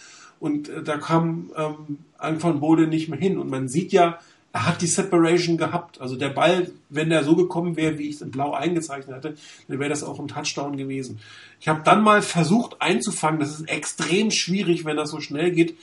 und 0.43 0.67
äh, 0.67 0.83
da 0.83 0.97
kam 0.97 1.51
ähm, 1.55 1.99
Anton 2.17 2.59
Bode 2.59 2.87
nicht 2.87 3.07
mehr 3.07 3.17
hin. 3.17 3.37
Und 3.37 3.49
man 3.49 3.69
sieht 3.69 3.93
ja, 3.93 4.19
er 4.51 4.67
hat 4.67 4.81
die 4.81 4.87
Separation 4.87 5.55
gehabt. 5.55 6.01
Also 6.01 6.17
der 6.17 6.27
Ball, 6.27 6.69
wenn 6.89 7.09
der 7.09 7.23
so 7.23 7.37
gekommen 7.37 7.77
wäre, 7.77 7.97
wie 7.97 8.09
ich 8.09 8.15
es 8.15 8.21
in 8.21 8.29
Blau 8.29 8.51
eingezeichnet 8.51 9.15
hatte, 9.15 9.35
dann 9.69 9.79
wäre 9.79 9.89
das 9.89 10.03
auch 10.03 10.19
ein 10.19 10.27
Touchdown 10.27 10.75
gewesen. 10.75 11.21
Ich 11.61 11.69
habe 11.69 11.81
dann 11.85 12.03
mal 12.03 12.21
versucht 12.21 12.81
einzufangen. 12.81 13.39
Das 13.39 13.57
ist 13.57 13.69
extrem 13.69 14.31
schwierig, 14.31 14.83
wenn 14.83 14.97
das 14.97 15.11
so 15.11 15.21
schnell 15.21 15.51
geht, 15.51 15.77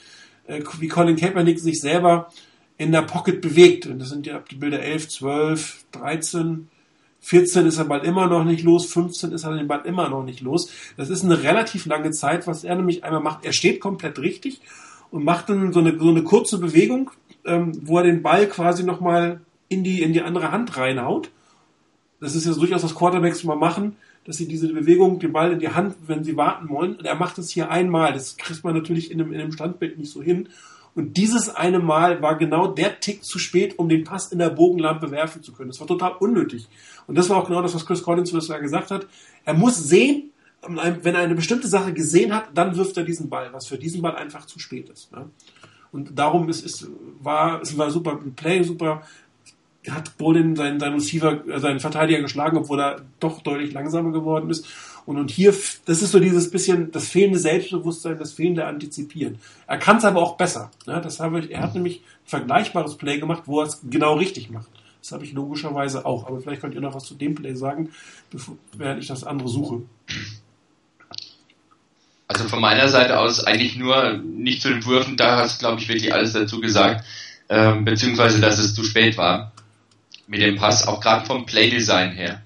äh, 0.45 0.61
wie 0.77 0.87
Colin 0.87 1.15
Kaepernick 1.15 1.59
sich 1.59 1.79
selber 1.79 2.31
in 2.77 2.91
der 2.91 3.01
Pocket 3.01 3.41
bewegt. 3.41 3.87
Und 3.87 3.97
das 3.97 4.09
sind 4.09 4.27
ja 4.27 4.43
die 4.51 4.57
Bilder 4.57 4.79
11, 4.79 5.09
12, 5.09 5.85
13, 5.93 6.67
14 7.21 7.67
ist 7.67 7.77
er 7.77 7.85
bald 7.85 8.03
immer 8.03 8.27
noch 8.27 8.43
nicht 8.43 8.63
los, 8.63 8.91
15 8.91 9.31
ist 9.31 9.43
er 9.43 9.55
den 9.55 9.67
Ball 9.67 9.81
immer 9.85 10.09
noch 10.09 10.23
nicht 10.23 10.41
los. 10.41 10.71
Das 10.97 11.09
ist 11.09 11.23
eine 11.23 11.43
relativ 11.43 11.85
lange 11.85 12.11
Zeit, 12.11 12.47
was 12.47 12.63
er 12.63 12.75
nämlich 12.75 13.03
einmal 13.03 13.21
macht. 13.21 13.45
Er 13.45 13.53
steht 13.53 13.79
komplett 13.79 14.19
richtig 14.19 14.61
und 15.11 15.23
macht 15.23 15.49
dann 15.49 15.71
so 15.71 15.79
eine, 15.79 15.97
so 15.99 16.09
eine 16.09 16.23
kurze 16.23 16.57
Bewegung, 16.57 17.11
ähm, 17.45 17.73
wo 17.83 17.97
er 17.97 18.03
den 18.03 18.23
Ball 18.23 18.47
quasi 18.47 18.83
nochmal 18.83 19.41
in 19.69 19.83
die, 19.83 20.01
in 20.01 20.13
die 20.13 20.21
andere 20.21 20.51
Hand 20.51 20.75
reinhaut. 20.77 21.29
Das 22.19 22.35
ist 22.35 22.45
ja 22.45 22.53
durchaus, 22.53 22.83
was 22.83 22.95
Quarterbacks 22.95 23.43
mal 23.43 23.55
machen, 23.55 23.95
dass 24.25 24.37
sie 24.37 24.47
diese 24.47 24.71
Bewegung, 24.73 25.19
den 25.19 25.31
Ball 25.31 25.51
in 25.51 25.59
die 25.59 25.69
Hand, 25.69 25.95
wenn 26.07 26.23
sie 26.23 26.37
warten 26.37 26.69
wollen. 26.69 26.95
Und 26.95 27.05
er 27.05 27.15
macht 27.15 27.37
es 27.37 27.49
hier 27.49 27.69
einmal. 27.69 28.13
Das 28.13 28.37
kriegt 28.37 28.63
man 28.63 28.75
natürlich 28.75 29.11
in 29.11 29.21
einem, 29.21 29.31
in 29.31 29.41
einem 29.41 29.51
Standbild 29.51 29.97
nicht 29.97 30.11
so 30.11 30.21
hin. 30.21 30.49
Und 30.93 31.15
dieses 31.15 31.49
eine 31.49 31.79
Mal 31.79 32.21
war 32.21 32.37
genau 32.37 32.67
der 32.67 32.99
Tick 32.99 33.23
zu 33.23 33.39
spät, 33.39 33.79
um 33.79 33.87
den 33.87 34.03
Pass 34.03 34.31
in 34.31 34.39
der 34.39 34.49
Bogenlampe 34.49 35.09
werfen 35.11 35.41
zu 35.41 35.53
können. 35.53 35.69
Das 35.69 35.79
war 35.79 35.87
total 35.87 36.13
unnötig. 36.19 36.67
Und 37.07 37.17
das 37.17 37.29
war 37.29 37.37
auch 37.37 37.47
genau 37.47 37.61
das, 37.61 37.73
was 37.73 37.85
Chris 37.85 38.03
Collins 38.03 38.31
gesagt 38.31 38.91
hat. 38.91 39.07
Er 39.45 39.53
muss 39.53 39.77
sehen, 39.77 40.31
wenn 40.61 41.15
er 41.15 41.21
eine 41.21 41.35
bestimmte 41.35 41.67
Sache 41.67 41.93
gesehen 41.93 42.33
hat, 42.33 42.49
dann 42.53 42.75
wirft 42.75 42.97
er 42.97 43.03
diesen 43.03 43.29
Ball, 43.29 43.51
was 43.53 43.67
für 43.67 43.77
diesen 43.77 44.01
Ball 44.01 44.15
einfach 44.15 44.45
zu 44.45 44.59
spät 44.59 44.89
ist. 44.89 45.09
Und 45.91 46.17
darum 46.17 46.49
ist, 46.49 46.65
ist, 46.65 46.87
war, 47.21 47.61
es 47.61 47.77
war 47.77 47.89
super 47.89 48.19
Play, 48.35 48.63
super, 48.63 49.03
hat 49.89 50.17
Bolin 50.17 50.55
seinen, 50.55 50.79
seinen 50.79 50.93
Receiver, 50.93 51.47
äh, 51.47 51.59
seinen 51.59 51.79
Verteidiger 51.79 52.21
geschlagen, 52.21 52.57
obwohl 52.57 52.79
er 52.79 53.01
doch 53.19 53.41
deutlich 53.41 53.73
langsamer 53.73 54.11
geworden 54.11 54.49
ist. 54.49 54.67
Und, 55.05 55.17
und 55.17 55.31
hier, 55.31 55.53
das 55.85 56.01
ist 56.01 56.11
so 56.11 56.19
dieses 56.19 56.51
bisschen, 56.51 56.91
das 56.91 57.07
fehlende 57.07 57.39
Selbstbewusstsein, 57.39 58.17
das 58.17 58.33
fehlende 58.33 58.65
Antizipieren. 58.65 59.39
Er 59.67 59.77
kann 59.77 59.97
es 59.97 60.05
aber 60.05 60.21
auch 60.21 60.37
besser. 60.37 60.71
Ne? 60.85 61.01
Das 61.03 61.19
habe 61.19 61.39
ich, 61.39 61.51
er 61.51 61.61
hat 61.61 61.73
nämlich 61.73 61.97
ein 61.97 62.29
vergleichbares 62.29 62.97
Play 62.97 63.19
gemacht, 63.19 63.43
wo 63.45 63.61
er 63.61 63.67
es 63.67 63.81
genau 63.89 64.15
richtig 64.15 64.49
macht. 64.49 64.69
Das 65.01 65.11
habe 65.11 65.25
ich 65.25 65.33
logischerweise 65.33 66.05
auch. 66.05 66.27
Aber 66.27 66.41
vielleicht 66.41 66.61
könnt 66.61 66.75
ihr 66.75 66.81
noch 66.81 66.93
was 66.93 67.05
zu 67.05 67.15
dem 67.15 67.35
Play 67.35 67.55
sagen, 67.55 67.89
bevor, 68.29 68.57
während 68.77 69.01
ich 69.01 69.07
das 69.07 69.23
andere 69.23 69.49
suche. 69.49 69.81
Also 72.27 72.47
von 72.47 72.61
meiner 72.61 72.87
Seite 72.87 73.19
aus 73.19 73.43
eigentlich 73.43 73.75
nur 73.75 74.13
nicht 74.19 74.61
zu 74.61 74.69
den 74.69 74.85
Würfen, 74.85 75.17
da 75.17 75.39
hast 75.39 75.59
glaube 75.59 75.81
ich 75.81 75.89
wirklich 75.89 76.13
alles 76.13 76.31
dazu 76.31 76.61
gesagt, 76.61 77.03
ähm, 77.49 77.83
beziehungsweise 77.83 78.39
dass 78.39 78.57
es 78.57 78.73
zu 78.73 78.85
spät 78.85 79.17
war 79.17 79.51
mit 80.27 80.41
dem 80.41 80.55
Pass, 80.55 80.87
auch 80.87 81.01
gerade 81.01 81.25
vom 81.25 81.45
Playdesign 81.45 82.13
her. 82.13 82.41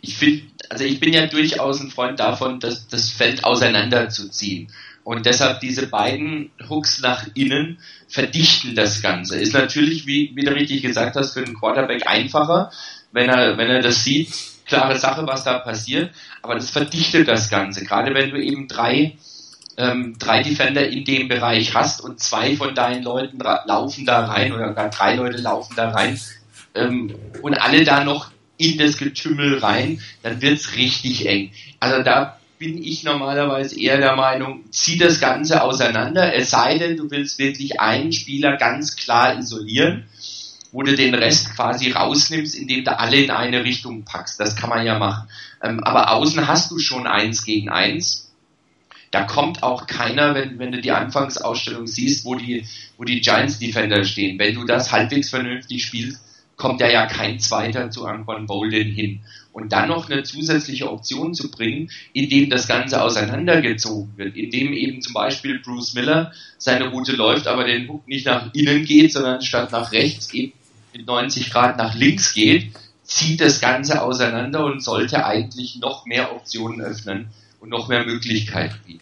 Ich 0.00 0.16
finde, 0.16 0.42
also 0.74 0.84
ich 0.86 0.98
bin 0.98 1.12
ja 1.12 1.26
durchaus 1.26 1.80
ein 1.80 1.90
Freund 1.90 2.18
davon, 2.18 2.58
dass 2.58 2.88
das 2.88 3.10
Feld 3.10 3.44
auseinanderzuziehen. 3.44 4.72
Und 5.04 5.24
deshalb 5.24 5.60
diese 5.60 5.86
beiden 5.86 6.50
Hooks 6.68 7.00
nach 7.00 7.28
innen 7.34 7.78
verdichten 8.08 8.74
das 8.74 9.00
Ganze. 9.00 9.38
Ist 9.38 9.54
natürlich, 9.54 10.04
wie, 10.08 10.32
wie 10.34 10.44
du 10.44 10.52
richtig 10.52 10.82
gesagt 10.82 11.14
hast, 11.14 11.34
für 11.34 11.44
den 11.44 11.54
Quarterback 11.54 12.08
einfacher, 12.08 12.72
wenn 13.12 13.28
er, 13.28 13.56
wenn 13.56 13.70
er 13.70 13.82
das 13.82 14.02
sieht, 14.02 14.34
klare 14.66 14.98
Sache, 14.98 15.24
was 15.28 15.44
da 15.44 15.60
passiert, 15.60 16.10
aber 16.42 16.56
das 16.56 16.70
verdichtet 16.70 17.28
das 17.28 17.50
Ganze. 17.50 17.84
Gerade 17.84 18.12
wenn 18.12 18.30
du 18.30 18.42
eben 18.42 18.66
drei, 18.66 19.16
ähm, 19.76 20.16
drei 20.18 20.42
Defender 20.42 20.88
in 20.88 21.04
dem 21.04 21.28
Bereich 21.28 21.72
hast 21.72 22.00
und 22.00 22.18
zwei 22.18 22.56
von 22.56 22.74
deinen 22.74 23.04
Leuten 23.04 23.38
laufen 23.38 24.06
da 24.06 24.24
rein 24.24 24.52
oder 24.52 24.72
gar 24.72 24.90
drei 24.90 25.14
Leute 25.14 25.40
laufen 25.40 25.74
da 25.76 25.90
rein 25.90 26.18
ähm, 26.74 27.14
und 27.42 27.54
alle 27.54 27.84
da 27.84 28.02
noch 28.02 28.33
in 28.56 28.78
das 28.78 28.96
Getümmel 28.96 29.58
rein, 29.58 30.00
dann 30.22 30.40
wird's 30.40 30.76
richtig 30.76 31.26
eng. 31.26 31.50
Also 31.80 32.02
da 32.02 32.38
bin 32.58 32.82
ich 32.82 33.02
normalerweise 33.02 33.78
eher 33.78 33.98
der 33.98 34.16
Meinung, 34.16 34.64
zieh 34.70 34.96
das 34.96 35.20
Ganze 35.20 35.62
auseinander, 35.62 36.34
es 36.34 36.50
sei 36.50 36.78
denn, 36.78 36.96
du 36.96 37.10
willst 37.10 37.38
wirklich 37.38 37.80
einen 37.80 38.12
Spieler 38.12 38.56
ganz 38.56 38.96
klar 38.96 39.38
isolieren, 39.38 40.04
wo 40.72 40.82
du 40.82 40.94
den 40.94 41.14
Rest 41.14 41.54
quasi 41.54 41.90
rausnimmst, 41.90 42.54
indem 42.54 42.84
du 42.84 42.98
alle 42.98 43.18
in 43.18 43.30
eine 43.30 43.64
Richtung 43.64 44.04
packst. 44.04 44.40
Das 44.40 44.56
kann 44.56 44.70
man 44.70 44.86
ja 44.86 44.98
machen. 44.98 45.28
Ähm, 45.62 45.84
aber 45.84 46.12
außen 46.12 46.48
hast 46.48 46.70
du 46.70 46.78
schon 46.78 47.06
eins 47.06 47.44
gegen 47.44 47.68
eins. 47.68 48.32
Da 49.10 49.22
kommt 49.22 49.62
auch 49.62 49.86
keiner, 49.86 50.34
wenn, 50.34 50.58
wenn 50.58 50.72
du 50.72 50.80
die 50.80 50.90
Anfangsausstellung 50.90 51.86
siehst, 51.86 52.24
wo 52.24 52.34
die, 52.34 52.66
wo 52.96 53.04
die 53.04 53.20
Giants 53.20 53.60
Defender 53.60 54.04
stehen. 54.04 54.38
Wenn 54.38 54.56
du 54.56 54.64
das 54.64 54.90
halbwegs 54.90 55.30
vernünftig 55.30 55.84
spielst, 55.84 56.23
kommt 56.56 56.80
ja 56.80 56.88
ja 56.88 57.06
kein 57.06 57.38
zweiter 57.38 57.90
zu 57.90 58.04
Anquan 58.06 58.46
Bolden 58.46 58.92
hin. 58.92 59.20
und 59.52 59.72
dann 59.72 59.88
noch 59.88 60.10
eine 60.10 60.24
zusätzliche 60.24 60.90
Option 60.90 61.32
zu 61.32 61.48
bringen, 61.48 61.88
indem 62.12 62.50
das 62.50 62.66
Ganze 62.66 63.00
auseinandergezogen 63.00 64.16
wird, 64.16 64.36
indem 64.36 64.72
eben 64.72 65.00
zum 65.00 65.12
Beispiel 65.12 65.60
Bruce 65.60 65.94
Miller 65.94 66.32
seine 66.58 66.88
Route 66.88 67.12
läuft, 67.12 67.46
aber 67.46 67.64
den 67.64 67.88
Hook 67.88 68.08
nicht 68.08 68.26
nach 68.26 68.52
innen 68.52 68.84
geht, 68.84 69.12
sondern 69.12 69.42
statt 69.42 69.70
nach 69.70 69.92
rechts 69.92 70.34
eben 70.34 70.54
mit 70.92 71.06
90 71.06 71.50
Grad 71.50 71.78
nach 71.78 71.94
links 71.94 72.34
geht, 72.34 72.72
zieht 73.04 73.40
das 73.40 73.60
Ganze 73.60 74.02
auseinander 74.02 74.64
und 74.64 74.82
sollte 74.82 75.24
eigentlich 75.24 75.76
noch 75.76 76.06
mehr 76.06 76.34
Optionen 76.34 76.80
öffnen 76.80 77.28
und 77.60 77.68
noch 77.68 77.88
mehr 77.88 78.04
Möglichkeiten 78.04 78.78
bieten. 78.86 79.00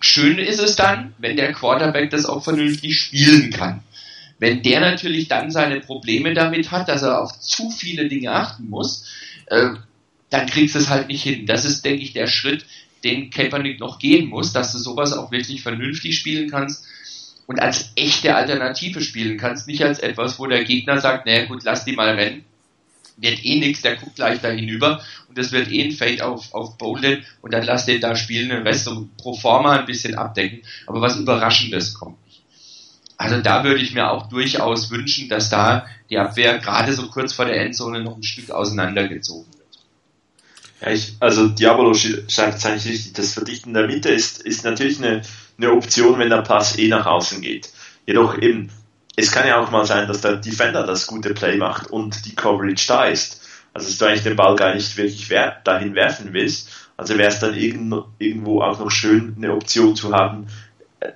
Schön 0.00 0.38
ist 0.38 0.58
es 0.58 0.74
dann, 0.74 1.14
wenn 1.18 1.36
der 1.36 1.52
Quarterback 1.52 2.10
das 2.10 2.26
auch 2.26 2.42
vernünftig 2.42 2.98
spielen 2.98 3.50
kann. 3.50 3.82
Wenn 4.42 4.60
der 4.60 4.80
natürlich 4.80 5.28
dann 5.28 5.52
seine 5.52 5.78
Probleme 5.78 6.34
damit 6.34 6.72
hat, 6.72 6.88
dass 6.88 7.02
er 7.02 7.22
auf 7.22 7.38
zu 7.38 7.70
viele 7.70 8.08
Dinge 8.08 8.32
achten 8.32 8.68
muss, 8.68 9.08
äh, 9.46 9.68
dann 10.30 10.46
kriegst 10.46 10.74
du 10.74 10.80
es 10.80 10.88
halt 10.88 11.06
nicht 11.06 11.22
hin. 11.22 11.46
Das 11.46 11.64
ist, 11.64 11.84
denke 11.84 12.02
ich, 12.02 12.12
der 12.12 12.26
Schritt, 12.26 12.66
den 13.04 13.30
Kaepernick 13.30 13.78
noch 13.78 14.00
gehen 14.00 14.28
muss, 14.28 14.52
dass 14.52 14.72
du 14.72 14.78
sowas 14.78 15.12
auch 15.12 15.30
wirklich 15.30 15.62
vernünftig 15.62 16.18
spielen 16.18 16.50
kannst 16.50 16.84
und 17.46 17.60
als 17.60 17.92
echte 17.94 18.34
Alternative 18.34 19.00
spielen 19.00 19.38
kannst, 19.38 19.68
nicht 19.68 19.84
als 19.84 20.00
etwas, 20.00 20.40
wo 20.40 20.48
der 20.48 20.64
Gegner 20.64 21.00
sagt, 21.00 21.24
naja 21.24 21.44
gut, 21.44 21.62
lass 21.62 21.84
die 21.84 21.92
mal 21.92 22.12
rennen, 22.12 22.44
wird 23.18 23.44
eh 23.44 23.60
nix, 23.60 23.82
der 23.82 23.94
guckt 23.94 24.16
gleich 24.16 24.40
da 24.40 24.50
hinüber 24.50 25.04
und 25.28 25.38
das 25.38 25.52
wird 25.52 25.70
eh 25.70 25.84
ein 25.84 25.92
Fade 25.92 26.26
auf, 26.26 26.52
auf 26.52 26.76
Bolden 26.78 27.24
und 27.42 27.54
dann 27.54 27.64
lass 27.64 27.86
den 27.86 28.00
da 28.00 28.16
spielen, 28.16 28.48
den 28.48 28.66
Rest 28.66 28.86
so 28.86 29.08
pro 29.18 29.34
forma 29.34 29.78
ein 29.78 29.86
bisschen 29.86 30.16
abdecken, 30.16 30.62
aber 30.88 31.00
was 31.00 31.16
Überraschendes 31.16 31.94
kommt. 31.94 32.16
Also 33.16 33.40
da 33.40 33.64
würde 33.64 33.80
ich 33.80 33.94
mir 33.94 34.10
auch 34.10 34.28
durchaus 34.28 34.90
wünschen, 34.90 35.28
dass 35.28 35.48
da 35.48 35.86
die 36.10 36.18
Abwehr 36.18 36.58
gerade 36.58 36.92
so 36.92 37.08
kurz 37.08 37.32
vor 37.32 37.44
der 37.44 37.60
Endzone 37.60 38.02
noch 38.02 38.16
ein 38.16 38.22
Stück 38.22 38.50
auseinandergezogen 38.50 39.46
wird. 39.52 39.62
Ja, 40.80 40.90
ich, 40.90 41.14
also 41.20 41.48
Diabolo 41.48 41.94
schreibt 41.94 42.58
es 42.58 42.66
eigentlich 42.66 42.92
richtig. 42.92 43.12
Das 43.12 43.34
Verdichten 43.34 43.74
der 43.74 43.86
Mitte 43.86 44.08
ist, 44.08 44.42
ist 44.42 44.64
natürlich 44.64 44.98
eine, 44.98 45.22
eine 45.56 45.72
Option, 45.72 46.18
wenn 46.18 46.30
der 46.30 46.42
Pass 46.42 46.76
eh 46.78 46.88
nach 46.88 47.06
außen 47.06 47.40
geht. 47.40 47.70
Jedoch 48.06 48.36
eben, 48.38 48.70
es 49.14 49.30
kann 49.30 49.46
ja 49.46 49.60
auch 49.60 49.70
mal 49.70 49.86
sein, 49.86 50.08
dass 50.08 50.20
der 50.20 50.36
Defender 50.36 50.84
das 50.84 51.06
gute 51.06 51.34
Play 51.34 51.56
macht 51.56 51.88
und 51.88 52.26
die 52.26 52.34
Coverage 52.34 52.86
da 52.88 53.04
ist. 53.04 53.40
Also 53.72 53.86
dass 53.86 53.98
du 53.98 54.06
eigentlich 54.06 54.24
den 54.24 54.36
Ball 54.36 54.56
gar 54.56 54.74
nicht 54.74 54.96
wirklich 54.96 55.30
wer 55.30 55.60
dahin 55.64 55.94
werfen 55.94 56.32
willst. 56.32 56.68
Also 56.96 57.16
wäre 57.16 57.30
es 57.30 57.38
dann 57.38 57.54
irgendwo 57.54 58.62
auch 58.62 58.78
noch 58.78 58.90
schön, 58.90 59.34
eine 59.36 59.54
Option 59.54 59.96
zu 59.96 60.12
haben. 60.12 60.46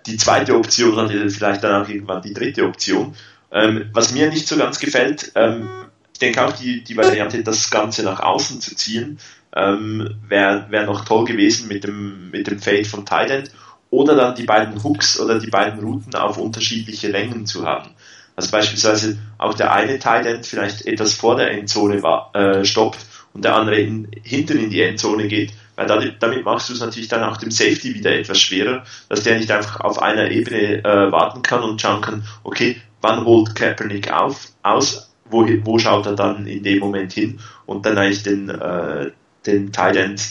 Die 0.07 0.17
zweite 0.17 0.57
Option 0.57 0.97
dann 0.97 1.31
vielleicht 1.31 1.65
dann 1.65 1.83
auch 1.83 1.89
irgendwann 1.89 2.23
die 2.23 2.35
dritte 2.35 2.65
Option. 2.65 3.15
Ähm, 3.53 3.91
was 3.93 4.13
mir 4.13 4.29
nicht 4.29 4.49
so 4.49 4.57
ganz 4.57 4.79
gefällt, 4.79 5.33
ähm, 5.35 5.69
ich 6.13 6.19
denke 6.19 6.45
auch 6.45 6.53
die, 6.53 6.83
die 6.83 6.97
Variante, 6.97 7.43
das 7.43 7.71
Ganze 7.71 8.03
nach 8.03 8.21
außen 8.21 8.61
zu 8.61 8.75
ziehen, 8.75 9.19
ähm, 9.55 10.17
wäre 10.29 10.67
wär 10.71 10.87
noch 10.87 11.05
toll 11.05 11.25
gewesen 11.25 11.69
mit 11.69 11.85
dem, 11.85 12.31
mit 12.31 12.47
dem 12.47 12.59
Fade 12.59 12.85
von 12.85 13.07
Thailand 13.07 13.51
oder 13.91 14.15
dann 14.15 14.35
die 14.35 14.45
beiden 14.45 14.83
Hooks 14.83 15.21
oder 15.21 15.39
die 15.39 15.51
beiden 15.51 15.81
Routen 15.81 16.15
auf 16.15 16.39
unterschiedliche 16.39 17.09
Längen 17.09 17.47
zu 17.47 17.65
haben. 17.65 17.91
Also 18.35 18.51
beispielsweise 18.51 19.19
auch 19.39 19.55
der 19.55 19.73
eine 19.73 19.99
Thailand 19.99 20.47
vielleicht 20.47 20.87
etwas 20.87 21.15
vor 21.15 21.37
der 21.37 21.51
Endzone 21.53 22.03
war, 22.03 22.31
äh, 22.35 22.65
stoppt 22.65 22.99
und 23.33 23.45
der 23.45 23.55
andere 23.55 23.81
in, 23.81 24.09
hinten 24.23 24.59
in 24.59 24.71
die 24.71 24.83
Endzone 24.83 25.29
geht, 25.29 25.53
weil 25.77 25.87
damit, 25.87 26.23
damit 26.23 26.45
machst 26.45 26.69
du 26.69 26.73
es 26.73 26.81
natürlich 26.81 27.09
dann 27.09 27.23
auch 27.23 27.37
dem 27.37 27.51
Safety 27.51 27.95
wieder 27.95 28.13
etwas 28.13 28.41
schwerer, 28.41 28.85
dass 29.09 29.23
der 29.23 29.39
nicht 29.39 29.51
einfach 29.51 29.81
auf 29.81 30.03
einer 30.03 30.31
Ebene 30.31 30.85
äh, 30.85 31.13
warten 31.13 31.43
kann 31.43 31.63
und 31.63 31.81
schauen 31.81 32.01
kann, 32.01 32.25
okay, 32.43 32.81
wann 33.03 33.25
holt 33.25 33.55
Kaepernick 33.55 34.11
auf, 34.11 34.49
aus, 34.63 35.15
wo, 35.27 35.47
wo 35.65 35.79
schaut 35.79 36.07
er 36.07 36.15
dann 36.15 36.47
in 36.47 36.63
dem 36.63 36.79
Moment 36.79 37.13
hin 37.13 37.39
und 37.67 37.85
dann 37.87 37.99
eigentlich 37.99 38.23
den, 38.23 38.49
äh, 38.49 39.13
den 39.45 39.73
Thailand, 39.73 40.23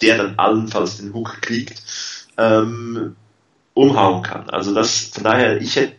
der 0.00 0.16
dann 0.16 0.38
allenfalls 0.38 0.98
den 0.98 1.12
Hook 1.12 1.42
kriegt, 1.42 1.82
ähm, 2.36 3.16
umhauen 3.74 4.22
kann. 4.22 4.48
Also 4.50 4.74
das, 4.74 5.10
von 5.12 5.24
daher, 5.24 5.60
ich 5.60 5.76
hätte, 5.76 5.96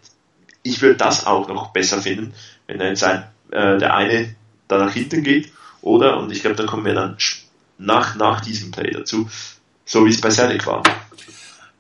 ich 0.64 0.82
würde 0.82 0.98
das 0.98 1.26
auch 1.26 1.48
noch 1.48 1.72
besser 1.72 2.02
finden, 2.02 2.34
wenn 2.68 2.80
jetzt 2.80 3.04
ein, 3.04 3.24
äh, 3.52 3.78
der 3.78 3.96
eine 3.96 4.36
da 4.68 4.78
nach 4.78 4.94
hinten 4.94 5.24
geht, 5.24 5.52
oder, 5.82 6.18
und 6.18 6.32
ich 6.32 6.42
glaube, 6.42 6.58
da 6.58 6.66
kommen 6.66 6.86
wir 6.86 6.94
dann 6.94 7.18
nach, 7.80 8.16
nach 8.16 8.42
diesem 8.42 8.72
Play 8.72 8.92
dazu, 8.92 9.28
so 9.86 10.06
wie 10.06 10.10
es 10.10 10.22
bei 10.22 10.30
Sonic 10.30 10.68
war. 10.68 10.84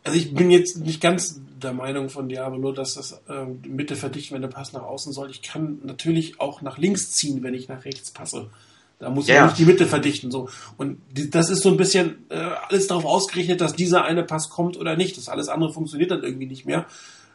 Also 0.04 0.18
ich 0.18 0.34
bin 0.34 0.50
jetzt 0.50 0.78
nicht 0.78 1.02
ganz 1.02 1.39
der 1.62 1.74
Meinung 1.74 2.10
von 2.10 2.30
Diablo, 2.30 2.72
dass 2.72 2.95
das 2.95 3.22
äh, 3.28 3.45
Mitte 3.68 3.95
verdichten, 3.95 4.34
wenn 4.34 4.41
der 4.41 4.50
Pass 4.50 4.74
nach 4.74 4.82
außen 4.82 5.12
soll. 5.14 5.30
Ich 5.30 5.41
kann 5.41 5.80
natürlich 5.84 6.39
auch 6.39 6.62
nach 6.62 6.78
links 6.78 7.12
ziehen, 7.12 7.43
wenn 7.43 7.54
ich 7.54 7.68
nach 7.68 7.86
rechts 7.86 8.12
passe. 8.12 8.50
Da 8.97 9.10
muss 9.10 9.28
ja. 9.28 9.43
ich 9.43 9.52
nicht 9.52 9.60
die 9.60 9.66
Mitte 9.66 9.86
verdichten. 9.86 10.32
So. 10.32 10.50
Und 10.78 11.02
die, 11.12 11.30
das 11.30 11.50
ist 11.50 11.62
so 11.64 11.70
ein 11.70 11.78
bisschen 11.78 12.26
äh, 12.30 12.36
alles 12.36 12.88
darauf 12.88 13.06
ausgerichtet, 13.06 13.62
dass 13.62 13.74
dieser 13.74 14.04
eine 14.04 14.24
Pass 14.24 14.50
kommt 14.50 14.78
oder 14.78 14.95
nicht. 14.95 15.18
Das 15.18 15.30
alles 15.30 15.50
andere 15.50 15.72
funktioniert 15.72 16.12
dann 16.12 16.24
irgendwie 16.24 16.47
nicht 16.47 16.66
mehr. 16.66 16.86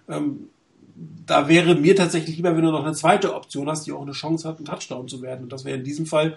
Ähm, 0.09 0.49
da 1.27 1.49
wäre 1.49 1.75
mir 1.75 1.97
tatsächlich 1.97 2.37
lieber, 2.37 2.55
wenn 2.57 2.65
du 2.65 2.71
noch 2.71 2.85
eine 2.85 2.95
zweite 2.95 3.35
Option 3.35 3.69
hast, 3.69 3.87
die 3.87 3.93
auch 3.93 4.03
eine 4.03 4.13
Chance 4.13 4.49
hat, 4.49 4.61
ein 4.61 4.65
Touchdown 4.65 5.09
zu 5.09 5.23
werden. 5.23 5.45
Und 5.45 5.53
das 5.53 5.65
wäre 5.65 5.79
in 5.79 5.85
diesem 5.85 6.07
Fall 6.07 6.37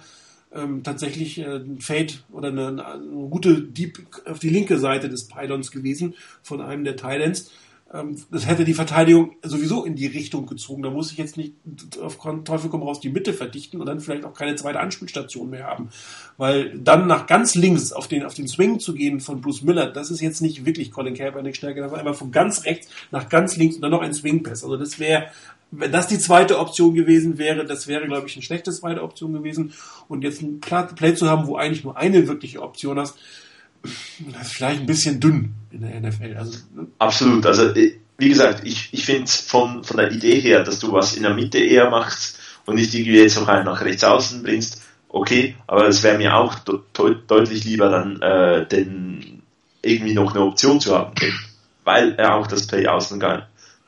ähm, 0.53 0.83
tatsächlich 0.83 1.39
äh, 1.39 1.57
ein 1.57 1.79
Fade 1.79 2.13
oder 2.31 2.49
eine, 2.49 2.67
eine, 2.67 2.99
gute 3.29 3.61
Deep 3.61 3.99
auf 4.25 4.39
die 4.39 4.49
linke 4.49 4.77
Seite 4.77 5.09
des 5.09 5.27
Pylons 5.27 5.71
gewesen 5.71 6.15
von 6.41 6.61
einem 6.61 6.83
der 6.83 6.95
Titans 6.95 7.51
ähm, 7.93 8.17
das 8.31 8.47
hätte 8.47 8.65
die 8.65 8.73
Verteidigung 8.73 9.35
sowieso 9.43 9.85
in 9.85 9.95
die 9.95 10.07
Richtung 10.07 10.45
gezogen. 10.45 10.83
Da 10.83 10.89
muss 10.89 11.11
ich 11.11 11.17
jetzt 11.17 11.37
nicht 11.37 11.53
auf 12.01 12.17
Teufel 12.43 12.69
komm 12.69 12.83
raus 12.83 12.99
die 12.99 13.09
Mitte 13.09 13.33
verdichten 13.33 13.79
und 13.79 13.85
dann 13.85 13.99
vielleicht 13.99 14.25
auch 14.25 14.33
keine 14.33 14.55
zweite 14.55 14.79
Anspielstation 14.79 15.49
mehr 15.49 15.65
haben. 15.65 15.89
Weil 16.37 16.77
dann 16.77 17.07
nach 17.07 17.27
ganz 17.27 17.55
links 17.55 17.93
auf 17.93 18.07
den, 18.07 18.23
auf 18.23 18.33
den 18.33 18.47
Swing 18.47 18.79
zu 18.79 18.93
gehen 18.93 19.19
von 19.19 19.41
Bruce 19.41 19.61
Miller, 19.61 19.87
das 19.87 20.11
ist 20.11 20.21
jetzt 20.21 20.41
nicht 20.41 20.65
wirklich 20.65 20.91
Colin 20.91 21.13
Kaepernick 21.13 21.55
Stärke. 21.55 21.81
Das 21.81 21.93
einmal 21.93 22.13
von 22.13 22.31
ganz 22.31 22.65
rechts 22.65 22.89
nach 23.11 23.29
ganz 23.29 23.55
links 23.55 23.75
und 23.75 23.81
dann 23.81 23.91
noch 23.91 24.01
ein 24.01 24.13
Swing 24.13 24.43
Pass. 24.43 24.63
Also 24.63 24.77
das 24.77 24.99
wäre, 24.99 25.27
wenn 25.71 25.91
das 25.91 26.07
die 26.07 26.19
zweite 26.19 26.59
Option 26.59 26.93
gewesen 26.93 27.37
wäre, 27.37 27.65
das 27.65 27.87
wäre, 27.87 28.05
glaube 28.07 28.27
ich, 28.27 28.35
eine 28.35 28.43
schlechte 28.43 28.71
zweite 28.71 29.03
Option 29.03 29.33
gewesen. 29.33 29.73
Und 30.07 30.23
jetzt 30.23 30.41
ein 30.41 30.59
Play 30.61 31.15
zu 31.15 31.29
haben, 31.29 31.47
wo 31.47 31.57
eigentlich 31.57 31.83
nur 31.83 31.97
eine 31.97 32.27
wirkliche 32.27 32.61
Option 32.61 32.99
hast, 32.99 33.15
das 33.83 34.47
ist 34.47 34.53
vielleicht 34.53 34.81
ein 34.81 34.85
bisschen 34.85 35.19
dünn 35.19 35.53
in 35.71 35.81
der 35.81 35.99
NFL. 36.01 36.35
Also, 36.37 36.57
ne? 36.75 36.87
Absolut. 36.99 37.45
Also, 37.45 37.73
äh, 37.73 37.95
wie 38.17 38.29
gesagt, 38.29 38.61
ich, 38.65 38.89
ich 38.91 39.05
finde 39.05 39.29
von, 39.29 39.83
von 39.83 39.97
der 39.97 40.11
Idee 40.11 40.39
her, 40.39 40.63
dass 40.63 40.79
du 40.79 40.91
was 40.91 41.15
in 41.15 41.23
der 41.23 41.33
Mitte 41.33 41.59
eher 41.59 41.89
machst 41.89 42.39
und 42.65 42.75
nicht 42.75 42.93
irgendwie 42.93 43.19
jetzt 43.19 43.39
noch 43.39 43.47
einen 43.47 43.65
nach 43.65 43.83
rechts 43.83 44.03
außen 44.03 44.43
bringst, 44.43 44.81
okay, 45.09 45.55
aber 45.67 45.87
es 45.87 46.03
wäre 46.03 46.17
mir 46.17 46.35
auch 46.35 46.55
de 46.59 46.79
deutlich 47.27 47.63
lieber 47.63 47.89
dann, 47.89 48.21
äh, 48.21 48.67
denn 48.67 49.41
irgendwie 49.81 50.13
noch 50.13 50.33
eine 50.33 50.43
Option 50.43 50.79
zu 50.79 50.95
haben, 50.95 51.13
weil 51.83 52.15
er 52.15 52.35
auch 52.35 52.47
das 52.47 52.67
Play 52.67 52.87
außen 52.87 53.19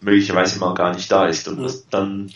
möglicherweise 0.01 0.59
mal 0.59 0.73
gar 0.73 0.93
nicht 0.93 1.11
da 1.11 1.27
ist 1.27 1.47
und 1.47 1.61
ja. 1.61 1.73
dann 1.89 2.31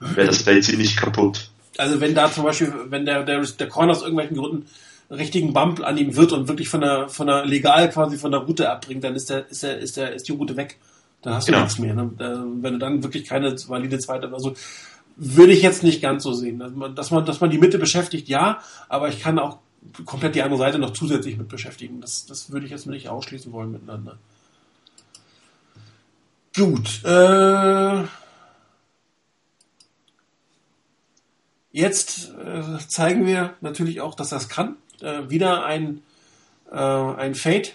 wäre 0.00 0.26
das 0.26 0.42
Play 0.42 0.60
ziemlich 0.60 0.96
kaputt. 0.96 1.50
Also 1.78 2.00
wenn 2.00 2.14
da 2.14 2.30
zum 2.30 2.44
Beispiel, 2.44 2.72
wenn 2.88 3.04
der, 3.04 3.22
der, 3.24 3.42
der 3.42 3.68
Corner 3.68 3.92
aus 3.92 4.02
irgendwelchen 4.02 4.36
Gründen 4.36 4.66
richtigen 5.10 5.52
Bump 5.52 5.84
an 5.84 5.96
ihm 5.96 6.16
wird 6.16 6.32
und 6.32 6.48
wirklich 6.48 6.68
von 6.68 6.80
der, 6.80 7.08
von 7.08 7.26
der 7.26 7.44
legal 7.44 7.90
quasi 7.90 8.16
von 8.16 8.32
der 8.32 8.40
Route 8.40 8.70
abbringt, 8.70 9.04
dann 9.04 9.14
ist 9.14 9.30
der, 9.30 9.48
ist 9.48 9.62
der, 9.62 9.78
ist 9.78 9.96
der, 9.96 10.14
ist 10.14 10.28
die 10.28 10.32
Route 10.32 10.56
weg. 10.56 10.78
Dann 11.22 11.34
hast 11.34 11.48
du 11.48 11.52
genau. 11.52 11.64
nichts 11.64 11.78
mehr. 11.78 11.94
Ne? 11.94 12.10
Wenn 12.60 12.74
du 12.74 12.78
dann 12.78 13.02
wirklich 13.02 13.24
keine 13.24 13.54
valide 13.68 13.98
zweite, 13.98 14.32
also 14.32 14.54
würde 15.16 15.52
ich 15.52 15.62
jetzt 15.62 15.82
nicht 15.82 16.02
ganz 16.02 16.24
so 16.24 16.32
sehen. 16.32 16.62
Dass 16.94 17.10
man, 17.10 17.24
dass 17.24 17.40
man 17.40 17.50
die 17.50 17.58
Mitte 17.58 17.78
beschäftigt, 17.78 18.28
ja, 18.28 18.60
aber 18.88 19.08
ich 19.08 19.20
kann 19.20 19.38
auch 19.38 19.58
komplett 20.04 20.34
die 20.34 20.42
andere 20.42 20.58
Seite 20.58 20.78
noch 20.78 20.92
zusätzlich 20.92 21.36
mit 21.36 21.48
beschäftigen. 21.48 22.00
Das, 22.00 22.26
das 22.26 22.50
würde 22.50 22.66
ich 22.66 22.72
jetzt 22.72 22.86
nicht 22.86 23.08
ausschließen 23.08 23.52
wollen 23.52 23.72
miteinander. 23.72 24.18
Gut. 26.56 27.04
Äh, 27.04 28.04
jetzt 31.70 32.30
äh, 32.30 32.78
zeigen 32.88 33.26
wir 33.26 33.54
natürlich 33.60 34.00
auch, 34.00 34.14
dass 34.14 34.30
das 34.30 34.48
kann 34.48 34.76
äh, 35.02 35.28
wieder 35.28 35.66
ein, 35.66 36.02
äh, 36.72 36.78
ein 36.78 37.34
Fade, 37.34 37.68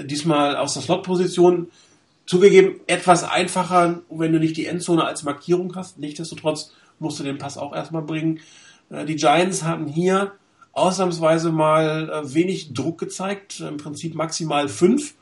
diesmal 0.00 0.56
aus 0.56 0.72
der 0.72 0.82
Slot-Position. 0.82 1.70
Zugegeben, 2.24 2.80
etwas 2.86 3.24
einfacher, 3.24 4.00
wenn 4.08 4.32
du 4.32 4.38
nicht 4.38 4.56
die 4.56 4.66
Endzone 4.66 5.04
als 5.04 5.22
Markierung 5.22 5.74
hast. 5.76 5.98
Nichtsdestotrotz 5.98 6.72
musst 6.98 7.18
du 7.20 7.24
den 7.24 7.36
Pass 7.36 7.58
auch 7.58 7.74
erstmal 7.74 8.02
bringen. 8.02 8.40
Äh, 8.88 9.04
die 9.04 9.16
Giants 9.16 9.64
haben 9.64 9.86
hier 9.86 10.32
ausnahmsweise 10.72 11.52
mal 11.52 12.08
äh, 12.08 12.34
wenig 12.34 12.72
Druck 12.72 12.98
gezeigt, 12.98 13.60
im 13.60 13.76
Prinzip 13.76 14.14
maximal 14.14 14.70
fünf. 14.70 15.14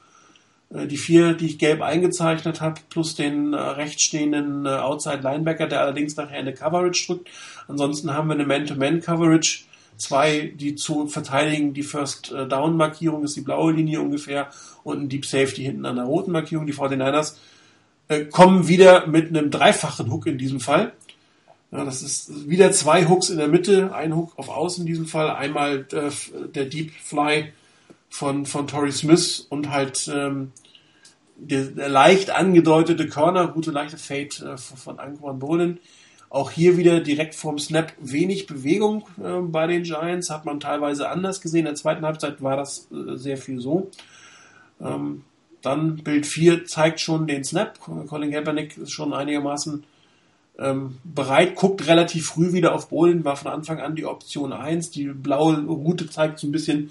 Äh, 0.74 0.86
die 0.86 0.96
vier, 0.96 1.34
die 1.34 1.46
ich 1.46 1.58
gelb 1.58 1.82
eingezeichnet 1.82 2.60
habe, 2.60 2.80
plus 2.90 3.14
den 3.14 3.52
äh, 3.52 3.56
rechts 3.56 4.02
stehenden 4.02 4.66
äh, 4.66 4.70
Outside 4.70 5.20
Linebacker, 5.22 5.66
der 5.66 5.80
allerdings 5.80 6.16
nachher 6.16 6.38
eine 6.38 6.54
Coverage 6.54 7.06
drückt. 7.06 7.28
Ansonsten 7.68 8.12
haben 8.12 8.28
wir 8.28 8.34
eine 8.34 8.46
Man-to-Man-Coverage 8.46 9.64
zwei, 9.96 10.52
die 10.54 10.74
zu 10.74 11.06
verteidigen. 11.06 11.72
Die 11.72 11.82
First 11.82 12.30
Down 12.30 12.76
Markierung 12.76 13.24
ist 13.24 13.34
die 13.34 13.40
blaue 13.40 13.72
Linie 13.72 14.02
ungefähr 14.02 14.50
und 14.84 15.00
ein 15.00 15.08
Deep 15.08 15.24
Safety 15.24 15.62
hinten 15.62 15.86
an 15.86 15.96
der 15.96 16.04
roten 16.04 16.32
Markierung. 16.32 16.66
Die 16.66 16.74
49ers 16.74 17.36
äh, 18.08 18.24
kommen 18.26 18.68
wieder 18.68 19.06
mit 19.06 19.28
einem 19.28 19.50
dreifachen 19.50 20.10
Hook 20.12 20.26
in 20.26 20.38
diesem 20.38 20.60
Fall. 20.60 20.92
Ja, 21.72 21.84
das 21.84 22.02
ist 22.02 22.48
wieder 22.48 22.70
zwei 22.70 23.08
Hooks 23.08 23.30
in 23.30 23.38
der 23.38 23.48
Mitte, 23.48 23.92
ein 23.92 24.14
Hook 24.14 24.34
auf 24.36 24.48
Außen 24.48 24.82
in 24.82 24.86
diesem 24.86 25.06
Fall, 25.06 25.30
einmal 25.30 25.86
äh, 25.92 26.10
der 26.54 26.66
Deep 26.66 26.92
Fly 26.92 27.52
von, 28.08 28.46
von 28.46 28.66
Torrey 28.66 28.92
Smith 28.92 29.46
und 29.48 29.70
halt 29.70 30.10
ähm, 30.14 30.52
der, 31.36 31.64
der 31.64 31.88
leicht 31.88 32.30
angedeutete 32.30 33.08
Körner, 33.08 33.48
gute 33.48 33.70
leichte 33.70 33.98
Fade 33.98 34.54
äh, 34.54 34.56
von 34.56 34.98
Anquan 34.98 35.38
Bolin. 35.38 35.78
Auch 36.28 36.50
hier 36.50 36.76
wieder 36.76 37.00
direkt 37.00 37.34
vorm 37.34 37.58
Snap 37.58 37.92
wenig 38.00 38.46
Bewegung 38.46 39.06
äh, 39.22 39.40
bei 39.40 39.66
den 39.66 39.84
Giants, 39.84 40.30
hat 40.30 40.44
man 40.44 40.60
teilweise 40.60 41.08
anders 41.08 41.40
gesehen. 41.40 41.60
In 41.60 41.66
der 41.66 41.74
zweiten 41.76 42.04
Halbzeit 42.04 42.42
war 42.42 42.56
das 42.56 42.88
äh, 42.90 43.16
sehr 43.16 43.36
viel 43.36 43.60
so. 43.60 43.90
Ähm, 44.80 45.22
dann 45.62 45.96
Bild 45.96 46.26
4 46.26 46.64
zeigt 46.64 47.00
schon 47.00 47.26
den 47.26 47.44
Snap. 47.44 47.78
Colin 47.80 48.30
Kaepernick 48.30 48.76
ist 48.76 48.92
schon 48.92 49.12
einigermaßen 49.12 49.84
ähm, 50.58 50.98
bereit, 51.04 51.54
guckt 51.54 51.86
relativ 51.86 52.28
früh 52.28 52.52
wieder 52.52 52.74
auf 52.74 52.88
Bolin, 52.88 53.24
war 53.24 53.36
von 53.36 53.50
Anfang 53.50 53.80
an 53.80 53.94
die 53.94 54.06
Option 54.06 54.52
1. 54.52 54.90
Die 54.90 55.06
blaue 55.06 55.64
Route 55.64 56.08
zeigt 56.08 56.38
so 56.38 56.46
ein 56.46 56.52
bisschen, 56.52 56.90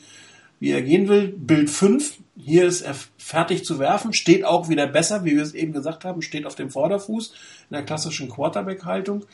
wie 0.59 0.71
er 0.71 0.81
gehen 0.81 1.07
will. 1.07 1.33
Bild 1.37 1.69
5, 1.69 2.19
hier 2.37 2.65
ist 2.65 2.81
er 2.81 2.95
fertig 3.17 3.65
zu 3.65 3.79
werfen, 3.79 4.13
steht 4.13 4.45
auch 4.45 4.69
wieder 4.69 4.87
besser, 4.87 5.25
wie 5.25 5.35
wir 5.35 5.43
es 5.43 5.53
eben 5.53 5.73
gesagt 5.73 6.05
haben, 6.05 6.21
steht 6.21 6.45
auf 6.45 6.55
dem 6.55 6.69
Vorderfuß 6.69 7.33
in 7.69 7.73
der 7.73 7.83
klassischen 7.83 8.29
Quarterback-Haltung. 8.29 9.25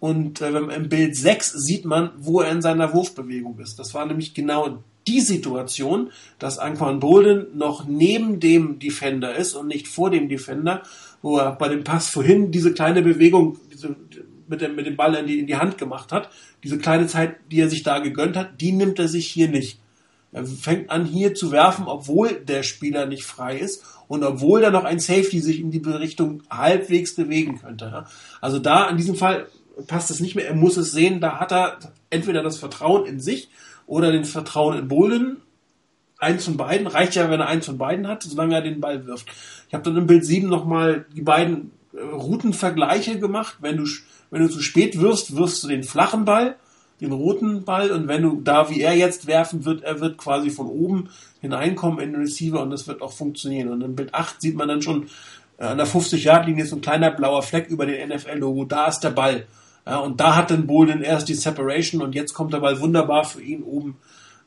Und 0.00 0.40
äh, 0.40 0.50
im 0.50 0.88
Bild 0.88 1.16
6 1.16 1.52
sieht 1.52 1.84
man, 1.84 2.10
wo 2.18 2.40
er 2.40 2.52
in 2.52 2.60
seiner 2.60 2.92
Wurfbewegung 2.92 3.58
ist. 3.58 3.78
Das 3.78 3.94
war 3.94 4.04
nämlich 4.04 4.34
genau 4.34 4.82
die 5.06 5.20
Situation, 5.20 6.10
dass 6.38 6.58
Anquan 6.58 7.00
Bolden 7.00 7.56
noch 7.56 7.86
neben 7.86 8.40
dem 8.40 8.78
Defender 8.78 9.34
ist 9.34 9.54
und 9.54 9.68
nicht 9.68 9.88
vor 9.88 10.10
dem 10.10 10.28
Defender, 10.28 10.82
wo 11.22 11.38
er 11.38 11.52
bei 11.52 11.68
dem 11.68 11.84
Pass 11.84 12.10
vorhin 12.10 12.50
diese 12.50 12.74
kleine 12.74 13.02
Bewegung 13.02 13.58
diese, 13.72 13.96
mit, 14.48 14.60
dem, 14.60 14.74
mit 14.74 14.86
dem 14.86 14.96
Ball 14.96 15.14
in 15.14 15.26
die, 15.26 15.38
in 15.38 15.46
die 15.46 15.56
Hand 15.56 15.78
gemacht 15.78 16.12
hat. 16.12 16.30
Diese 16.62 16.78
kleine 16.78 17.06
Zeit, 17.06 17.36
die 17.50 17.60
er 17.60 17.70
sich 17.70 17.82
da 17.82 17.98
gegönnt 17.98 18.36
hat, 18.36 18.60
die 18.60 18.72
nimmt 18.72 18.98
er 18.98 19.08
sich 19.08 19.26
hier 19.26 19.48
nicht. 19.48 19.78
Er 20.34 20.44
fängt 20.44 20.90
an 20.90 21.04
hier 21.04 21.34
zu 21.34 21.52
werfen, 21.52 21.86
obwohl 21.86 22.32
der 22.32 22.64
Spieler 22.64 23.06
nicht 23.06 23.24
frei 23.24 23.56
ist 23.56 23.84
und 24.08 24.24
obwohl 24.24 24.60
da 24.60 24.70
noch 24.70 24.84
ein 24.84 24.98
Safety 24.98 25.40
sich 25.40 25.60
in 25.60 25.70
die 25.70 25.78
Richtung 25.78 26.42
halbwegs 26.50 27.14
bewegen 27.14 27.60
könnte. 27.60 28.06
Also 28.40 28.58
da 28.58 28.88
in 28.88 28.96
diesem 28.96 29.14
Fall 29.14 29.46
passt 29.86 30.10
es 30.10 30.18
nicht 30.18 30.34
mehr. 30.34 30.48
Er 30.48 30.56
muss 30.56 30.76
es 30.76 30.90
sehen. 30.90 31.20
Da 31.20 31.38
hat 31.38 31.52
er 31.52 31.78
entweder 32.10 32.42
das 32.42 32.58
Vertrauen 32.58 33.06
in 33.06 33.20
sich 33.20 33.48
oder 33.86 34.10
den 34.10 34.24
Vertrauen 34.24 34.76
in 34.76 34.88
Bolden. 34.88 35.36
Eins 36.18 36.44
von 36.44 36.56
beiden 36.56 36.88
reicht 36.88 37.14
ja, 37.14 37.30
wenn 37.30 37.40
er 37.40 37.48
eins 37.48 37.66
von 37.66 37.78
beiden 37.78 38.08
hat, 38.08 38.24
solange 38.24 38.56
er 38.56 38.62
den 38.62 38.80
Ball 38.80 39.06
wirft. 39.06 39.28
Ich 39.68 39.74
habe 39.74 39.84
dann 39.84 39.96
im 39.96 40.08
Bild 40.08 40.24
7 40.24 40.48
nochmal 40.48 41.06
die 41.14 41.22
beiden 41.22 41.70
äh, 41.92 42.00
Routenvergleiche 42.00 43.20
gemacht. 43.20 43.58
Wenn 43.60 43.76
du, 43.76 43.84
wenn 44.30 44.42
du 44.42 44.48
zu 44.48 44.60
spät 44.60 45.00
wirfst, 45.00 45.36
wirfst 45.36 45.62
du 45.62 45.68
den 45.68 45.84
flachen 45.84 46.24
Ball 46.24 46.56
den 47.04 47.12
roten 47.12 47.64
Ball 47.64 47.90
und 47.90 48.08
wenn 48.08 48.22
du 48.22 48.40
da 48.42 48.70
wie 48.70 48.80
er 48.80 48.94
jetzt 48.94 49.26
werfen 49.26 49.64
wird, 49.64 49.82
er 49.82 50.00
wird 50.00 50.18
quasi 50.18 50.50
von 50.50 50.66
oben 50.66 51.08
hineinkommen 51.40 52.00
in 52.00 52.12
den 52.12 52.20
Receiver 52.20 52.60
und 52.62 52.70
das 52.70 52.86
wird 52.88 53.02
auch 53.02 53.12
funktionieren. 53.12 53.68
Und 53.68 53.82
im 53.82 53.94
Bild 53.94 54.14
8 54.14 54.40
sieht 54.40 54.56
man 54.56 54.68
dann 54.68 54.82
schon 54.82 55.08
äh, 55.58 55.64
an 55.64 55.78
der 55.78 55.86
50-Yard-Linie 55.86 56.66
so 56.66 56.76
ein 56.76 56.82
kleiner 56.82 57.10
blauer 57.10 57.42
Fleck 57.42 57.68
über 57.68 57.86
den 57.86 58.08
NFL-Logo, 58.08 58.64
da 58.64 58.86
ist 58.86 59.00
der 59.00 59.10
Ball. 59.10 59.46
Ja, 59.86 59.98
und 59.98 60.20
da 60.20 60.36
hat 60.36 60.50
dann 60.50 60.66
Bolden 60.66 61.02
erst 61.02 61.28
die 61.28 61.34
Separation 61.34 62.00
und 62.02 62.14
jetzt 62.14 62.32
kommt 62.32 62.52
der 62.52 62.60
Ball 62.60 62.80
wunderbar 62.80 63.24
für 63.24 63.42
ihn 63.42 63.62
oben 63.62 63.96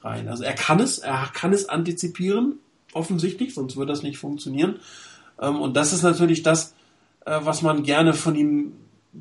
rein. 0.01 0.27
Also 0.27 0.43
er 0.43 0.53
kann 0.53 0.79
es, 0.79 0.99
er 0.99 1.29
kann 1.33 1.53
es 1.53 1.69
antizipieren, 1.69 2.59
offensichtlich, 2.93 3.53
sonst 3.53 3.77
würde 3.77 3.91
das 3.91 4.03
nicht 4.03 4.17
funktionieren. 4.17 4.79
Ähm, 5.39 5.61
und 5.61 5.75
das 5.75 5.93
ist 5.93 6.03
natürlich 6.03 6.43
das, 6.43 6.73
äh, 7.25 7.39
was 7.41 7.61
man 7.61 7.83
gerne 7.83 8.13
von 8.13 8.35
ihm 8.35 8.73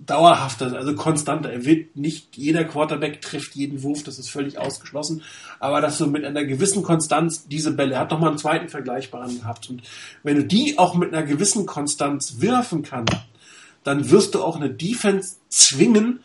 dauerhafter, 0.05 0.73
also 0.75 0.95
konstanter. 0.95 1.51
Er 1.51 1.65
wird 1.65 1.97
nicht 1.97 2.37
jeder 2.37 2.65
Quarterback 2.65 3.23
trifft 3.23 3.55
jeden 3.55 3.83
Wurf, 3.83 4.03
das 4.03 4.19
ist 4.19 4.29
völlig 4.29 4.59
ausgeschlossen. 4.59 5.23
Aber 5.59 5.81
dass 5.81 5.99
du 5.99 6.07
mit 6.07 6.25
einer 6.25 6.45
gewissen 6.45 6.83
Konstanz 6.83 7.49
diese 7.49 7.73
Bälle, 7.73 7.95
er 7.95 8.01
hat 8.01 8.11
noch 8.11 8.21
mal 8.21 8.29
einen 8.29 8.39
zweiten 8.39 8.69
vergleichbaren 8.69 9.39
gehabt. 9.39 9.71
Und 9.71 9.83
wenn 10.23 10.37
du 10.37 10.45
die 10.45 10.79
auch 10.79 10.95
mit 10.95 11.15
einer 11.15 11.27
gewissen 11.27 11.67
Konstanz 11.67 12.41
werfen 12.41 12.83
kannst, 12.83 13.17
dann 13.85 14.11
wirst 14.11 14.35
du 14.35 14.43
auch 14.43 14.57
eine 14.57 14.71
Defense 14.71 15.37
zwingen, 15.49 16.21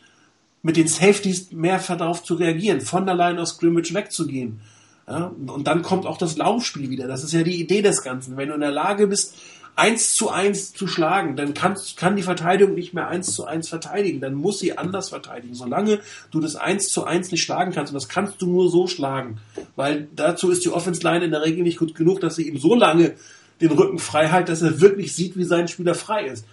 mit 0.63 0.77
den 0.77 0.87
Safeties 0.87 1.51
mehr 1.51 1.79
darauf 1.79 2.23
zu 2.23 2.35
reagieren, 2.35 2.81
von 2.81 3.05
der 3.05 3.15
Line 3.15 3.41
of 3.41 3.47
Scrimmage 3.47 3.93
wegzugehen. 3.93 4.61
Ja, 5.07 5.31
und 5.47 5.65
dann 5.65 5.81
kommt 5.81 6.05
auch 6.05 6.17
das 6.17 6.37
Laufspiel 6.37 6.89
wieder. 6.89 7.07
Das 7.07 7.23
ist 7.23 7.33
ja 7.33 7.43
die 7.43 7.59
Idee 7.59 7.81
des 7.81 8.03
Ganzen. 8.03 8.37
Wenn 8.37 8.49
du 8.49 8.55
in 8.55 8.61
der 8.61 8.71
Lage 8.71 9.07
bist, 9.07 9.35
eins 9.75 10.13
zu 10.13 10.29
eins 10.29 10.73
zu 10.73 10.87
schlagen, 10.87 11.35
dann 11.35 11.53
kann, 11.53 11.75
kann 11.95 12.15
die 12.15 12.23
Verteidigung 12.23 12.75
nicht 12.75 12.93
mehr 12.93 13.07
eins 13.07 13.33
zu 13.33 13.45
eins 13.45 13.69
verteidigen, 13.69 14.21
dann 14.21 14.33
muss 14.33 14.59
sie 14.59 14.77
anders 14.77 15.09
verteidigen. 15.09 15.55
Solange 15.55 15.99
du 16.31 16.39
das 16.39 16.55
eins 16.55 16.89
zu 16.89 17.03
eins 17.03 17.31
nicht 17.31 17.43
schlagen 17.43 17.71
kannst, 17.71 17.91
und 17.91 17.95
das 17.95 18.09
kannst 18.09 18.41
du 18.41 18.47
nur 18.47 18.69
so 18.69 18.87
schlagen, 18.87 19.39
weil 19.75 20.07
dazu 20.15 20.51
ist 20.51 20.65
die 20.65 20.69
Offense 20.69 21.01
Line 21.03 21.25
in 21.25 21.31
der 21.31 21.43
Regel 21.43 21.63
nicht 21.63 21.79
gut 21.79 21.95
genug, 21.95 22.19
dass 22.19 22.35
sie 22.35 22.47
ihm 22.47 22.57
so 22.57 22.75
lange 22.75 23.13
den 23.61 23.71
Rücken 23.71 23.99
frei 23.99 24.27
hält, 24.27 24.49
dass 24.49 24.61
er 24.61 24.81
wirklich 24.81 25.15
sieht, 25.15 25.37
wie 25.37 25.43
sein 25.43 25.67
Spieler 25.67 25.95
frei 25.95 26.25
ist. 26.25 26.45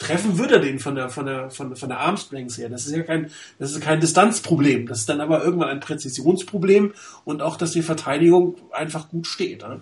Treffen 0.00 0.38
würde 0.38 0.54
er 0.54 0.60
den 0.60 0.80
von 0.80 0.96
der, 0.96 1.08
von 1.08 1.24
der, 1.24 1.50
von, 1.50 1.76
von 1.76 1.88
der 1.88 2.00
Armstrength 2.00 2.58
her. 2.58 2.68
Das 2.68 2.86
ist 2.86 2.96
ja 2.96 3.02
kein, 3.02 3.30
das 3.60 3.70
ist 3.70 3.80
kein 3.80 4.00
Distanzproblem. 4.00 4.86
Das 4.88 5.00
ist 5.00 5.08
dann 5.08 5.20
aber 5.20 5.44
irgendwann 5.44 5.68
ein 5.68 5.78
Präzisionsproblem 5.78 6.94
und 7.24 7.42
auch, 7.42 7.56
dass 7.56 7.72
die 7.72 7.82
Verteidigung 7.82 8.56
einfach 8.72 9.08
gut 9.08 9.28
steht. 9.28 9.62
Ne? 9.62 9.80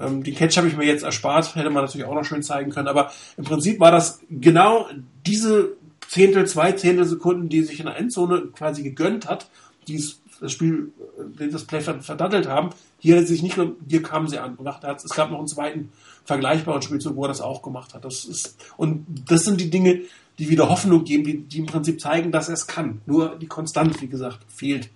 Ähm, 0.00 0.22
den 0.22 0.34
Catch 0.34 0.56
habe 0.56 0.68
ich 0.68 0.76
mir 0.76 0.86
jetzt 0.86 1.04
erspart, 1.04 1.54
hätte 1.54 1.70
man 1.70 1.84
natürlich 1.84 2.06
auch 2.06 2.14
noch 2.14 2.24
schön 2.24 2.42
zeigen 2.42 2.70
können, 2.70 2.88
aber 2.88 3.12
im 3.36 3.44
Prinzip 3.44 3.80
war 3.80 3.90
das 3.90 4.20
genau 4.30 4.88
diese 5.26 5.76
Zehntel, 6.08 6.46
zwei 6.46 6.72
Zehntel 6.72 7.04
Sekunden, 7.04 7.48
die 7.48 7.62
sich 7.62 7.80
in 7.80 7.86
der 7.86 7.96
Endzone 7.96 8.48
quasi 8.54 8.82
gegönnt 8.82 9.28
hat, 9.28 9.48
die 9.88 10.02
das 10.40 10.52
Spiel, 10.52 10.92
äh, 11.38 11.48
das 11.48 11.64
Play 11.64 11.80
verdattelt 11.80 12.48
haben. 12.48 12.70
Hier 12.98 13.26
sich 13.26 13.42
nicht 13.42 13.56
nur, 13.56 13.76
hier 13.88 14.02
kamen 14.02 14.28
sie 14.28 14.38
an. 14.38 14.56
Und 14.56 14.66
es 14.66 15.10
gab 15.10 15.30
noch 15.30 15.38
einen 15.38 15.48
zweiten 15.48 15.92
vergleichbaren 16.24 16.82
Spielzug, 16.82 17.16
wo 17.16 17.24
er 17.24 17.28
das 17.28 17.40
auch 17.40 17.62
gemacht 17.62 17.94
hat. 17.94 18.04
Das 18.04 18.24
ist, 18.24 18.56
und 18.76 19.06
das 19.28 19.44
sind 19.44 19.60
die 19.60 19.70
Dinge, 19.70 20.02
die 20.38 20.48
wieder 20.48 20.68
Hoffnung 20.68 21.04
geben, 21.04 21.24
die, 21.24 21.38
die 21.38 21.58
im 21.58 21.66
Prinzip 21.66 22.00
zeigen, 22.00 22.32
dass 22.32 22.48
er 22.48 22.54
es 22.54 22.66
kann. 22.66 23.00
Nur 23.06 23.36
die 23.36 23.46
Konstanz, 23.46 24.00
wie 24.00 24.08
gesagt, 24.08 24.40
fehlt. 24.48 24.90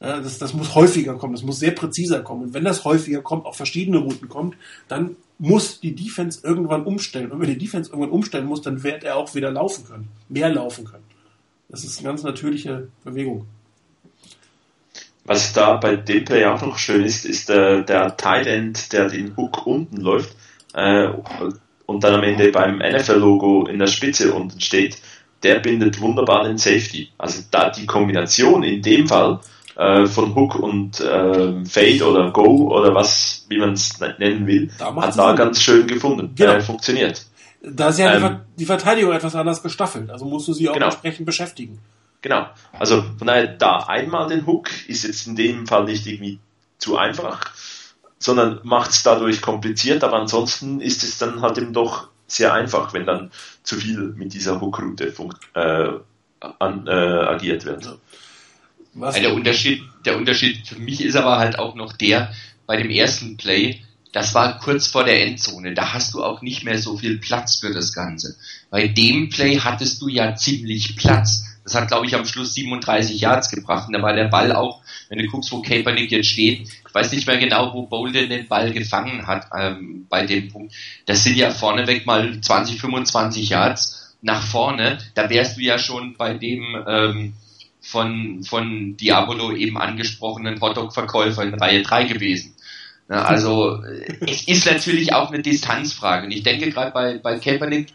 Ja, 0.00 0.20
das, 0.20 0.38
das 0.38 0.54
muss 0.54 0.74
häufiger 0.74 1.14
kommen, 1.14 1.34
das 1.34 1.42
muss 1.42 1.58
sehr 1.58 1.72
präziser 1.72 2.20
kommen. 2.20 2.44
Und 2.44 2.54
wenn 2.54 2.64
das 2.64 2.84
häufiger 2.84 3.20
kommt, 3.20 3.46
auf 3.46 3.56
verschiedene 3.56 3.98
Routen 3.98 4.28
kommt, 4.28 4.56
dann 4.86 5.16
muss 5.38 5.80
die 5.80 5.94
Defense 5.94 6.40
irgendwann 6.44 6.84
umstellen. 6.84 7.32
Und 7.32 7.40
wenn 7.40 7.48
die 7.48 7.58
Defense 7.58 7.90
irgendwann 7.90 8.12
umstellen 8.12 8.46
muss, 8.46 8.62
dann 8.62 8.82
wird 8.82 9.02
er 9.02 9.16
auch 9.16 9.34
wieder 9.34 9.50
laufen 9.50 9.84
können, 9.86 10.08
mehr 10.28 10.50
laufen 10.50 10.84
können. 10.84 11.04
Das 11.68 11.84
ist 11.84 11.98
eine 11.98 12.08
ganz 12.08 12.22
natürliche 12.22 12.88
Bewegung. 13.04 13.46
Was 15.24 15.52
da 15.52 15.76
bei 15.76 15.96
dem 15.96 16.24
Play 16.24 16.46
auch 16.46 16.62
noch 16.62 16.78
schön 16.78 17.04
ist, 17.04 17.26
ist 17.26 17.50
der, 17.50 17.82
der 17.82 18.16
Tight 18.16 18.46
End, 18.46 18.92
der 18.92 19.08
den 19.08 19.36
Hook 19.36 19.66
unten 19.66 19.98
läuft 19.98 20.34
äh, 20.74 21.08
und 21.84 22.02
dann 22.02 22.14
am 22.14 22.22
Ende 22.22 22.50
beim 22.50 22.78
NFL-Logo 22.78 23.66
in 23.66 23.78
der 23.78 23.88
Spitze 23.88 24.32
unten 24.32 24.60
steht. 24.60 24.96
Der 25.42 25.58
bindet 25.58 26.00
wunderbar 26.00 26.44
den 26.44 26.56
Safety. 26.56 27.10
Also 27.18 27.42
da 27.50 27.68
die 27.68 27.84
Kombination 27.84 28.62
in 28.62 28.80
dem 28.80 29.06
Fall 29.06 29.40
äh, 29.78 30.06
von 30.06 30.34
Hook 30.34 30.56
und 30.56 31.00
äh, 31.00 31.64
Fade 31.64 32.04
oder 32.04 32.32
Go 32.32 32.68
oder 32.76 32.94
was, 32.94 33.46
wie 33.48 33.58
man 33.58 33.74
es 33.74 33.98
nennen 34.00 34.46
will, 34.46 34.70
da 34.76 34.94
hat 34.94 35.16
da 35.16 35.32
ganz 35.34 35.62
schön 35.62 35.86
gefunden, 35.86 36.32
genau. 36.34 36.54
äh, 36.54 36.60
funktioniert. 36.60 37.24
Da 37.62 37.88
ist 37.88 37.98
ja 38.00 38.14
ähm, 38.14 38.40
die 38.56 38.66
Verteidigung 38.66 39.12
etwas 39.12 39.36
anders 39.36 39.62
gestaffelt, 39.62 40.10
also 40.10 40.24
musst 40.24 40.48
du 40.48 40.52
sie 40.52 40.68
auch 40.68 40.74
genau. 40.74 40.86
entsprechend 40.86 41.26
beschäftigen. 41.26 41.78
Genau, 42.22 42.48
also 42.72 43.04
von 43.18 43.28
daher 43.28 43.46
da 43.46 43.78
einmal 43.86 44.28
den 44.28 44.46
Hook 44.46 44.68
ist 44.88 45.04
jetzt 45.04 45.28
in 45.28 45.36
dem 45.36 45.66
Fall 45.68 45.84
nicht 45.84 46.04
irgendwie 46.06 46.40
zu 46.78 46.98
einfach, 46.98 47.52
sondern 48.18 48.58
macht 48.64 48.90
es 48.90 49.04
dadurch 49.04 49.40
kompliziert, 49.40 50.02
aber 50.02 50.18
ansonsten 50.18 50.80
ist 50.80 51.04
es 51.04 51.18
dann 51.18 51.40
halt 51.40 51.56
eben 51.56 51.72
doch 51.72 52.08
sehr 52.26 52.52
einfach, 52.52 52.92
wenn 52.94 53.06
dann 53.06 53.30
zu 53.62 53.76
viel 53.76 54.12
mit 54.16 54.34
dieser 54.34 54.60
Hook-Route 54.60 55.14
äh, 55.54 55.88
äh, 56.40 56.90
agiert 56.90 57.64
wird. 57.64 57.98
Was 59.00 59.14
der 59.14 59.34
Unterschied, 59.34 59.82
der 60.04 60.16
Unterschied 60.16 60.66
für 60.66 60.78
mich 60.78 61.00
ist 61.00 61.16
aber 61.16 61.38
halt 61.38 61.58
auch 61.58 61.74
noch 61.74 61.92
der, 61.92 62.32
bei 62.66 62.76
dem 62.76 62.90
ersten 62.90 63.36
Play, 63.36 63.80
das 64.12 64.34
war 64.34 64.58
kurz 64.58 64.86
vor 64.86 65.04
der 65.04 65.22
Endzone, 65.26 65.74
da 65.74 65.92
hast 65.92 66.14
du 66.14 66.24
auch 66.24 66.42
nicht 66.42 66.64
mehr 66.64 66.78
so 66.78 66.96
viel 66.96 67.18
Platz 67.18 67.60
für 67.60 67.72
das 67.72 67.92
Ganze. 67.92 68.36
Bei 68.70 68.88
dem 68.88 69.28
Play 69.28 69.58
hattest 69.58 70.00
du 70.02 70.08
ja 70.08 70.34
ziemlich 70.34 70.96
Platz. 70.96 71.44
Das 71.64 71.74
hat, 71.74 71.88
glaube 71.88 72.06
ich, 72.06 72.14
am 72.14 72.24
Schluss 72.24 72.54
37 72.54 73.20
Yards 73.20 73.50
gebracht. 73.50 73.88
Und 73.88 73.92
da 73.92 74.02
war 74.02 74.14
der 74.14 74.28
Ball 74.28 74.52
auch, 74.52 74.80
wenn 75.10 75.18
du 75.18 75.26
guckst, 75.26 75.52
wo 75.52 75.60
Kaepernick 75.60 76.10
jetzt 76.10 76.30
steht, 76.30 76.62
ich 76.62 76.94
weiß 76.94 77.12
nicht 77.12 77.26
mehr 77.26 77.36
genau, 77.36 77.74
wo 77.74 77.82
Bolden 77.82 78.30
den 78.30 78.48
Ball 78.48 78.72
gefangen 78.72 79.26
hat 79.26 79.46
ähm, 79.56 80.06
bei 80.08 80.24
dem 80.24 80.48
Punkt. 80.48 80.74
Das 81.04 81.24
sind 81.24 81.36
ja 81.36 81.50
vorneweg 81.50 82.06
mal 82.06 82.40
20, 82.40 82.80
25 82.80 83.50
Yards 83.50 84.16
nach 84.22 84.42
vorne. 84.42 84.98
Da 85.14 85.28
wärst 85.28 85.58
du 85.58 85.60
ja 85.60 85.78
schon 85.78 86.16
bei 86.16 86.34
dem 86.34 86.64
ähm, 86.86 87.34
von, 87.80 88.42
von 88.42 88.96
Diabolo 88.96 89.52
eben 89.52 89.78
angesprochenen 89.78 90.60
Hotdog-Verkäufer 90.60 91.42
in 91.42 91.54
Reihe 91.54 91.82
3 91.82 92.04
gewesen. 92.04 92.54
Ja, 93.08 93.24
also 93.24 93.82
es 94.20 94.46
ist 94.46 94.66
natürlich 94.66 95.14
auch 95.14 95.30
eine 95.30 95.42
Distanzfrage. 95.42 96.26
Und 96.26 96.32
ich 96.32 96.42
denke 96.42 96.70
gerade 96.70 96.92
bei, 96.92 97.18
bei 97.18 97.38
Kaepernick, 97.38 97.88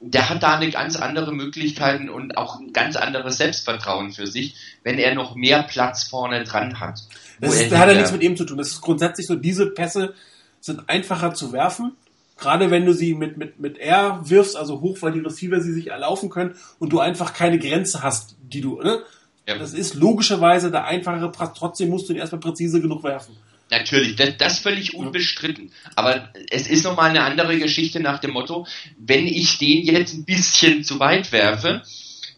der 0.00 0.28
hat 0.28 0.42
da 0.42 0.56
eine 0.56 0.70
ganz 0.70 0.96
andere 0.96 1.32
Möglichkeiten 1.32 2.08
und 2.08 2.36
auch 2.36 2.60
ein 2.60 2.72
ganz 2.72 2.96
anderes 2.96 3.38
Selbstvertrauen 3.38 4.12
für 4.12 4.26
sich, 4.26 4.54
wenn 4.82 4.98
er 4.98 5.14
noch 5.14 5.34
mehr 5.34 5.62
Platz 5.62 6.04
vorne 6.04 6.44
dran 6.44 6.80
hat. 6.80 7.00
Das 7.40 7.60
ist, 7.60 7.74
hat 7.74 7.88
ja 7.88 7.94
nichts 7.94 8.12
mit 8.12 8.22
ihm 8.22 8.36
zu 8.36 8.44
tun. 8.44 8.58
Das 8.58 8.68
ist 8.68 8.80
grundsätzlich 8.80 9.26
so, 9.26 9.34
diese 9.34 9.66
Pässe 9.70 10.14
sind 10.60 10.88
einfacher 10.88 11.34
zu 11.34 11.52
werfen. 11.52 11.92
Gerade 12.38 12.70
wenn 12.70 12.84
du 12.84 12.94
sie 12.94 13.14
mit, 13.14 13.36
mit, 13.36 13.60
mit 13.60 13.78
R 13.78 14.20
wirfst, 14.24 14.56
also 14.56 14.80
hoch, 14.80 14.98
weil 15.00 15.12
die 15.12 15.20
Receiver 15.20 15.60
sie 15.60 15.72
sich 15.72 15.88
erlaufen 15.88 16.30
können 16.30 16.54
und 16.78 16.92
du 16.92 16.98
einfach 16.98 17.34
keine 17.34 17.58
Grenze 17.58 18.02
hast, 18.02 18.36
die 18.42 18.60
du, 18.60 18.80
ne? 18.80 19.02
Ja. 19.46 19.58
Das 19.58 19.74
ist 19.74 19.94
logischerweise 19.94 20.70
der 20.70 20.84
einfachere 20.84 21.32
Pass. 21.32 21.52
Trotzdem 21.54 21.90
musst 21.90 22.08
du 22.08 22.12
ihn 22.12 22.18
erstmal 22.18 22.40
präzise 22.40 22.80
genug 22.80 23.02
werfen. 23.02 23.36
Natürlich, 23.70 24.16
das, 24.16 24.36
das 24.36 24.58
völlig 24.58 24.94
unbestritten. 24.94 25.72
Aber 25.96 26.28
es 26.50 26.66
ist 26.66 26.84
nochmal 26.84 27.10
eine 27.10 27.22
andere 27.22 27.58
Geschichte 27.58 28.00
nach 28.00 28.18
dem 28.18 28.32
Motto, 28.32 28.66
wenn 28.98 29.26
ich 29.26 29.58
den 29.58 29.82
jetzt 29.82 30.14
ein 30.14 30.24
bisschen 30.24 30.84
zu 30.84 31.00
weit 31.00 31.32
werfe, 31.32 31.82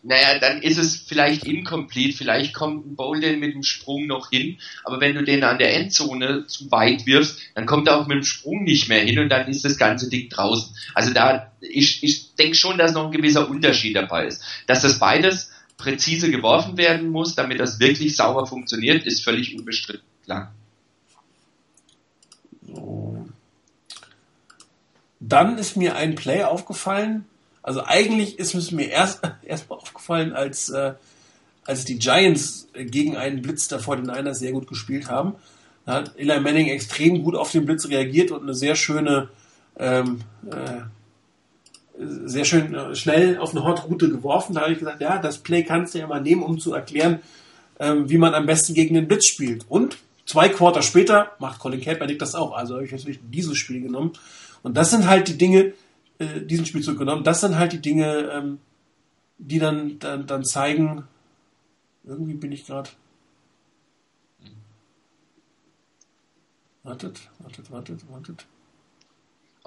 naja, 0.05 0.39
dann 0.39 0.63
ist 0.63 0.77
es 0.77 0.97
vielleicht 0.97 1.45
incomplete, 1.45 2.17
vielleicht 2.17 2.53
kommt 2.53 2.87
ein 2.87 2.95
Bolden 2.95 3.41
mit 3.41 3.55
dem 3.55 3.63
Sprung 3.63 4.07
noch 4.07 4.29
hin, 4.31 4.59
aber 4.85 5.01
wenn 5.01 5.15
du 5.15 5.25
den 5.25 5.43
an 5.43 5.59
der 5.59 5.75
Endzone 5.75 6.47
zu 6.47 6.71
weit 6.71 7.07
wirfst, 7.07 7.41
dann 7.55 7.65
kommt 7.65 7.89
er 7.89 7.99
auch 7.99 8.07
mit 8.07 8.19
dem 8.19 8.25
Sprung 8.25 8.65
nicht 8.65 8.89
mehr 8.89 9.01
hin 9.01 9.19
und 9.19 9.31
dann 9.31 9.49
ist 9.49 9.65
das 9.65 9.79
ganze 9.79 10.11
Ding 10.11 10.29
draußen. 10.29 10.77
Also 10.95 11.15
da, 11.15 11.53
ich, 11.61 12.05
ich 12.05 12.35
denke 12.35 12.55
schon, 12.55 12.77
dass 12.77 12.93
noch 12.93 13.07
ein 13.07 13.13
gewisser 13.13 13.49
Unterschied 13.49 13.97
dabei 13.97 14.27
ist. 14.27 14.43
Dass 14.67 14.83
das 14.83 14.99
beides 14.99 15.54
präzise 15.85 16.31
geworfen 16.31 16.77
werden 16.77 17.11
muss, 17.11 17.35
damit 17.35 17.61
das 17.61 17.79
wirklich 17.79 18.17
sauber 18.17 18.47
funktioniert, 18.47 19.07
ist 19.07 19.23
völlig 19.23 19.57
unbestritten, 19.57 20.07
klar. 20.25 20.55
Dann 25.21 25.59
ist 25.59 25.77
mir 25.77 25.97
ein 25.97 26.15
Play 26.15 26.43
aufgefallen, 26.43 27.27
also 27.63 27.83
eigentlich 27.85 28.39
ist 28.39 28.55
es 28.55 28.71
mir 28.73 28.89
erst 28.89 29.23
erstmal 29.43 29.79
aufgefallen, 29.79 30.33
als, 30.33 30.71
äh, 30.71 30.95
als 31.65 31.85
die 31.85 31.99
Giants 31.99 32.69
gegen 32.75 33.17
einen 33.17 33.43
Blitz 33.43 33.69
der 33.69 33.81
49ers 33.81 34.35
sehr 34.35 34.53
gut 34.53 34.67
gespielt 34.67 35.09
haben. 35.09 35.35
Da 35.87 35.95
hat 35.95 36.13
Eli 36.17 36.41
Manning 36.41 36.69
extrem 36.69 37.23
gut 37.23 37.35
auf 37.35 37.51
den 37.53 37.67
Blitz 37.67 37.89
reagiert 37.89 38.31
und 38.31 38.43
eine 38.43 38.55
sehr 38.55 38.75
schöne, 38.75 39.29
ähm, 39.79 40.21
äh, 40.51 40.83
sehr 41.99 42.45
schön 42.45 42.75
äh, 42.75 42.95
schnell 42.95 43.39
auf 43.39 43.55
eine 43.55 43.65
Hot-Route 43.65 44.11
geworfen. 44.11 44.55
Da 44.55 44.63
habe 44.63 44.73
ich 44.73 44.79
gesagt, 44.79 45.01
ja, 45.01 45.19
das 45.19 45.39
Play 45.39 45.63
kannst 45.63 45.95
du 45.95 45.99
ja 45.99 46.07
mal 46.07 46.21
nehmen, 46.21 46.43
um 46.43 46.59
zu 46.59 46.73
erklären, 46.73 47.21
ähm, 47.79 48.09
wie 48.09 48.19
man 48.19 48.35
am 48.35 48.47
besten 48.47 48.75
gegen 48.75 48.95
den 48.95 49.09
Blitz 49.09 49.27
spielt. 49.27 49.65
Und 49.69 49.99
zwei 50.27 50.49
Quarter 50.49 50.83
später 50.83 51.33
macht 51.39 51.61
Colin 51.61 51.81
Kaepernick 51.81 52.19
das 52.19 52.35
auch. 52.35 52.53
Also 52.53 52.75
habe 52.75 52.85
ich 52.85 52.93
natürlich 52.93 53.21
dieses 53.23 53.57
Spiel 53.57 53.81
genommen. 53.81 54.13
Und 54.63 54.77
das 54.77 54.91
sind 54.91 55.09
halt 55.09 55.29
die 55.29 55.39
Dinge, 55.39 55.75
äh, 56.19 56.41
diesen 56.41 56.67
Spielzug 56.67 56.99
genommen. 56.99 57.25
Das 57.25 57.41
sind 57.41 57.57
halt 57.57 57.73
die 57.73 57.81
Dinge, 57.81 58.31
ähm, 58.33 58.59
die 59.39 59.59
dann, 59.59 59.99
dann, 59.99 60.27
dann 60.27 60.45
zeigen, 60.45 61.05
irgendwie 62.05 62.35
bin 62.35 62.53
ich 62.53 62.67
gerade. 62.67 62.91
Wartet, 66.83 67.21
wartet, 67.39 67.71
wartet, 67.71 68.11
wartet. 68.11 68.47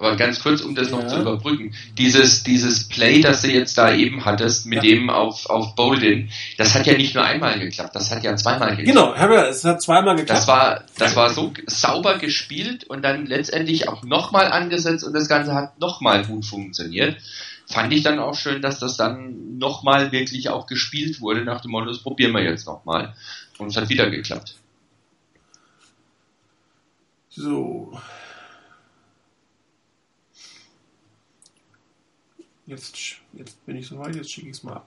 Aber 0.00 0.14
ganz 0.14 0.40
kurz, 0.40 0.60
um 0.60 0.76
das 0.76 0.90
ja. 0.90 0.96
noch 0.96 1.08
zu 1.08 1.20
überbrücken. 1.20 1.74
Dieses, 1.98 2.44
dieses 2.44 2.88
Play, 2.88 3.20
das 3.20 3.42
du 3.42 3.48
jetzt 3.48 3.76
da 3.76 3.92
eben 3.92 4.24
hattest, 4.24 4.64
mit 4.64 4.84
ja. 4.84 4.90
dem 4.90 5.10
auf, 5.10 5.46
auf 5.46 5.74
Bolden, 5.74 6.30
das 6.56 6.74
hat 6.74 6.86
ja 6.86 6.96
nicht 6.96 7.16
nur 7.16 7.24
einmal 7.24 7.58
geklappt, 7.58 7.96
das 7.96 8.08
hat 8.12 8.22
ja 8.22 8.36
zweimal 8.36 8.76
geklappt. 8.76 9.18
Genau, 9.18 9.40
es 9.42 9.64
hat 9.64 9.82
zweimal 9.82 10.14
geklappt. 10.14 10.38
Das 10.38 10.46
war, 10.46 10.84
das 10.98 11.16
war 11.16 11.30
so 11.30 11.52
sauber 11.66 12.16
gespielt 12.18 12.84
und 12.84 13.02
dann 13.02 13.26
letztendlich 13.26 13.88
auch 13.88 14.04
nochmal 14.04 14.52
angesetzt 14.52 15.02
und 15.02 15.14
das 15.14 15.28
Ganze 15.28 15.52
hat 15.52 15.80
nochmal 15.80 16.24
gut 16.24 16.46
funktioniert. 16.46 17.16
Fand 17.66 17.92
ich 17.92 18.04
dann 18.04 18.20
auch 18.20 18.36
schön, 18.36 18.62
dass 18.62 18.78
das 18.78 18.96
dann 18.96 19.58
nochmal 19.58 20.12
wirklich 20.12 20.48
auch 20.48 20.68
gespielt 20.68 21.20
wurde, 21.20 21.44
nach 21.44 21.60
dem 21.60 21.72
Motto, 21.72 21.86
das 21.86 21.98
probieren 21.98 22.32
wir 22.32 22.44
jetzt 22.44 22.66
nochmal. 22.66 23.14
Und 23.58 23.68
es 23.68 23.76
hat 23.76 23.88
wieder 23.88 24.08
geklappt. 24.08 24.54
So, 27.30 27.98
Jetzt, 32.68 33.16
jetzt 33.32 33.64
bin 33.64 33.76
ich 33.76 33.86
soweit, 33.86 34.14
jetzt 34.14 34.30
schicke 34.30 34.50
ich 34.50 34.56
es 34.58 34.62
mal 34.62 34.74
ab. 34.74 34.86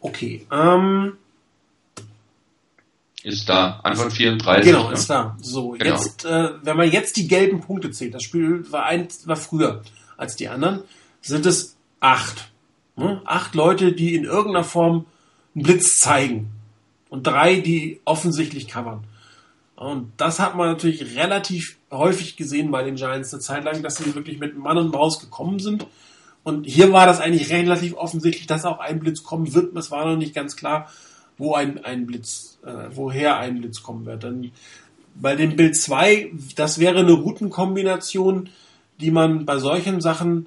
Okay. 0.00 0.44
Ähm, 0.50 1.16
ist 3.22 3.48
da. 3.48 3.78
Antwort 3.84 4.12
34. 4.12 4.64
Genau, 4.64 4.88
ne? 4.88 4.94
ist 4.94 5.08
da. 5.08 5.36
So, 5.40 5.70
genau. 5.70 5.84
jetzt, 5.84 6.24
äh, 6.24 6.50
wenn 6.62 6.76
man 6.76 6.90
jetzt 6.90 7.16
die 7.16 7.28
gelben 7.28 7.60
Punkte 7.60 7.92
zählt, 7.92 8.12
das 8.12 8.24
Spiel 8.24 8.70
war, 8.72 8.86
ein, 8.86 9.06
war 9.24 9.36
früher 9.36 9.82
als 10.16 10.34
die 10.34 10.48
anderen, 10.48 10.82
sind 11.22 11.46
es 11.46 11.76
acht. 12.00 12.50
Hm? 12.96 13.20
Acht 13.24 13.54
Leute, 13.54 13.92
die 13.92 14.16
in 14.16 14.24
irgendeiner 14.24 14.64
Form 14.64 15.06
einen 15.54 15.62
Blitz 15.62 16.00
zeigen. 16.00 16.50
Und 17.08 17.28
drei, 17.28 17.60
die 17.60 18.00
offensichtlich 18.04 18.66
covern. 18.66 19.04
Und 19.76 20.10
das 20.16 20.40
hat 20.40 20.56
man 20.56 20.72
natürlich 20.72 21.16
relativ 21.16 21.76
häufig 21.92 22.36
gesehen 22.36 22.72
bei 22.72 22.82
den 22.82 22.96
Giants 22.96 23.32
eine 23.32 23.40
Zeit 23.40 23.62
lang, 23.62 23.80
dass 23.84 23.98
sie 23.98 24.12
wirklich 24.16 24.40
mit 24.40 24.58
Mann 24.58 24.76
und 24.76 24.90
Maus 24.90 25.20
gekommen 25.20 25.60
sind 25.60 25.86
und 26.48 26.64
hier 26.64 26.94
war 26.94 27.04
das 27.04 27.20
eigentlich 27.20 27.50
relativ 27.50 27.92
offensichtlich, 27.92 28.46
dass 28.46 28.64
auch 28.64 28.78
ein 28.78 29.00
Blitz 29.00 29.22
kommen 29.22 29.52
wird. 29.52 29.76
Es 29.76 29.90
war 29.90 30.06
noch 30.06 30.16
nicht 30.16 30.34
ganz 30.34 30.56
klar, 30.56 30.90
wo 31.36 31.52
ein, 31.52 31.84
ein 31.84 32.06
Blitz, 32.06 32.58
äh, 32.64 32.88
woher 32.94 33.36
ein 33.36 33.60
Blitz 33.60 33.82
kommen 33.82 34.06
wird. 34.06 34.24
Dann 34.24 34.50
bei 35.14 35.36
dem 35.36 35.56
Bild 35.56 35.76
2, 35.76 36.32
das 36.56 36.78
wäre 36.78 37.00
eine 37.00 37.12
Routenkombination, 37.12 38.48
die 38.98 39.10
man 39.10 39.44
bei 39.44 39.58
solchen 39.58 40.00
Sachen 40.00 40.46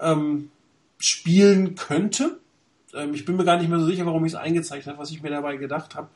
ähm, 0.00 0.50
spielen 0.98 1.76
könnte. 1.76 2.40
Ähm, 2.92 3.14
ich 3.14 3.24
bin 3.24 3.36
mir 3.36 3.44
gar 3.44 3.58
nicht 3.58 3.68
mehr 3.68 3.78
so 3.78 3.86
sicher, 3.86 4.06
warum 4.06 4.24
ich 4.24 4.32
es 4.32 4.38
eingezeichnet 4.38 4.88
habe, 4.88 4.98
was 4.98 5.12
ich 5.12 5.22
mir 5.22 5.30
dabei 5.30 5.54
gedacht 5.54 5.94
habe. 5.94 6.08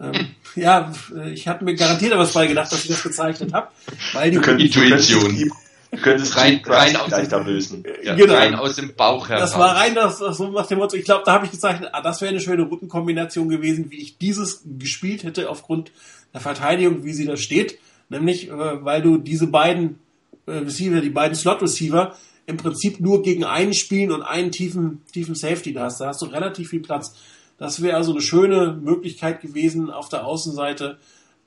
Ähm, 0.00 0.28
ja, 0.54 0.94
ich 1.30 1.46
hatte 1.46 1.62
mir 1.62 1.74
garantiert 1.74 2.16
was 2.16 2.32
bei 2.32 2.46
gedacht, 2.46 2.72
dass 2.72 2.84
ich 2.84 2.88
das 2.90 3.02
gezeichnet 3.02 3.52
habe. 3.52 3.68
Weil 4.14 4.30
die 4.30 4.36
Intuition. 4.36 5.52
Du 5.90 5.98
könntest 5.98 6.36
rein, 6.36 6.60
rein 6.64 6.96
aus 6.96 7.10
dem, 7.10 7.46
lösen. 7.46 7.84
Ja, 8.02 8.14
genau. 8.14 8.34
rein 8.34 8.54
aus 8.54 8.76
dem 8.76 8.94
Bauch 8.94 9.28
heraus. 9.28 9.50
Das 9.50 9.58
war 9.58 9.76
rein 9.76 9.94
das, 9.94 10.18
das 10.18 10.36
so 10.36 10.50
nach 10.50 10.66
dem 10.66 10.78
Motto, 10.78 10.96
ich 10.96 11.04
glaube, 11.04 11.22
da 11.24 11.34
habe 11.34 11.46
ich 11.46 11.52
gezeichnet, 11.52 11.90
ah, 11.92 12.02
das 12.02 12.20
wäre 12.20 12.30
eine 12.30 12.40
schöne 12.40 12.62
Routenkombination 12.64 13.48
gewesen, 13.48 13.90
wie 13.90 14.00
ich 14.00 14.18
dieses 14.18 14.62
gespielt 14.78 15.22
hätte 15.22 15.48
aufgrund 15.48 15.92
der 16.34 16.40
Verteidigung, 16.40 17.04
wie 17.04 17.12
sie 17.12 17.26
da 17.26 17.36
steht. 17.36 17.78
Nämlich, 18.08 18.48
äh, 18.48 18.84
weil 18.84 19.02
du 19.02 19.18
diese 19.18 19.46
beiden 19.46 19.98
äh, 20.46 20.52
Receiver, 20.52 21.00
die 21.00 21.10
beiden 21.10 21.36
Slot-Receiver, 21.36 22.14
im 22.46 22.56
Prinzip 22.56 23.00
nur 23.00 23.22
gegen 23.22 23.44
einen 23.44 23.74
spielen 23.74 24.12
und 24.12 24.22
einen 24.22 24.52
tiefen, 24.52 25.02
tiefen 25.12 25.34
Safety 25.34 25.72
da 25.72 25.84
hast. 25.84 26.00
Da 26.00 26.08
hast 26.08 26.22
du 26.22 26.26
relativ 26.26 26.70
viel 26.70 26.80
Platz. 26.80 27.14
Das 27.58 27.82
wäre 27.82 27.96
also 27.96 28.12
eine 28.12 28.20
schöne 28.20 28.78
Möglichkeit 28.80 29.40
gewesen, 29.40 29.90
auf 29.90 30.08
der 30.08 30.24
Außenseite 30.24 30.98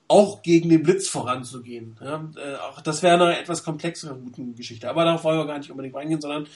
auch 0.09 0.41
gegen 0.41 0.69
den 0.69 0.83
Blitz 0.83 1.07
voranzugehen. 1.07 1.95
Ja, 2.01 2.27
äh, 2.35 2.55
auch 2.55 2.81
das 2.81 3.03
wäre 3.03 3.13
eine 3.13 3.39
etwas 3.39 3.63
komplexere 3.63 4.15
Routengeschichte. 4.15 4.89
Aber 4.89 5.05
darauf 5.05 5.23
wollen 5.23 5.37
wir 5.37 5.45
gar 5.45 5.59
nicht 5.59 5.69
unbedingt 5.69 5.95
reingehen, 5.95 6.19
sondern 6.19 6.47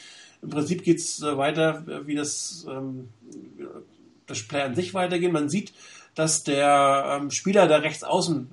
im 0.41 0.49
Prinzip 0.49 0.83
geht's 0.83 1.21
äh, 1.21 1.37
weiter, 1.37 1.85
äh, 1.87 2.07
wie 2.07 2.15
das, 2.15 2.65
ähm, 2.69 3.09
das 4.25 4.43
Play 4.43 4.61
an 4.61 4.75
sich 4.75 4.95
weitergeht. 4.95 5.31
Man 5.31 5.49
sieht, 5.49 5.71
dass 6.15 6.43
der 6.43 7.19
ähm, 7.21 7.29
Spieler, 7.29 7.67
der 7.67 7.83
rechts 7.83 8.03
außen 8.03 8.49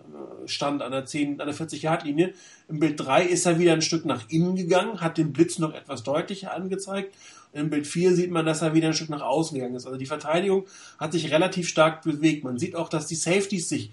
stand 0.46 0.82
an 0.82 0.92
der 0.92 1.06
10, 1.06 1.40
an 1.40 1.46
der 1.46 1.56
40-Yard-Linie, 1.56 2.34
im 2.68 2.78
Bild 2.78 3.00
3 3.00 3.24
ist 3.24 3.46
er 3.46 3.58
wieder 3.58 3.72
ein 3.72 3.82
Stück 3.82 4.04
nach 4.04 4.28
innen 4.28 4.54
gegangen, 4.54 5.00
hat 5.00 5.18
den 5.18 5.32
Blitz 5.32 5.58
noch 5.58 5.74
etwas 5.74 6.02
deutlicher 6.02 6.54
angezeigt. 6.54 7.14
Im 7.52 7.68
Bild 7.70 7.86
4 7.86 8.14
sieht 8.14 8.30
man, 8.30 8.46
dass 8.46 8.62
er 8.62 8.74
wieder 8.74 8.88
ein 8.88 8.94
Stück 8.94 9.10
nach 9.10 9.22
außen 9.22 9.54
gegangen 9.54 9.74
ist. 9.74 9.86
Also 9.86 9.98
die 9.98 10.06
Verteidigung 10.06 10.66
hat 10.98 11.12
sich 11.12 11.32
relativ 11.32 11.68
stark 11.68 12.02
bewegt. 12.02 12.44
Man 12.44 12.58
sieht 12.58 12.76
auch, 12.76 12.88
dass 12.88 13.06
die 13.06 13.16
Safeties 13.16 13.68
sich 13.68 13.90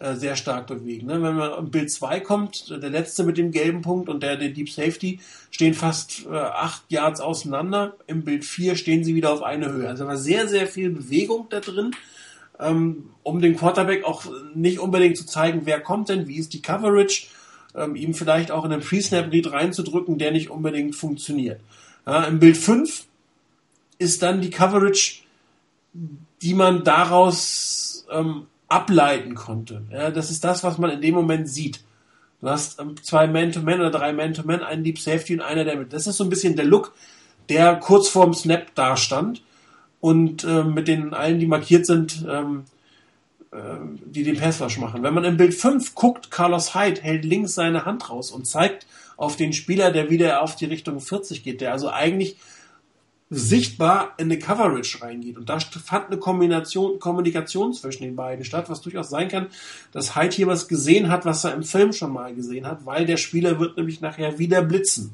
äh, 0.00 0.16
sehr 0.16 0.34
stark 0.34 0.66
bewegen. 0.66 1.08
Ne? 1.08 1.22
Wenn 1.22 1.36
man 1.36 1.58
im 1.58 1.70
Bild 1.70 1.90
2 1.90 2.20
kommt, 2.20 2.70
der 2.70 2.88
letzte 2.88 3.22
mit 3.22 3.36
dem 3.36 3.52
gelben 3.52 3.82
Punkt 3.82 4.08
und 4.08 4.22
der, 4.22 4.38
der 4.38 4.48
Deep 4.48 4.70
Safety 4.70 5.20
stehen 5.50 5.74
fast 5.74 6.24
äh, 6.24 6.34
acht 6.34 6.84
Yards 6.88 7.20
auseinander. 7.20 7.96
Im 8.06 8.24
Bild 8.24 8.46
4 8.46 8.76
stehen 8.76 9.04
sie 9.04 9.14
wieder 9.14 9.30
auf 9.30 9.42
eine 9.42 9.70
Höhe. 9.70 9.86
Also 9.86 10.06
war 10.06 10.16
sehr, 10.16 10.48
sehr 10.48 10.66
viel 10.66 10.88
Bewegung 10.88 11.48
da 11.50 11.60
drin, 11.60 11.90
ähm, 12.58 13.10
um 13.22 13.42
dem 13.42 13.58
Quarterback 13.58 14.04
auch 14.04 14.24
nicht 14.54 14.78
unbedingt 14.78 15.18
zu 15.18 15.26
zeigen, 15.26 15.66
wer 15.66 15.80
kommt 15.80 16.08
denn, 16.08 16.26
wie 16.26 16.38
ist 16.38 16.54
die 16.54 16.62
Coverage, 16.62 17.26
ähm, 17.74 17.94
ihm 17.94 18.14
vielleicht 18.14 18.52
auch 18.52 18.64
in 18.64 18.72
einen 18.72 18.80
Pre-Snap-Read 18.80 19.52
reinzudrücken, 19.52 20.16
der 20.16 20.30
nicht 20.32 20.48
unbedingt 20.48 20.96
funktioniert. 20.96 21.60
Ja, 22.06 22.24
Im 22.24 22.38
Bild 22.38 22.56
5 22.56 23.04
ist 23.98 24.22
dann 24.22 24.40
die 24.40 24.48
Coverage, 24.48 25.24
die 26.40 26.54
man 26.54 26.84
daraus 26.84 28.06
ähm, 28.10 28.46
ableiten 28.70 29.34
konnte. 29.34 29.82
Ja, 29.90 30.10
das 30.10 30.30
ist 30.30 30.44
das, 30.44 30.64
was 30.64 30.78
man 30.78 30.90
in 30.90 31.02
dem 31.02 31.14
Moment 31.14 31.48
sieht. 31.48 31.80
Du 32.40 32.48
hast 32.48 32.80
ähm, 32.80 32.94
zwei 33.02 33.26
Man-to-Man 33.26 33.80
oder 33.80 33.90
drei 33.90 34.12
Man-to-Man, 34.12 34.62
einen 34.62 34.84
Deep 34.84 34.98
Safety 34.98 35.34
und 35.34 35.42
einer 35.42 35.64
der 35.64 35.76
mit. 35.76 35.92
Das 35.92 36.06
ist 36.06 36.16
so 36.16 36.24
ein 36.24 36.30
bisschen 36.30 36.56
der 36.56 36.64
Look, 36.64 36.94
der 37.48 37.76
kurz 37.76 38.08
vorm 38.08 38.32
Snap 38.32 38.74
da 38.74 38.96
stand 38.96 39.42
und 40.00 40.44
äh, 40.44 40.64
mit 40.64 40.88
den 40.88 41.12
allen, 41.12 41.40
die 41.40 41.46
markiert 41.46 41.84
sind, 41.84 42.24
ähm, 42.30 42.64
äh, 43.50 43.56
die 44.06 44.22
den 44.22 44.38
Passwash 44.38 44.78
machen. 44.78 45.02
Wenn 45.02 45.14
man 45.14 45.24
im 45.24 45.36
Bild 45.36 45.52
5 45.52 45.94
guckt, 45.94 46.30
Carlos 46.30 46.74
Hyde 46.74 47.02
hält 47.02 47.24
links 47.24 47.54
seine 47.54 47.84
Hand 47.84 48.08
raus 48.08 48.30
und 48.30 48.46
zeigt 48.46 48.86
auf 49.16 49.36
den 49.36 49.52
Spieler, 49.52 49.90
der 49.90 50.08
wieder 50.08 50.42
auf 50.42 50.56
die 50.56 50.64
Richtung 50.64 51.00
40 51.00 51.42
geht, 51.42 51.60
der 51.60 51.72
also 51.72 51.90
eigentlich 51.90 52.36
sichtbar 53.32 54.14
in 54.16 54.24
eine 54.24 54.40
Coverage 54.40 55.00
reingeht. 55.02 55.38
Und 55.38 55.48
da 55.48 55.60
fand 55.60 56.08
eine 56.08 56.18
Kombination, 56.18 56.98
Kommunikation 56.98 57.72
zwischen 57.72 58.02
den 58.02 58.16
beiden 58.16 58.44
statt, 58.44 58.68
was 58.68 58.80
durchaus 58.80 59.08
sein 59.08 59.28
kann, 59.28 59.46
dass 59.92 60.16
Hyde 60.16 60.34
hier 60.34 60.46
was 60.48 60.66
gesehen 60.66 61.08
hat, 61.08 61.24
was 61.24 61.44
er 61.44 61.54
im 61.54 61.62
Film 61.62 61.92
schon 61.92 62.12
mal 62.12 62.34
gesehen 62.34 62.66
hat, 62.66 62.84
weil 62.84 63.06
der 63.06 63.16
Spieler 63.16 63.60
wird 63.60 63.76
nämlich 63.76 64.00
nachher 64.00 64.40
wieder 64.40 64.62
blitzen. 64.62 65.12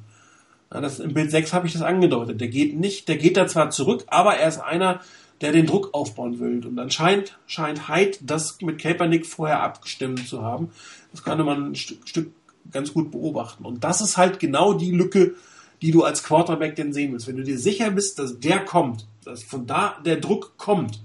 Ja, 0.73 0.81
das, 0.81 0.99
Im 0.99 1.13
Bild 1.13 1.31
6 1.31 1.53
habe 1.53 1.67
ich 1.67 1.75
das 1.75 1.83
angedeutet. 1.83 2.41
Der 2.41 2.49
geht 2.49 2.75
nicht, 2.75 3.07
der 3.09 3.19
geht 3.19 3.37
da 3.37 3.47
zwar 3.47 3.69
zurück, 3.69 4.05
aber 4.07 4.37
er 4.37 4.49
ist 4.49 4.59
einer, 4.59 5.01
der 5.43 5.53
den 5.53 5.67
Druck 5.67 5.91
aufbauen 5.93 6.41
will. 6.41 6.65
Und 6.67 6.79
anscheinend 6.79 7.39
scheint 7.47 7.89
Hyde 7.89 8.17
das 8.23 8.59
mit 8.63 8.81
Kaepernick 8.81 9.27
vorher 9.27 9.63
abgestimmt 9.63 10.27
zu 10.27 10.43
haben. 10.43 10.71
Das 11.13 11.23
konnte 11.23 11.45
man 11.45 11.71
ein 11.71 11.75
Stück, 11.75 12.09
Stück 12.09 12.33
ganz 12.73 12.95
gut 12.95 13.11
beobachten. 13.11 13.65
Und 13.67 13.85
das 13.85 14.01
ist 14.01 14.17
halt 14.17 14.41
genau 14.41 14.73
die 14.73 14.91
Lücke, 14.91 15.35
die 15.83 15.91
du 15.91 16.05
als 16.05 16.23
Quarterback 16.23 16.77
denn 16.77 16.93
sehen 16.93 17.13
willst. 17.13 17.27
Wenn 17.27 17.37
du 17.37 17.45
dir 17.45 17.59
sicher 17.59 17.91
bist, 17.91 18.19
dass 18.19 18.41
der 18.41 18.65
kommt, 18.65 19.07
dass 19.25 19.43
von 19.43 19.67
da 19.67 19.97
der 20.05 20.17
Druck 20.17 20.57
kommt, 20.57 21.01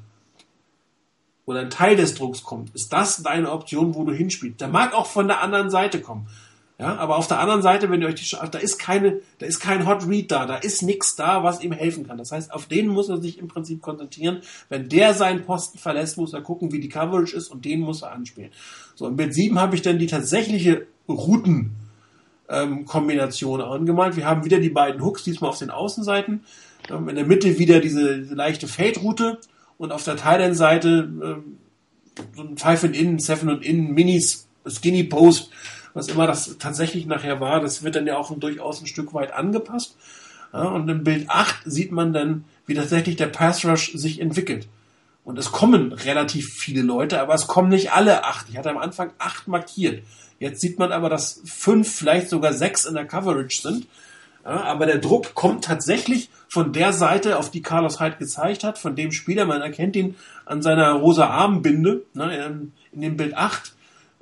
oder 1.45 1.59
ein 1.59 1.69
Teil 1.69 1.95
des 1.95 2.15
Drucks 2.15 2.43
kommt, 2.43 2.73
ist 2.75 2.93
das 2.93 3.23
deine 3.23 3.51
Option, 3.51 3.95
wo 3.95 4.03
du 4.05 4.13
hinspielst. 4.13 4.61
Der 4.61 4.67
mag 4.67 4.93
auch 4.93 5.07
von 5.07 5.27
der 5.27 5.41
anderen 5.41 5.69
Seite 5.69 5.99
kommen. 5.99 6.27
Ja, 6.79 6.95
aber 6.95 7.17
auf 7.17 7.27
der 7.27 7.39
anderen 7.39 7.61
Seite, 7.61 7.91
wenn 7.91 8.01
ihr 8.01 8.07
euch 8.07 8.15
die, 8.15 8.35
da 8.49 8.57
ist 8.57 8.79
keine, 8.79 9.19
da 9.37 9.45
ist 9.45 9.59
kein 9.59 9.85
Hot 9.85 10.07
Read 10.07 10.31
da, 10.31 10.47
da 10.47 10.55
ist 10.55 10.81
nichts 10.81 11.15
da, 11.15 11.43
was 11.43 11.61
ihm 11.61 11.73
helfen 11.73 12.07
kann. 12.07 12.17
Das 12.17 12.31
heißt, 12.31 12.51
auf 12.51 12.65
den 12.65 12.87
muss 12.87 13.07
er 13.07 13.21
sich 13.21 13.37
im 13.37 13.47
Prinzip 13.47 13.83
konzentrieren. 13.83 14.41
Wenn 14.67 14.89
der 14.89 15.13
seinen 15.13 15.43
Posten 15.43 15.77
verlässt, 15.77 16.17
muss 16.17 16.33
er 16.33 16.41
gucken, 16.41 16.71
wie 16.71 16.79
die 16.79 16.89
Coverage 16.89 17.35
ist 17.35 17.49
und 17.49 17.65
den 17.65 17.81
muss 17.81 18.01
er 18.01 18.13
anspielen. 18.13 18.49
So, 18.95 19.07
im 19.07 19.15
Bild 19.15 19.35
7 19.35 19.59
habe 19.59 19.75
ich 19.75 19.83
dann 19.83 19.99
die 19.99 20.07
tatsächliche 20.07 20.87
Routen, 21.07 21.75
ähm, 22.51 22.85
Kombination 22.85 23.61
angemalt. 23.61 24.15
Wir 24.15 24.25
haben 24.25 24.45
wieder 24.45 24.59
die 24.59 24.69
beiden 24.69 25.01
Hooks, 25.03 25.23
diesmal 25.23 25.49
auf 25.49 25.57
den 25.57 25.71
Außenseiten. 25.71 26.43
Ähm, 26.89 27.09
in 27.09 27.15
der 27.15 27.25
Mitte 27.25 27.57
wieder 27.57 27.79
diese, 27.79 28.15
leichte 28.15 28.67
Fade-Route 28.67 29.39
und 29.77 29.91
auf 29.91 30.03
der 30.03 30.17
Thailand-Seite 30.17 31.09
ähm, 31.23 31.57
so 32.35 32.43
ein 32.43 32.57
Five 32.57 32.83
and 32.83 32.95
In, 32.95 33.19
Seven 33.19 33.49
und 33.49 33.65
In, 33.65 33.93
Minis, 33.93 34.47
Skinny 34.67 35.03
Post, 35.03 35.49
was 35.93 36.09
immer 36.09 36.27
das 36.27 36.57
tatsächlich 36.57 37.05
nachher 37.05 37.39
war, 37.39 37.61
das 37.61 37.83
wird 37.83 37.95
dann 37.95 38.05
ja 38.05 38.17
auch 38.17 38.37
durchaus 38.37 38.81
ein 38.81 38.87
Stück 38.87 39.13
weit 39.13 39.33
angepasst. 39.33 39.95
Ja, 40.53 40.63
und 40.63 40.89
im 40.89 41.05
Bild 41.05 41.29
8 41.29 41.61
sieht 41.65 41.93
man 41.93 42.11
dann, 42.11 42.43
wie 42.65 42.73
tatsächlich 42.73 43.15
der 43.15 43.27
Pass 43.27 43.63
Rush 43.63 43.93
sich 43.93 44.19
entwickelt. 44.19 44.67
Und 45.23 45.37
es 45.37 45.51
kommen 45.51 45.93
relativ 45.93 46.53
viele 46.53 46.81
Leute, 46.81 47.21
aber 47.21 47.33
es 47.33 47.47
kommen 47.47 47.69
nicht 47.69 47.93
alle 47.93 48.23
acht. 48.25 48.47
Ich 48.49 48.57
hatte 48.57 48.71
am 48.71 48.77
Anfang 48.77 49.11
acht 49.19 49.47
markiert. 49.47 50.03
Jetzt 50.41 50.59
sieht 50.59 50.79
man 50.79 50.91
aber, 50.91 51.07
dass 51.07 51.39
fünf, 51.45 51.93
vielleicht 51.93 52.29
sogar 52.29 52.53
sechs 52.53 52.85
in 52.85 52.95
der 52.95 53.05
Coverage 53.05 53.61
sind. 53.61 53.87
Ja, 54.43 54.63
aber 54.63 54.87
der 54.87 54.97
Druck 54.97 55.35
kommt 55.35 55.65
tatsächlich 55.65 56.31
von 56.47 56.73
der 56.73 56.93
Seite, 56.93 57.37
auf 57.37 57.51
die 57.51 57.61
Carlos 57.61 57.99
Hyde 57.99 58.17
gezeigt 58.17 58.63
hat, 58.63 58.79
von 58.79 58.95
dem 58.95 59.11
Spieler. 59.11 59.45
Man 59.45 59.61
erkennt 59.61 59.95
ihn 59.95 60.15
an 60.47 60.63
seiner 60.63 60.93
rosa 60.93 61.27
Armbinde. 61.27 62.01
Ne, 62.15 62.71
in 62.91 63.01
dem 63.01 63.17
Bild 63.17 63.37
8 63.37 63.75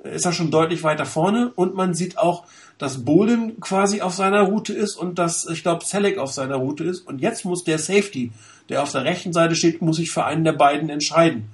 ist 0.04 0.26
er 0.26 0.34
schon 0.34 0.50
deutlich 0.50 0.82
weiter 0.82 1.06
vorne 1.06 1.52
und 1.54 1.74
man 1.74 1.94
sieht 1.94 2.18
auch, 2.18 2.44
dass 2.76 3.02
Bolden 3.02 3.58
quasi 3.58 4.02
auf 4.02 4.12
seiner 4.12 4.42
Route 4.42 4.74
ist 4.74 4.96
und 4.96 5.18
dass, 5.18 5.46
ich 5.46 5.62
glaube, 5.62 5.86
Selleck 5.86 6.18
auf 6.18 6.32
seiner 6.32 6.56
Route 6.56 6.84
ist. 6.84 7.00
Und 7.00 7.22
jetzt 7.22 7.46
muss 7.46 7.64
der 7.64 7.78
Safety, 7.78 8.30
der 8.68 8.82
auf 8.82 8.92
der 8.92 9.04
rechten 9.04 9.32
Seite 9.32 9.54
steht, 9.54 9.80
muss 9.80 9.96
sich 9.96 10.10
für 10.10 10.26
einen 10.26 10.44
der 10.44 10.52
beiden 10.52 10.90
entscheiden. 10.90 11.48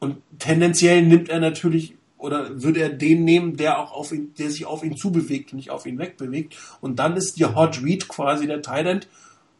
Und 0.00 0.18
tendenziell 0.38 1.00
nimmt 1.00 1.30
er 1.30 1.40
natürlich 1.40 1.94
oder 2.22 2.62
würde 2.62 2.80
er 2.80 2.90
den 2.90 3.24
nehmen, 3.24 3.56
der 3.56 3.78
auch 3.78 3.92
auf 3.92 4.12
ihn, 4.12 4.32
der 4.38 4.50
sich 4.50 4.66
auf 4.66 4.84
ihn 4.84 4.96
zubewegt 4.96 5.52
und 5.52 5.58
nicht 5.58 5.70
auf 5.70 5.86
ihn 5.86 5.98
wegbewegt. 5.98 6.56
Und 6.80 6.98
dann 6.98 7.16
ist 7.16 7.38
die 7.38 7.44
Hot 7.44 7.82
Read 7.82 8.08
quasi 8.08 8.46
der 8.46 8.62
Thailand 8.62 9.08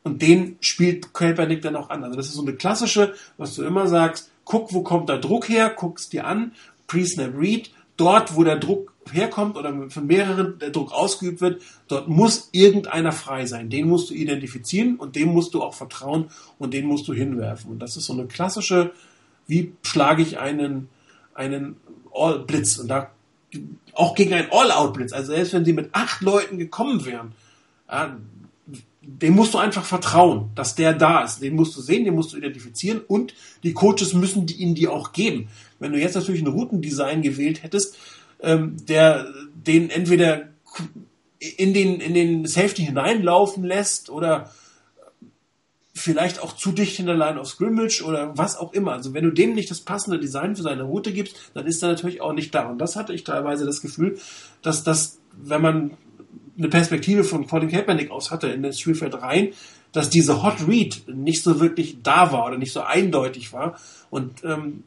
und 0.05 0.23
den 0.23 0.57
spielt 0.61 1.15
Kaepernick 1.15 1.63
dann 1.63 1.77
auch 1.77 1.91
an. 1.91 2.05
Also 2.05 2.17
das 2.17 2.27
ist 2.27 2.35
so 2.35 2.43
eine 2.43 2.55
klassische, 2.55 3.15
was 3.37 3.55
du 3.55 3.63
immer 3.63 3.87
sagst, 3.87 4.31
guck, 4.45 4.73
wo 4.73 4.83
kommt 4.83 5.09
der 5.09 5.19
Druck 5.19 5.49
her, 5.49 5.73
guck's 5.75 6.09
dir 6.09 6.27
an, 6.27 6.53
Pre-Snap 6.87 7.39
Read, 7.39 7.71
dort, 7.97 8.37
wo 8.37 8.45
der 8.45 8.57
Druck 8.59 8.93
herkommt 9.11 9.57
oder 9.57 9.91
von 9.91 10.07
mehreren 10.07 10.59
der 10.59 10.71
Druck 10.71 10.93
ausgeübt 10.93 11.41
wird, 11.41 11.63
dort 11.89 12.09
muss 12.09 12.49
irgendeiner 12.53 13.13
frei 13.13 13.47
sein. 13.47 13.71
Den 13.71 13.89
musst 13.89 14.11
du 14.11 14.15
identifizieren 14.15 14.97
und 14.97 15.17
dem 15.17 15.29
musst 15.29 15.55
du 15.55 15.63
auch 15.63 15.75
vertrauen 15.75 16.31
und 16.59 16.75
den 16.75 16.87
musst 16.87 17.09
du 17.09 17.13
hinwerfen. 17.13 17.71
Und 17.71 17.79
das 17.81 17.97
ist 17.97 18.07
so 18.07 18.13
eine 18.13 18.27
klassische, 18.27 18.93
wie 19.47 19.73
schlage 19.83 20.23
ich 20.23 20.39
einen, 20.39 20.89
einen 21.35 21.77
All-Blitz 22.15 22.79
und 22.79 22.89
da 22.89 23.11
auch 23.95 24.15
gegen 24.15 24.33
einen 24.33 24.51
All-Out-Blitz. 24.51 25.13
Also 25.13 25.33
selbst 25.33 25.53
wenn 25.53 25.65
sie 25.65 25.73
mit 25.73 25.91
acht 25.93 26.23
Leuten 26.23 26.59
gekommen 26.59 27.05
wären, 27.05 27.33
ja, 27.89 28.17
dem 29.03 29.35
musst 29.35 29.53
du 29.55 29.59
einfach 29.59 29.85
vertrauen, 29.85 30.51
dass 30.55 30.75
der 30.75 30.95
da 30.95 31.25
ist. 31.25 31.43
Den 31.43 31.57
musst 31.57 31.77
du 31.77 31.81
sehen, 31.81 32.05
den 32.05 32.15
musst 32.15 32.33
du 32.33 32.37
identifizieren 32.37 33.01
und 33.01 33.35
die 33.63 33.73
Coaches 33.73 34.15
müssen 34.15 34.47
die 34.47 34.55
ihn 34.55 34.75
dir 34.75 34.93
auch 34.93 35.13
geben. 35.13 35.49
Wenn 35.81 35.93
du 35.93 35.99
jetzt 35.99 36.15
natürlich 36.15 36.41
ein 36.41 36.47
Routendesign 36.47 37.21
gewählt 37.21 37.63
hättest, 37.63 37.97
ähm, 38.41 38.77
der 38.87 39.27
den 39.55 39.91
entweder 39.91 40.49
in 41.57 41.75
den, 41.75 42.01
in 42.01 42.15
den 42.15 42.47
Safety 42.47 42.85
hineinlaufen 42.85 43.65
lässt 43.65 44.09
oder 44.09 44.53
vielleicht 45.95 46.43
auch 46.43 46.57
zu 46.57 46.73
dicht 46.73 46.99
in 46.99 47.07
der 47.07 47.17
Line 47.17 47.39
of 47.39 47.49
Scrimmage 47.49 48.03
oder 48.03 48.37
was 48.37 48.57
auch 48.57 48.73
immer. 48.73 48.93
Also 48.93 49.13
wenn 49.13 49.25
du 49.25 49.31
dem 49.31 49.55
nicht 49.55 49.71
das 49.71 49.81
passende 49.81 50.19
Design 50.19 50.57
für 50.57 50.63
seine 50.63 50.85
Route 50.85 51.13
gibst, 51.13 51.37
dann 51.55 51.67
ist 51.67 51.83
er 51.83 51.91
natürlich 51.91 52.21
auch 52.21 52.33
nicht 52.33 52.55
da. 52.55 52.69
Und 52.69 52.79
das 52.79 52.97
hatte 52.97 53.13
ich 53.13 53.25
teilweise 53.25 53.67
das 53.67 53.83
Gefühl, 53.83 54.19
dass 54.63 54.85
das, 54.85 55.19
wenn 55.33 55.61
man 55.61 55.91
eine 56.57 56.69
Perspektive 56.69 57.25
von 57.25 57.47
Colin 57.47 57.69
Kaepernick 57.69 58.11
aus 58.11 58.31
hatte 58.31 58.49
in 58.49 58.63
das 58.63 58.79
Spielfeld 58.79 59.21
rein, 59.21 59.53
dass 59.93 60.09
diese 60.09 60.43
Hot 60.43 60.67
Read 60.67 61.03
nicht 61.09 61.43
so 61.43 61.61
wirklich 61.61 61.99
da 62.03 62.33
war 62.33 62.47
oder 62.47 62.59
nicht 62.59 62.73
so 62.73 62.81
eindeutig 62.81 63.53
war. 63.53 63.79
Und 64.11 64.43
ähm, 64.45 64.85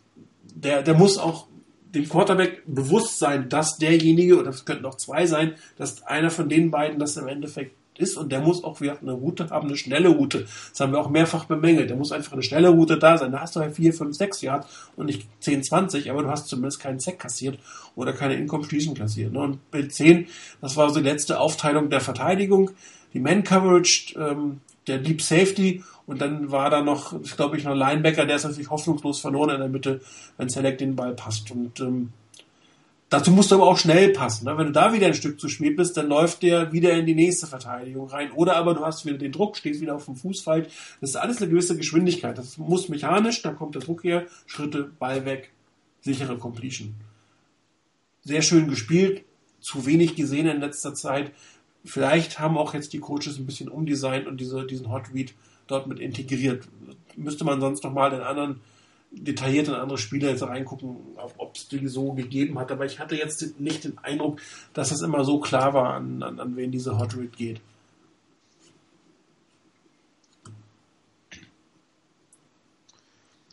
der, 0.56 0.82
der 0.82 0.96
muss 0.96 1.18
auch 1.18 1.48
dem 1.94 2.10
Quarterback 2.10 2.64
bewusst 2.66 3.20
sein, 3.20 3.48
dass 3.50 3.78
derjenige, 3.78 4.40
oder 4.40 4.50
es 4.50 4.66
könnten 4.66 4.86
auch 4.86 4.96
zwei 4.96 5.28
sein, 5.28 5.56
dass 5.78 6.04
einer 6.04 6.32
von 6.32 6.50
den 6.50 6.72
beiden 6.72 7.00
das 7.00 7.18
im 7.18 7.28
Endeffekt 7.28 7.76
ist 8.00 8.18
und 8.18 8.32
der 8.32 8.42
muss 8.42 8.64
auch 8.64 8.82
wieder 8.82 8.98
eine 9.02 9.14
Route 9.14 9.50
haben, 9.50 9.68
eine 9.68 9.78
schnelle 9.78 10.10
Route. 10.10 10.48
Das 10.70 10.80
haben 10.80 10.92
wir 10.92 11.00
auch 11.00 11.10
mehrfach 11.10 11.46
bemängelt. 11.46 11.90
Der 11.90 11.98
muss 11.98 12.12
einfach 12.12 12.34
eine 12.34 12.44
schnelle 12.44 12.70
Route 12.70 12.98
da 12.98 13.18
sein. 13.18 13.32
Da 13.32 13.42
hast 13.42 13.56
du 13.56 13.60
halt 13.60 13.76
4, 13.76 13.94
5, 13.94 14.16
6 14.16 14.42
Yards 14.42 14.68
und 14.96 15.08
nicht 15.08 15.28
10, 15.42 15.64
20, 15.64 16.10
aber 16.12 16.24
du 16.24 16.30
hast 16.30 16.48
zumindest 16.48 16.80
keinen 16.80 17.00
Sack 17.00 17.20
kassiert 17.20 17.60
oder 17.96 18.14
keine 18.14 18.36
Incompletion 18.36 18.96
kassiert. 18.96 19.34
Ne? 19.34 19.40
Und 19.40 19.72
Bild 19.72 19.94
10, 19.94 20.28
das 20.62 20.76
war 20.78 20.90
so 20.90 21.00
die 21.00 21.08
letzte 21.08 21.40
Aufteilung 21.40 21.90
der 21.90 22.02
Verteidigung. 22.02 22.72
Die 23.14 23.20
Man-Coverage, 23.20 24.20
ähm, 24.20 24.60
der 24.88 25.00
Deep 25.00 25.22
Safety 25.22 25.84
und 26.06 26.22
dann 26.22 26.52
war 26.52 26.70
da 26.70 26.82
noch, 26.82 27.16
glaube 27.36 27.58
ich, 27.58 27.64
noch 27.64 27.74
Linebacker, 27.74 28.26
der 28.26 28.36
ist 28.36 28.44
natürlich 28.44 28.70
hoffnungslos 28.70 29.20
verloren 29.20 29.50
in 29.52 29.60
der 29.60 29.70
Mitte, 29.70 30.02
wenn 30.38 30.50
Select 30.50 30.82
den 30.82 30.96
Ball 30.96 31.14
passt. 31.14 31.50
Und 31.52 31.80
ähm, 31.80 32.12
Dazu 33.16 33.32
musst 33.32 33.50
du 33.50 33.56
aber 33.56 33.68
auch 33.68 33.78
schnell 33.78 34.10
passen. 34.10 34.44
Ne? 34.44 34.58
Wenn 34.58 34.66
du 34.66 34.72
da 34.74 34.92
wieder 34.92 35.08
ein 35.08 35.14
Stück 35.14 35.40
zu 35.40 35.48
spät 35.48 35.78
bist, 35.78 35.96
dann 35.96 36.10
läuft 36.10 36.44
der 36.44 36.74
wieder 36.74 36.92
in 36.92 37.06
die 37.06 37.16
nächste 37.16 37.48
Verteidigung 37.48 38.10
rein. 38.10 38.34
Oder 38.34 38.58
aber 38.58 38.74
du 38.74 38.86
hast 38.86 39.06
wieder 39.06 39.18
den 39.18 39.32
Druck, 39.32 39.56
stehst 39.56 39.80
wieder 39.80 39.96
auf 39.96 40.04
dem 40.04 40.18
Fußfalt. 40.18 40.70
Das 41.00 41.12
ist 41.12 41.16
alles 41.16 41.38
eine 41.38 41.50
gewisse 41.50 41.78
Geschwindigkeit. 41.78 42.38
Das 42.38 42.58
muss 42.58 42.90
mechanisch, 42.90 43.42
da 43.42 43.54
kommt 43.54 43.74
der 43.74 43.84
Druck 43.84 44.04
her, 44.04 44.26
Schritte, 44.48 44.92
Ball 45.00 45.24
weg, 45.24 45.54
sichere 46.02 46.38
Completion. 46.38 46.94
Sehr 48.22 48.42
schön 48.42 48.68
gespielt, 48.68 49.24
zu 49.62 49.86
wenig 49.86 50.18
gesehen 50.18 50.48
in 50.48 50.60
letzter 50.60 50.94
Zeit. 50.94 51.32
Vielleicht 51.86 52.38
haben 52.42 52.58
auch 52.58 52.74
jetzt 52.74 52.92
die 52.92 53.00
Coaches 53.00 53.38
ein 53.38 53.46
bisschen 53.46 53.70
umdesignt 53.70 54.28
und 54.28 54.42
diese, 54.42 54.68
diesen 54.68 54.92
Hot 54.92 55.14
Read 55.14 55.34
dort 55.68 55.88
mit 55.88 56.02
integriert. 56.02 56.68
Müsste 57.16 57.46
man 57.46 57.62
sonst 57.62 57.82
nochmal 57.86 58.10
den 58.10 58.20
anderen 58.20 58.60
detailliert 59.12 59.68
in 59.68 59.74
andere 59.74 59.98
Spiele 59.98 60.30
jetzt 60.30 60.44
reingucken, 60.44 60.98
ob 61.38 61.56
es 61.56 61.68
die 61.68 61.88
so 61.88 62.14
gegeben 62.14 62.60
hat. 62.60 62.72
Aber 62.72 62.86
ich 62.86 63.00
hatte 63.00 63.16
jetzt 63.16 63.60
nicht 63.60 63.84
den 63.84 63.98
Eindruck, 64.00 64.42
dass 64.74 64.92
es 64.92 65.02
immer 65.02 65.24
so 65.24 65.40
klar 65.40 65.74
war, 65.74 65.94
an, 65.94 66.22
an, 66.22 66.40
an 66.40 66.56
wen 66.56 66.72
diese 66.72 66.98
Hot 66.98 67.16
Rate 67.16 67.28
geht. 67.38 67.62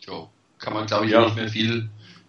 Jo, 0.07 0.29
kann 0.59 0.74
man 0.74 0.87
glaube 0.87 1.07
ich 1.07 1.12
ja. 1.12 1.24
nicht 1.24 1.37
mehr 1.37 1.49
viel 1.49 1.89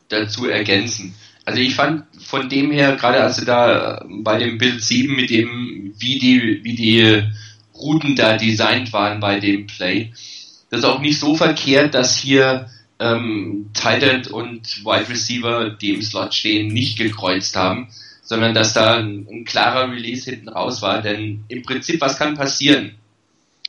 dazu 0.09 0.47
ergänzen. 0.47 1.15
Also 1.45 1.59
ich 1.59 1.75
fand 1.75 2.05
von 2.21 2.47
dem 2.47 2.71
her, 2.71 2.95
gerade 2.95 3.21
als 3.21 3.37
du 3.37 3.45
da 3.45 4.05
bei 4.09 4.37
dem 4.37 4.57
Bild 4.57 4.81
7 4.81 5.15
mit 5.15 5.29
dem, 5.29 5.93
wie 5.97 6.19
die, 6.19 6.63
wie 6.63 6.75
die 6.75 7.23
Routen 7.75 8.15
da 8.15 8.37
designt 8.37 8.93
waren 8.93 9.19
bei 9.19 9.39
dem 9.39 9.67
Play, 9.67 10.13
das 10.69 10.79
ist 10.79 10.85
auch 10.85 11.01
nicht 11.01 11.19
so 11.19 11.35
verkehrt, 11.35 11.93
dass 11.93 12.17
hier 12.17 12.69
ähm, 12.99 13.69
Tight 13.73 14.27
und 14.27 14.85
Wide 14.85 15.09
Receiver, 15.09 15.69
die 15.71 15.93
im 15.93 16.01
Slot 16.01 16.33
stehen, 16.33 16.67
nicht 16.67 16.97
gekreuzt 16.97 17.55
haben, 17.55 17.89
sondern 18.21 18.53
dass 18.53 18.73
da 18.73 18.97
ein, 18.97 19.27
ein 19.29 19.45
klarer 19.45 19.91
Release 19.91 20.29
hinten 20.29 20.49
raus 20.49 20.81
war. 20.81 21.01
Denn 21.01 21.43
im 21.47 21.63
Prinzip, 21.63 21.99
was 22.01 22.17
kann 22.17 22.35
passieren, 22.35 22.95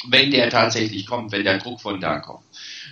wenn 0.09 0.31
der 0.31 0.51
tatsächlich 0.51 1.07
kommt, 1.07 1.33
wenn 1.33 1.45
der 1.45 1.59
Druck 1.59 1.81
von 1.81 2.01
da 2.01 2.21
kommt? 2.21 2.45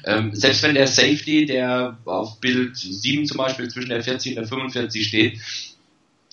Ähm, 0.04 0.34
selbst 0.34 0.62
wenn 0.62 0.74
der 0.74 0.88
Safety, 0.88 1.46
der 1.46 1.98
auf 2.04 2.40
Bild 2.40 2.76
7 2.76 3.26
zum 3.26 3.36
Beispiel 3.36 3.68
zwischen 3.68 3.90
der 3.90 4.02
40 4.02 4.32
und 4.32 4.36
der 4.36 4.48
45 4.48 5.06
steht, 5.06 5.40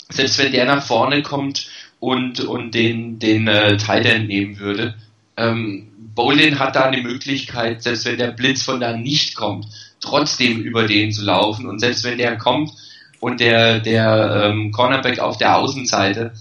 selbst 0.09 0.39
wenn 0.39 0.51
der 0.51 0.65
nach 0.65 0.83
vorne 0.83 1.21
kommt 1.21 1.69
und, 1.99 2.39
und 2.39 2.73
den, 2.73 3.19
den 3.19 3.47
äh, 3.47 3.77
Tight 3.77 4.25
nehmen 4.27 4.57
würde, 4.59 4.95
Ähm, 5.37 5.89
Bolin 6.15 6.59
hat 6.59 6.75
da 6.75 6.89
eine 6.89 7.01
Möglichkeit, 7.01 7.81
selbst 7.81 8.03
wenn 8.05 8.17
der 8.17 8.31
Blitz 8.31 8.63
von 8.63 8.81
da 8.81 8.97
nicht 8.97 9.35
kommt, 9.35 9.67
trotzdem 9.99 10.61
über 10.61 10.87
den 10.87 11.11
zu 11.11 11.23
laufen. 11.23 11.67
Und 11.67 11.79
selbst 11.79 12.03
wenn 12.03 12.17
der 12.17 12.37
kommt 12.37 12.71
und 13.19 13.39
der, 13.39 13.79
der 13.79 14.49
ähm, 14.51 14.71
Cornerback 14.71 15.19
auf 15.19 15.37
der 15.37 15.57
Außenseite 15.57 16.33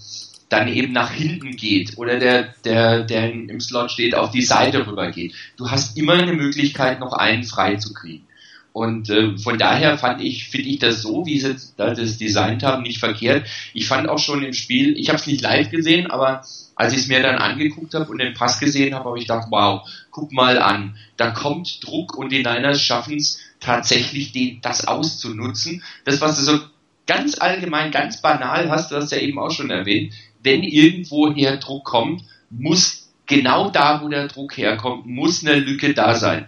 dann 0.49 0.67
eben 0.67 0.93
nach 0.93 1.11
hinten 1.11 1.55
geht 1.55 1.97
oder 1.97 2.17
der, 2.17 2.55
der, 2.65 3.03
der 3.03 3.31
im 3.31 3.59
Slot 3.59 3.91
steht, 3.91 4.15
auf 4.15 4.31
die 4.31 4.41
Seite 4.41 4.87
rüber 4.87 5.11
geht. 5.11 5.33
Du 5.57 5.69
hast 5.69 5.95
immer 5.95 6.13
eine 6.13 6.33
Möglichkeit, 6.33 6.99
noch 6.99 7.13
einen 7.13 7.43
frei 7.43 7.75
zu 7.75 7.93
kriegen. 7.93 8.25
Und 8.71 9.09
äh, 9.09 9.37
von 9.37 9.57
daher 9.57 9.97
fand 9.97 10.21
ich, 10.21 10.49
finde 10.49 10.69
ich 10.69 10.79
das 10.79 11.01
so, 11.01 11.25
wie 11.25 11.39
sie 11.39 11.55
das 11.75 12.17
designt 12.17 12.63
haben, 12.63 12.83
nicht 12.83 12.99
verkehrt. 12.99 13.47
Ich 13.73 13.87
fand 13.87 14.07
auch 14.07 14.19
schon 14.19 14.43
im 14.43 14.53
Spiel, 14.53 14.97
ich 14.97 15.09
habe 15.09 15.19
es 15.19 15.27
nicht 15.27 15.41
live 15.41 15.69
gesehen, 15.69 16.09
aber 16.09 16.43
als 16.75 16.93
ich 16.93 16.99
es 16.99 17.07
mir 17.07 17.21
dann 17.21 17.35
angeguckt 17.35 17.93
habe 17.93 18.09
und 18.09 18.19
den 18.19 18.33
Pass 18.33 18.59
gesehen 18.59 18.95
habe, 18.95 19.09
habe 19.09 19.17
ich 19.17 19.25
gedacht, 19.25 19.47
wow, 19.49 19.81
guck 20.11 20.31
mal 20.31 20.59
an, 20.59 20.95
da 21.17 21.31
kommt 21.31 21.85
Druck 21.85 22.15
und 22.15 22.31
die 22.31 22.37
Niners 22.37 22.81
schaffen 22.81 23.17
es 23.17 23.39
tatsächlich, 23.59 24.31
den, 24.31 24.61
das 24.61 24.87
auszunutzen. 24.87 25.83
Das, 26.05 26.21
was 26.21 26.37
du 26.37 26.43
so 26.43 26.59
ganz 27.07 27.39
allgemein, 27.39 27.91
ganz 27.91 28.21
banal 28.21 28.69
hast, 28.69 28.91
du 28.91 28.95
hast 28.95 29.11
ja 29.11 29.17
eben 29.17 29.39
auch 29.39 29.51
schon 29.51 29.71
erwähnt, 29.71 30.13
wenn 30.43 30.63
irgendwoher 30.63 31.57
Druck 31.57 31.85
kommt, 31.85 32.23
muss 32.49 33.09
genau 33.25 33.69
da, 33.69 34.01
wo 34.01 34.09
der 34.09 34.27
Druck 34.27 34.57
herkommt, 34.57 35.05
muss 35.05 35.45
eine 35.45 35.59
Lücke 35.59 35.93
da 35.93 36.15
sein. 36.15 36.47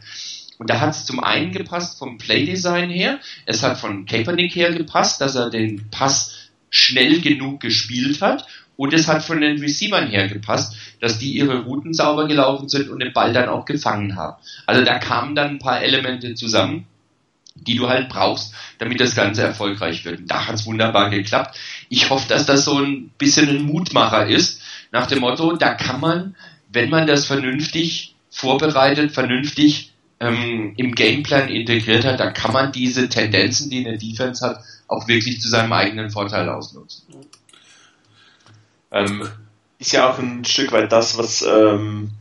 Und 0.57 0.69
da 0.69 0.79
hat 0.79 0.91
es 0.91 1.05
zum 1.05 1.19
einen 1.19 1.51
gepasst 1.51 1.97
vom 1.97 2.17
Playdesign 2.17 2.89
her, 2.89 3.19
es 3.45 3.63
hat 3.63 3.79
von 3.79 4.05
Kaepernick 4.05 4.55
her 4.55 4.71
gepasst, 4.71 5.19
dass 5.19 5.35
er 5.35 5.49
den 5.49 5.89
Pass 5.89 6.49
schnell 6.69 7.19
genug 7.19 7.59
gespielt 7.59 8.21
hat 8.21 8.45
und 8.77 8.93
es 8.93 9.07
hat 9.07 9.23
von 9.23 9.41
den 9.41 9.59
Receivern 9.59 10.07
her 10.07 10.27
gepasst, 10.27 10.75
dass 10.99 11.17
die 11.17 11.33
ihre 11.33 11.63
Routen 11.63 11.93
sauber 11.93 12.27
gelaufen 12.27 12.69
sind 12.69 12.89
und 12.89 12.99
den 12.99 13.13
Ball 13.13 13.33
dann 13.33 13.49
auch 13.49 13.65
gefangen 13.65 14.15
haben. 14.15 14.41
Also 14.65 14.83
da 14.83 14.99
kamen 14.99 15.35
dann 15.35 15.49
ein 15.49 15.59
paar 15.59 15.81
Elemente 15.81 16.35
zusammen, 16.35 16.85
die 17.55 17.75
du 17.75 17.89
halt 17.89 18.09
brauchst, 18.09 18.53
damit 18.79 18.99
das 18.99 19.15
Ganze 19.15 19.43
erfolgreich 19.43 20.05
wird. 20.05 20.21
Da 20.25 20.47
hat 20.47 20.55
es 20.55 20.65
wunderbar 20.65 21.09
geklappt. 21.09 21.57
Ich 21.89 22.09
hoffe, 22.09 22.27
dass 22.27 22.45
das 22.45 22.65
so 22.65 22.79
ein 22.79 23.09
bisschen 23.17 23.49
ein 23.49 23.63
Mutmacher 23.63 24.27
ist, 24.27 24.61
nach 24.91 25.07
dem 25.07 25.19
Motto, 25.19 25.55
da 25.55 25.73
kann 25.73 25.99
man, 25.99 26.35
wenn 26.69 26.89
man 26.89 27.07
das 27.07 27.25
vernünftig 27.25 28.15
vorbereitet, 28.29 29.11
vernünftig 29.11 29.93
ähm, 30.19 30.73
im 30.77 30.93
Gameplan 30.93 31.49
integriert 31.49 32.05
hat, 32.05 32.19
da 32.19 32.31
kann 32.31 32.53
man 32.53 32.71
diese 32.71 33.09
Tendenzen, 33.09 33.69
die 33.69 33.85
eine 33.85 33.97
Defense 33.97 34.45
hat, 34.45 34.63
auch 34.87 35.07
wirklich 35.07 35.41
zu 35.41 35.49
seinem 35.49 35.73
eigenen 35.73 36.09
Vorteil 36.11 36.47
ausnutzen. 36.49 37.05
Ähm, 38.91 39.27
ist 39.79 39.93
ja 39.93 40.09
auch 40.09 40.19
ein 40.19 40.45
Stück 40.45 40.71
weit 40.71 40.91
das, 40.91 41.17
was 41.17 41.41
ähm, 41.41 42.11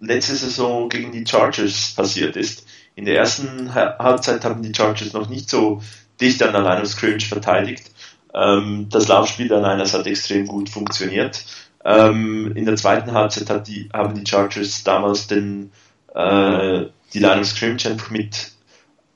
letzte 0.00 0.36
Saison 0.36 0.88
gegen 0.88 1.12
die 1.12 1.26
Chargers 1.26 1.94
passiert 1.96 2.36
ist. 2.36 2.66
In 2.98 3.04
der 3.04 3.16
ersten 3.16 3.72
Halbzeit 3.76 4.44
haben 4.44 4.60
die 4.60 4.74
Chargers 4.74 5.12
noch 5.12 5.28
nicht 5.28 5.48
so 5.48 5.80
dicht 6.20 6.42
an 6.42 6.52
der 6.52 6.62
Line 6.62 6.82
of 6.82 6.88
Scrimmage 6.88 7.28
verteidigt. 7.28 7.92
Ähm, 8.34 8.88
das 8.90 9.06
Laufspiel 9.06 9.46
der 9.46 9.60
Niners 9.60 9.94
hat 9.94 10.08
extrem 10.08 10.48
gut 10.48 10.68
funktioniert. 10.68 11.44
Ähm, 11.84 12.50
in 12.56 12.64
der 12.64 12.74
zweiten 12.74 13.12
Halbzeit 13.12 13.68
die, 13.68 13.88
haben 13.92 14.16
die 14.16 14.28
Chargers 14.28 14.82
damals 14.82 15.28
den, 15.28 15.70
äh, 16.12 16.86
die 17.14 17.20
Line 17.20 17.42
of 17.42 17.46
Scrimmage 17.46 17.86
einfach 17.86 18.10
mit 18.10 18.50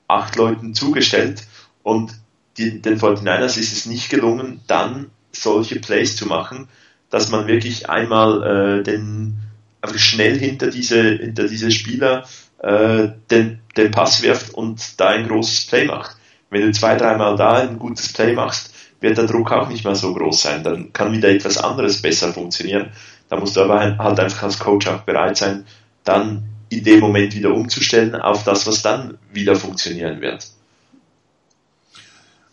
acht 0.07 0.37
Leuten 0.37 0.73
zugestellt 0.73 1.43
und 1.83 2.13
die, 2.55 2.81
den 2.81 2.97
49ers 2.97 3.57
ist 3.59 3.73
es 3.73 3.85
nicht 3.85 4.09
gelungen, 4.09 4.61
dann 4.65 5.11
solche 5.33 5.81
Plays 5.81 6.15
zu 6.15 6.25
machen, 6.25 6.69
dass 7.09 7.27
man 7.27 7.47
wirklich 7.47 7.89
einmal 7.89 8.79
äh, 8.79 8.83
den 8.83 9.42
einfach 9.83 9.99
schnell 9.99 10.39
hinter 10.39 10.67
diese 10.67 11.17
hinter 11.17 11.47
diese 11.47 11.69
Spieler 11.69 12.25
äh, 12.63 13.09
den, 13.29 13.59
den 13.77 13.91
Pass 13.91 14.23
wirft 14.23 14.53
und 14.53 14.99
da 14.99 15.09
ein 15.09 15.27
großes 15.27 15.67
Play 15.67 15.85
macht. 15.85 16.15
Wenn 16.49 16.61
du 16.61 16.71
zwei, 16.71 16.95
dreimal 16.95 17.35
da 17.35 17.57
ein 17.57 17.77
gutes 17.77 18.13
Play 18.13 18.33
machst, 18.33 18.73
wird 19.01 19.17
der 19.17 19.25
Druck 19.25 19.51
auch 19.51 19.67
nicht 19.67 19.83
mehr 19.83 19.95
so 19.95 20.13
groß 20.13 20.41
sein. 20.41 20.63
Dann 20.63 20.93
kann 20.93 21.11
wieder 21.11 21.29
etwas 21.29 21.57
anderes 21.57 22.01
besser 22.01 22.31
funktionieren. 22.31 22.91
Da 23.27 23.37
musst 23.37 23.55
du 23.57 23.61
aber 23.61 23.79
halt 23.79 24.19
einfach 24.19 24.43
als 24.43 24.59
Coach 24.59 24.87
auch 24.87 25.01
bereit 25.01 25.37
sein, 25.37 25.65
dann 26.03 26.43
in 26.69 26.83
dem 26.83 26.99
Moment 26.99 27.35
wieder 27.35 27.53
umzustellen 27.53 28.15
auf 28.15 28.43
das, 28.43 28.65
was 28.65 28.81
dann 28.81 29.17
wieder 29.31 29.55
funktionieren 29.55 30.21
wird. 30.21 30.47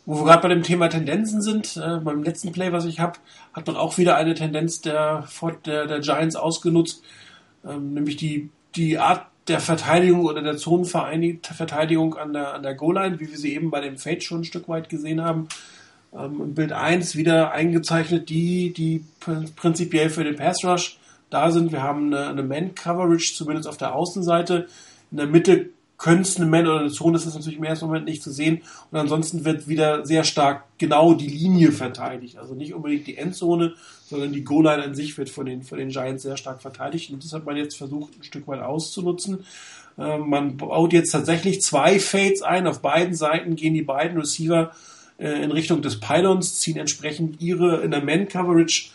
Wo 0.06 0.16
wir 0.16 0.24
gerade 0.24 0.42
bei 0.42 0.48
dem 0.48 0.62
Thema 0.62 0.88
Tendenzen 0.88 1.42
sind, 1.42 1.76
äh, 1.76 1.98
beim 1.98 2.22
letzten 2.22 2.52
Play, 2.52 2.72
was 2.72 2.84
ich 2.84 3.00
habe, 3.00 3.18
hat 3.52 3.66
man 3.66 3.76
auch 3.76 3.98
wieder 3.98 4.16
eine 4.16 4.34
Tendenz 4.34 4.80
der, 4.80 5.28
der, 5.66 5.86
der 5.86 6.00
Giants 6.00 6.36
ausgenutzt, 6.36 7.02
ähm, 7.68 7.94
nämlich 7.94 8.16
die, 8.16 8.50
die 8.74 8.98
Art 8.98 9.26
der 9.48 9.60
Verteidigung 9.60 10.24
oder 10.24 10.42
der 10.42 10.56
Zonenverteidigung 10.56 12.16
an 12.16 12.32
der, 12.32 12.54
an 12.54 12.62
der 12.62 12.74
Goal-Line, 12.74 13.20
wie 13.20 13.30
wir 13.30 13.38
sie 13.38 13.54
eben 13.54 13.70
bei 13.70 13.80
dem 13.80 13.98
Fade 13.98 14.20
schon 14.20 14.40
ein 14.40 14.44
Stück 14.44 14.68
weit 14.68 14.88
gesehen 14.88 15.22
haben. 15.22 15.48
Ähm, 16.12 16.40
Im 16.40 16.54
Bild 16.54 16.72
1 16.72 17.16
wieder 17.16 17.52
eingezeichnet, 17.52 18.28
die, 18.28 18.72
die 18.72 19.04
prinzipiell 19.56 20.10
für 20.10 20.24
den 20.24 20.36
Pass 20.36 20.64
Rush 20.64 20.98
da 21.30 21.50
sind. 21.50 21.72
Wir 21.72 21.82
haben 21.82 22.14
eine, 22.14 22.28
eine 22.28 22.42
Man-Coverage, 22.42 23.34
zumindest 23.34 23.68
auf 23.68 23.76
der 23.76 23.94
Außenseite. 23.94 24.66
In 25.10 25.16
der 25.16 25.26
Mitte 25.26 25.70
könnte 26.00 26.22
es 26.22 26.36
eine 26.38 26.46
Man 26.46 26.66
oder 26.66 26.80
eine 26.80 26.90
Zone, 26.90 27.12
das 27.12 27.26
ist 27.26 27.34
natürlich 27.34 27.58
im 27.58 27.64
ersten 27.64 27.84
Moment 27.84 28.06
nicht 28.06 28.22
zu 28.22 28.32
sehen. 28.32 28.62
Und 28.90 28.98
ansonsten 28.98 29.44
wird 29.44 29.68
wieder 29.68 30.06
sehr 30.06 30.24
stark 30.24 30.64
genau 30.78 31.12
die 31.12 31.28
Linie 31.28 31.72
verteidigt. 31.72 32.38
Also 32.38 32.54
nicht 32.54 32.72
unbedingt 32.72 33.06
die 33.06 33.18
Endzone, 33.18 33.74
sondern 34.06 34.32
die 34.32 34.42
Goal-Line 34.42 34.82
an 34.82 34.94
sich 34.94 35.18
wird 35.18 35.28
von 35.28 35.44
den, 35.44 35.62
von 35.62 35.76
den 35.76 35.90
Giants 35.90 36.22
sehr 36.22 36.38
stark 36.38 36.62
verteidigt. 36.62 37.10
Und 37.10 37.22
das 37.22 37.34
hat 37.34 37.44
man 37.44 37.56
jetzt 37.56 37.76
versucht, 37.76 38.18
ein 38.18 38.24
Stück 38.24 38.48
weit 38.48 38.62
auszunutzen. 38.62 39.44
Ähm, 39.98 40.30
man 40.30 40.56
baut 40.56 40.94
jetzt 40.94 41.10
tatsächlich 41.10 41.60
zwei 41.60 42.00
Fades 42.00 42.40
ein. 42.40 42.66
Auf 42.66 42.80
beiden 42.80 43.14
Seiten 43.14 43.54
gehen 43.54 43.74
die 43.74 43.82
beiden 43.82 44.18
Receiver 44.18 44.72
äh, 45.18 45.44
in 45.44 45.52
Richtung 45.52 45.82
des 45.82 46.00
Pylons, 46.00 46.60
ziehen 46.60 46.78
entsprechend 46.78 47.42
ihre 47.42 47.82
in 47.82 47.90
der 47.90 48.02
Man-Coverage 48.02 48.88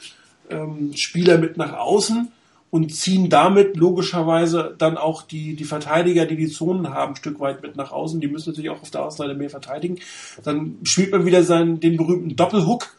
ähm, 0.49 0.91
Spieler 0.95 1.37
mit 1.37 1.55
nach 1.55 1.73
außen 1.73 2.31
und 2.75 2.93
ziehen 2.93 3.29
damit 3.29 3.77
logischerweise 3.77 4.75
dann 4.77 4.97
auch 4.97 5.21
die, 5.21 5.55
die 5.55 5.63
Verteidiger, 5.63 6.25
die 6.25 6.35
die 6.35 6.49
Zonen 6.49 6.89
haben, 6.89 7.13
ein 7.13 7.15
Stück 7.15 7.39
weit 7.39 7.61
mit 7.61 7.77
nach 7.77 7.93
außen. 7.93 8.19
Die 8.19 8.27
müssen 8.27 8.49
natürlich 8.49 8.69
auch 8.69 8.81
auf 8.81 8.91
der 8.91 9.05
Außenseite 9.05 9.33
mehr 9.33 9.49
verteidigen. 9.49 9.99
Dann 10.43 10.79
spielt 10.83 11.13
man 11.13 11.25
wieder 11.25 11.41
seinen, 11.43 11.79
den 11.79 11.95
berühmten 11.95 12.35
Doppelhook. 12.35 12.93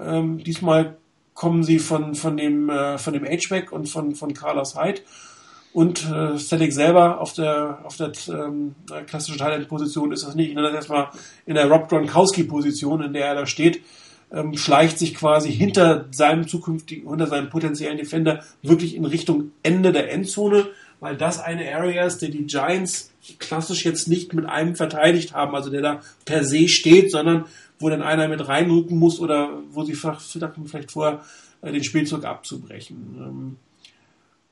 Ähm, 0.00 0.42
diesmal 0.42 0.96
kommen 1.34 1.62
sie 1.62 1.78
von, 1.78 2.14
von 2.14 2.38
dem, 2.38 2.70
äh, 2.70 2.96
von 2.96 3.12
dem 3.12 3.26
H-Back 3.26 3.70
und 3.70 3.86
von, 3.86 4.14
von 4.14 4.32
Carlos 4.32 4.80
Hyde. 4.80 5.02
Und 5.74 6.10
äh, 6.10 6.38
Static 6.38 6.72
selber 6.72 7.20
auf 7.20 7.34
der, 7.34 7.80
auf 7.84 7.98
der 7.98 8.12
ähm, 8.30 8.76
klassischen 9.06 9.36
Thailand-Position 9.36 10.10
ist 10.10 10.26
das 10.26 10.36
nicht. 10.36 10.48
Ich 10.48 10.54
nenne 10.54 10.68
das 10.68 10.76
erstmal 10.76 11.10
in 11.44 11.54
der 11.54 11.70
Rob 11.70 11.90
Gronkowski-Position, 11.90 13.02
in 13.02 13.12
der 13.12 13.26
er 13.26 13.34
da 13.34 13.46
steht 13.46 13.82
ähm, 14.32 14.56
schleicht 14.56 14.98
sich 14.98 15.14
quasi 15.14 15.52
hinter 15.52 16.06
seinem 16.10 16.46
zukünftigen, 16.46 17.08
hinter 17.08 17.26
seinem 17.26 17.50
potenziellen 17.50 17.98
Defender 17.98 18.44
wirklich 18.62 18.94
in 18.94 19.04
Richtung 19.04 19.52
Ende 19.62 19.92
der 19.92 20.12
Endzone, 20.12 20.68
weil 21.00 21.16
das 21.16 21.40
eine 21.40 21.74
Area 21.74 22.04
ist, 22.04 22.18
der 22.18 22.28
die 22.28 22.46
Giants 22.46 23.12
klassisch 23.38 23.84
jetzt 23.84 24.08
nicht 24.08 24.34
mit 24.34 24.46
einem 24.46 24.74
verteidigt 24.74 25.34
haben, 25.34 25.54
also 25.54 25.70
der 25.70 25.82
da 25.82 26.00
per 26.24 26.44
se 26.44 26.68
steht, 26.68 27.10
sondern 27.10 27.46
wo 27.78 27.88
dann 27.88 28.02
einer 28.02 28.28
mit 28.28 28.46
reinrücken 28.46 28.98
muss 28.98 29.20
oder 29.20 29.50
wo 29.70 29.84
sie 29.84 29.94
vielleicht 29.94 30.90
vorher 30.90 31.24
äh, 31.62 31.72
den 31.72 31.84
Spielzug 31.84 32.24
abzubrechen. 32.24 32.96
Ähm, 33.18 33.56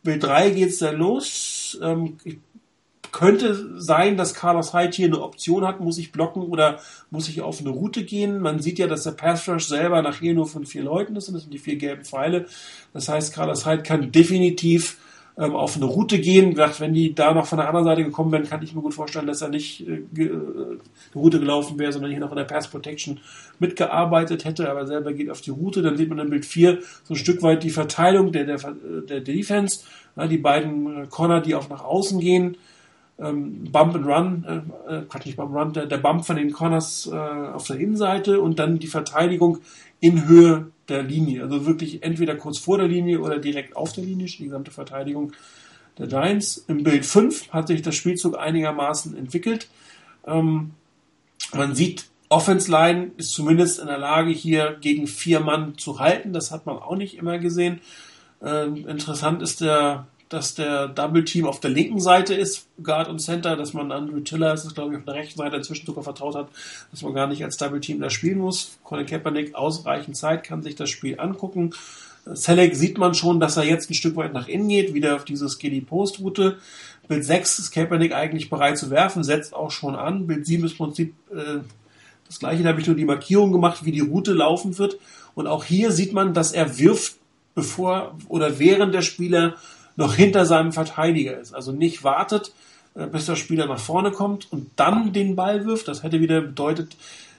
Bild 0.02 0.22
3 0.22 0.50
geht's 0.50 0.78
dann 0.78 0.96
los. 0.96 1.78
Ähm, 1.82 2.18
ich 2.24 2.38
könnte 3.16 3.80
sein, 3.80 4.18
dass 4.18 4.34
Carlos 4.34 4.74
Hyde 4.74 4.94
hier 4.94 5.06
eine 5.06 5.22
Option 5.22 5.66
hat, 5.66 5.80
muss 5.80 5.96
ich 5.96 6.12
blocken 6.12 6.42
oder 6.42 6.80
muss 7.08 7.30
ich 7.30 7.40
auf 7.40 7.60
eine 7.60 7.70
Route 7.70 8.04
gehen. 8.04 8.40
Man 8.40 8.60
sieht 8.60 8.78
ja, 8.78 8.88
dass 8.88 9.04
der 9.04 9.12
Pass 9.12 9.48
Rush 9.48 9.68
selber 9.68 10.02
nachher 10.02 10.34
nur 10.34 10.46
von 10.46 10.66
vier 10.66 10.82
Leuten 10.82 11.16
ist 11.16 11.28
und 11.28 11.34
das 11.34 11.44
sind 11.44 11.54
die 11.54 11.58
vier 11.58 11.76
gelben 11.76 12.04
Pfeile. 12.04 12.44
Das 12.92 13.08
heißt, 13.08 13.32
Carlos 13.32 13.64
Hyde 13.64 13.82
kann 13.82 14.12
definitiv 14.12 14.98
ähm, 15.38 15.56
auf 15.56 15.76
eine 15.76 15.86
Route 15.86 16.18
gehen. 16.18 16.58
Wenn 16.58 16.92
die 16.92 17.14
da 17.14 17.32
noch 17.32 17.46
von 17.46 17.56
der 17.56 17.68
anderen 17.68 17.86
Seite 17.86 18.04
gekommen 18.04 18.32
wären, 18.32 18.44
kann 18.44 18.62
ich 18.62 18.74
mir 18.74 18.82
gut 18.82 18.92
vorstellen, 18.92 19.26
dass 19.26 19.40
er 19.40 19.48
nicht 19.48 19.88
äh, 19.88 19.94
äh 19.94 20.30
eine 20.30 20.78
Route 21.14 21.40
gelaufen 21.40 21.78
wäre, 21.78 21.92
sondern 21.92 22.10
hier 22.10 22.20
noch 22.20 22.32
in 22.32 22.36
der 22.36 22.44
Pass 22.44 22.68
Protection 22.68 23.20
mitgearbeitet 23.58 24.44
hätte, 24.44 24.70
aber 24.70 24.86
selber 24.86 25.14
geht 25.14 25.30
auf 25.30 25.40
die 25.40 25.52
Route. 25.52 25.80
Dann 25.80 25.96
sieht 25.96 26.10
man 26.10 26.18
im 26.18 26.28
Bild 26.28 26.44
4 26.44 26.80
so 27.02 27.14
ein 27.14 27.16
Stück 27.16 27.42
weit 27.42 27.62
die 27.62 27.70
Verteilung 27.70 28.30
der, 28.30 28.44
der, 28.44 28.58
der 29.08 29.20
Defense. 29.20 29.84
Ja, 30.16 30.26
die 30.26 30.36
beiden 30.36 31.04
äh, 31.04 31.06
Corner, 31.06 31.40
die 31.40 31.54
auch 31.54 31.70
nach 31.70 31.82
außen 31.82 32.20
gehen 32.20 32.58
ähm, 33.18 33.64
Bump 33.70 33.94
and 33.94 34.06
Run, 34.06 34.44
äh, 34.44 34.94
äh, 34.94 35.02
Quatsch, 35.02 35.26
nicht 35.26 35.36
Bump 35.36 35.54
and 35.54 35.58
Run, 35.58 35.72
der, 35.72 35.86
der 35.86 35.98
Bump 35.98 36.24
von 36.24 36.36
den 36.36 36.52
Corners 36.52 37.08
äh, 37.10 37.16
auf 37.16 37.66
der 37.66 37.76
Innenseite 37.76 38.40
und 38.40 38.58
dann 38.58 38.78
die 38.78 38.86
Verteidigung 38.86 39.58
in 40.00 40.26
Höhe 40.26 40.70
der 40.88 41.02
Linie. 41.02 41.42
Also 41.42 41.66
wirklich 41.66 42.02
entweder 42.02 42.36
kurz 42.36 42.58
vor 42.58 42.78
der 42.78 42.88
Linie 42.88 43.20
oder 43.20 43.38
direkt 43.38 43.76
auf 43.76 43.92
der 43.92 44.04
Linie, 44.04 44.26
die 44.26 44.44
gesamte 44.44 44.70
Verteidigung 44.70 45.32
der 45.98 46.06
Giants. 46.06 46.64
Im 46.68 46.82
Bild 46.82 47.06
5 47.06 47.50
hat 47.50 47.68
sich 47.68 47.82
das 47.82 47.94
Spielzug 47.94 48.38
einigermaßen 48.38 49.16
entwickelt. 49.16 49.68
Ähm, 50.26 50.72
man 51.54 51.74
sieht, 51.74 52.06
Offense 52.28 52.70
Line 52.70 53.12
ist 53.16 53.32
zumindest 53.32 53.78
in 53.78 53.86
der 53.86 53.98
Lage, 53.98 54.30
hier 54.30 54.76
gegen 54.80 55.06
vier 55.06 55.40
Mann 55.40 55.78
zu 55.78 56.00
halten. 56.00 56.32
Das 56.32 56.50
hat 56.50 56.66
man 56.66 56.76
auch 56.76 56.96
nicht 56.96 57.16
immer 57.16 57.38
gesehen. 57.38 57.80
Ähm, 58.42 58.86
interessant 58.88 59.42
ist 59.42 59.60
der 59.60 60.06
dass 60.28 60.54
der 60.54 60.88
Double 60.88 61.24
Team 61.24 61.46
auf 61.46 61.60
der 61.60 61.70
linken 61.70 62.00
Seite 62.00 62.34
ist, 62.34 62.66
Guard 62.82 63.08
und 63.08 63.20
Center, 63.20 63.56
dass 63.56 63.74
man 63.74 63.92
Andrew 63.92 64.20
Tiller, 64.20 64.50
das 64.50 64.64
ist 64.64 64.74
glaube 64.74 64.92
ich 64.92 64.98
auf 64.98 65.04
der 65.04 65.14
rechten 65.14 65.38
Seite 65.38 65.56
inzwischen 65.56 65.86
sogar 65.86 66.02
vertraut 66.02 66.34
hat, 66.34 66.48
dass 66.90 67.02
man 67.02 67.14
gar 67.14 67.26
nicht 67.28 67.44
als 67.44 67.56
Double 67.56 67.80
Team 67.80 68.00
da 68.00 68.10
spielen 68.10 68.38
muss. 68.38 68.76
Colin 68.82 69.06
Kaepernick 69.06 69.54
ausreichend 69.54 70.16
Zeit, 70.16 70.42
kann 70.42 70.62
sich 70.62 70.74
das 70.74 70.90
Spiel 70.90 71.20
angucken. 71.20 71.74
Selleck 72.24 72.74
sieht 72.74 72.98
man 72.98 73.14
schon, 73.14 73.38
dass 73.38 73.56
er 73.56 73.64
jetzt 73.64 73.88
ein 73.88 73.94
Stück 73.94 74.16
weit 74.16 74.32
nach 74.32 74.48
innen 74.48 74.68
geht, 74.68 74.94
wieder 74.94 75.14
auf 75.14 75.24
diese 75.24 75.48
Skinny 75.48 75.80
Post 75.80 76.18
Route. 76.18 76.58
Bild 77.06 77.24
6 77.24 77.60
ist 77.60 77.70
Kaepernick 77.70 78.12
eigentlich 78.12 78.50
bereit 78.50 78.78
zu 78.78 78.90
werfen, 78.90 79.22
setzt 79.22 79.54
auch 79.54 79.70
schon 79.70 79.94
an. 79.94 80.26
Bild 80.26 80.44
7 80.44 80.64
ist 80.64 80.72
im 80.72 80.78
Prinzip 80.78 81.14
äh, 81.30 81.60
das 82.26 82.40
gleiche, 82.40 82.64
da 82.64 82.70
habe 82.70 82.80
ich 82.80 82.86
nur 82.88 82.96
die 82.96 83.04
Markierung 83.04 83.52
gemacht, 83.52 83.84
wie 83.84 83.92
die 83.92 84.00
Route 84.00 84.32
laufen 84.32 84.76
wird. 84.78 84.98
Und 85.36 85.46
auch 85.46 85.62
hier 85.62 85.92
sieht 85.92 86.12
man, 86.12 86.34
dass 86.34 86.50
er 86.50 86.78
wirft, 86.78 87.16
bevor 87.54 88.16
oder 88.28 88.58
während 88.58 88.92
der 88.92 89.02
Spieler 89.02 89.54
noch 89.96 90.14
hinter 90.14 90.46
seinem 90.46 90.72
Verteidiger 90.72 91.38
ist. 91.38 91.54
Also 91.54 91.72
nicht 91.72 92.04
wartet, 92.04 92.52
äh, 92.94 93.06
bis 93.06 93.26
der 93.26 93.36
Spieler 93.36 93.66
nach 93.66 93.78
vorne 93.80 94.12
kommt 94.12 94.52
und 94.52 94.70
dann 94.76 95.12
den 95.12 95.36
Ball 95.36 95.64
wirft. 95.66 95.88
Das 95.88 96.02
hätte 96.02 96.20
wieder 96.20 96.40
bedeutet, 96.40 96.96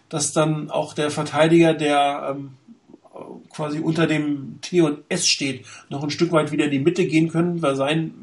dass 0.09 0.33
dann 0.33 0.69
auch 0.69 0.93
der 0.93 1.11
Verteidiger, 1.11 1.73
der 1.73 2.35
ähm, 2.35 2.51
quasi 3.49 3.79
unter 3.79 4.07
dem 4.07 4.59
T 4.61 4.81
und 4.81 4.99
S 5.09 5.27
steht, 5.27 5.65
noch 5.89 6.03
ein 6.03 6.09
Stück 6.09 6.31
weit 6.31 6.51
wieder 6.51 6.65
in 6.65 6.71
die 6.71 6.79
Mitte 6.79 7.07
gehen 7.07 7.29
können, 7.29 7.61
weil 7.61 7.75
sein 7.75 8.13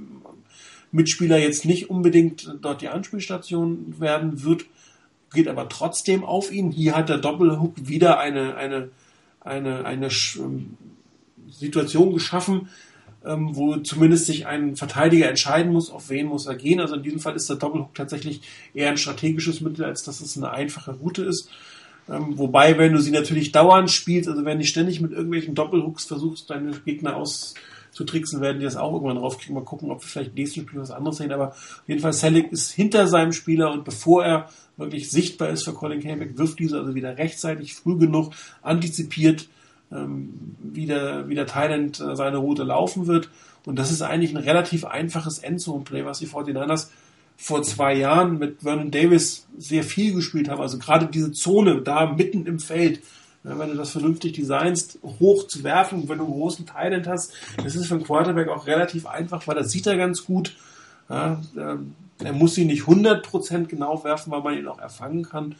Mitspieler 0.92 1.38
jetzt 1.38 1.64
nicht 1.64 1.90
unbedingt 1.90 2.54
dort 2.62 2.80
die 2.80 2.88
Anspielstation 2.88 3.96
werden 3.98 4.44
wird, 4.44 4.66
geht 5.32 5.48
aber 5.48 5.68
trotzdem 5.68 6.24
auf 6.24 6.52
ihn. 6.52 6.70
Hier 6.70 6.94
hat 6.94 7.08
der 7.08 7.18
Doppelhook 7.18 7.74
wieder 7.88 8.20
eine, 8.20 8.54
eine, 8.54 8.90
eine, 9.40 9.84
eine 9.84 10.08
ähm, 10.36 10.76
Situation 11.50 12.14
geschaffen, 12.14 12.68
ähm, 13.24 13.56
wo 13.56 13.76
zumindest 13.76 14.26
sich 14.26 14.46
ein 14.46 14.76
Verteidiger 14.76 15.28
entscheiden 15.28 15.72
muss, 15.72 15.90
auf 15.90 16.10
wen 16.10 16.26
muss 16.26 16.46
er 16.46 16.56
gehen. 16.56 16.80
Also 16.80 16.96
in 16.96 17.02
diesem 17.02 17.20
Fall 17.20 17.36
ist 17.36 17.48
der 17.48 17.56
Doppelhook 17.56 17.94
tatsächlich 17.94 18.42
eher 18.74 18.90
ein 18.90 18.98
strategisches 18.98 19.60
Mittel, 19.60 19.84
als 19.84 20.02
dass 20.02 20.20
es 20.20 20.36
eine 20.36 20.50
einfache 20.50 20.92
Route 20.92 21.24
ist. 21.24 21.48
Ähm, 22.08 22.36
wobei, 22.36 22.76
wenn 22.76 22.92
du 22.92 23.00
sie 23.00 23.10
natürlich 23.10 23.52
dauernd 23.52 23.90
spielst, 23.90 24.28
also 24.28 24.44
wenn 24.44 24.58
du 24.58 24.64
ständig 24.64 25.00
mit 25.00 25.12
irgendwelchen 25.12 25.54
Doppelhooks 25.54 26.04
versuchst, 26.04 26.50
deine 26.50 26.72
Gegner 26.84 27.16
auszutricksen, 27.16 28.42
werden 28.42 28.58
die 28.58 28.66
das 28.66 28.76
auch 28.76 28.92
irgendwann 28.92 29.16
raufkriegen. 29.16 29.54
Mal 29.54 29.64
gucken, 29.64 29.90
ob 29.90 30.02
wir 30.02 30.08
vielleicht 30.08 30.34
nächsten 30.34 30.60
Spiel 30.60 30.80
was 30.80 30.90
anderes 30.90 31.16
sehen. 31.16 31.32
Aber 31.32 31.48
auf 31.48 31.82
jeden 31.86 32.00
Fall, 32.00 32.12
Selleck 32.12 32.52
ist 32.52 32.72
hinter 32.72 33.06
seinem 33.06 33.32
Spieler 33.32 33.72
und 33.72 33.84
bevor 33.84 34.22
er 34.24 34.50
wirklich 34.76 35.10
sichtbar 35.10 35.48
ist 35.48 35.62
für 35.62 35.72
Colin 35.72 36.02
Kaepernick, 36.02 36.36
wirft 36.36 36.58
dieser 36.58 36.80
also 36.80 36.94
wieder 36.94 37.16
rechtzeitig, 37.16 37.74
früh 37.74 37.96
genug, 37.96 38.32
antizipiert, 38.60 39.48
wie 40.62 40.86
der, 40.86 41.28
wie 41.28 41.34
der 41.34 41.46
Thailand 41.46 42.00
äh, 42.00 42.16
seine 42.16 42.38
Route 42.38 42.64
laufen 42.64 43.06
wird. 43.06 43.28
Und 43.64 43.78
das 43.78 43.90
ist 43.90 44.02
eigentlich 44.02 44.32
ein 44.32 44.42
relativ 44.42 44.84
einfaches 44.84 45.38
Endzone-Play, 45.38 46.04
was 46.04 46.18
die 46.18 46.26
49ers 46.26 46.88
vor 47.36 47.62
zwei 47.62 47.94
Jahren 47.94 48.38
mit 48.38 48.62
Vernon 48.62 48.90
Davis 48.90 49.46
sehr 49.56 49.82
viel 49.82 50.14
gespielt 50.14 50.48
haben. 50.48 50.60
Also 50.60 50.78
gerade 50.78 51.06
diese 51.06 51.32
Zone 51.32 51.82
da 51.82 52.06
mitten 52.06 52.46
im 52.46 52.60
Feld, 52.60 53.00
wenn 53.42 53.70
du 53.70 53.76
das 53.76 53.90
vernünftig 53.90 54.32
designst, 54.32 54.98
hoch 55.20 55.46
zu 55.46 55.64
werfen, 55.64 56.08
wenn 56.08 56.18
du 56.18 56.24
einen 56.24 56.34
großen 56.34 56.66
Thailand 56.66 57.06
hast, 57.06 57.32
das 57.62 57.76
ist 57.76 57.86
für 57.86 57.94
einen 57.94 58.04
Quarterback 58.04 58.48
auch 58.48 58.66
relativ 58.66 59.06
einfach, 59.06 59.46
weil 59.46 59.56
das 59.56 59.70
sieht 59.70 59.86
er 59.86 59.96
ganz 59.96 60.24
gut. 60.24 60.56
Ja, 61.10 61.40
ähm, 61.56 61.94
er 62.22 62.32
muss 62.32 62.54
sie 62.54 62.64
nicht 62.64 62.84
100% 62.84 63.66
genau 63.66 64.02
werfen, 64.04 64.30
weil 64.30 64.40
man 64.40 64.56
ihn 64.56 64.68
auch 64.68 64.78
erfangen 64.78 65.24
kann. 65.24 65.56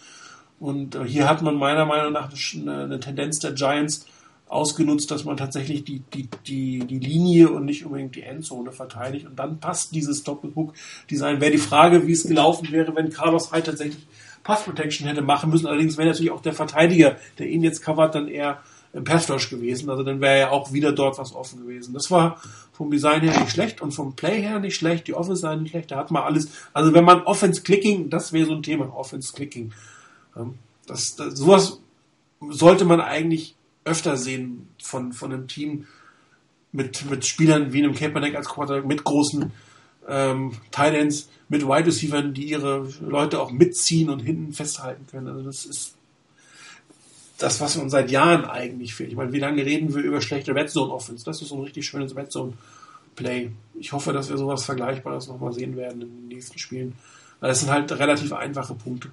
Und 0.61 0.94
äh, 0.94 1.05
hier 1.05 1.28
hat 1.28 1.43
man 1.43 1.56
meiner 1.56 1.85
Meinung 1.85 2.12
nach 2.12 2.31
eine 2.55 3.01
Tendenz 3.01 3.40
der 3.40 3.52
Giants, 3.52 4.06
ausgenutzt, 4.48 5.10
dass 5.10 5.24
man 5.24 5.36
tatsächlich 5.36 5.84
die, 5.84 6.00
die, 6.12 6.28
die, 6.46 6.78
die 6.80 6.98
Linie 6.98 7.50
und 7.50 7.64
nicht 7.64 7.84
unbedingt 7.84 8.14
die 8.14 8.22
Endzone 8.22 8.72
verteidigt. 8.72 9.26
Und 9.26 9.38
dann 9.38 9.58
passt 9.58 9.94
dieses 9.94 10.22
Doppelhook-Design. 10.22 11.40
Wäre 11.40 11.52
die 11.52 11.58
Frage, 11.58 12.06
wie 12.06 12.12
es 12.12 12.24
gelaufen 12.24 12.70
wäre, 12.70 12.94
wenn 12.94 13.10
Carlos 13.10 13.52
Hyde 13.52 13.64
tatsächlich 13.64 14.06
Pass 14.44 14.62
Protection 14.62 15.08
hätte 15.08 15.22
machen 15.22 15.50
müssen. 15.50 15.66
Allerdings 15.66 15.96
wäre 15.96 16.08
natürlich 16.08 16.30
auch 16.30 16.42
der 16.42 16.52
Verteidiger, 16.52 17.16
der 17.38 17.48
ihn 17.48 17.64
jetzt 17.64 17.82
covert, 17.82 18.14
dann 18.14 18.28
eher 18.28 18.60
im 18.92 19.02
Pass 19.02 19.28
Rush 19.30 19.50
gewesen. 19.50 19.90
Also 19.90 20.04
dann 20.04 20.20
wäre 20.20 20.38
ja 20.38 20.50
auch 20.50 20.72
wieder 20.72 20.92
dort 20.92 21.18
was 21.18 21.34
offen 21.34 21.60
gewesen. 21.62 21.94
Das 21.94 22.10
war 22.10 22.40
vom 22.72 22.90
Design 22.90 23.22
her 23.22 23.40
nicht 23.40 23.50
schlecht 23.50 23.80
und 23.80 23.92
vom 23.92 24.14
Play 24.14 24.42
her 24.42 24.60
nicht 24.60 24.76
schlecht. 24.76 25.08
Die 25.08 25.14
Offense 25.14 25.40
sei 25.40 25.56
nicht 25.56 25.70
schlecht. 25.70 25.90
Da 25.90 25.96
hat 25.96 26.10
man 26.10 26.22
alles. 26.22 26.48
Also 26.72 26.92
wenn 26.92 27.04
man 27.04 27.22
Offense 27.22 27.62
Clicking, 27.62 28.10
das 28.10 28.32
wäre 28.32 28.46
so 28.46 28.52
ein 28.52 28.62
Thema, 28.62 28.94
Offense 28.94 29.32
Clicking. 29.32 29.72
Ähm, 30.36 30.54
das, 30.86 31.16
das, 31.16 31.36
sowas 31.38 31.80
sollte 32.50 32.84
man 32.84 33.00
eigentlich 33.00 33.56
öfter 33.85 34.16
sehen 34.16 34.69
von, 34.82 35.12
von 35.12 35.32
einem 35.32 35.48
Team 35.48 35.86
mit, 36.73 37.09
mit 37.09 37.24
Spielern 37.24 37.73
wie 37.73 37.82
einem 37.82 37.94
Kaepernick 37.94 38.35
als 38.35 38.48
Quarterback, 38.48 38.86
mit 38.86 39.05
großen 39.05 39.52
ähm, 40.09 40.52
Titans, 40.70 41.28
mit 41.48 41.62
Wide 41.62 41.86
Receivers, 41.86 42.32
die 42.32 42.48
ihre 42.48 42.89
Leute 43.01 43.40
auch 43.40 43.51
mitziehen 43.51 44.11
und 44.11 44.20
hinten 44.20 44.52
festhalten 44.52 45.06
können. 45.06 45.28
Also 45.28 45.43
das 45.43 45.66
ist 45.66 45.94
das, 47.39 47.61
was 47.61 47.77
uns 47.77 47.93
seit 47.93 48.11
Jahren 48.11 48.44
eigentlich 48.44 48.94
fehlt. 48.94 49.11
Ich 49.11 49.16
meine, 49.16 49.32
wie 49.32 49.40
lange 49.40 49.65
reden 49.65 49.94
wir 49.94 50.02
über 50.02 50.20
schlechte 50.20 50.55
Red 50.55 50.70
Zone 50.70 50.93
Offense? 50.93 51.24
Das 51.24 51.43
ist 51.43 51.48
so 51.48 51.56
ein 51.56 51.62
richtig 51.62 51.86
schönes 51.86 52.16
Red 52.16 52.31
Zone 52.31 52.55
Play. 53.16 53.51
Ich 53.78 53.93
hoffe, 53.93 54.12
dass 54.12 54.31
wir 54.31 54.39
sowas 54.39 54.65
Vergleichbares 54.65 55.28
nochmal 55.28 55.52
sehen 55.52 55.77
werden 55.77 56.02
in 56.02 56.09
den 56.09 56.28
nächsten 56.28 56.59
Spielen. 56.59 56.94
Weil 57.40 57.51
das 57.51 57.61
sind 57.61 57.70
halt 57.70 57.90
relativ 57.93 58.32
einfache 58.32 58.74
Punkte. 58.74 59.11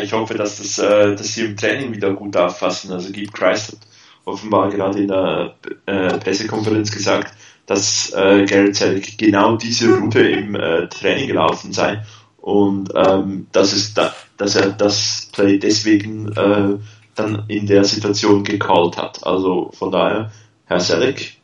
Ich 0.00 0.12
hoffe, 0.12 0.34
dass, 0.34 0.58
das, 0.58 0.78
äh, 0.78 1.14
dass 1.14 1.34
sie 1.34 1.44
im 1.44 1.56
Training 1.56 1.92
wieder 1.92 2.12
gut 2.12 2.36
auffassen. 2.36 2.92
Also 2.92 3.10
Gib 3.12 3.32
Christ 3.32 3.72
hat 3.72 3.78
offenbar 4.24 4.70
gerade 4.70 5.00
in 5.00 5.08
der 5.08 5.54
äh, 5.86 6.18
Pressekonferenz 6.18 6.90
gesagt, 6.90 7.34
dass 7.66 8.12
äh, 8.12 8.44
Garrett 8.44 8.76
Selleck 8.76 9.18
genau 9.18 9.56
diese 9.56 9.94
Route 9.94 10.20
im 10.20 10.54
äh, 10.54 10.88
Training 10.88 11.28
gelaufen 11.28 11.72
sei 11.72 12.02
und 12.40 12.92
ähm, 12.94 13.46
dass, 13.52 13.72
es 13.72 13.94
da, 13.94 14.12
dass 14.36 14.56
er 14.56 14.70
das 14.70 15.28
Play 15.32 15.58
deswegen 15.58 16.32
äh, 16.32 16.78
dann 17.14 17.44
in 17.48 17.66
der 17.66 17.84
Situation 17.84 18.42
gecallt 18.42 18.96
hat. 18.96 19.24
Also 19.26 19.70
von 19.74 19.92
daher, 19.92 20.32
Herr 20.66 20.80
Selleck, 20.80 21.36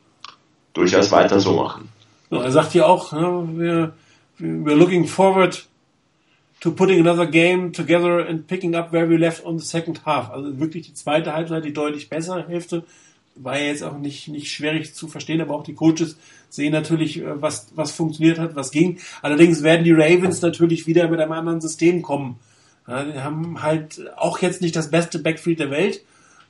durchaus 0.73 1.11
weiter 1.13 1.41
so 1.41 1.55
machen. 1.55 1.89
Ja, 2.31 2.43
er 2.43 2.51
sagt 2.51 2.75
ja 2.75 2.87
auch, 2.87 3.13
ne, 3.13 3.49
wir, 3.55 3.93
we're 4.41 4.75
looking 4.75 5.07
forward 5.07 5.67
to 6.61 6.73
putting 6.73 7.01
another 7.01 7.27
game 7.27 7.73
together 7.73 8.27
and 8.27 8.47
picking 8.47 8.75
up 8.75 8.93
where 8.93 9.09
we 9.09 9.17
left 9.17 9.45
on 9.45 9.59
the 9.59 9.65
second 9.65 10.05
half. 10.05 10.31
Also 10.31 10.59
wirklich 10.59 10.87
die 10.87 10.95
zweite 10.95 11.33
Halbzeit, 11.33 11.65
die 11.65 11.73
deutlich 11.73 12.09
bessere 12.09 12.47
Hälfte, 12.49 12.85
war 13.37 13.59
jetzt 13.59 13.85
auch 13.85 13.99
nicht, 13.99 14.29
nicht 14.29 14.51
schwierig 14.51 14.95
zu 14.95 15.07
verstehen, 15.07 15.41
aber 15.41 15.55
auch 15.55 15.63
die 15.63 15.75
Coaches 15.75 16.17
sehen 16.49 16.73
natürlich, 16.73 17.21
äh, 17.21 17.41
was, 17.41 17.69
was 17.75 17.93
funktioniert 17.93 18.39
hat, 18.39 18.57
was 18.57 18.71
ging. 18.71 18.99
Allerdings 19.23 19.63
werden 19.63 19.85
die 19.85 19.93
Ravens 19.93 20.43
natürlich 20.43 20.87
wieder 20.87 21.09
mit 21.09 21.21
einem 21.21 21.33
anderen 21.33 21.61
System 21.61 22.03
kommen. 22.03 22.39
Ja, 22.87 23.05
die 23.05 23.21
haben 23.21 23.63
halt 23.63 24.11
auch 24.17 24.39
jetzt 24.39 24.63
nicht 24.63 24.75
das 24.75 24.91
beste 24.91 25.19
Backfield 25.19 25.61
der 25.61 25.71
Welt, 25.71 26.01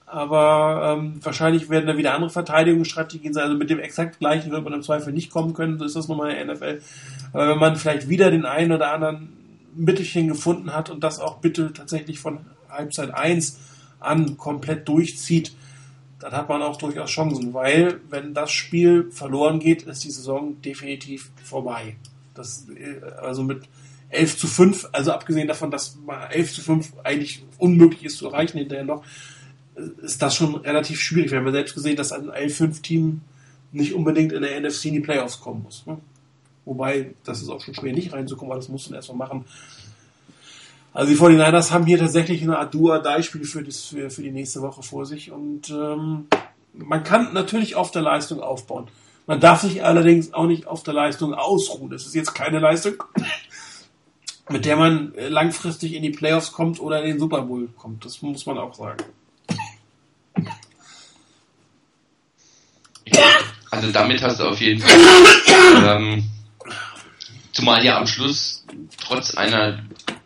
aber 0.06 0.96
ähm, 0.98 1.20
wahrscheinlich 1.22 1.68
werden 1.68 1.86
da 1.86 1.98
wieder 1.98 2.14
andere 2.14 2.30
Verteidigungsstrategien 2.30 3.34
sein. 3.34 3.44
Also 3.44 3.56
mit 3.56 3.70
dem 3.70 3.80
exakt 3.80 4.20
gleichen 4.20 4.52
wird 4.52 4.64
man 4.64 4.72
im 4.72 4.82
Zweifel 4.82 5.12
nicht 5.12 5.30
kommen 5.30 5.52
können, 5.52 5.78
so 5.78 5.84
ist 5.84 5.96
das 5.96 6.08
nochmal 6.08 6.30
in 6.30 6.46
der 6.46 6.54
NFL. 6.54 6.80
Aber 7.32 7.48
wenn 7.48 7.58
man 7.58 7.76
vielleicht 7.76 8.08
wieder 8.08 8.30
den 8.30 8.46
einen 8.46 8.72
oder 8.72 8.92
anderen 8.92 9.37
Mittelchen 9.78 10.28
gefunden 10.28 10.74
hat 10.74 10.90
und 10.90 11.04
das 11.04 11.20
auch 11.20 11.38
bitte 11.38 11.72
tatsächlich 11.72 12.18
von 12.18 12.40
Halbzeit 12.68 13.14
1 13.14 13.58
an 14.00 14.36
komplett 14.36 14.88
durchzieht, 14.88 15.52
dann 16.18 16.32
hat 16.32 16.48
man 16.48 16.62
auch 16.62 16.76
durchaus 16.76 17.10
Chancen, 17.10 17.54
weil 17.54 18.00
wenn 18.10 18.34
das 18.34 18.50
Spiel 18.50 19.10
verloren 19.10 19.60
geht, 19.60 19.82
ist 19.82 20.04
die 20.04 20.10
Saison 20.10 20.60
definitiv 20.62 21.30
vorbei. 21.44 21.96
Das, 22.34 22.66
äh, 22.68 23.04
also 23.20 23.42
mit 23.42 23.62
11 24.10 24.38
zu 24.38 24.46
5, 24.46 24.88
also 24.92 25.12
abgesehen 25.12 25.48
davon, 25.48 25.70
dass 25.70 25.98
11 26.30 26.52
zu 26.54 26.60
5 26.62 26.92
eigentlich 27.04 27.44
unmöglich 27.58 28.04
ist 28.04 28.18
zu 28.18 28.26
erreichen 28.26 28.58
hinterher 28.58 28.84
noch, 28.84 29.04
ist 30.02 30.22
das 30.22 30.34
schon 30.34 30.56
relativ 30.56 31.00
schwierig. 31.00 31.30
Wir 31.30 31.38
haben 31.38 31.46
ja 31.46 31.52
selbst 31.52 31.74
gesehen, 31.74 31.96
dass 31.96 32.12
ein 32.12 32.30
11-5-Team 32.30 33.20
nicht 33.72 33.94
unbedingt 33.94 34.32
in 34.32 34.42
der 34.42 34.60
NFC 34.60 34.86
in 34.86 34.94
die 34.94 35.00
Playoffs 35.00 35.40
kommen 35.40 35.62
muss. 35.62 35.86
Ne? 35.86 35.98
Wobei, 36.68 37.14
das 37.24 37.40
ist 37.40 37.48
auch 37.48 37.62
schon 37.62 37.74
schwer, 37.74 37.94
nicht 37.94 38.12
reinzukommen, 38.12 38.52
aber 38.52 38.60
das 38.60 38.68
musst 38.68 38.90
du 38.90 38.94
erstmal 38.94 39.16
machen. 39.16 39.46
Also 40.92 41.10
die 41.10 41.18
49ers 41.18 41.70
haben 41.70 41.86
hier 41.86 41.98
tatsächlich 41.98 42.42
eine 42.42 42.58
Art 42.58 42.74
Dua-Die-Spiel 42.74 43.44
für, 43.44 43.64
für, 43.64 44.10
für 44.10 44.22
die 44.22 44.30
nächste 44.30 44.60
Woche 44.60 44.82
vor 44.82 45.06
sich 45.06 45.32
und 45.32 45.70
ähm, 45.70 46.26
man 46.74 47.04
kann 47.04 47.32
natürlich 47.32 47.74
auf 47.74 47.90
der 47.90 48.02
Leistung 48.02 48.42
aufbauen. 48.42 48.88
Man 49.26 49.40
darf 49.40 49.62
sich 49.62 49.82
allerdings 49.82 50.34
auch 50.34 50.46
nicht 50.46 50.66
auf 50.66 50.82
der 50.82 50.92
Leistung 50.92 51.32
ausruhen. 51.32 51.88
Das 51.88 52.04
ist 52.04 52.14
jetzt 52.14 52.34
keine 52.34 52.58
Leistung, 52.58 53.02
mit 54.50 54.66
der 54.66 54.76
man 54.76 55.14
langfristig 55.16 55.94
in 55.94 56.02
die 56.02 56.10
Playoffs 56.10 56.52
kommt 56.52 56.80
oder 56.80 57.02
in 57.02 57.12
den 57.12 57.18
Super 57.18 57.40
Bowl 57.42 57.68
kommt. 57.78 58.04
Das 58.04 58.20
muss 58.20 58.44
man 58.44 58.58
auch 58.58 58.74
sagen. 58.74 59.04
Also 63.70 63.90
damit 63.90 64.20
hast 64.20 64.40
du 64.40 64.44
auf 64.44 64.60
jeden 64.60 64.82
Fall 64.82 64.98
ähm, 65.86 66.24
Zumal 67.58 67.84
ja 67.84 67.98
am 67.98 68.06
Schluss 68.06 68.64
trotz 69.02 69.34
einer 69.34 69.80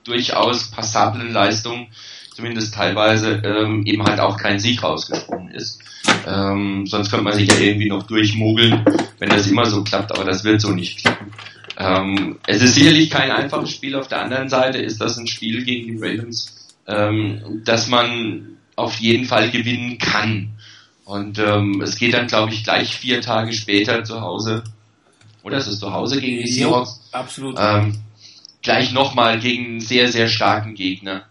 durchaus 0.05 0.71
passablen 0.71 1.33
Leistung, 1.33 1.89
zumindest 2.37 2.75
teilweise, 2.75 3.41
ähm, 3.43 3.87
eben 3.87 4.03
halt 4.03 4.21
auch 4.21 4.37
kein 4.37 4.59
Sieg 4.59 4.83
rausgesprungen 4.83 5.51
ist. 5.55 5.81
Ähm, 6.27 6.87
sonst 6.87 7.09
könnte 7.11 7.25
man 7.25 7.33
sich 7.33 7.49
ja 7.49 7.57
irgendwie 7.57 7.89
noch 7.89 8.03
durchmogeln, 8.03 8.85
wenn 9.19 9.31
das 9.31 9.47
immer 9.47 9.65
so 9.65 9.83
klappt, 9.83 10.13
aber 10.13 10.25
das 10.25 10.45
wird 10.45 10.61
so 10.61 10.73
nicht 10.73 10.99
klappen. 10.99 11.33
Ähm, 11.79 12.39
es 12.47 12.61
ist 12.61 12.75
sicherlich 12.75 13.09
kein 13.09 13.31
einfaches 13.31 13.71
Spiel. 13.71 13.97
Auf 13.97 14.09
der 14.09 14.21
anderen 14.21 14.51
Seite 14.51 14.77
ist 14.77 15.01
das 15.01 15.17
ein 15.17 15.27
Spiel 15.27 15.65
gegen 15.65 15.87
die 15.87 16.05
Ravens, 16.05 16.75
ähm, 16.87 17.63
das 17.65 17.89
man 17.89 18.59
auf 18.77 18.97
jeden 18.97 19.25
Fall 19.25 19.51
gewinnen 19.51 19.97
kann. 19.97 20.51
Und 21.07 21.39
ähm, 21.39 21.81
es 21.81 21.97
geht 21.97 22.13
dann, 22.13 22.27
glaube 22.27 22.53
ich, 22.53 22.63
gleich 22.63 22.95
vier 22.95 23.23
Tage 23.23 23.55
später 23.55 24.05
zu 24.05 24.21
Hause. 24.21 24.65
Oder 25.43 25.59
ist 25.59 25.67
es 25.67 25.81
zu 25.81 25.93
Hause 25.93 26.21
gegen 26.21 26.43
die 26.43 26.51
Seahawks? 26.51 27.01
Absolut. 27.13 27.57
Ähm, 27.59 27.99
gleich 28.63 28.93
nochmal 28.93 29.41
gegen 29.41 29.65
einen 29.65 29.81
sehr, 29.81 30.09
sehr 30.09 30.29
starken 30.29 30.75
Gegner. 30.75 31.25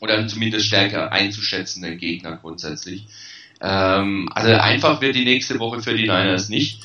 Oder 0.00 0.26
zumindest 0.26 0.66
stärker 0.66 1.12
einzuschätzenden 1.12 1.98
Gegner 1.98 2.36
grundsätzlich. 2.36 3.06
Ähm, 3.60 4.28
also 4.34 4.52
einfach 4.52 5.00
wird 5.00 5.14
die 5.14 5.24
nächste 5.24 5.58
Woche 5.58 5.80
für 5.80 5.94
die 5.94 6.02
Niners 6.02 6.48
nicht. 6.48 6.80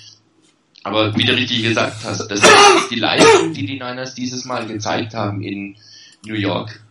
Aber 0.84 1.15
wie 1.18 1.26
du 1.26 1.34
richtig 1.34 1.64
gesagt 1.64 2.03
hast, 2.03 2.27
das 2.30 2.40
ist 2.40 2.91
die 2.91 2.99
Leistung, 2.99 3.53
die 3.53 3.65
die 3.65 3.73
Niners 3.73 4.15
dieses 4.15 4.45
Mal 4.45 4.65
gezeigt 4.65 5.14
haben 5.14 5.41
in 5.41 5.76
New 6.26 6.36
York, 6.36 6.81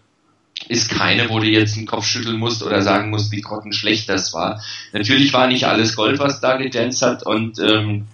ist 0.68 0.90
keine, 0.90 1.30
wo 1.30 1.38
du 1.38 1.46
jetzt 1.46 1.76
den 1.76 1.86
Kopf 1.86 2.06
schütteln 2.06 2.38
musst 2.38 2.62
oder 2.62 2.82
sagen 2.82 3.10
musst, 3.10 3.32
wie 3.32 3.40
grottenschlecht 3.40 4.08
das 4.08 4.34
war. 4.34 4.62
Natürlich 4.92 5.32
war 5.32 5.46
nicht 5.46 5.64
alles 5.64 5.96
Gold, 5.96 6.18
was 6.18 6.40
da 6.40 6.56
gedanced 6.56 7.02
hat 7.02 7.24
und 7.24 7.58
ähm, 7.58 8.06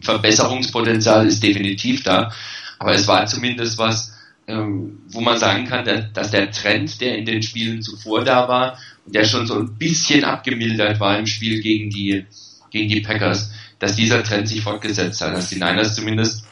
Verbesserungspotenzial 0.00 1.26
ist 1.26 1.42
definitiv 1.42 2.02
da. 2.02 2.32
Aber 2.78 2.92
es 2.94 3.06
war 3.08 3.26
zumindest 3.26 3.78
was, 3.78 4.12
ähm, 4.46 5.00
wo 5.08 5.20
man 5.20 5.38
sagen 5.38 5.66
kann, 5.66 6.10
dass 6.14 6.30
der 6.30 6.50
Trend, 6.50 7.00
der 7.00 7.18
in 7.18 7.24
den 7.24 7.42
Spielen 7.42 7.82
zuvor 7.82 8.24
da 8.24 8.48
war, 8.48 8.78
der 9.06 9.24
schon 9.24 9.46
so 9.46 9.58
ein 9.58 9.76
bisschen 9.76 10.24
abgemildert 10.24 11.00
war 11.00 11.18
im 11.18 11.26
Spiel 11.26 11.60
gegen 11.60 11.90
die, 11.90 12.24
gegen 12.70 12.88
die 12.88 13.00
Packers, 13.00 13.52
dass 13.78 13.96
dieser 13.96 14.22
Trend 14.22 14.48
sich 14.48 14.62
fortgesetzt 14.62 15.20
hat, 15.20 15.34
dass 15.34 15.50
die 15.50 15.56
Niners 15.56 15.94
zumindest 15.94 16.44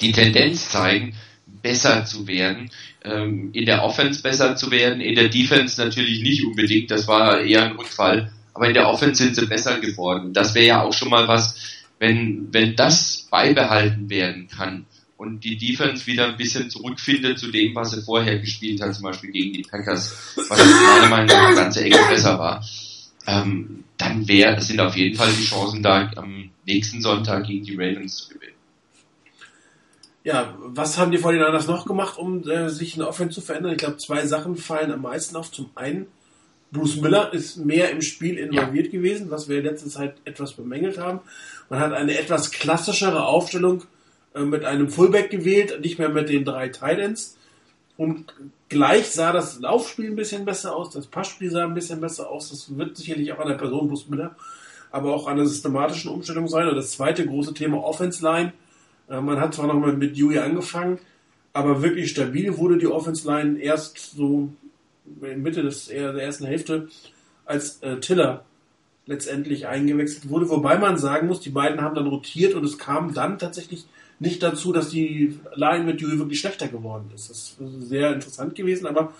die 0.00 0.12
Tendenz 0.12 0.70
zeigen, 0.70 1.14
besser 1.62 2.04
zu 2.04 2.26
werden, 2.26 2.70
ähm, 3.04 3.50
in 3.52 3.66
der 3.66 3.82
Offense 3.84 4.22
besser 4.22 4.56
zu 4.56 4.70
werden, 4.70 5.00
in 5.00 5.14
der 5.14 5.28
Defense 5.28 5.82
natürlich 5.82 6.22
nicht 6.22 6.44
unbedingt, 6.44 6.90
das 6.90 7.08
war 7.08 7.40
eher 7.40 7.64
ein 7.64 7.76
Rückfall, 7.76 8.32
aber 8.52 8.68
in 8.68 8.74
der 8.74 8.88
Offense 8.88 9.22
sind 9.22 9.34
sie 9.34 9.46
besser 9.46 9.80
geworden. 9.80 10.32
Das 10.32 10.54
wäre 10.54 10.66
ja 10.66 10.82
auch 10.82 10.92
schon 10.92 11.10
mal 11.10 11.26
was, 11.26 11.73
wenn, 11.98 12.48
wenn 12.52 12.76
das 12.76 13.28
beibehalten 13.30 14.10
werden 14.10 14.48
kann 14.48 14.86
und 15.16 15.44
die 15.44 15.56
Defense 15.56 16.06
wieder 16.06 16.28
ein 16.28 16.36
bisschen 16.36 16.70
zurückfindet 16.70 17.38
zu 17.38 17.50
dem, 17.50 17.74
was 17.74 17.92
sie 17.92 18.02
vorher 18.02 18.38
gespielt 18.38 18.80
hat, 18.80 18.94
zum 18.94 19.04
Beispiel 19.04 19.30
gegen 19.30 19.52
die 19.52 19.62
Packers, 19.62 20.34
was 20.36 20.58
meiner 20.58 21.08
Meinung 21.08 21.28
nach 21.28 21.54
ganze 21.54 21.84
Ecke 21.84 21.98
besser 22.08 22.38
war, 22.38 22.64
ähm, 23.26 23.84
dann 23.96 24.26
wäre, 24.28 24.60
sind 24.60 24.80
auf 24.80 24.96
jeden 24.96 25.16
Fall 25.16 25.32
die 25.32 25.44
Chancen 25.44 25.82
da, 25.82 26.10
am 26.16 26.50
nächsten 26.66 27.00
Sonntag 27.00 27.46
gegen 27.46 27.64
die 27.64 27.76
Ravens 27.76 28.16
zu 28.16 28.34
gewinnen. 28.34 28.54
Ja, 30.24 30.54
was 30.58 30.96
haben 30.96 31.10
die 31.10 31.18
49ers 31.18 31.66
noch 31.66 31.86
gemacht, 31.86 32.18
um 32.18 32.48
äh, 32.48 32.70
sich 32.70 32.94
in 32.94 33.00
der 33.00 33.08
Offense 33.08 33.34
zu 33.34 33.40
verändern? 33.42 33.72
Ich 33.72 33.78
glaube, 33.78 33.98
zwei 33.98 34.26
Sachen 34.26 34.56
fallen 34.56 34.90
am 34.90 35.02
meisten 35.02 35.36
auf. 35.36 35.52
Zum 35.52 35.70
einen, 35.74 36.06
Bruce 36.74 36.96
Miller 36.96 37.32
ist 37.32 37.56
mehr 37.56 37.90
im 37.90 38.02
Spiel 38.02 38.36
involviert 38.36 38.86
ja. 38.86 38.92
gewesen, 38.92 39.30
was 39.30 39.48
wir 39.48 39.58
in 39.58 39.64
letzter 39.64 39.88
Zeit 39.88 40.16
etwas 40.24 40.52
bemängelt 40.52 40.98
haben. 40.98 41.20
Man 41.70 41.78
hat 41.78 41.92
eine 41.92 42.18
etwas 42.18 42.50
klassischere 42.50 43.24
Aufstellung 43.24 43.84
äh, 44.34 44.40
mit 44.40 44.64
einem 44.64 44.90
Fullback 44.90 45.30
gewählt, 45.30 45.80
nicht 45.80 45.98
mehr 45.98 46.08
mit 46.10 46.28
den 46.28 46.44
drei 46.44 46.68
Titans. 46.68 47.38
Und 47.96 48.34
gleich 48.68 49.10
sah 49.10 49.32
das 49.32 49.60
Laufspiel 49.60 50.10
ein 50.10 50.16
bisschen 50.16 50.44
besser 50.44 50.74
aus, 50.74 50.90
das 50.90 51.06
Passspiel 51.06 51.50
sah 51.50 51.64
ein 51.64 51.74
bisschen 51.74 52.00
besser 52.00 52.28
aus. 52.28 52.50
Das 52.50 52.76
wird 52.76 52.96
sicherlich 52.96 53.32
auch 53.32 53.38
an 53.38 53.48
der 53.48 53.54
Person 53.54 53.88
Bruce 53.88 54.08
Miller, 54.08 54.34
aber 54.90 55.14
auch 55.14 55.28
an 55.28 55.36
der 55.36 55.46
systematischen 55.46 56.10
Umstellung 56.10 56.48
sein. 56.48 56.68
Und 56.68 56.74
das 56.74 56.90
zweite 56.90 57.24
große 57.24 57.54
Thema 57.54 57.82
Offense 57.84 58.22
Line. 58.22 58.52
Äh, 59.08 59.20
man 59.20 59.40
hat 59.40 59.54
zwar 59.54 59.68
nochmal 59.68 59.92
mit 59.92 60.16
Dewey 60.16 60.38
angefangen, 60.38 60.98
aber 61.52 61.82
wirklich 61.82 62.10
stabil 62.10 62.58
wurde 62.58 62.78
die 62.78 62.88
Offense 62.88 63.28
Line 63.28 63.60
erst 63.60 64.16
so 64.16 64.48
Mitte 65.04 65.62
des, 65.62 65.86
der 65.86 66.14
ersten 66.14 66.46
Hälfte, 66.46 66.88
als 67.44 67.82
äh, 67.82 68.00
Tiller 68.00 68.44
letztendlich 69.06 69.66
eingewechselt 69.66 70.28
wurde. 70.30 70.48
Wobei 70.48 70.78
man 70.78 70.96
sagen 70.96 71.26
muss, 71.26 71.40
die 71.40 71.50
beiden 71.50 71.82
haben 71.82 71.94
dann 71.94 72.06
rotiert 72.06 72.54
und 72.54 72.64
es 72.64 72.78
kam 72.78 73.12
dann 73.12 73.38
tatsächlich 73.38 73.86
nicht 74.18 74.42
dazu, 74.42 74.72
dass 74.72 74.88
die 74.88 75.38
Line 75.54 75.84
mit 75.84 76.00
Dewey 76.00 76.18
wirklich 76.18 76.40
schlechter 76.40 76.68
geworden 76.68 77.10
ist. 77.14 77.28
Das 77.30 77.56
ist 77.60 77.88
sehr 77.88 78.14
interessant 78.14 78.54
gewesen, 78.54 78.86
aber 78.86 79.12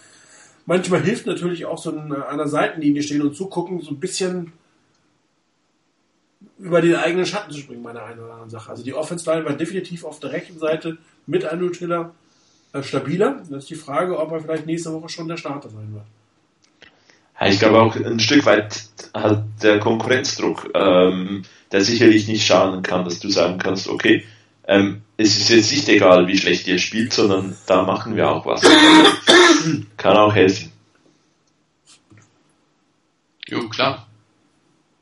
manchmal 0.67 1.03
hilft 1.03 1.27
natürlich 1.27 1.67
auch 1.67 1.79
so 1.79 1.91
ein, 1.91 2.13
an 2.13 2.39
der 2.39 2.49
Seitenlinie 2.49 3.03
stehen 3.03 3.23
und 3.23 3.37
zugucken, 3.37 3.81
so 3.83 3.91
ein 3.91 4.01
bisschen 4.01 4.53
über 6.59 6.81
den 6.81 6.95
eigenen 6.95 7.27
Schatten 7.27 7.53
zu 7.53 7.59
springen, 7.59 7.83
meine 7.83 8.03
eine 8.03 8.23
oder 8.23 8.35
andere 8.35 8.51
Sache. 8.51 8.71
Also 8.71 8.85
die 8.85 8.95
Offense 8.95 9.29
Line 9.31 9.45
war 9.45 9.53
definitiv 9.53 10.05
auf 10.05 10.21
der 10.21 10.33
rechten 10.33 10.59
Seite 10.59 10.97
mit 11.27 11.45
Andrew 11.45 11.69
Tiller 11.69 12.13
äh, 12.13 12.24
stabiler. 12.83 13.37
Das 13.49 13.65
ist 13.65 13.71
die 13.71 13.75
Frage, 13.75 14.19
ob 14.19 14.33
er 14.33 14.41
vielleicht 14.41 14.67
nächste 14.67 14.93
Woche 14.93 15.09
schon 15.09 15.29
der 15.29 15.37
Starter 15.37 15.69
sein 15.69 15.93
wird. 15.93 16.05
Ich 17.49 17.59
glaube 17.59 17.83
auch 17.83 17.97
ein 17.97 18.21
Stück 18.21 18.47
weit 18.47 18.85
halt 19.13 19.45
der 19.63 19.81
Konkurrenzdruck, 19.81 20.71
ähm, 20.75 21.43
der 21.73 21.81
sicherlich 21.83 22.29
nicht 22.29 22.47
schaden 22.47 22.83
kann, 22.83 23.05
dass 23.05 23.19
du 23.19 23.29
sagen 23.29 23.59
kannst, 23.59 23.89
okay, 23.89 24.25
ähm, 24.67 25.03
es 25.17 25.37
ist 25.37 25.51
jetzt 25.51 25.73
nicht 25.73 25.89
egal, 25.89 26.27
wie 26.27 26.39
schlecht 26.39 26.67
ihr 26.67 26.79
spielt, 26.79 27.13
sondern 27.13 27.57
da 27.67 27.83
machen 27.83 28.17
wir 28.17 28.31
auch 28.31 28.47
was. 28.47 28.63
kann 29.97 30.17
auch 30.17 30.35
helfen. 30.35 30.73
Jo, 33.49 33.69
klar. 33.69 34.07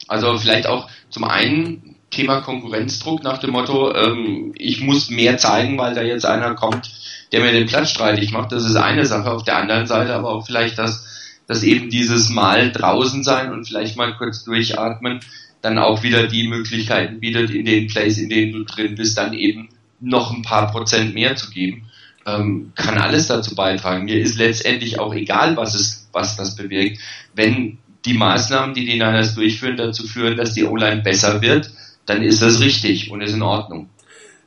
Also 0.09 0.37
vielleicht 0.39 0.67
auch 0.67 0.89
zum 1.11 1.25
einen 1.25 1.97
Thema 2.11 2.41
Konkurrenzdruck 2.41 3.23
nach 3.23 3.39
dem 3.39 3.51
Motto, 3.51 3.95
ähm, 3.95 4.53
ich 4.57 4.81
muss 4.81 5.11
mehr 5.11 5.39
zeigen, 5.39 5.79
weil 5.79 5.95
da 5.95 6.03
jetzt 6.03 6.27
einer 6.27 6.55
kommt, 6.55 6.91
der 7.33 7.41
mir 7.41 7.53
den 7.53 7.67
Platz 7.67 7.91
streitig 7.91 8.31
macht. 8.31 8.53
Das 8.53 8.65
ist 8.65 8.77
eine 8.77 9.07
Sache. 9.07 9.31
Auf 9.31 9.45
der 9.45 9.57
anderen 9.57 9.87
Seite 9.87 10.15
aber 10.15 10.31
auch 10.31 10.47
vielleicht 10.47 10.79
das, 10.79 11.41
dass 11.47 11.63
eben 11.63 11.91
dieses 11.91 12.29
Mal 12.29 12.71
draußen 12.71 13.25
sein 13.25 13.53
und 13.53 13.67
vielleicht 13.67 13.97
mal 13.97 14.15
kurz 14.17 14.45
durchatmen 14.45 15.21
dann 15.63 15.79
auch 15.79 16.03
wieder 16.03 16.27
die 16.27 16.49
Möglichkeiten 16.49 17.21
bietet, 17.21 17.51
in 17.51 17.65
den 17.65 17.87
Plays, 17.87 18.19
in 18.19 18.29
denen 18.29 18.53
du 18.53 18.65
drin 18.65 18.97
bist, 18.97 19.17
dann 19.17 19.33
eben 19.33 19.69
noch 20.01 20.33
ein 20.33 20.43
paar 20.43 20.71
Prozent 20.71 21.15
mehr 21.15 21.37
zu 21.37 21.51
geben, 21.51 21.87
ähm, 22.27 22.73
kann 22.75 22.99
alles 22.99 23.29
dazu 23.29 23.55
beitragen. 23.55 24.05
Mir 24.05 24.19
ist 24.19 24.37
letztendlich 24.37 24.99
auch 24.99 25.15
egal, 25.15 25.57
was 25.57 25.75
es, 25.75 26.09
was 26.13 26.37
das 26.37 26.57
bewirkt. 26.57 26.99
Wenn 27.35 27.79
die 28.05 28.15
Maßnahmen, 28.15 28.75
die 28.75 28.85
die 28.85 28.95
Niners 28.95 29.37
durchführen, 29.37 29.77
dazu 29.77 30.07
führen, 30.07 30.37
dass 30.37 30.55
die 30.55 30.65
O-Line 30.65 31.03
besser 31.03 31.41
wird, 31.41 31.71
dann 32.07 32.23
ist 32.23 32.43
das 32.43 32.61
richtig 32.61 33.13
und 33.13 33.21
ist 33.21 33.35
in 33.35 33.43
Ordnung. 33.43 33.89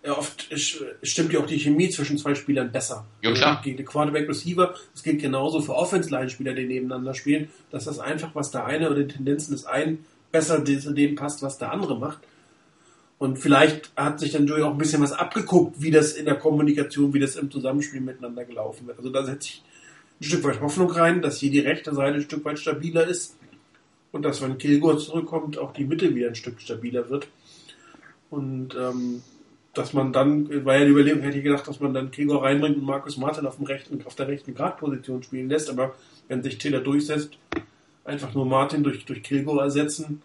Ja, 0.05 0.17
oft 0.17 0.47
stimmt 1.01 1.33
ja 1.33 1.39
auch 1.39 1.47
die 1.47 1.57
Chemie 1.57 1.89
zwischen 1.89 2.19
zwei 2.19 2.35
Spielern 2.35 2.71
besser. 2.71 3.05
Ja, 3.23 3.33
klar. 3.33 3.61
Gegen 3.63 3.77
den 3.77 3.85
Quarterback 3.87 4.29
Receiver, 4.29 4.75
das 4.93 5.01
gilt 5.01 5.19
genauso 5.19 5.61
für 5.61 5.73
Offense-Line-Spieler, 5.73 6.53
die 6.53 6.67
nebeneinander 6.67 7.15
spielen, 7.15 7.49
dass 7.71 7.85
das 7.85 7.97
einfach, 7.97 8.35
was 8.35 8.51
der 8.51 8.65
eine 8.65 8.91
oder 8.91 9.03
die 9.03 9.13
Tendenzen 9.13 9.53
des 9.53 9.65
einen 9.65 10.05
besser 10.31 10.63
zu 10.63 10.93
dem 10.93 11.15
passt, 11.15 11.41
was 11.41 11.57
der 11.57 11.71
andere 11.71 11.97
macht. 11.97 12.19
Und 13.17 13.39
vielleicht 13.39 13.91
hat 13.95 14.19
sich 14.19 14.33
dann 14.33 14.45
Joey 14.45 14.61
auch 14.61 14.71
ein 14.71 14.77
bisschen 14.77 15.01
was 15.01 15.13
abgeguckt, 15.13 15.81
wie 15.81 15.89
das 15.89 16.13
in 16.13 16.25
der 16.25 16.35
Kommunikation, 16.35 17.13
wie 17.13 17.19
das 17.19 17.35
im 17.35 17.49
Zusammenspiel 17.49 18.01
miteinander 18.01 18.43
gelaufen 18.43 18.85
wird. 18.85 18.99
Also 18.99 19.09
da 19.09 19.23
setze 19.23 19.47
ich 19.47 19.63
ein 20.19 20.23
Stück 20.25 20.43
weit 20.43 20.61
Hoffnung 20.61 20.91
rein, 20.91 21.21
dass 21.21 21.39
hier 21.39 21.49
die 21.49 21.59
rechte 21.59 21.95
Seite 21.95 22.15
ein 22.17 22.21
Stück 22.21 22.45
weit 22.45 22.59
stabiler 22.59 23.07
ist 23.07 23.37
und 24.11 24.23
dass, 24.23 24.41
wenn 24.41 24.57
Kilgore 24.57 24.97
zurückkommt, 24.97 25.57
auch 25.57 25.73
die 25.73 25.85
Mitte 25.85 26.13
wieder 26.13 26.27
ein 26.27 26.35
Stück 26.35 26.61
stabiler 26.61 27.09
wird. 27.09 27.27
Und 28.29 28.75
ähm, 28.75 29.23
dass 29.75 29.93
man 29.93 30.13
dann, 30.13 30.65
war 30.65 30.77
ja 30.77 30.85
die 30.85 30.91
Überlegung, 30.91 31.21
hätte 31.21 31.37
ich 31.37 31.43
gedacht, 31.43 31.67
dass 31.67 31.79
man 31.79 31.93
dann 31.93 32.09
Kilgore 32.09 32.43
reinbringt 32.43 32.77
und 32.77 32.85
Markus 32.85 33.17
Martin 33.17 33.45
auf, 33.45 33.57
dem 33.57 33.65
rechten, 33.65 34.03
auf 34.05 34.15
der 34.15 34.27
rechten 34.27 34.55
Gradposition 34.55 35.21
spielen 35.21 35.49
lässt, 35.49 35.69
aber 35.69 35.95
wenn 36.27 36.41
sich 36.41 36.57
Taylor 36.57 36.79
durchsetzt, 36.79 37.37
einfach 38.05 38.33
nur 38.33 38.45
Martin 38.45 38.83
durch, 38.83 39.05
durch 39.05 39.21
Kilgore 39.21 39.63
ersetzen. 39.63 40.21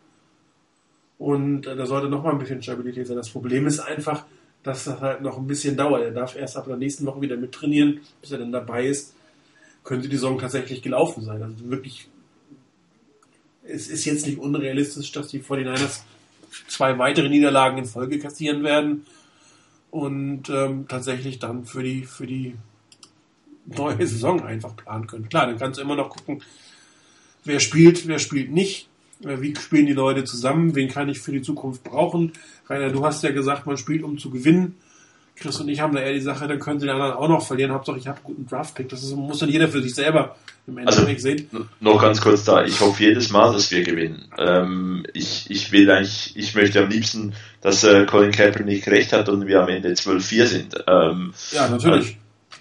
Und 1.18 1.66
äh, 1.66 1.76
da 1.76 1.84
sollte 1.84 2.08
noch 2.08 2.22
mal 2.22 2.30
ein 2.30 2.38
bisschen 2.38 2.62
Stabilität 2.62 3.06
sein. 3.06 3.16
Das 3.16 3.30
Problem 3.30 3.66
ist 3.66 3.80
einfach, 3.80 4.24
dass 4.62 4.84
das 4.84 5.00
halt 5.00 5.20
noch 5.20 5.36
ein 5.36 5.46
bisschen 5.46 5.76
dauert. 5.76 6.02
Er 6.02 6.12
darf 6.12 6.36
erst 6.36 6.56
ab 6.56 6.66
der 6.66 6.76
nächsten 6.76 7.04
Woche 7.04 7.20
wieder 7.20 7.36
mittrainieren, 7.36 8.00
bis 8.20 8.30
er 8.30 8.38
dann 8.38 8.52
dabei 8.52 8.86
ist. 8.86 9.14
Könnte 9.82 10.08
die 10.08 10.16
Saison 10.16 10.38
tatsächlich 10.38 10.80
gelaufen 10.82 11.22
sein. 11.22 11.42
Also 11.42 11.68
wirklich, 11.70 12.08
es 13.64 13.88
ist 13.88 14.04
jetzt 14.04 14.26
nicht 14.26 14.38
unrealistisch, 14.38 15.10
dass 15.12 15.28
die 15.28 15.40
49ers 15.40 16.02
zwei 16.68 16.98
weitere 16.98 17.28
Niederlagen 17.28 17.78
in 17.78 17.84
Folge 17.84 18.18
kassieren 18.18 18.62
werden 18.62 19.06
und 19.90 20.48
ähm, 20.50 20.86
tatsächlich 20.88 21.38
dann 21.38 21.64
für 21.64 21.82
die, 21.82 22.04
für 22.04 22.26
die 22.26 22.54
neue 23.66 24.06
Saison 24.06 24.42
einfach 24.42 24.76
planen 24.76 25.06
können. 25.06 25.28
Klar, 25.28 25.46
dann 25.46 25.58
kannst 25.58 25.78
du 25.78 25.82
immer 25.82 25.96
noch 25.96 26.10
gucken, 26.10 26.42
wer 27.44 27.60
spielt, 27.60 28.06
wer 28.06 28.18
spielt 28.18 28.50
nicht, 28.50 28.88
äh, 29.24 29.40
wie 29.40 29.54
spielen 29.56 29.86
die 29.86 29.92
Leute 29.92 30.24
zusammen, 30.24 30.74
wen 30.74 30.88
kann 30.88 31.08
ich 31.08 31.20
für 31.20 31.32
die 31.32 31.42
Zukunft 31.42 31.84
brauchen. 31.84 32.32
Rainer, 32.68 32.90
du 32.90 33.04
hast 33.04 33.22
ja 33.22 33.30
gesagt, 33.30 33.66
man 33.66 33.76
spielt 33.76 34.02
um 34.02 34.18
zu 34.18 34.30
gewinnen. 34.30 34.76
Chris 35.40 35.58
und 35.60 35.68
ich 35.68 35.80
haben 35.80 35.94
da 35.94 36.00
eher 36.02 36.12
die 36.12 36.20
Sache, 36.20 36.46
dann 36.46 36.60
können 36.60 36.78
sie 36.78 36.86
die 36.86 36.92
anderen 36.92 37.12
auch 37.14 37.28
noch 37.28 37.44
verlieren. 37.46 37.72
Hauptsache, 37.72 37.98
ich 37.98 38.06
habe 38.06 38.18
einen 38.18 38.26
guten 38.26 38.46
Draft-Pick. 38.46 38.88
Das 38.90 39.02
ist, 39.02 39.16
muss 39.16 39.38
dann 39.38 39.48
jeder 39.48 39.68
für 39.68 39.82
sich 39.82 39.94
selber 39.94 40.36
im 40.66 40.78
Also, 40.86 41.00
Endeffekt 41.00 41.22
sehen. 41.22 41.68
noch 41.80 42.00
ganz 42.00 42.20
kurz 42.20 42.44
da, 42.44 42.62
ich 42.64 42.78
hoffe 42.80 43.02
jedes 43.02 43.30
Mal, 43.30 43.52
dass 43.52 43.70
wir 43.70 43.82
gewinnen. 43.82 44.26
Ähm, 44.38 45.04
ich, 45.14 45.50
ich 45.50 45.72
will 45.72 45.90
eigentlich, 45.90 46.36
ich 46.36 46.54
möchte 46.54 46.82
am 46.82 46.90
liebsten, 46.90 47.32
dass 47.62 47.82
äh, 47.84 48.04
Colin 48.04 48.30
Kaepernick 48.32 48.86
recht 48.88 49.12
hat 49.14 49.28
und 49.30 49.46
wir 49.46 49.62
am 49.62 49.68
Ende 49.68 49.88
12-4 49.90 50.46
sind. 50.46 50.84
Ähm, 50.86 51.32
Ja, 51.52 51.68
natürlich. 51.68 52.18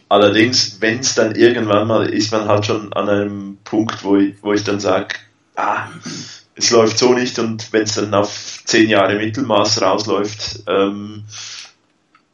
allerdings, 0.07 0.77
wenn 0.79 0.99
es 0.99 1.15
dann 1.15 1.35
irgendwann 1.35 1.87
mal 1.87 2.07
ist, 2.07 2.31
man 2.31 2.47
halt 2.47 2.65
schon 2.65 2.93
an 2.93 3.09
einem 3.09 3.57
Punkt, 3.65 4.03
wo 4.03 4.15
ich, 4.15 4.35
wo 4.41 4.53
ich 4.53 4.63
dann 4.63 4.79
sage, 4.79 5.15
ah, 5.55 5.87
es 6.55 6.71
läuft 6.71 6.97
so 6.97 7.13
nicht 7.13 7.37
und 7.39 7.71
wenn 7.73 7.83
es 7.83 7.95
dann 7.95 8.13
auf 8.13 8.61
10 8.65 8.89
Jahre 8.89 9.15
Mittelmaß 9.17 9.81
rausläuft, 9.81 10.61
ähm, 10.67 11.23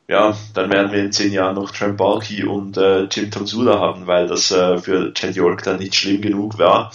ja, 0.07 0.38
dann 0.53 0.69
werden 0.72 0.91
wir 0.91 0.99
in 0.99 1.11
10 1.11 1.32
Jahren 1.34 1.56
noch 1.56 1.72
Trent 1.72 1.98
Balky 1.98 2.44
und 2.44 2.77
äh, 2.77 3.03
Jim 3.06 3.32
Tomsula 3.32 3.80
haben, 3.80 4.06
weil 4.07 4.27
das 4.27 4.52
äh, 4.52 4.77
für 4.77 5.14
Chad 5.14 5.36
York 5.36 5.64
dann 5.64 5.80
nicht 5.80 5.95
schlimm 5.95 6.22
genug 6.22 6.60
war. 6.60 6.91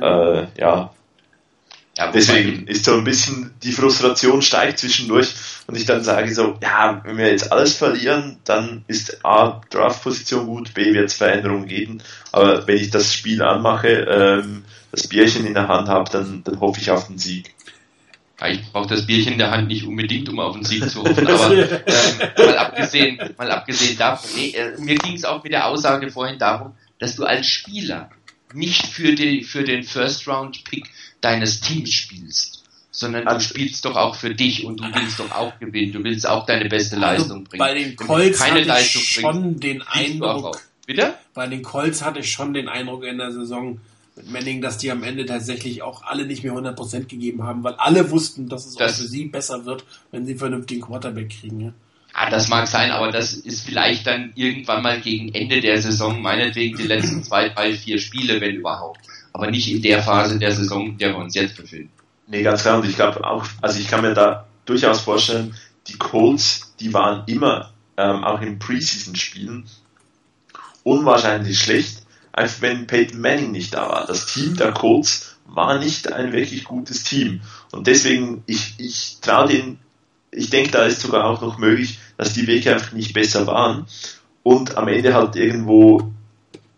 Äh, 0.00 0.46
ja, 0.58 0.90
Ja, 1.98 2.10
Deswegen 2.12 2.66
ist 2.66 2.84
so 2.84 2.94
ein 2.94 3.04
bisschen 3.04 3.54
die 3.62 3.72
Frustration 3.72 4.42
steigt 4.42 4.78
zwischendurch 4.78 5.34
und 5.66 5.76
ich 5.76 5.86
dann 5.86 6.02
sage 6.02 6.34
so, 6.34 6.58
ja, 6.62 7.02
wenn 7.04 7.18
wir 7.18 7.30
jetzt 7.30 7.52
alles 7.52 7.74
verlieren, 7.74 8.38
dann 8.44 8.84
ist 8.86 9.24
A, 9.24 9.62
Draft-Position 9.70 10.46
gut, 10.46 10.74
B, 10.74 10.94
wird 10.94 11.10
es 11.10 11.14
Veränderungen 11.14 11.66
geben, 11.66 12.02
aber 12.32 12.66
wenn 12.66 12.76
ich 12.76 12.90
das 12.90 13.14
Spiel 13.14 13.42
anmache, 13.42 13.88
ähm, 13.88 14.64
das 14.92 15.08
Bierchen 15.08 15.46
in 15.46 15.54
der 15.54 15.68
Hand 15.68 15.88
habe, 15.88 16.10
dann, 16.10 16.42
dann 16.44 16.60
hoffe 16.60 16.80
ich 16.80 16.90
auf 16.90 17.06
den 17.06 17.18
Sieg. 17.18 17.55
Ich 18.50 18.70
brauche 18.70 18.88
das 18.88 19.06
Bierchen 19.06 19.32
in 19.32 19.38
der 19.38 19.50
Hand 19.50 19.68
nicht 19.68 19.84
unbedingt, 19.86 20.28
um 20.28 20.38
auf 20.40 20.54
den 20.54 20.64
Sieg 20.64 20.88
zu 20.90 21.02
hoffen, 21.02 21.26
aber 21.26 21.52
ähm, 21.54 21.68
mal 22.36 22.58
abgesehen, 22.58 23.18
mal 23.38 23.50
abgesehen 23.50 23.96
davon, 23.96 24.28
nee, 24.36 24.50
äh, 24.50 24.78
mir 24.78 24.96
ging 24.96 25.14
es 25.14 25.24
auch 25.24 25.42
mit 25.42 25.52
der 25.52 25.66
Aussage 25.66 26.10
vorhin 26.10 26.38
darum, 26.38 26.72
dass 26.98 27.16
du 27.16 27.24
als 27.24 27.46
Spieler 27.46 28.10
nicht 28.52 28.86
für, 28.86 29.14
die, 29.14 29.42
für 29.42 29.64
den 29.64 29.84
First-Round-Pick 29.84 30.84
deines 31.22 31.60
Teams 31.60 31.92
spielst, 31.92 32.62
sondern 32.90 33.24
du 33.24 33.30
Also- 33.30 33.48
spielst 33.48 33.84
doch 33.86 33.96
auch 33.96 34.14
für 34.14 34.34
dich 34.34 34.64
und 34.64 34.80
du 34.80 34.84
willst 34.94 35.18
doch 35.18 35.30
auch 35.32 35.58
gewinnen, 35.58 35.92
du 35.92 36.04
willst 36.04 36.26
auch 36.28 36.44
deine 36.44 36.68
beste 36.68 36.96
Leistung 36.96 37.44
bringen. 37.44 37.62
Also 37.62 37.74
Bei 37.74 37.78
den 37.80 37.96
du 37.96 38.04
Colts 38.04 38.38
keine 38.38 38.50
hatte 38.52 38.60
ich 38.60 38.66
Leistung 38.68 39.02
schon 39.02 39.42
bringst, 39.42 39.62
den 39.62 39.78
du 39.78 39.84
Eindruck. 40.26 40.60
Bitte? 40.86 41.14
bei 41.34 41.46
den 41.48 41.62
Colts 41.62 42.04
hatte 42.04 42.20
ich 42.20 42.30
schon 42.30 42.52
den 42.54 42.68
Eindruck 42.68 43.04
in 43.04 43.16
der 43.18 43.32
Saison 43.32 43.80
mit 44.16 44.30
Manning, 44.30 44.60
dass 44.62 44.78
die 44.78 44.90
am 44.90 45.02
Ende 45.02 45.26
tatsächlich 45.26 45.82
auch 45.82 46.02
alle 46.02 46.26
nicht 46.26 46.42
mehr 46.42 46.52
100% 46.54 47.06
gegeben 47.06 47.42
haben, 47.44 47.62
weil 47.62 47.74
alle 47.74 48.10
wussten, 48.10 48.48
dass 48.48 48.66
es 48.66 48.74
Das- 48.74 48.92
auch 48.94 49.02
für 49.02 49.08
sie 49.08 49.26
besser 49.26 49.64
wird, 49.66 49.84
wenn 50.10 50.24
sie 50.24 50.32
einen 50.32 50.38
vernünftigen 50.38 50.80
Quarterback 50.80 51.28
kriegen. 51.38 51.60
Ja? 51.60 51.72
Ah, 52.14 52.30
das 52.30 52.48
mag 52.48 52.66
sein, 52.66 52.90
aber 52.90 53.12
das 53.12 53.34
ist 53.34 53.66
vielleicht 53.66 54.06
dann 54.06 54.32
irgendwann 54.34 54.82
mal 54.82 55.00
gegen 55.02 55.34
Ende 55.34 55.60
der 55.60 55.80
Saison, 55.82 56.22
meinetwegen 56.22 56.76
die 56.78 56.84
letzten 56.86 57.22
zwei, 57.22 57.50
drei, 57.50 57.74
vier 57.74 57.98
Spiele, 57.98 58.40
wenn 58.40 58.54
überhaupt. 58.56 59.00
Aber 59.34 59.50
nicht 59.50 59.70
in 59.70 59.82
der 59.82 60.02
Phase 60.02 60.38
der 60.38 60.52
Saison, 60.52 60.86
in 60.86 60.98
der 60.98 61.10
wir 61.10 61.18
uns 61.18 61.34
jetzt 61.34 61.56
befinden. 61.58 61.90
Nee, 62.26 62.42
ganz 62.42 62.62
klar. 62.62 62.78
Und 62.80 62.88
ich 62.88 62.96
glaube 62.96 63.22
auch, 63.22 63.44
also 63.60 63.78
ich 63.78 63.86
kann 63.86 64.00
mir 64.00 64.14
da 64.14 64.46
durchaus 64.64 65.00
vorstellen, 65.02 65.54
die 65.88 65.98
Colts, 65.98 66.74
die 66.80 66.92
waren 66.94 67.22
immer, 67.26 67.74
ähm, 67.98 68.24
auch 68.24 68.40
in 68.40 68.58
Preseason-Spielen, 68.58 69.66
unwahrscheinlich 70.84 71.58
schlecht, 71.58 72.02
einfach 72.36 72.62
wenn 72.62 72.86
Peyton 72.86 73.20
Manning 73.20 73.52
nicht 73.52 73.74
da 73.74 73.88
war. 73.88 74.06
Das 74.06 74.26
Team 74.26 74.56
der 74.56 74.72
Colts 74.72 75.36
war 75.46 75.78
nicht 75.78 76.12
ein 76.12 76.32
wirklich 76.32 76.64
gutes 76.64 77.02
Team. 77.04 77.40
Und 77.72 77.86
deswegen, 77.86 78.42
ich, 78.46 78.74
ich 78.78 79.18
traue 79.20 79.48
den, 79.48 79.78
ich 80.30 80.50
denke, 80.50 80.70
da 80.72 80.84
ist 80.84 81.00
sogar 81.00 81.24
auch 81.24 81.40
noch 81.40 81.58
möglich, 81.58 81.98
dass 82.18 82.34
die 82.34 82.46
Wege 82.46 82.72
einfach 82.74 82.92
nicht 82.92 83.12
besser 83.14 83.46
waren. 83.46 83.86
Und 84.42 84.76
am 84.76 84.88
Ende 84.88 85.14
halt 85.14 85.36
irgendwo, 85.36 86.12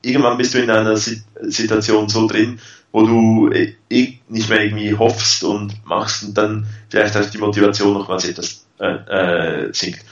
irgendwann 0.02 0.38
bist 0.38 0.54
du 0.54 0.58
in 0.62 0.70
einer 0.70 0.96
Si- 0.96 1.22
Situation 1.42 2.08
so 2.08 2.26
drin, 2.26 2.60
wo 2.92 3.06
du 3.06 3.50
äh, 3.50 3.74
eh 3.90 4.18
nicht 4.28 4.48
mehr 4.48 4.62
irgendwie 4.64 4.94
hoffst 4.94 5.44
und 5.44 5.84
machst 5.84 6.24
und 6.24 6.34
dann 6.38 6.66
vielleicht 6.88 7.16
auch 7.16 7.26
die 7.28 7.38
Motivation 7.38 7.92
nochmals 7.94 8.24
etwas 8.24 8.66
äh, 8.78 8.86
äh, 9.66 9.72
sinkt. 9.72 10.04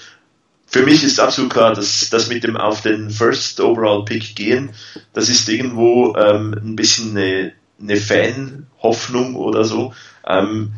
Für 0.66 0.82
mich 0.82 1.04
ist 1.04 1.20
absolut 1.20 1.52
klar, 1.52 1.74
dass 1.74 2.10
das 2.10 2.28
mit 2.28 2.42
dem 2.44 2.56
auf 2.56 2.82
den 2.82 3.10
First 3.10 3.60
Overall 3.60 4.04
Pick 4.04 4.34
gehen, 4.34 4.70
das 5.12 5.28
ist 5.28 5.48
irgendwo 5.48 6.16
ähm, 6.16 6.54
ein 6.54 6.76
bisschen 6.76 7.16
eine, 7.16 7.52
eine 7.80 7.96
Fan-Hoffnung 7.96 9.36
oder 9.36 9.64
so. 9.64 9.94
Ähm, 10.26 10.72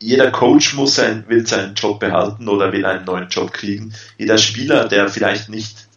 jeder 0.00 0.30
Coach 0.30 0.74
muss 0.74 0.94
sein, 0.94 1.24
will 1.28 1.46
seinen 1.46 1.74
Job 1.74 2.00
behalten 2.00 2.48
oder 2.48 2.72
will 2.72 2.84
einen 2.84 3.04
neuen 3.04 3.28
Job 3.28 3.52
kriegen. 3.52 3.94
Jeder 4.18 4.38
Spieler, 4.38 4.88
der 4.88 5.08
vielleicht 5.08 5.48
nicht, 5.48 5.88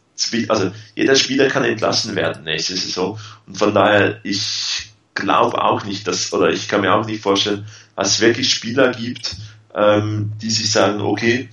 also 0.48 0.72
jeder 0.96 1.16
Spieler 1.16 1.48
kann 1.48 1.64
entlassen 1.64 2.16
werden 2.16 2.44
nächste 2.44 2.76
Saison. 2.76 3.18
Und 3.46 3.58
von 3.58 3.74
daher, 3.74 4.20
ich 4.24 4.92
glaube 5.14 5.62
auch 5.62 5.86
nicht, 5.86 6.08
dass, 6.08 6.34
oder 6.34 6.50
ich 6.50 6.68
kann 6.68 6.82
mir 6.82 6.94
auch 6.94 7.06
nicht 7.06 7.22
vorstellen, 7.22 7.66
dass 7.96 8.16
es 8.16 8.22
wirklich 8.22 8.54
Spieler 8.54 8.92
gibt, 8.92 9.36
ähm, 9.76 10.34
die 10.42 10.50
sich 10.50 10.72
sagen, 10.72 11.02
okay, 11.02 11.50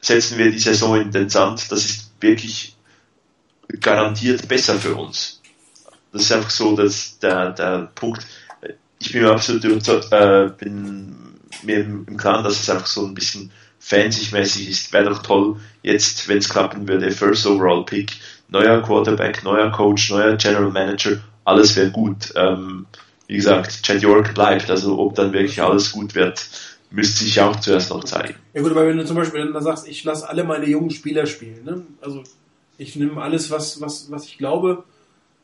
setzen 0.00 0.38
wir 0.38 0.50
die 0.50 0.58
Saison 0.58 1.00
in 1.00 1.10
den 1.10 1.28
Sand, 1.28 1.70
das 1.70 1.84
ist 1.84 2.12
wirklich 2.20 2.76
garantiert 3.80 4.48
besser 4.48 4.78
für 4.78 4.94
uns. 4.94 5.40
Das 6.12 6.22
ist 6.22 6.32
einfach 6.32 6.50
so, 6.50 6.74
dass 6.74 7.18
der, 7.18 7.50
der 7.50 7.90
Punkt, 7.94 8.26
ich 8.98 9.12
bin 9.12 9.22
mir 9.22 9.30
absolut 9.30 9.64
äh, 9.64 10.50
bin 10.58 11.16
mir 11.62 11.80
im 11.80 12.16
Klaren, 12.16 12.44
dass 12.44 12.60
es 12.60 12.70
einfach 12.70 12.86
so 12.86 13.06
ein 13.06 13.14
bisschen 13.14 13.50
fansigmäßig 13.78 14.68
ist. 14.68 14.92
Wäre 14.92 15.10
doch 15.10 15.22
toll, 15.22 15.56
jetzt, 15.82 16.28
wenn 16.28 16.38
es 16.38 16.48
klappen 16.48 16.86
würde, 16.88 17.10
First 17.10 17.46
Overall 17.46 17.84
Pick, 17.84 18.16
neuer 18.48 18.82
Quarterback, 18.82 19.42
neuer 19.44 19.70
Coach, 19.70 20.10
neuer 20.10 20.36
General 20.36 20.70
Manager, 20.70 21.20
alles 21.44 21.76
wäre 21.76 21.90
gut. 21.90 22.32
Ähm, 22.36 22.86
wie 23.26 23.36
gesagt, 23.36 23.82
Chad 23.82 24.02
York 24.02 24.34
bleibt, 24.34 24.70
also 24.70 24.98
ob 24.98 25.14
dann 25.14 25.32
wirklich 25.32 25.62
alles 25.62 25.92
gut 25.92 26.14
wird, 26.14 26.46
müsste 26.90 27.24
sich 27.24 27.40
auch 27.40 27.56
zuerst 27.56 27.90
noch 27.90 28.04
zeigen. 28.04 28.34
Ja 28.54 28.62
gut, 28.62 28.72
aber 28.72 28.86
wenn 28.86 28.96
du 28.96 29.04
zum 29.04 29.16
Beispiel 29.16 29.52
dann 29.52 29.62
sagst, 29.62 29.88
ich 29.88 30.02
lasse 30.04 30.28
alle 30.28 30.44
meine 30.44 30.66
jungen 30.66 30.90
Spieler 30.90 31.26
spielen, 31.26 31.64
ne? 31.64 31.82
also 32.00 32.22
ich 32.78 32.96
nehme 32.96 33.20
alles, 33.20 33.50
was, 33.50 33.80
was, 33.80 34.10
was 34.10 34.24
ich 34.24 34.38
glaube, 34.38 34.84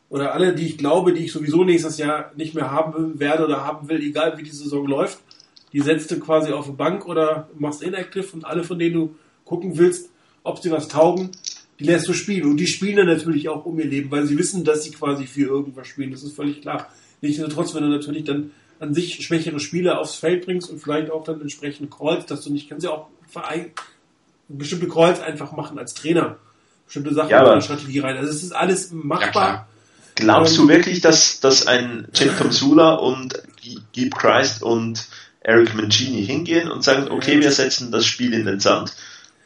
oder 0.09 0.33
alle, 0.33 0.55
die 0.55 0.65
ich 0.65 0.77
glaube, 0.77 1.13
die 1.13 1.25
ich 1.25 1.31
sowieso 1.31 1.63
nächstes 1.63 1.97
Jahr 1.97 2.31
nicht 2.35 2.55
mehr 2.55 2.71
haben 2.71 3.19
werde 3.19 3.45
oder 3.45 3.65
haben 3.65 3.89
will, 3.89 4.01
egal 4.01 4.37
wie 4.37 4.43
die 4.43 4.51
Saison 4.51 4.87
läuft, 4.87 5.19
die 5.73 5.81
setzt 5.81 6.09
du 6.11 6.19
quasi 6.19 6.51
auf 6.51 6.65
die 6.65 6.71
Bank 6.71 7.05
oder 7.05 7.49
machst 7.57 7.81
inactive 7.81 8.27
und 8.33 8.45
alle, 8.45 8.63
von 8.63 8.79
denen 8.79 8.95
du 8.95 9.15
gucken 9.43 9.77
willst, 9.77 10.09
ob 10.43 10.59
sie 10.59 10.71
was 10.71 10.87
taugen, 10.87 11.31
die 11.79 11.83
lässt 11.83 12.07
du 12.07 12.13
spielen. 12.13 12.49
Und 12.49 12.57
die 12.57 12.67
spielen 12.67 12.95
dann 12.95 13.07
natürlich 13.07 13.49
auch 13.49 13.65
um 13.65 13.77
ihr 13.79 13.85
Leben, 13.85 14.09
weil 14.09 14.25
sie 14.25 14.37
wissen, 14.37 14.63
dass 14.63 14.83
sie 14.83 14.91
quasi 14.91 15.27
für 15.27 15.47
irgendwas 15.47 15.87
spielen. 15.87 16.11
Das 16.11 16.23
ist 16.23 16.35
völlig 16.35 16.61
klar. 16.61 16.87
Nichtsdestotrotz, 17.21 17.75
wenn 17.75 17.83
du 17.83 17.89
natürlich 17.89 18.23
dann 18.23 18.51
an 18.79 18.93
sich 18.93 19.23
schwächere 19.25 19.59
Spieler 19.59 19.99
aufs 19.99 20.15
Feld 20.15 20.45
bringst 20.45 20.69
und 20.69 20.79
vielleicht 20.79 21.11
auch 21.11 21.23
dann 21.23 21.41
entsprechend 21.41 21.91
Calls, 21.91 22.25
dass 22.25 22.41
du 22.41 22.51
nicht, 22.51 22.69
kannst 22.69 22.83
ja 22.85 22.91
auch 22.91 23.07
Verein, 23.29 23.71
bestimmte 24.47 24.87
Calls 24.87 25.19
einfach 25.19 25.51
machen 25.51 25.77
als 25.79 25.93
Trainer. 25.93 26.37
Bestimmte 26.85 27.13
Sachen 27.13 27.29
Ja, 27.29 27.37
in 27.37 27.41
aber- 27.43 27.51
eine 27.53 27.61
Strategie 27.61 27.99
rein. 27.99 28.17
Also 28.17 28.29
es 28.31 28.43
ist 28.43 28.53
alles 28.55 28.91
Ja, 28.91 28.95
machbar. 28.97 29.31
klar. 29.31 29.67
Glaubst 30.15 30.57
Ähm, 30.57 30.67
du 30.67 30.73
wirklich, 30.73 31.01
dass, 31.01 31.39
dass 31.41 31.67
ein 31.67 32.07
Jim 32.13 32.35
Tomsula 32.37 32.93
und 32.95 33.41
Gib 33.91 34.15
Christ 34.15 34.63
und 34.63 35.05
Eric 35.41 35.75
Mancini 35.75 36.25
hingehen 36.25 36.69
und 36.71 36.83
sagen, 36.83 37.09
okay, 37.11 37.39
wir 37.41 37.51
setzen 37.51 37.91
das 37.91 38.05
Spiel 38.05 38.33
in 38.33 38.45
den 38.45 38.59
Sand? 38.59 38.95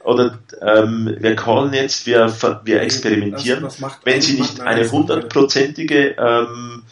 Oder 0.03 0.39
ähm, 0.61 1.15
wir 1.19 1.35
callen 1.35 1.73
jetzt, 1.73 2.05
wir, 2.07 2.33
wir 2.63 2.81
experimentieren. 2.81 3.63
Das- 3.63 3.73
das 3.73 3.79
macht- 3.81 3.99
Wenn 4.05 4.21
sie 4.21 4.39
nicht 4.39 4.59
eine 4.61 4.89
hundertprozentige 4.89 6.15
ähm, 6.17 6.83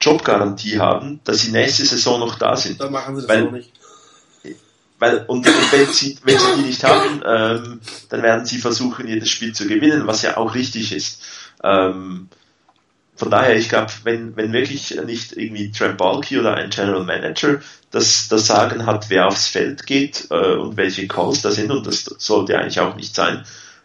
Jobgarantie 0.00 0.78
haben, 0.78 1.20
dass 1.24 1.40
sie 1.40 1.50
nächste 1.50 1.84
Saison 1.84 2.20
noch 2.20 2.38
da 2.38 2.56
sind. 2.56 2.80
Dann 2.80 2.92
machen 2.92 3.16
sie 3.16 3.22
das 3.22 3.28
Weil- 3.28 3.46
auch 3.46 3.52
nicht. 3.52 3.72
Weil, 5.00 5.18
und, 5.28 5.46
und 5.46 5.72
wenn, 5.72 5.86
sie, 5.86 6.18
wenn 6.24 6.38
sie 6.38 6.56
die 6.56 6.62
nicht 6.62 6.82
haben, 6.82 7.22
ähm, 7.24 7.80
dann 8.08 8.22
werden 8.22 8.46
sie 8.46 8.58
versuchen, 8.58 9.06
jedes 9.06 9.30
Spiel 9.30 9.52
zu 9.54 9.68
gewinnen, 9.68 10.08
was 10.08 10.22
ja 10.22 10.36
auch 10.36 10.56
richtig 10.56 10.92
ist. 10.92 11.22
Ähm, 11.62 12.28
von 13.14 13.30
daher, 13.30 13.56
ich 13.56 13.68
glaube, 13.68 13.92
wenn, 14.02 14.36
wenn 14.36 14.52
wirklich 14.52 14.96
nicht 15.06 15.32
irgendwie 15.36 15.70
Trent 15.70 15.98
Balky 15.98 16.38
oder 16.38 16.54
ein 16.54 16.70
General 16.70 17.04
Manager 17.04 17.60
das, 17.92 18.28
das 18.28 18.46
Sagen 18.46 18.86
hat, 18.86 19.08
wer 19.08 19.28
aufs 19.28 19.46
Feld 19.46 19.86
geht 19.86 20.26
äh, 20.30 20.54
und 20.54 20.76
welche 20.76 21.06
Calls 21.06 21.42
da 21.42 21.52
sind, 21.52 21.70
und 21.70 21.86
das 21.86 22.04
sollte 22.04 22.58
eigentlich 22.58 22.80
auch 22.80 22.96
nicht 22.96 23.14
sein, 23.14 23.44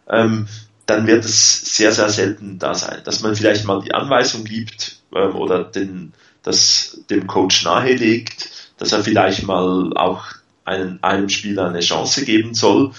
ähm, 0.09 0.47
dann 0.85 1.05
wird 1.07 1.25
es 1.25 1.61
sehr, 1.61 1.91
sehr 1.91 2.09
selten 2.09 2.59
da 2.59 2.73
sein, 2.73 3.01
dass 3.05 3.21
man 3.21 3.35
vielleicht 3.35 3.65
mal 3.65 3.81
die 3.81 3.93
Anweisung 3.93 4.43
gibt 4.43 4.97
ähm, 5.15 5.35
oder 5.35 5.63
den, 5.63 6.13
das 6.43 7.01
dem 7.09 7.27
Coach 7.27 7.63
nahelegt, 7.63 8.49
dass 8.77 8.91
er 8.91 9.03
vielleicht 9.03 9.43
mal 9.43 9.95
auch 9.95 10.25
einen, 10.65 11.01
einem 11.03 11.29
Spieler 11.29 11.69
eine 11.69 11.79
Chance 11.79 12.25
geben 12.25 12.53
soll. 12.53 12.91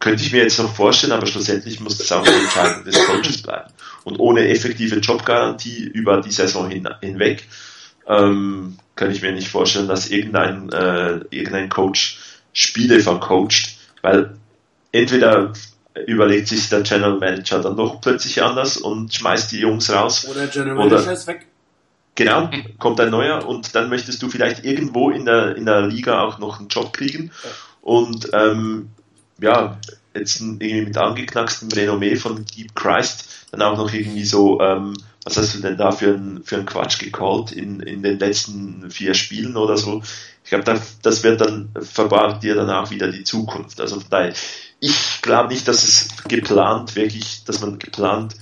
Könnte 0.00 0.22
ich 0.22 0.32
mir 0.32 0.42
jetzt 0.42 0.58
noch 0.58 0.74
vorstellen, 0.74 1.12
aber 1.12 1.26
schlussendlich 1.26 1.80
muss 1.80 1.98
das 1.98 2.12
auch 2.12 2.22
die 2.22 2.30
Entscheidung 2.30 2.84
des 2.84 3.06
Coaches 3.06 3.42
bleiben. 3.42 3.70
Und 4.04 4.18
ohne 4.18 4.48
effektive 4.48 4.96
Jobgarantie 4.96 5.84
über 5.84 6.20
die 6.20 6.30
Saison 6.30 6.68
hin, 6.68 6.86
hinweg 7.00 7.48
ähm, 8.06 8.76
kann 8.96 9.10
ich 9.10 9.22
mir 9.22 9.32
nicht 9.32 9.48
vorstellen, 9.48 9.88
dass 9.88 10.10
irgendein, 10.10 10.70
äh, 10.70 11.20
irgendein 11.30 11.68
Coach 11.68 12.18
Spiele 12.52 13.00
vercoacht, 13.00 13.76
weil 14.02 14.36
entweder 14.92 15.52
überlegt 16.06 16.48
sich 16.48 16.68
der 16.68 16.82
General 16.82 17.18
Manager 17.18 17.60
dann 17.60 17.76
doch 17.76 18.00
plötzlich 18.00 18.42
anders 18.42 18.76
und 18.76 19.14
schmeißt 19.14 19.52
die 19.52 19.60
Jungs 19.60 19.90
raus. 19.90 20.26
Oder 20.28 20.46
General 20.46 20.76
Manager 20.76 21.02
Oder- 21.02 21.12
ist 21.12 21.26
weg. 21.26 21.46
Genau, 22.16 22.48
kommt 22.78 23.00
ein 23.00 23.10
neuer 23.10 23.44
und 23.44 23.74
dann 23.74 23.88
möchtest 23.88 24.22
du 24.22 24.28
vielleicht 24.28 24.64
irgendwo 24.64 25.10
in 25.10 25.24
der, 25.24 25.56
in 25.56 25.66
der 25.66 25.82
Liga 25.82 26.20
auch 26.20 26.38
noch 26.38 26.60
einen 26.60 26.68
Job 26.68 26.92
kriegen. 26.92 27.32
Und 27.82 28.30
ähm, 28.32 28.90
ja, 29.40 29.78
jetzt 30.14 30.40
irgendwie 30.40 30.82
mit 30.82 30.96
angeknackstem 30.96 31.70
Renommee 31.70 32.14
von 32.14 32.44
Deep 32.44 32.74
Christ, 32.76 33.48
dann 33.50 33.62
auch 33.62 33.76
noch 33.76 33.92
irgendwie 33.92 34.24
so, 34.24 34.60
ähm, 34.60 34.94
was 35.24 35.36
hast 35.36 35.54
du 35.54 35.60
denn 35.60 35.76
da 35.76 35.90
für 35.90 36.14
einen 36.14 36.44
für 36.44 36.56
einen 36.56 36.66
Quatsch 36.66 36.98
gecallt 36.98 37.50
in, 37.50 37.80
in 37.80 38.02
den 38.02 38.18
letzten 38.18 38.90
vier 38.90 39.14
Spielen 39.14 39.56
oder 39.56 39.76
so? 39.76 40.02
Ich 40.44 40.50
glaube, 40.50 40.64
das, 40.64 41.00
das 41.00 41.24
wird 41.24 41.40
dann, 41.40 41.70
verbargt 41.80 42.44
dir 42.44 42.54
dann 42.54 42.70
auch 42.70 42.90
wieder 42.90 43.10
die 43.10 43.24
Zukunft. 43.24 43.80
Also 43.80 43.98
von 43.98 44.10
daher, 44.10 44.34
ich 44.84 45.22
glaube 45.22 45.48
nicht, 45.48 45.66
dass 45.66 45.82
es 45.82 46.08
geplant 46.28 46.94
wirklich, 46.94 47.42
dass 47.44 47.60
man 47.62 47.78
geplant 47.78 48.34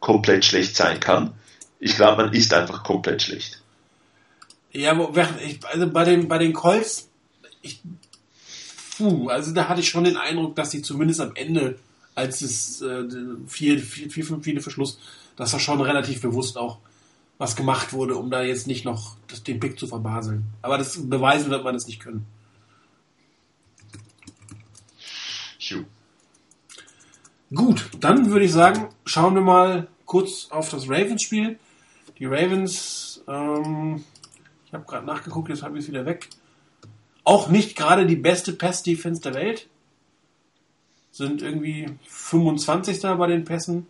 komplett 0.00 0.44
schlecht 0.44 0.74
sein 0.74 0.98
kann. 0.98 1.32
Ich 1.78 1.94
glaube, 1.94 2.24
man 2.24 2.32
ist 2.32 2.52
einfach 2.52 2.82
komplett 2.82 3.22
schlecht. 3.22 3.62
Ja, 4.72 4.98
also 5.72 5.90
bei 5.90 6.04
den, 6.04 6.26
bei 6.26 6.38
den 6.38 6.52
Colts, 6.52 7.08
ich, 7.62 7.80
puh, 8.96 9.28
also 9.28 9.52
da 9.52 9.68
hatte 9.68 9.80
ich 9.80 9.88
schon 9.88 10.02
den 10.02 10.16
Eindruck, 10.16 10.56
dass 10.56 10.72
sie 10.72 10.82
zumindest 10.82 11.20
am 11.20 11.36
Ende, 11.36 11.78
als 12.16 12.42
es 12.42 12.82
äh, 12.82 13.04
4, 13.46 13.78
4, 13.78 14.10
4, 14.10 14.24
5 14.24 14.44
viele 14.44 14.60
Verschluss, 14.60 14.98
dass 15.36 15.52
da 15.52 15.60
schon 15.60 15.80
relativ 15.80 16.20
bewusst 16.20 16.58
auch 16.58 16.78
was 17.38 17.54
gemacht 17.54 17.92
wurde, 17.92 18.16
um 18.16 18.28
da 18.28 18.42
jetzt 18.42 18.66
nicht 18.66 18.84
noch 18.84 19.16
den 19.46 19.60
Pick 19.60 19.78
zu 19.78 19.86
verbaseln. 19.86 20.46
Aber 20.62 20.78
das 20.78 20.98
beweisen 21.08 21.50
wird 21.50 21.62
man 21.62 21.74
das 21.74 21.86
nicht 21.86 22.00
können. 22.00 22.26
Gut, 27.54 27.90
dann 28.00 28.30
würde 28.30 28.44
ich 28.44 28.52
sagen, 28.52 28.88
schauen 29.04 29.34
wir 29.34 29.42
mal 29.42 29.86
kurz 30.04 30.48
auf 30.50 30.70
das 30.70 30.88
Ravens-Spiel. 30.88 31.58
Die 32.18 32.24
Ravens, 32.24 33.22
ähm, 33.28 34.04
ich 34.66 34.72
habe 34.72 34.84
gerade 34.84 35.06
nachgeguckt, 35.06 35.48
jetzt 35.48 35.62
habe 35.62 35.78
ich 35.78 35.84
es 35.84 35.90
wieder 35.90 36.06
weg. 36.06 36.28
Auch 37.24 37.48
nicht 37.48 37.76
gerade 37.76 38.06
die 38.06 38.16
beste 38.16 38.52
Pass-Defense 38.52 39.20
der 39.20 39.34
Welt. 39.34 39.68
Sind 41.12 41.42
irgendwie 41.42 41.88
25. 42.06 43.02
bei 43.02 43.26
den 43.26 43.44
Pässen. 43.44 43.86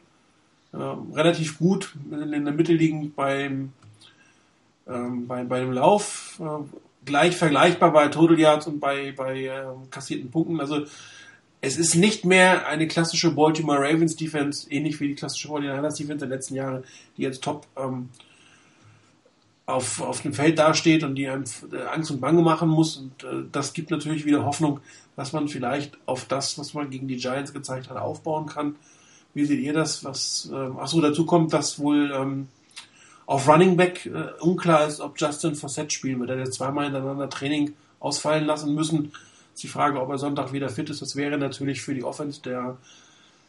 Ähm, 0.75 1.13
relativ 1.13 1.59
gut 1.59 1.95
in 2.11 2.45
der 2.45 2.53
Mitte 2.53 2.73
liegend 2.73 3.17
beim, 3.17 3.73
ähm, 4.87 5.27
bei, 5.27 5.45
bei 5.45 5.61
dem 5.61 5.73
Lauf. 5.73 6.41
Äh, 6.41 6.65
gleich 7.05 7.37
vergleichbar 7.37 7.93
bei 7.93 8.09
Total 8.09 8.39
Yards 8.39 8.67
und 8.67 8.81
bei, 8.81 9.13
bei 9.13 9.45
ähm, 9.45 9.91
kassierten 9.91 10.31
Punkten. 10.31 10.61
Also 10.61 10.85
es 11.67 11.79
ist 11.79 11.97
nicht 11.97 12.25
mehr 12.25 12.69
eine 12.69 12.87
klassische 12.87 13.33
Baltimore 13.33 13.81
Ravens 13.81 14.15
Defense, 14.15 14.71
ähnlich 14.71 15.01
wie 15.01 15.09
die 15.09 15.15
klassische 15.17 15.49
Baltimore 15.49 15.83
Defense 15.83 16.19
der 16.19 16.29
letzten 16.29 16.55
Jahre, 16.55 16.85
die 17.17 17.23
jetzt 17.23 17.43
top 17.43 17.67
ähm, 17.77 18.09
auf, 19.67 20.01
auf 20.01 20.23
dem 20.23 20.33
Feld 20.33 20.61
dasteht 20.61 21.03
und 21.03 21.17
die 21.17 21.29
einem 21.29 21.43
äh, 21.73 21.83
Angst 21.93 22.13
und 22.13 22.21
Bange 22.21 22.41
machen 22.43 22.69
muss. 22.69 22.97
Und 22.97 23.25
äh, 23.25 23.43
das 23.51 23.73
gibt 23.73 23.91
natürlich 23.91 24.25
wieder 24.25 24.45
Hoffnung, 24.45 24.79
dass 25.17 25.33
man 25.33 25.49
vielleicht 25.49 25.99
auf 26.07 26.27
das, 26.27 26.57
was 26.57 26.73
man 26.73 26.89
gegen 26.89 27.09
die 27.09 27.17
Giants 27.17 27.53
gezeigt 27.53 27.91
hat, 27.91 27.97
aufbauen 27.97 28.47
kann. 28.47 28.77
Wie 29.35 29.45
seht 29.45 29.59
ihr 29.59 29.73
das? 29.73 30.05
Was, 30.05 30.49
ähm, 30.55 30.79
achso, 30.79 31.01
dazu 31.01 31.27
kommt, 31.27 31.53
dass 31.53 31.81
wohl 31.81 32.13
ähm, 32.15 32.47
auf 33.27 33.49
Running 33.49 33.77
Back 33.77 34.07
äh, 34.07 34.41
unklar 34.41 34.87
ist, 34.87 35.01
ob 35.01 35.21
Justin 35.21 35.57
Fossett 35.57 35.93
spielen 35.93 36.21
wird. 36.21 36.31
Er 36.31 36.41
hat 36.41 36.55
zweimal 36.55 36.85
hintereinander 36.85 37.29
Training 37.29 37.73
ausfallen 37.99 38.47
lassen 38.47 38.73
müssen. 38.73 39.11
Ist 39.57 39.63
die 39.63 39.69
Frage, 39.69 39.99
ob 40.03 40.11
er 40.11 40.19
Sonntag 40.19 40.53
wieder 40.53 40.69
fit 40.69 40.91
ist. 40.91 41.01
Das 41.01 41.17
wäre 41.17 41.39
natürlich 41.39 41.81
für 41.81 41.95
die 41.95 42.05
Offense 42.05 42.43
der 42.43 42.77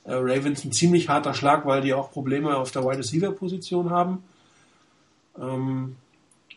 äh, 0.06 0.14
Ravens 0.14 0.64
ein 0.64 0.72
ziemlich 0.72 1.10
harter 1.10 1.34
Schlag, 1.34 1.66
weil 1.66 1.82
die 1.82 1.94
auch 1.94 2.12
Probleme 2.12 2.56
auf 2.56 2.72
der 2.72 2.86
Wide 2.86 3.00
Receiver 3.00 3.34
Position 3.34 3.90
haben. 3.90 4.24
Ähm, 5.38 5.98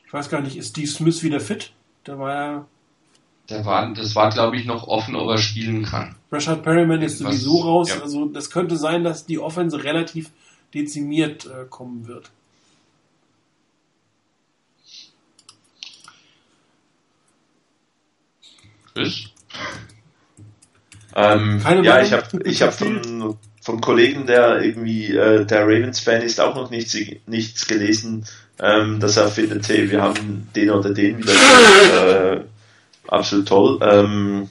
ich 0.06 0.12
weiß 0.12 0.30
gar 0.30 0.40
nicht, 0.40 0.56
ist 0.56 0.68
Steve 0.68 0.86
Smith 0.86 1.24
wieder 1.24 1.40
fit? 1.40 1.72
Der 2.06 2.16
war 2.20 2.32
ja, 2.32 2.66
Der 3.48 3.64
war, 3.64 3.92
das 3.92 4.14
war, 4.14 4.30
glaube 4.30 4.56
ich, 4.56 4.66
noch 4.66 4.86
offen, 4.86 5.16
ob 5.16 5.28
er 5.30 5.38
spielen 5.38 5.84
kann. 5.84 6.14
Rashad 6.30 6.62
Perryman 6.62 7.02
ist 7.02 7.14
Was- 7.24 7.32
sowieso 7.34 7.60
raus. 7.62 7.88
ja. 7.90 8.00
Also 8.02 8.26
das 8.26 8.50
könnte 8.50 8.76
sein, 8.76 9.02
dass 9.02 9.26
die 9.26 9.40
Offense 9.40 9.82
relativ 9.82 10.30
dezimiert 10.74 11.46
äh, 11.46 11.64
kommen 11.68 12.06
wird. 12.06 12.30
Chris? 18.94 19.30
Ähm, 21.14 21.60
Keine 21.62 21.84
ja, 21.84 22.02
ich 22.02 22.12
habe 22.12 22.42
ich 22.44 22.62
hab 22.62 22.72
von, 22.72 23.36
vom 23.60 23.80
Kollegen, 23.80 24.26
der 24.26 24.62
irgendwie 24.62 25.08
äh, 25.08 25.44
der 25.44 25.62
Ravens-Fan 25.62 26.22
ist, 26.22 26.40
auch 26.40 26.54
noch 26.54 26.70
nichts, 26.70 26.96
nichts 27.26 27.66
gelesen, 27.66 28.26
ähm, 28.60 29.00
dass 29.00 29.16
er 29.16 29.28
findet, 29.28 29.68
hey, 29.68 29.90
wir 29.90 30.02
haben 30.02 30.48
den 30.54 30.70
oder 30.70 30.90
den 30.90 31.18
wieder 31.18 32.34
äh, 32.34 32.44
absolut 33.08 33.48
toll. 33.48 33.78
Ähm, 33.82 34.48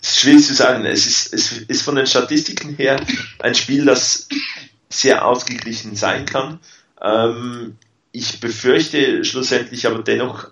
ist 0.00 0.18
schwierig 0.18 0.44
zu 0.44 0.54
sagen. 0.54 0.84
Es 0.84 1.06
ist, 1.06 1.32
es 1.32 1.52
ist 1.52 1.82
von 1.82 1.94
den 1.94 2.06
Statistiken 2.06 2.74
her 2.76 3.00
ein 3.38 3.54
Spiel, 3.54 3.84
das 3.84 4.28
sehr 4.88 5.24
ausgeglichen 5.24 5.96
sein 5.96 6.26
kann. 6.26 6.58
Ähm, 7.00 7.76
ich 8.10 8.40
befürchte 8.40 9.24
schlussendlich 9.24 9.86
aber 9.86 10.02
dennoch, 10.02 10.50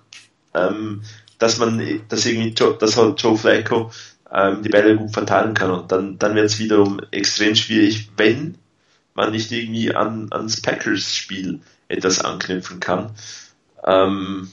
ähm, 0.55 1.03
dass 1.39 1.59
man, 1.59 2.03
dass 2.09 2.27
irgendwie, 2.27 2.51
Joe, 2.51 2.77
dass 2.79 2.97
halt 2.97 3.21
Joe 3.21 3.37
Flacco 3.37 3.91
ähm, 4.31 4.63
die 4.63 4.69
Bälle 4.69 4.97
gut 4.97 5.13
verteilen 5.13 5.55
kann 5.55 5.71
und 5.71 5.91
dann, 5.91 6.19
dann 6.19 6.35
wird 6.35 6.47
es 6.47 6.59
wiederum 6.59 7.01
extrem 7.11 7.55
schwierig, 7.55 8.11
wenn 8.17 8.57
man 9.15 9.33
nicht 9.33 9.51
irgendwie 9.51 9.95
an, 9.95 10.29
ans 10.31 10.61
Packers-Spiel 10.61 11.61
etwas 11.89 12.21
anknüpfen 12.21 12.79
kann. 12.79 13.13
Ähm, 13.85 14.51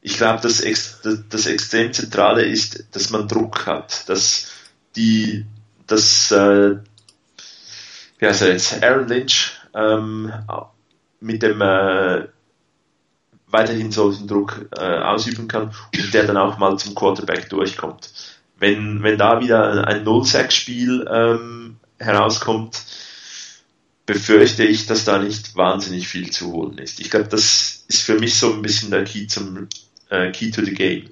ich 0.00 0.16
glaube, 0.16 0.40
das, 0.42 0.60
ex, 0.60 1.00
das, 1.02 1.20
das 1.28 1.46
extrem 1.46 1.92
Zentrale 1.92 2.44
ist, 2.44 2.84
dass 2.92 3.10
man 3.10 3.28
Druck 3.28 3.66
hat, 3.66 4.08
dass 4.08 4.52
die, 4.96 5.46
dass, 5.86 6.30
äh, 6.30 6.76
wie 8.18 8.26
heißt 8.26 8.42
er 8.42 8.52
jetzt, 8.52 8.82
Aaron 8.82 9.08
Lynch 9.08 9.52
ähm, 9.74 10.32
mit 11.20 11.42
dem 11.42 11.60
äh, 11.60 12.28
weiterhin 13.54 13.92
solchen 13.92 14.26
Druck 14.26 14.68
äh, 14.76 14.98
ausüben 14.98 15.48
kann 15.48 15.72
und 15.94 16.12
der 16.12 16.24
dann 16.24 16.36
auch 16.36 16.58
mal 16.58 16.76
zum 16.76 16.94
Quarterback 16.94 17.48
durchkommt. 17.48 18.10
Wenn, 18.58 19.02
wenn 19.02 19.16
da 19.16 19.40
wieder 19.40 19.86
ein 19.86 20.04
Null-Sack-Spiel 20.04 21.06
ähm, 21.10 21.76
herauskommt, 21.98 22.82
befürchte 24.06 24.64
ich, 24.64 24.86
dass 24.86 25.04
da 25.04 25.18
nicht 25.18 25.56
wahnsinnig 25.56 26.08
viel 26.08 26.30
zu 26.30 26.52
holen 26.52 26.78
ist. 26.78 27.00
Ich 27.00 27.10
glaube, 27.10 27.28
das 27.28 27.84
ist 27.88 28.02
für 28.02 28.18
mich 28.18 28.34
so 28.34 28.52
ein 28.52 28.62
bisschen 28.62 28.90
der 28.90 29.04
Key 29.04 29.26
zum 29.28 29.68
äh, 30.10 30.30
Key 30.32 30.50
to 30.50 30.62
the 30.64 30.74
Game. 30.74 31.10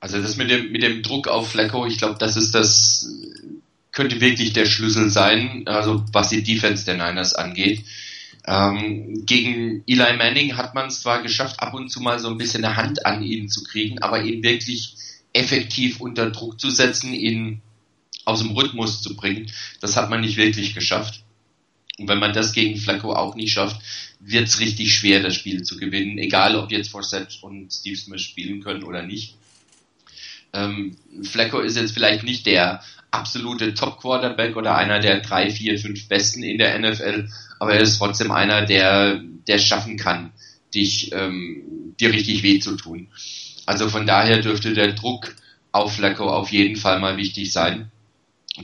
Also 0.00 0.20
das 0.20 0.36
mit 0.36 0.50
dem, 0.50 0.70
mit 0.70 0.82
dem 0.82 1.02
Druck 1.02 1.28
auf 1.28 1.50
Flacco, 1.50 1.86
ich 1.86 1.96
glaube, 1.96 2.16
das 2.18 2.36
ist 2.36 2.54
das, 2.54 3.08
könnte 3.90 4.20
wirklich 4.20 4.52
der 4.52 4.66
Schlüssel 4.66 5.08
sein, 5.08 5.62
also 5.66 6.04
was 6.12 6.28
die 6.28 6.42
Defense 6.42 6.84
der 6.84 6.94
Niners 6.94 7.34
angeht. 7.34 7.84
Ähm, 8.46 9.24
gegen 9.24 9.82
Eli 9.86 10.16
Manning 10.16 10.56
hat 10.56 10.74
man 10.74 10.88
es 10.88 11.00
zwar 11.00 11.22
geschafft, 11.22 11.60
ab 11.60 11.72
und 11.72 11.88
zu 11.90 12.00
mal 12.00 12.18
so 12.18 12.28
ein 12.28 12.36
bisschen 12.36 12.64
eine 12.64 12.76
Hand 12.76 13.06
an 13.06 13.22
ihn 13.22 13.48
zu 13.48 13.64
kriegen, 13.64 14.00
aber 14.00 14.22
ihn 14.22 14.42
wirklich 14.42 14.96
effektiv 15.32 16.00
unter 16.00 16.30
Druck 16.30 16.60
zu 16.60 16.70
setzen, 16.70 17.14
ihn 17.14 17.62
aus 18.24 18.40
dem 18.40 18.52
Rhythmus 18.52 19.02
zu 19.02 19.16
bringen, 19.16 19.50
das 19.80 19.96
hat 19.96 20.10
man 20.10 20.20
nicht 20.20 20.36
wirklich 20.36 20.74
geschafft. 20.74 21.24
Und 21.98 22.08
wenn 22.08 22.18
man 22.18 22.32
das 22.32 22.52
gegen 22.52 22.76
Flacco 22.78 23.12
auch 23.12 23.34
nicht 23.34 23.52
schafft, 23.52 23.80
wird 24.18 24.48
es 24.48 24.58
richtig 24.58 24.94
schwer, 24.94 25.22
das 25.22 25.34
Spiel 25.34 25.62
zu 25.62 25.76
gewinnen, 25.76 26.18
egal 26.18 26.56
ob 26.56 26.72
jetzt 26.72 26.90
Forsett 26.90 27.38
und 27.42 27.72
Steve 27.72 27.96
Smith 27.96 28.22
spielen 28.22 28.62
können 28.62 28.82
oder 28.82 29.02
nicht. 29.02 29.36
Ähm, 30.52 30.96
Flacco 31.22 31.60
ist 31.60 31.76
jetzt 31.76 31.92
vielleicht 31.92 32.24
nicht 32.24 32.46
der 32.46 32.82
absolute 33.14 33.74
Top-Quarterback 33.74 34.56
oder 34.56 34.76
einer 34.76 34.98
der 34.98 35.20
drei, 35.20 35.50
vier, 35.50 35.78
fünf 35.78 36.08
Besten 36.08 36.42
in 36.42 36.58
der 36.58 36.78
NFL, 36.78 37.28
aber 37.58 37.74
er 37.74 37.80
ist 37.80 37.98
trotzdem 37.98 38.30
einer, 38.30 38.66
der, 38.66 39.20
der 39.46 39.58
schaffen 39.58 39.96
kann, 39.96 40.32
dich, 40.74 41.12
ähm, 41.12 41.94
dir 41.98 42.12
richtig 42.12 42.42
weh 42.42 42.58
zu 42.58 42.76
tun. 42.76 43.08
Also 43.66 43.88
von 43.88 44.06
daher 44.06 44.40
dürfte 44.40 44.74
der 44.74 44.92
Druck 44.92 45.34
auf 45.72 45.96
Flacco 45.96 46.28
auf 46.28 46.50
jeden 46.50 46.76
Fall 46.76 47.00
mal 47.00 47.16
wichtig 47.16 47.52
sein. 47.52 47.90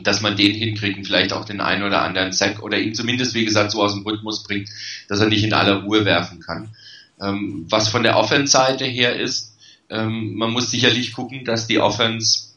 Dass 0.02 0.20
man 0.20 0.36
den 0.36 0.54
hinkriegt 0.54 0.98
und 0.98 1.04
vielleicht 1.04 1.32
auch 1.32 1.44
den 1.44 1.60
einen 1.60 1.82
oder 1.82 2.02
anderen 2.02 2.30
Sack 2.30 2.62
oder 2.62 2.78
ihn 2.78 2.94
zumindest, 2.94 3.34
wie 3.34 3.44
gesagt, 3.44 3.72
so 3.72 3.82
aus 3.82 3.92
dem 3.92 4.06
Rhythmus 4.06 4.44
bringt, 4.44 4.68
dass 5.08 5.18
er 5.18 5.26
nicht 5.26 5.42
in 5.42 5.52
aller 5.52 5.82
Ruhe 5.82 6.04
werfen 6.04 6.38
kann. 6.38 6.76
Ähm, 7.20 7.66
was 7.68 7.88
von 7.88 8.04
der 8.04 8.16
Offense-Seite 8.16 8.84
her 8.84 9.18
ist, 9.18 9.56
ähm, 9.88 10.36
man 10.36 10.52
muss 10.52 10.70
sicherlich 10.70 11.12
gucken, 11.12 11.44
dass 11.44 11.66
die 11.66 11.80
Offense 11.80 12.49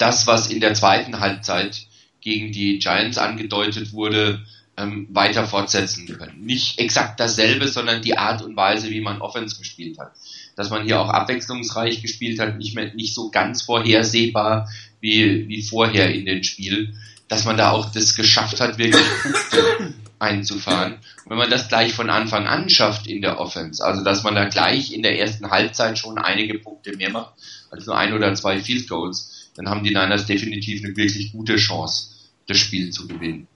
das, 0.00 0.26
was 0.26 0.50
in 0.50 0.60
der 0.60 0.74
zweiten 0.74 1.20
Halbzeit 1.20 1.86
gegen 2.20 2.52
die 2.52 2.78
Giants 2.78 3.18
angedeutet 3.18 3.92
wurde, 3.92 4.40
ähm, 4.76 5.08
weiter 5.10 5.46
fortsetzen 5.46 6.06
können. 6.06 6.44
Nicht 6.44 6.78
exakt 6.78 7.20
dasselbe, 7.20 7.68
sondern 7.68 8.02
die 8.02 8.16
Art 8.16 8.42
und 8.42 8.56
Weise, 8.56 8.90
wie 8.90 9.00
man 9.00 9.20
Offense 9.20 9.58
gespielt 9.58 9.98
hat. 9.98 10.12
Dass 10.56 10.70
man 10.70 10.84
hier 10.84 11.00
auch 11.00 11.08
abwechslungsreich 11.08 12.02
gespielt 12.02 12.38
hat, 12.40 12.56
nicht 12.56 12.74
mehr 12.74 12.94
nicht 12.94 13.14
so 13.14 13.30
ganz 13.30 13.62
vorhersehbar 13.62 14.68
wie, 15.00 15.48
wie 15.48 15.62
vorher 15.62 16.14
in 16.14 16.24
den 16.24 16.44
Spielen, 16.44 16.98
dass 17.28 17.44
man 17.44 17.56
da 17.56 17.70
auch 17.70 17.92
das 17.92 18.14
geschafft 18.14 18.60
hat, 18.60 18.78
wirklich 18.78 19.04
Punkte 19.22 19.94
einzufahren. 20.18 20.94
Und 21.24 21.30
wenn 21.30 21.38
man 21.38 21.50
das 21.50 21.68
gleich 21.68 21.92
von 21.92 22.10
Anfang 22.10 22.46
an 22.46 22.68
schafft 22.68 23.06
in 23.06 23.22
der 23.22 23.38
Offense, 23.38 23.84
also 23.84 24.02
dass 24.02 24.22
man 24.22 24.34
da 24.34 24.46
gleich 24.46 24.92
in 24.92 25.02
der 25.02 25.18
ersten 25.18 25.50
Halbzeit 25.50 25.98
schon 25.98 26.18
einige 26.18 26.58
Punkte 26.58 26.96
mehr 26.96 27.10
macht, 27.10 27.34
als 27.70 27.86
nur 27.86 27.96
ein 27.96 28.12
oder 28.12 28.34
zwei 28.34 28.60
Field 28.60 28.88
Goals, 28.88 29.29
dann 29.60 29.68
haben 29.68 29.84
die 29.84 29.90
Niners 29.90 30.24
definitiv 30.24 30.82
eine 30.82 30.96
wirklich 30.96 31.32
gute 31.32 31.56
Chance, 31.56 32.12
das 32.46 32.56
Spiel 32.56 32.90
zu 32.90 33.06
gewinnen. 33.06 33.46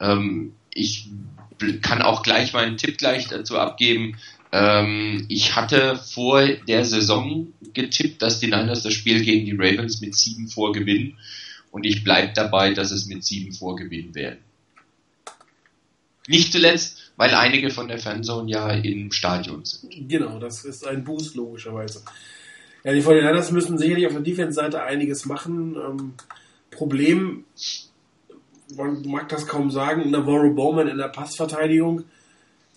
Ähm, 0.00 0.54
ich 0.72 1.10
kann 1.82 2.00
auch 2.00 2.22
gleich 2.22 2.54
meinen 2.54 2.78
Tipp 2.78 2.96
gleich 2.96 3.28
dazu 3.28 3.58
abgeben. 3.58 4.16
Ähm, 4.52 5.26
ich 5.28 5.56
hatte 5.56 5.96
vor 5.96 6.48
der 6.48 6.86
Saison 6.86 7.52
getippt, 7.74 8.22
dass 8.22 8.40
die 8.40 8.46
Niners 8.46 8.84
das 8.84 8.94
Spiel 8.94 9.22
gegen 9.22 9.44
die 9.44 9.54
Ravens 9.54 10.00
mit 10.00 10.14
sieben 10.14 10.48
vorgewinnen. 10.48 11.18
Und 11.70 11.84
ich 11.84 12.04
bleibe 12.04 12.32
dabei, 12.34 12.72
dass 12.72 12.90
es 12.90 13.04
mit 13.04 13.22
sieben 13.22 13.52
vorgewinnen 13.52 14.14
werden. 14.14 14.38
Nicht 16.26 16.52
zuletzt, 16.52 17.12
weil 17.16 17.34
einige 17.34 17.68
von 17.68 17.88
der 17.88 17.98
Fanzone 17.98 18.50
ja 18.50 18.70
im 18.70 19.12
Stadion 19.12 19.66
sind. 19.66 20.08
Genau, 20.08 20.38
das 20.38 20.64
ist 20.64 20.86
ein 20.86 21.04
Boost 21.04 21.34
logischerweise. 21.34 22.02
Ja, 22.84 22.92
die 22.92 23.02
49ers 23.02 23.52
müssen 23.52 23.78
sicherlich 23.78 24.06
auf 24.06 24.12
der 24.12 24.22
Defense-Seite 24.22 24.82
einiges 24.82 25.26
machen. 25.26 25.76
Ähm, 25.76 26.14
Problem 26.70 27.44
man 28.76 29.02
mag 29.02 29.28
das 29.28 29.46
kaum 29.46 29.70
sagen, 29.70 30.10
Navarro 30.10 30.50
Bowman 30.50 30.88
in 30.88 30.98
der 30.98 31.08
Passverteidigung. 31.08 32.04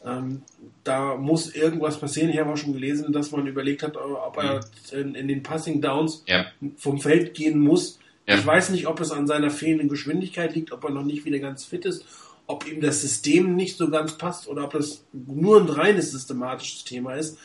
Ähm, 0.06 0.42
da 0.84 1.16
muss 1.16 1.54
irgendwas 1.54 2.00
passieren. 2.00 2.30
Ich 2.30 2.40
habe 2.40 2.52
auch 2.52 2.58
schon 2.58 2.74
gelesen, 2.74 3.14
dass 3.14 3.32
man 3.32 3.48
überlegt 3.48 3.84
hat, 3.84 3.96
ob 3.96 4.38
er 4.38 4.62
in, 4.92 5.16
in 5.16 5.28
den 5.28 5.44
Passing 5.44 5.82
Downs 5.82 6.24
ja. 6.28 6.46
vom 6.78 7.00
Feld 7.00 7.34
gehen 7.34 7.60
muss. 7.60 8.00
Ja. 8.28 8.36
Ich 8.36 8.46
weiß 8.46 8.70
nicht, 8.72 8.88
ob 8.88 9.00
es 9.00 9.12
an 9.12 9.28
seiner 9.28 9.50
fehlenden 9.50 9.90
Geschwindigkeit 9.90 10.56
liegt, 10.56 10.72
ob 10.72 10.84
er 10.84 10.92
noch 10.92 11.04
nicht 11.04 11.26
wieder 11.26 11.40
ganz 11.40 11.66
fit 11.66 11.86
ist, 11.86 12.06
ob 12.48 12.70
ihm 12.70 12.82
das 12.82 13.02
System 13.02 13.56
nicht 13.56 13.78
so 13.78 13.90
ganz 13.90 14.18
passt 14.18 14.48
oder 14.48 14.66
ob 14.66 14.74
das 14.74 15.04
nur 15.14 15.60
ein 15.60 15.70
reines 15.70 16.12
systematisches 16.12 16.84
Thema 16.84 17.14
ist. 17.14 17.38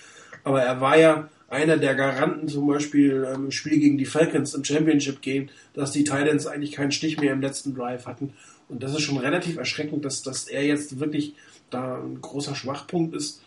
Aber 0.45 0.63
er 0.63 0.81
war 0.81 0.99
ja 0.99 1.29
einer 1.49 1.79
der 1.79 1.95
Garanten 1.95 2.49
zum 2.49 2.67
Beispiel 2.67 3.27
ähm, 3.29 3.47
im 3.47 3.51
Spiel 3.51 3.79
gegen 3.79 3.99
die 3.99 4.05
Falcons 4.05 4.55
im 4.55 4.65
Championship 4.65 5.23
Game, 5.23 5.49
dass 5.73 5.93
die 5.93 6.05
Titans 6.05 6.47
eigentlich 6.47 6.73
keinen 6.73 6.93
Stich 6.93 7.19
mehr 7.21 7.33
im 7.33 7.41
letzten 7.41 7.75
Drive 7.75 8.07
hatten. 8.07 8.35
Und 8.69 8.83
das 8.83 8.93
ist 8.93 9.01
schon 9.01 9.17
relativ 9.17 9.57
erschreckend, 9.57 10.05
dass, 10.05 10.23
dass 10.23 10.47
er 10.47 10.65
jetzt 10.65 11.01
wirklich 11.01 11.35
da 11.71 12.03
ein 12.03 12.21
großer 12.21 12.55
Schwachpunkt 12.55 13.15
ist. 13.15 13.43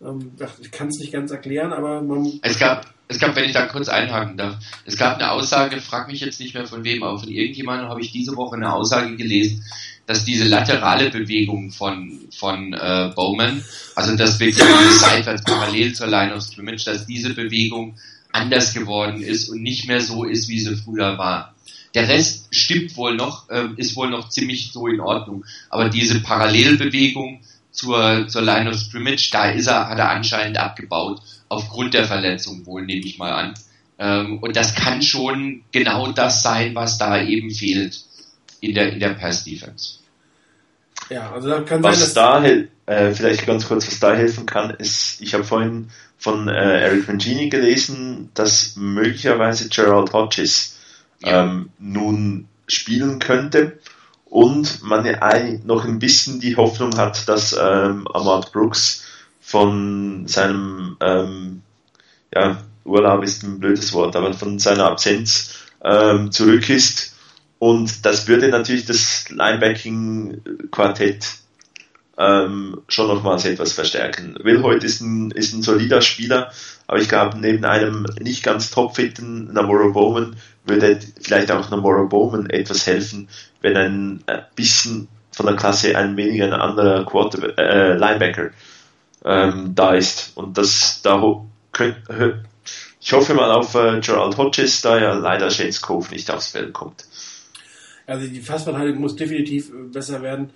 Ähm, 0.00 0.32
ich 0.60 0.70
kann 0.70 0.88
es 0.88 0.98
nicht 0.98 1.12
ganz 1.12 1.30
erklären, 1.30 1.72
aber 1.72 2.02
man. 2.02 2.38
Es 2.42 2.58
gab, 2.58 2.86
es 3.08 3.18
gab, 3.18 3.34
wenn 3.36 3.44
ich 3.44 3.52
da 3.52 3.66
kurz 3.66 3.88
einhaken 3.88 4.36
darf, 4.36 4.56
es 4.84 4.96
gab 4.96 5.16
eine 5.16 5.30
Aussage, 5.30 5.80
frag 5.80 6.08
mich 6.08 6.20
jetzt 6.20 6.40
nicht 6.40 6.54
mehr 6.54 6.66
von 6.66 6.84
wem, 6.84 7.02
aber 7.02 7.18
von 7.18 7.28
irgendjemandem 7.28 7.88
habe 7.88 8.00
ich 8.00 8.12
diese 8.12 8.36
Woche 8.36 8.56
eine 8.56 8.72
Aussage 8.72 9.16
gelesen, 9.16 9.64
dass 10.06 10.24
diese 10.24 10.44
laterale 10.44 11.10
Bewegung 11.10 11.70
von, 11.70 12.20
von 12.36 12.72
äh, 12.72 13.12
Bowman, 13.14 13.64
also 13.94 14.14
das 14.16 14.38
wirklich 14.38 14.64
seitwärts 15.00 15.42
parallel 15.42 15.94
zur 15.94 16.06
Line 16.06 16.34
of 16.34 16.42
Scrimmage, 16.42 16.84
dass 16.84 17.06
diese 17.06 17.34
Bewegung 17.34 17.96
anders 18.32 18.74
geworden 18.74 19.22
ist 19.22 19.48
und 19.48 19.62
nicht 19.62 19.88
mehr 19.88 20.00
so 20.00 20.24
ist, 20.24 20.48
wie 20.48 20.60
sie 20.60 20.76
früher 20.76 21.18
war. 21.18 21.54
Der 21.94 22.08
Rest 22.08 22.48
stimmt 22.50 22.96
wohl 22.96 23.16
noch, 23.16 23.48
äh, 23.48 23.68
ist 23.76 23.96
wohl 23.96 24.10
noch 24.10 24.28
ziemlich 24.28 24.70
so 24.70 24.86
in 24.86 25.00
Ordnung. 25.00 25.44
Aber 25.70 25.88
diese 25.88 26.20
Parallelbewegung 26.20 27.40
zur, 27.76 28.26
zur 28.28 28.42
Line 28.42 28.70
of 28.70 28.76
Scrimmage, 28.76 29.30
da 29.30 29.50
ist 29.50 29.66
er, 29.66 29.88
hat 29.88 29.98
er 29.98 30.10
anscheinend 30.10 30.58
abgebaut, 30.58 31.20
aufgrund 31.48 31.94
der 31.94 32.06
Verletzung 32.06 32.64
wohl, 32.66 32.82
nehme 32.84 33.04
ich 33.04 33.18
mal 33.18 33.32
an. 33.32 33.54
Ähm, 33.98 34.38
und 34.38 34.56
das 34.56 34.74
kann 34.74 35.02
schon 35.02 35.62
genau 35.72 36.10
das 36.10 36.42
sein, 36.42 36.74
was 36.74 36.98
da 36.98 37.22
eben 37.22 37.50
fehlt 37.50 38.00
in 38.60 38.74
der, 38.74 38.92
in 38.92 39.00
der 39.00 39.10
Pass-Defense. 39.10 39.98
Ja, 41.10 41.30
also 41.32 41.48
da 41.48 41.60
kann 41.60 41.82
was 41.82 42.14
sein, 42.14 42.68
da 42.86 42.92
äh, 42.92 43.14
vielleicht 43.14 43.46
ganz 43.46 43.68
kurz, 43.68 43.86
was 43.86 44.00
da 44.00 44.14
helfen 44.14 44.46
kann, 44.46 44.70
ist, 44.70 45.20
ich 45.20 45.34
habe 45.34 45.44
vorhin 45.44 45.90
von 46.18 46.48
äh, 46.48 46.80
Eric 46.80 47.06
Mangini 47.06 47.50
gelesen, 47.50 48.30
dass 48.34 48.74
möglicherweise 48.76 49.68
Gerald 49.68 50.12
Hodges 50.12 50.78
ja. 51.20 51.44
ähm, 51.44 51.68
nun 51.78 52.48
spielen 52.66 53.18
könnte 53.18 53.78
und 54.26 54.82
man 54.82 55.04
noch 55.64 55.84
ein 55.84 55.98
bisschen 55.98 56.40
die 56.40 56.56
Hoffnung 56.56 56.96
hat, 56.96 57.28
dass 57.28 57.52
ähm, 57.52 58.06
Ahmad 58.12 58.52
Brooks 58.52 59.04
von 59.40 60.26
seinem 60.26 60.96
ähm, 61.00 61.62
ja, 62.34 62.58
Urlaub 62.84 63.22
ist 63.22 63.42
ein 63.44 63.60
blödes 63.60 63.92
Wort, 63.92 64.16
aber 64.16 64.34
von 64.34 64.58
seiner 64.58 64.86
Absenz 64.86 65.54
ähm, 65.82 66.32
zurück 66.32 66.68
ist. 66.68 67.14
Und 67.58 68.04
das 68.04 68.28
würde 68.28 68.48
natürlich 68.48 68.84
das 68.84 69.30
Linebacking-Quartett 69.30 71.24
ähm, 72.18 72.80
schon 72.88 73.08
nochmals 73.08 73.44
etwas 73.44 73.72
verstärken. 73.72 74.36
Will 74.42 74.62
heute 74.62 74.86
ist 74.86 75.00
ein, 75.00 75.30
ist 75.30 75.52
ein 75.52 75.62
solider 75.62 76.00
Spieler, 76.00 76.50
aber 76.86 76.98
ich 76.98 77.08
glaube, 77.08 77.38
neben 77.38 77.64
einem 77.64 78.06
nicht 78.20 78.42
ganz 78.42 78.70
topfitten 78.70 79.52
Namoro 79.52 79.92
Bowman 79.92 80.36
würde 80.64 80.98
vielleicht 81.20 81.50
auch 81.50 81.70
Namoro 81.70 82.08
Bowman 82.08 82.50
etwas 82.50 82.86
helfen, 82.86 83.28
wenn 83.60 83.76
ein 83.76 84.24
bisschen 84.54 85.08
von 85.32 85.46
der 85.46 85.56
Klasse 85.56 85.96
ein 85.96 86.16
weniger 86.16 86.46
ein 86.46 86.54
anderer 86.54 87.04
Quarter, 87.04 87.58
äh, 87.58 87.96
Linebacker 87.96 88.50
ähm, 89.24 89.72
da 89.74 89.94
ist. 89.94 90.32
Und 90.36 90.56
das 90.56 91.02
da 91.02 91.22
könnt, 91.72 91.96
ich 93.00 93.12
hoffe 93.12 93.34
mal 93.34 93.52
auf 93.52 93.74
äh, 93.74 94.00
Gerald 94.00 94.36
Hodges, 94.38 94.80
da 94.80 94.98
ja 94.98 95.12
leider 95.12 95.50
Shades 95.50 95.82
Cove 95.82 96.10
nicht 96.10 96.30
aufs 96.30 96.48
Feld 96.48 96.72
kommt. 96.72 97.04
Also 98.06 98.26
die 98.26 98.40
Fassverteidigung 98.40 99.00
muss 99.00 99.16
definitiv 99.16 99.70
äh, 99.70 99.88
besser 99.92 100.22
werden. 100.22 100.50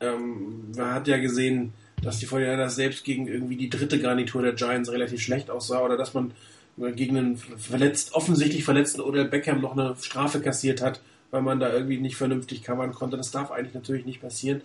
Ähm, 0.00 0.72
man 0.76 0.94
hat 0.94 1.08
ja 1.08 1.18
gesehen, 1.18 1.72
dass 2.02 2.18
die 2.18 2.26
49 2.26 2.74
selbst 2.74 3.04
gegen 3.04 3.26
irgendwie 3.26 3.56
die 3.56 3.70
dritte 3.70 4.00
Garnitur 4.00 4.42
der 4.42 4.54
Giants 4.54 4.90
relativ 4.90 5.20
schlecht 5.20 5.50
aussah 5.50 5.82
oder 5.84 5.96
dass 5.96 6.14
man 6.14 6.32
äh, 6.78 6.92
gegen 6.92 7.16
einen 7.16 7.36
verletzt, 7.36 8.14
offensichtlich 8.14 8.64
verletzten 8.64 9.00
Odell 9.00 9.26
Beckham 9.26 9.60
noch 9.60 9.76
eine 9.76 9.94
Strafe 10.00 10.40
kassiert 10.40 10.80
hat, 10.80 11.00
weil 11.30 11.42
man 11.42 11.60
da 11.60 11.72
irgendwie 11.72 11.98
nicht 11.98 12.16
vernünftig 12.16 12.62
covern 12.62 12.92
konnte. 12.92 13.16
Das 13.16 13.30
darf 13.30 13.50
eigentlich 13.50 13.74
natürlich 13.74 14.06
nicht 14.06 14.22
passieren. 14.22 14.62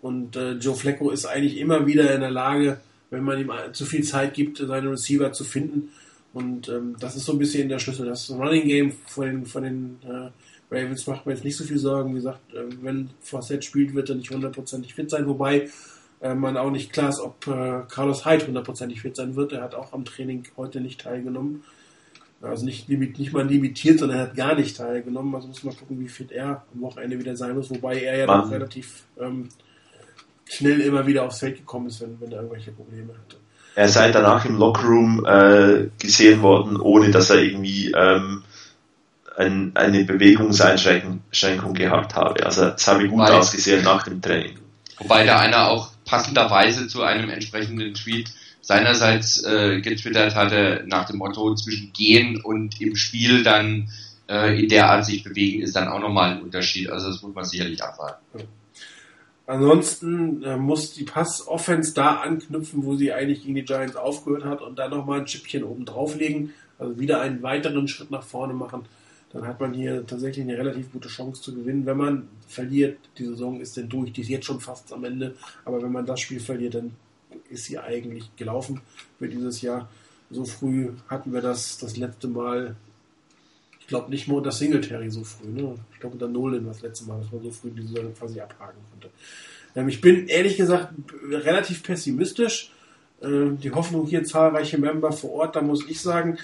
Und 0.00 0.36
äh, 0.36 0.52
Joe 0.52 0.74
Flecko 0.74 1.10
ist 1.10 1.24
eigentlich 1.24 1.58
immer 1.58 1.86
wieder 1.86 2.14
in 2.14 2.20
der 2.20 2.30
Lage, 2.30 2.78
wenn 3.10 3.22
man 3.22 3.38
ihm 3.38 3.50
zu 3.72 3.86
viel 3.86 4.04
Zeit 4.04 4.34
gibt, 4.34 4.58
seine 4.58 4.90
Receiver 4.90 5.32
zu 5.32 5.44
finden. 5.44 5.90
Und 6.34 6.68
ähm, 6.68 6.96
das 6.98 7.14
ist 7.16 7.24
so 7.24 7.32
ein 7.32 7.38
bisschen 7.38 7.68
der 7.68 7.78
Schlüssel. 7.78 8.06
Das 8.06 8.28
Running 8.30 8.66
Game 8.66 8.92
von 9.06 9.26
den, 9.26 9.46
von 9.46 9.62
den 9.62 9.98
äh, 10.02 10.30
Ravens 10.74 11.06
macht 11.06 11.26
mir 11.26 11.32
jetzt 11.32 11.44
nicht 11.44 11.56
so 11.56 11.64
viel 11.64 11.78
Sorgen. 11.78 12.10
Wie 12.10 12.16
gesagt, 12.16 12.52
äh, 12.52 12.64
wenn 12.82 13.10
Forsett 13.20 13.64
spielt, 13.64 13.94
wird 13.94 14.08
er 14.08 14.16
nicht 14.16 14.30
hundertprozentig 14.30 14.94
fit 14.94 15.10
sein, 15.10 15.26
wobei 15.26 15.68
äh, 16.20 16.34
man 16.34 16.56
auch 16.56 16.70
nicht 16.70 16.92
klar 16.92 17.10
ist, 17.10 17.20
ob 17.20 17.46
äh, 17.46 17.82
Carlos 17.88 18.24
Hyde 18.26 18.46
hundertprozentig 18.46 19.02
fit 19.02 19.16
sein 19.16 19.36
wird. 19.36 19.52
Er 19.52 19.62
hat 19.62 19.74
auch 19.74 19.92
am 19.92 20.04
Training 20.04 20.44
heute 20.56 20.80
nicht 20.80 21.00
teilgenommen. 21.00 21.62
Also 22.42 22.66
nicht, 22.66 22.88
nicht 22.88 23.32
mal 23.32 23.46
limitiert, 23.46 23.98
sondern 23.98 24.18
er 24.18 24.24
hat 24.24 24.36
gar 24.36 24.54
nicht 24.54 24.76
teilgenommen. 24.76 25.34
Also 25.34 25.48
muss 25.48 25.64
man 25.64 25.76
gucken, 25.76 25.98
wie 26.00 26.08
fit 26.08 26.30
er 26.30 26.64
am 26.74 26.82
Wochenende 26.82 27.18
wieder 27.18 27.36
sein 27.36 27.54
muss, 27.54 27.70
wobei 27.70 28.00
er 28.00 28.18
ja 28.18 28.26
noch 28.26 28.50
relativ 28.50 29.04
ähm, 29.18 29.48
schnell 30.44 30.80
immer 30.80 31.06
wieder 31.06 31.24
aufs 31.24 31.38
Feld 31.38 31.56
gekommen 31.56 31.86
ist, 31.86 32.00
wenn, 32.02 32.20
wenn 32.20 32.32
er 32.32 32.38
irgendwelche 32.38 32.72
Probleme 32.72 33.14
hatte. 33.14 33.36
Er 33.76 33.88
sei 33.88 34.10
danach 34.10 34.44
im 34.44 34.56
Lockerroom 34.56 35.24
äh, 35.26 35.88
gesehen 35.98 36.42
worden, 36.42 36.80
ohne 36.80 37.10
dass 37.10 37.30
er 37.30 37.42
irgendwie 37.42 37.92
ähm, 37.92 38.44
ein, 39.36 39.72
eine 39.74 40.04
Bewegungseinschränkung 40.04 41.74
gehabt 41.74 42.14
habe. 42.14 42.44
Also 42.44 42.66
es 42.66 42.86
habe 42.86 43.08
gut 43.08 43.20
wobei, 43.20 43.32
ausgesehen 43.32 43.82
nach 43.82 44.04
dem 44.04 44.22
Training. 44.22 44.58
Wobei 44.98 45.24
da 45.24 45.38
einer 45.38 45.68
auch 45.68 45.90
passenderweise 46.04 46.86
zu 46.86 47.02
einem 47.02 47.30
entsprechenden 47.30 47.94
Tweet 47.94 48.32
seinerseits 48.60 49.44
äh, 49.44 49.80
getwittert 49.80 50.34
hatte 50.34 50.84
nach 50.86 51.06
dem 51.06 51.18
Motto 51.18 51.54
zwischen 51.54 51.92
gehen 51.92 52.40
und 52.40 52.80
im 52.80 52.96
Spiel 52.96 53.42
dann 53.42 53.90
äh, 54.28 54.58
in 54.62 54.68
der 54.68 54.90
Art 54.90 55.04
sich 55.04 55.22
bewegen 55.22 55.62
ist 55.62 55.76
dann 55.76 55.88
auch 55.88 56.00
nochmal 56.00 56.32
ein 56.32 56.42
Unterschied. 56.42 56.88
Also 56.90 57.08
das 57.08 57.22
muss 57.22 57.34
man 57.34 57.44
sicherlich 57.44 57.82
abwarten. 57.82 58.24
Ansonsten 59.46 60.42
äh, 60.42 60.56
muss 60.56 60.94
die 60.94 61.04
Pass-Offense 61.04 61.92
da 61.92 62.20
anknüpfen, 62.20 62.84
wo 62.84 62.96
sie 62.96 63.12
eigentlich 63.12 63.42
gegen 63.42 63.54
die 63.54 63.64
Giants 63.64 63.96
aufgehört 63.96 64.44
hat 64.44 64.62
und 64.62 64.78
dann 64.78 64.90
nochmal 64.90 65.20
ein 65.20 65.26
Chipchen 65.26 65.64
oben 65.64 65.84
drauflegen. 65.84 66.54
Also 66.78 66.98
wieder 66.98 67.20
einen 67.20 67.42
weiteren 67.42 67.86
Schritt 67.86 68.10
nach 68.10 68.22
vorne 68.22 68.54
machen 68.54 68.86
dann 69.34 69.48
hat 69.48 69.60
man 69.60 69.74
hier 69.74 70.06
tatsächlich 70.06 70.44
eine 70.44 70.56
relativ 70.56 70.92
gute 70.92 71.08
Chance 71.08 71.42
zu 71.42 71.54
gewinnen. 71.54 71.84
Wenn 71.84 71.96
man 71.96 72.28
verliert, 72.46 72.98
die 73.18 73.24
Saison 73.24 73.60
ist 73.60 73.76
dann 73.76 73.88
durch, 73.88 74.12
die 74.12 74.20
ist 74.20 74.28
jetzt 74.28 74.46
schon 74.46 74.60
fast 74.60 74.92
am 74.92 75.04
Ende, 75.04 75.34
aber 75.64 75.82
wenn 75.82 75.90
man 75.90 76.06
das 76.06 76.20
Spiel 76.20 76.38
verliert, 76.38 76.76
dann 76.76 76.92
ist 77.50 77.64
sie 77.64 77.76
eigentlich 77.76 78.34
gelaufen 78.36 78.80
für 79.18 79.28
dieses 79.28 79.60
Jahr. 79.60 79.90
So 80.30 80.44
früh 80.44 80.92
hatten 81.08 81.32
wir 81.32 81.40
das 81.40 81.78
das 81.78 81.96
letzte 81.96 82.28
Mal, 82.28 82.76
ich 83.80 83.88
glaube 83.88 84.08
nicht 84.08 84.28
nur 84.28 84.38
unter 84.38 84.52
Singletary 84.52 85.10
so 85.10 85.24
früh, 85.24 85.48
ne? 85.48 85.74
Ich 85.92 85.98
glaube 85.98 86.14
unter 86.14 86.28
Nolan 86.28 86.64
das 86.64 86.82
letzte 86.82 87.06
Mal, 87.06 87.20
dass 87.20 87.32
man 87.32 87.42
so 87.42 87.50
früh 87.50 87.70
die 87.70 87.82
Saison 87.82 88.14
quasi 88.14 88.40
abhaken 88.40 88.80
konnte. 88.92 89.10
Ähm, 89.74 89.88
ich 89.88 90.00
bin 90.00 90.28
ehrlich 90.28 90.56
gesagt 90.56 90.94
relativ 91.28 91.82
pessimistisch. 91.82 92.70
Äh, 93.20 93.50
die 93.60 93.72
Hoffnung 93.72 94.06
hier 94.06 94.22
zahlreiche 94.22 94.78
Member 94.78 95.10
vor 95.10 95.32
Ort, 95.32 95.56
da 95.56 95.60
muss 95.60 95.88
ich 95.88 96.00
sagen, 96.00 96.38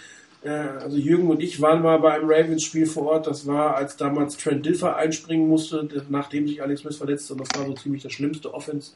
also 0.49 0.97
Jürgen 0.97 1.29
und 1.29 1.43
ich 1.43 1.61
waren 1.61 1.83
mal 1.83 1.99
bei 1.99 2.15
einem 2.15 2.31
Ravens-Spiel 2.31 2.87
vor 2.87 3.07
Ort. 3.07 3.27
Das 3.27 3.47
war, 3.47 3.77
als 3.77 3.97
damals 3.97 4.37
Trent 4.37 4.65
Dilfer 4.65 4.97
einspringen 4.97 5.49
musste, 5.49 5.89
nachdem 6.09 6.49
sich 6.49 6.63
Alex 6.63 6.81
Smith 6.81 6.97
verletzte. 6.97 7.35
Und 7.35 7.41
das 7.41 7.49
war 7.59 7.67
so 7.67 7.75
ziemlich 7.75 8.03
das 8.03 8.13
schlimmste 8.13 8.55
Offense. 8.55 8.93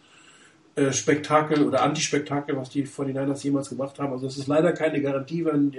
Spektakel 0.91 1.63
oder 1.63 1.83
Anti-Spektakel, 1.83 2.57
was 2.57 2.69
die 2.71 2.85
49ers 2.85 3.45
jemals 3.45 3.69
gemacht 3.69 3.97
haben. 4.01 4.13
Also 4.13 4.27
es 4.27 4.37
ist 4.37 4.49
leider 4.49 4.73
keine 4.73 5.01
Garantie, 5.01 5.45
wenn 5.45 5.73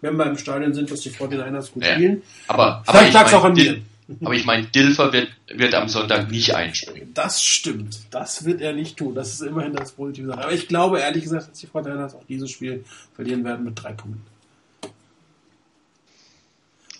Member 0.00 0.24
im 0.24 0.38
Stadion 0.38 0.72
sind, 0.72 0.90
dass 0.90 1.00
die 1.00 1.10
49ers 1.10 1.72
gut 1.72 1.84
ja, 1.84 1.92
spielen. 1.92 2.22
Aber, 2.46 2.82
aber 2.86 2.98
Vielleicht 2.98 3.12
lag 3.12 3.26
es 3.26 3.34
auch 3.34 3.44
an 3.44 3.52
mir. 3.52 3.82
Aber 4.24 4.34
ich 4.34 4.46
meine, 4.46 4.66
Dilfer 4.68 5.12
wird, 5.12 5.28
wird 5.48 5.74
am 5.74 5.88
Sonntag 5.88 6.30
nicht 6.30 6.54
einspringen. 6.54 7.12
Das 7.12 7.42
stimmt. 7.42 8.00
Das 8.10 8.46
wird 8.46 8.62
er 8.62 8.72
nicht 8.72 8.96
tun. 8.96 9.14
Das 9.14 9.34
ist 9.34 9.42
immerhin 9.42 9.74
das 9.74 9.92
Positive. 9.92 10.32
Aber 10.32 10.50
ich 10.50 10.66
glaube 10.66 11.00
ehrlich 11.00 11.24
gesagt, 11.24 11.50
dass 11.50 11.58
die 11.58 11.66
49ers 11.66 12.14
auch 12.14 12.24
dieses 12.26 12.50
Spiel 12.50 12.84
verlieren 13.14 13.44
werden 13.44 13.66
mit 13.66 13.82
drei 13.82 13.92
Punkten. 13.92 14.22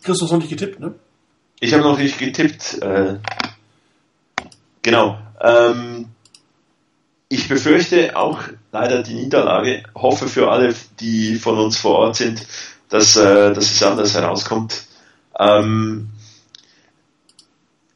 Christoph 0.02 0.30
noch 0.30 0.38
nicht 0.38 0.50
getippt, 0.50 0.80
ne? 0.80 0.94
Ich 1.60 1.72
habe 1.72 1.82
noch 1.82 1.98
nicht 1.98 2.18
getippt. 2.18 2.80
Äh, 2.82 3.16
genau. 4.82 5.18
Ähm, 5.40 6.06
ich 7.28 7.48
befürchte 7.48 8.16
auch 8.16 8.42
leider 8.72 9.02
die 9.02 9.14
Niederlage. 9.14 9.82
Hoffe 9.94 10.28
für 10.28 10.50
alle, 10.50 10.74
die 11.00 11.36
von 11.36 11.58
uns 11.58 11.76
vor 11.76 11.98
Ort 11.98 12.16
sind, 12.16 12.46
dass, 12.88 13.16
äh, 13.16 13.52
dass 13.52 13.72
es 13.72 13.82
anders 13.82 14.14
herauskommt. 14.14 14.84
Ähm, 15.38 16.10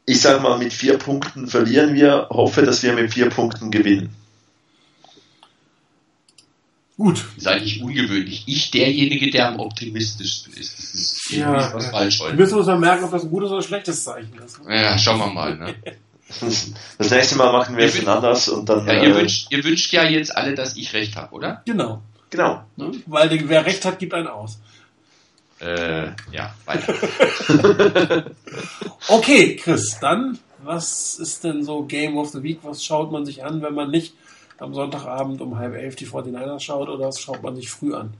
ich 0.05 0.21
sage 0.21 0.41
mal, 0.41 0.57
mit 0.57 0.73
vier 0.73 0.97
Punkten 0.97 1.47
verlieren 1.47 1.95
wir. 1.95 2.27
Hoffe, 2.29 2.63
dass 2.63 2.83
wir 2.83 2.93
mit 2.93 3.13
vier 3.13 3.29
Punkten 3.29 3.71
gewinnen. 3.71 4.13
Gut. 6.97 7.25
Ist 7.37 7.47
eigentlich 7.47 7.81
ungewöhnlich. 7.81 8.43
Ich 8.45 8.69
derjenige, 8.69 9.31
der 9.31 9.49
am 9.49 9.59
optimistischsten 9.59 10.53
ist. 10.53 10.77
Das 10.77 10.93
ist 10.93 11.31
ja, 11.31 11.73
was 11.73 11.87
falsch 11.87 12.19
heute. 12.19 12.37
Wir 12.37 12.43
müssen 12.45 12.59
uns 12.59 12.67
mal 12.67 12.77
merken, 12.77 13.05
ob 13.05 13.11
das 13.11 13.23
ein 13.23 13.31
gutes 13.31 13.49
oder 13.49 13.59
ein 13.59 13.63
schlechtes 13.63 14.03
Zeichen 14.03 14.33
ist. 14.45 14.59
Ja, 14.67 14.97
schauen 14.97 15.19
wir 15.19 15.27
mal. 15.27 15.57
Ne? 15.57 15.75
Das 16.97 17.11
nächste 17.11 17.35
Mal 17.35 17.51
machen 17.51 17.77
wir 17.77 17.85
es 17.85 18.07
anders 18.07 18.47
und 18.49 18.67
dann. 18.67 18.87
Ja, 18.87 18.93
ihr, 18.93 19.09
äh, 19.09 19.15
wünscht, 19.15 19.51
ihr 19.51 19.63
wünscht 19.63 19.93
ja 19.93 20.03
jetzt 20.03 20.35
alle, 20.35 20.55
dass 20.55 20.75
ich 20.75 20.91
recht 20.93 21.15
habe, 21.15 21.31
oder? 21.35 21.61
Genau. 21.65 22.01
Genau. 22.31 22.63
Ne? 22.75 22.91
Weil 23.05 23.47
wer 23.47 23.65
recht 23.65 23.85
hat, 23.85 23.99
gibt 23.99 24.15
einen 24.15 24.27
aus. 24.27 24.57
Äh, 25.59 26.07
ja, 26.31 26.55
weiter. 26.65 26.95
okay, 29.07 29.55
Chris, 29.57 29.99
dann, 30.01 30.39
was 30.63 31.19
ist 31.19 31.43
denn 31.43 31.63
so 31.63 31.83
Game 31.83 32.17
of 32.17 32.29
the 32.29 32.41
Week? 32.41 32.59
Was 32.63 32.83
schaut 32.83 33.11
man 33.11 33.25
sich 33.25 33.45
an, 33.45 33.61
wenn 33.61 33.75
man 33.75 33.91
nicht 33.91 34.15
am 34.63 34.73
Sonntagabend 34.73 35.41
um 35.41 35.57
halb 35.57 35.75
elf 35.75 35.95
die 35.95 36.07
49ers 36.07 36.61
schaut 36.61 36.89
oder 36.89 37.07
was 37.07 37.19
schaut 37.19 37.43
man 37.43 37.55
sich 37.55 37.69
früh 37.69 37.93
an? 37.93 38.13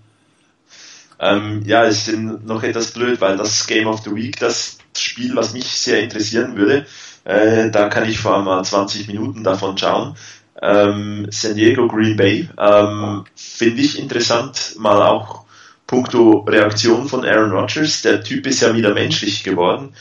Ähm, 1.19 1.63
ja, 1.65 1.85
es 1.85 2.07
ist 2.07 2.17
noch 2.17 2.63
etwas 2.63 2.91
blöd, 2.91 3.21
weil 3.21 3.37
das 3.37 3.65
Game 3.65 3.87
of 3.87 4.01
the 4.03 4.13
Week, 4.13 4.37
das 4.39 4.77
Spiel, 4.97 5.35
was 5.35 5.53
mich 5.53 5.65
sehr 5.65 6.01
interessieren 6.01 6.55
würde, 6.57 6.85
äh, 7.23 7.69
da 7.71 7.87
kann 7.89 8.09
ich 8.09 8.19
vor 8.19 8.35
allem 8.35 8.45
mal 8.45 8.63
20 8.63 9.07
Minuten 9.07 9.43
davon 9.43 9.77
schauen. 9.77 10.15
Ähm, 10.61 11.27
San 11.31 11.55
Diego 11.55 11.87
Green 11.87 12.15
Bay 12.15 12.49
ähm, 12.57 13.23
finde 13.35 13.81
ich 13.81 13.99
interessant, 13.99 14.75
mal 14.77 15.01
auch 15.01 15.43
puncto 15.87 16.39
Reaktion 16.47 17.07
von 17.07 17.25
Aaron 17.25 17.51
Rodgers. 17.51 18.01
Der 18.01 18.23
Typ 18.23 18.45
ist 18.47 18.61
ja 18.61 18.75
wieder 18.75 18.93
menschlich 18.93 19.43
geworden. 19.43 19.93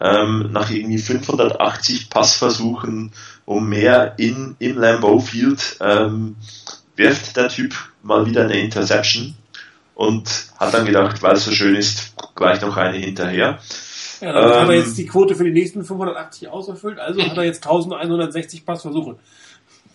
Ähm, 0.00 0.50
nach 0.52 0.70
irgendwie 0.70 0.98
580 0.98 2.08
Passversuchen 2.08 3.12
um 3.50 3.68
mehr 3.68 4.14
in, 4.16 4.54
im 4.60 4.78
Lambeau 4.78 5.18
Field 5.18 5.76
ähm, 5.80 6.36
wirft 6.94 7.36
der 7.36 7.48
Typ 7.48 7.74
mal 8.00 8.24
wieder 8.24 8.44
eine 8.44 8.60
Interception 8.60 9.34
und 9.96 10.52
hat 10.56 10.72
dann 10.72 10.86
gedacht, 10.86 11.20
weil 11.20 11.34
es 11.34 11.46
so 11.46 11.50
schön 11.50 11.74
ist, 11.74 12.14
gleich 12.36 12.60
noch 12.60 12.76
eine 12.76 12.98
hinterher. 12.98 13.58
Ja, 14.20 14.32
dann 14.32 14.44
ähm, 14.44 14.60
hat 14.60 14.68
er 14.68 14.76
jetzt 14.76 14.96
die 14.96 15.06
Quote 15.06 15.34
für 15.34 15.42
die 15.42 15.50
nächsten 15.50 15.84
580 15.84 16.46
auserfüllt, 16.46 17.00
also 17.00 17.20
hat 17.20 17.36
er 17.36 17.42
jetzt 17.42 17.64
1160 17.64 18.64
Passversuche. 18.64 19.16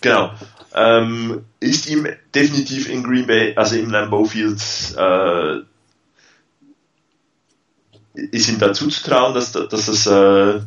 Genau. 0.02 0.32
Ähm, 0.74 1.46
ist 1.62 1.88
ihm 1.88 2.10
definitiv 2.36 2.90
in 2.90 3.04
Green 3.04 3.26
Bay, 3.26 3.56
also 3.56 3.78
im 3.78 3.90
Lambeau 3.90 4.26
Field, 4.26 4.62
äh, 4.98 5.60
ist 8.16 8.50
ihm 8.50 8.60
dazu 8.60 8.90
zu 8.90 9.02
trauen, 9.02 9.34
dass, 9.34 9.54
dass 9.54 9.88
es, 9.88 10.08
äh, 10.08 10.60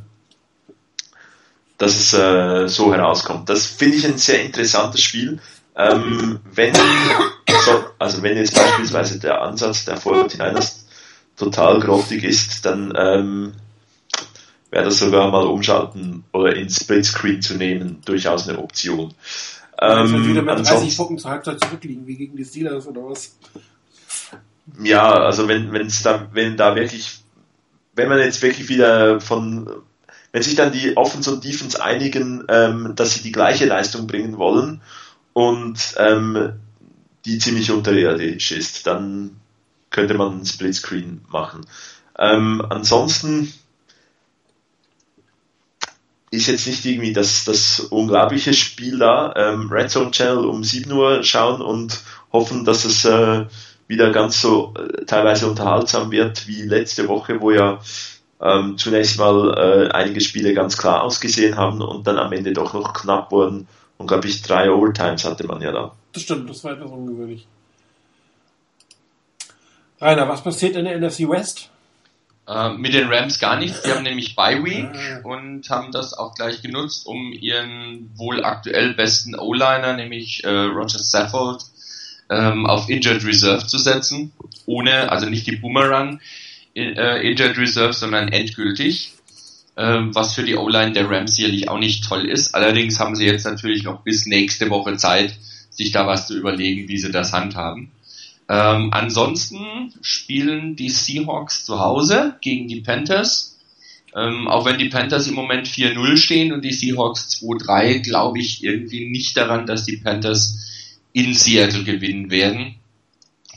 dass 1.78 1.96
es 1.96 2.12
äh, 2.12 2.68
so 2.68 2.92
herauskommt. 2.92 3.48
Das 3.48 3.66
finde 3.66 3.96
ich 3.96 4.06
ein 4.06 4.18
sehr 4.18 4.42
interessantes 4.42 5.00
Spiel. 5.00 5.38
Ähm, 5.76 6.40
wenn, 6.52 6.74
so, 6.74 7.84
also 7.98 8.22
wenn 8.22 8.36
jetzt 8.36 8.54
beispielsweise 8.54 9.20
der 9.20 9.40
Ansatz 9.40 9.84
der 9.84 9.96
49ers 9.96 10.80
total 11.36 11.78
grottig 11.78 12.24
ist, 12.24 12.66
dann 12.66 12.92
ähm, 12.96 13.52
wäre 14.70 14.84
das 14.84 14.98
sogar 14.98 15.30
mal 15.30 15.46
umschalten 15.46 16.24
oder 16.32 16.56
in 16.56 16.68
Splitscreen 16.68 17.40
zu 17.40 17.54
nehmen 17.54 18.02
durchaus 18.04 18.48
eine 18.48 18.58
Option. 18.58 19.14
Ähm, 19.80 20.28
wieder 20.28 20.42
mit 20.42 20.66
30 20.66 20.96
Punkten 20.96 21.18
zur 21.18 21.30
Halbzeit 21.30 21.60
zurückliegen, 21.60 22.04
wie 22.08 22.16
gegen 22.16 22.36
die 22.36 22.44
Steelers 22.44 22.88
oder 22.88 23.02
was? 23.04 23.36
Ja, 24.82 25.12
also 25.12 25.46
wenn, 25.46 25.72
wenn's 25.72 26.02
da, 26.02 26.28
wenn 26.32 26.56
da 26.56 26.74
wirklich, 26.74 27.20
wenn 27.94 28.08
man 28.08 28.18
jetzt 28.18 28.42
wirklich 28.42 28.68
wieder 28.68 29.20
von, 29.20 29.70
wenn 30.32 30.42
sich 30.42 30.54
dann 30.54 30.72
die 30.72 30.96
Offense 30.96 31.32
und 31.32 31.44
Defense 31.44 31.82
einigen, 31.82 32.44
ähm, 32.48 32.92
dass 32.94 33.14
sie 33.14 33.22
die 33.22 33.32
gleiche 33.32 33.66
Leistung 33.66 34.06
bringen 34.06 34.38
wollen 34.38 34.82
und 35.32 35.94
ähm, 35.96 36.52
die 37.24 37.38
ziemlich 37.38 37.70
unterirdisch 37.70 38.52
ist, 38.52 38.86
dann 38.86 39.36
könnte 39.90 40.14
man 40.14 40.32
einen 40.32 40.46
Splitscreen 40.46 41.22
machen. 41.28 41.66
Ähm, 42.18 42.62
ansonsten 42.68 43.52
ist 46.30 46.46
jetzt 46.46 46.66
nicht 46.66 46.84
irgendwie 46.84 47.12
das, 47.12 47.44
das 47.44 47.80
unglaubliche 47.80 48.52
Spiel 48.52 48.98
da. 48.98 49.32
Ähm, 49.36 49.70
Red 49.70 49.90
Zone 49.90 50.10
Channel 50.10 50.44
um 50.44 50.62
7 50.62 50.90
Uhr 50.92 51.22
schauen 51.22 51.62
und 51.62 52.00
hoffen, 52.32 52.64
dass 52.64 52.84
es 52.84 53.04
äh, 53.04 53.46
wieder 53.86 54.12
ganz 54.12 54.40
so 54.40 54.74
äh, 54.76 55.04
teilweise 55.06 55.48
unterhaltsam 55.48 56.10
wird 56.10 56.46
wie 56.46 56.62
letzte 56.62 57.08
Woche, 57.08 57.40
wo 57.40 57.50
ja 57.50 57.80
ähm, 58.40 58.78
zunächst 58.78 59.18
mal 59.18 59.54
äh, 59.56 59.92
einige 59.92 60.20
Spiele 60.20 60.54
ganz 60.54 60.76
klar 60.76 61.02
ausgesehen 61.02 61.56
haben 61.56 61.80
und 61.80 62.06
dann 62.06 62.18
am 62.18 62.32
Ende 62.32 62.52
doch 62.52 62.72
noch 62.72 62.92
knapp 62.92 63.32
wurden. 63.32 63.66
Und 63.96 64.06
glaube 64.06 64.28
ich, 64.28 64.42
drei 64.42 64.70
Overtimes 64.70 65.24
hatte 65.24 65.46
man 65.46 65.60
ja 65.60 65.72
da. 65.72 65.92
Das 66.12 66.22
stimmt, 66.22 66.48
das 66.48 66.62
war 66.62 66.72
etwas 66.72 66.90
ungewöhnlich. 66.90 67.46
Rainer, 70.00 70.28
was 70.28 70.44
passiert 70.44 70.76
in 70.76 70.84
der 70.84 70.98
NFC 70.98 71.28
West? 71.28 71.70
Äh, 72.46 72.70
mit 72.70 72.94
den 72.94 73.08
Rams 73.08 73.40
gar 73.40 73.58
nichts. 73.58 73.82
Die 73.82 73.90
haben 73.90 74.04
nämlich 74.04 74.36
Bye 74.36 74.64
Week 74.64 75.24
und 75.24 75.68
haben 75.68 75.90
das 75.90 76.14
auch 76.14 76.34
gleich 76.34 76.62
genutzt, 76.62 77.06
um 77.06 77.32
ihren 77.32 78.10
wohl 78.14 78.44
aktuell 78.44 78.94
besten 78.94 79.38
O-Liner, 79.38 79.94
nämlich 79.94 80.44
äh, 80.44 80.48
Roger 80.48 81.00
Saffold, 81.00 81.64
ähm, 82.30 82.66
auf 82.66 82.88
Injured 82.88 83.24
Reserve 83.24 83.66
zu 83.66 83.78
setzen. 83.78 84.32
Ohne, 84.66 85.10
also 85.10 85.28
nicht 85.28 85.46
die 85.48 85.56
Boomerang 85.56 86.20
äh, 86.78 87.28
Injured 87.28 87.58
Reserve, 87.58 87.92
sondern 87.92 88.28
endgültig. 88.28 89.12
Ähm, 89.76 90.12
was 90.12 90.34
für 90.34 90.42
die 90.42 90.56
O-Line 90.56 90.92
der 90.92 91.08
Rams 91.08 91.36
sicherlich 91.36 91.68
auch 91.68 91.78
nicht 91.78 92.04
toll 92.04 92.28
ist. 92.28 92.54
Allerdings 92.54 92.98
haben 92.98 93.14
sie 93.14 93.26
jetzt 93.26 93.44
natürlich 93.44 93.84
noch 93.84 94.00
bis 94.00 94.26
nächste 94.26 94.70
Woche 94.70 94.96
Zeit, 94.96 95.36
sich 95.70 95.92
da 95.92 96.04
was 96.04 96.26
zu 96.26 96.36
überlegen, 96.36 96.88
wie 96.88 96.98
sie 96.98 97.12
das 97.12 97.32
handhaben. 97.32 97.92
Ähm, 98.48 98.88
ansonsten 98.92 99.92
spielen 100.00 100.74
die 100.74 100.88
Seahawks 100.88 101.64
zu 101.64 101.78
Hause 101.78 102.36
gegen 102.40 102.66
die 102.66 102.80
Panthers. 102.80 103.56
Ähm, 104.16 104.48
auch 104.48 104.64
wenn 104.64 104.78
die 104.78 104.88
Panthers 104.88 105.28
im 105.28 105.34
Moment 105.34 105.68
4-0 105.68 106.16
stehen 106.16 106.52
und 106.52 106.64
die 106.64 106.72
Seahawks 106.72 107.28
2-3, 107.40 108.00
glaube 108.00 108.40
ich 108.40 108.64
irgendwie 108.64 109.08
nicht 109.08 109.36
daran, 109.36 109.66
dass 109.66 109.84
die 109.84 109.98
Panthers 109.98 110.56
in 111.12 111.34
Seattle 111.34 111.84
gewinnen 111.84 112.30
werden. 112.30 112.77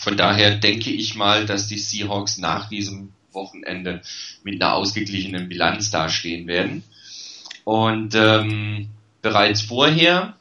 Von 0.01 0.17
daher 0.17 0.55
denke 0.55 0.89
ich 0.89 1.13
mal, 1.13 1.45
dass 1.45 1.67
die 1.67 1.77
Seahawks 1.77 2.39
nach 2.39 2.69
diesem 2.69 3.13
Wochenende 3.33 4.01
mit 4.43 4.59
einer 4.59 4.73
ausgeglichenen 4.73 5.47
Bilanz 5.47 5.91
dastehen 5.91 6.47
werden. 6.47 6.83
Und 7.65 8.15
ähm, 8.15 8.87
bereits 9.21 9.61
vorher, 9.61 10.35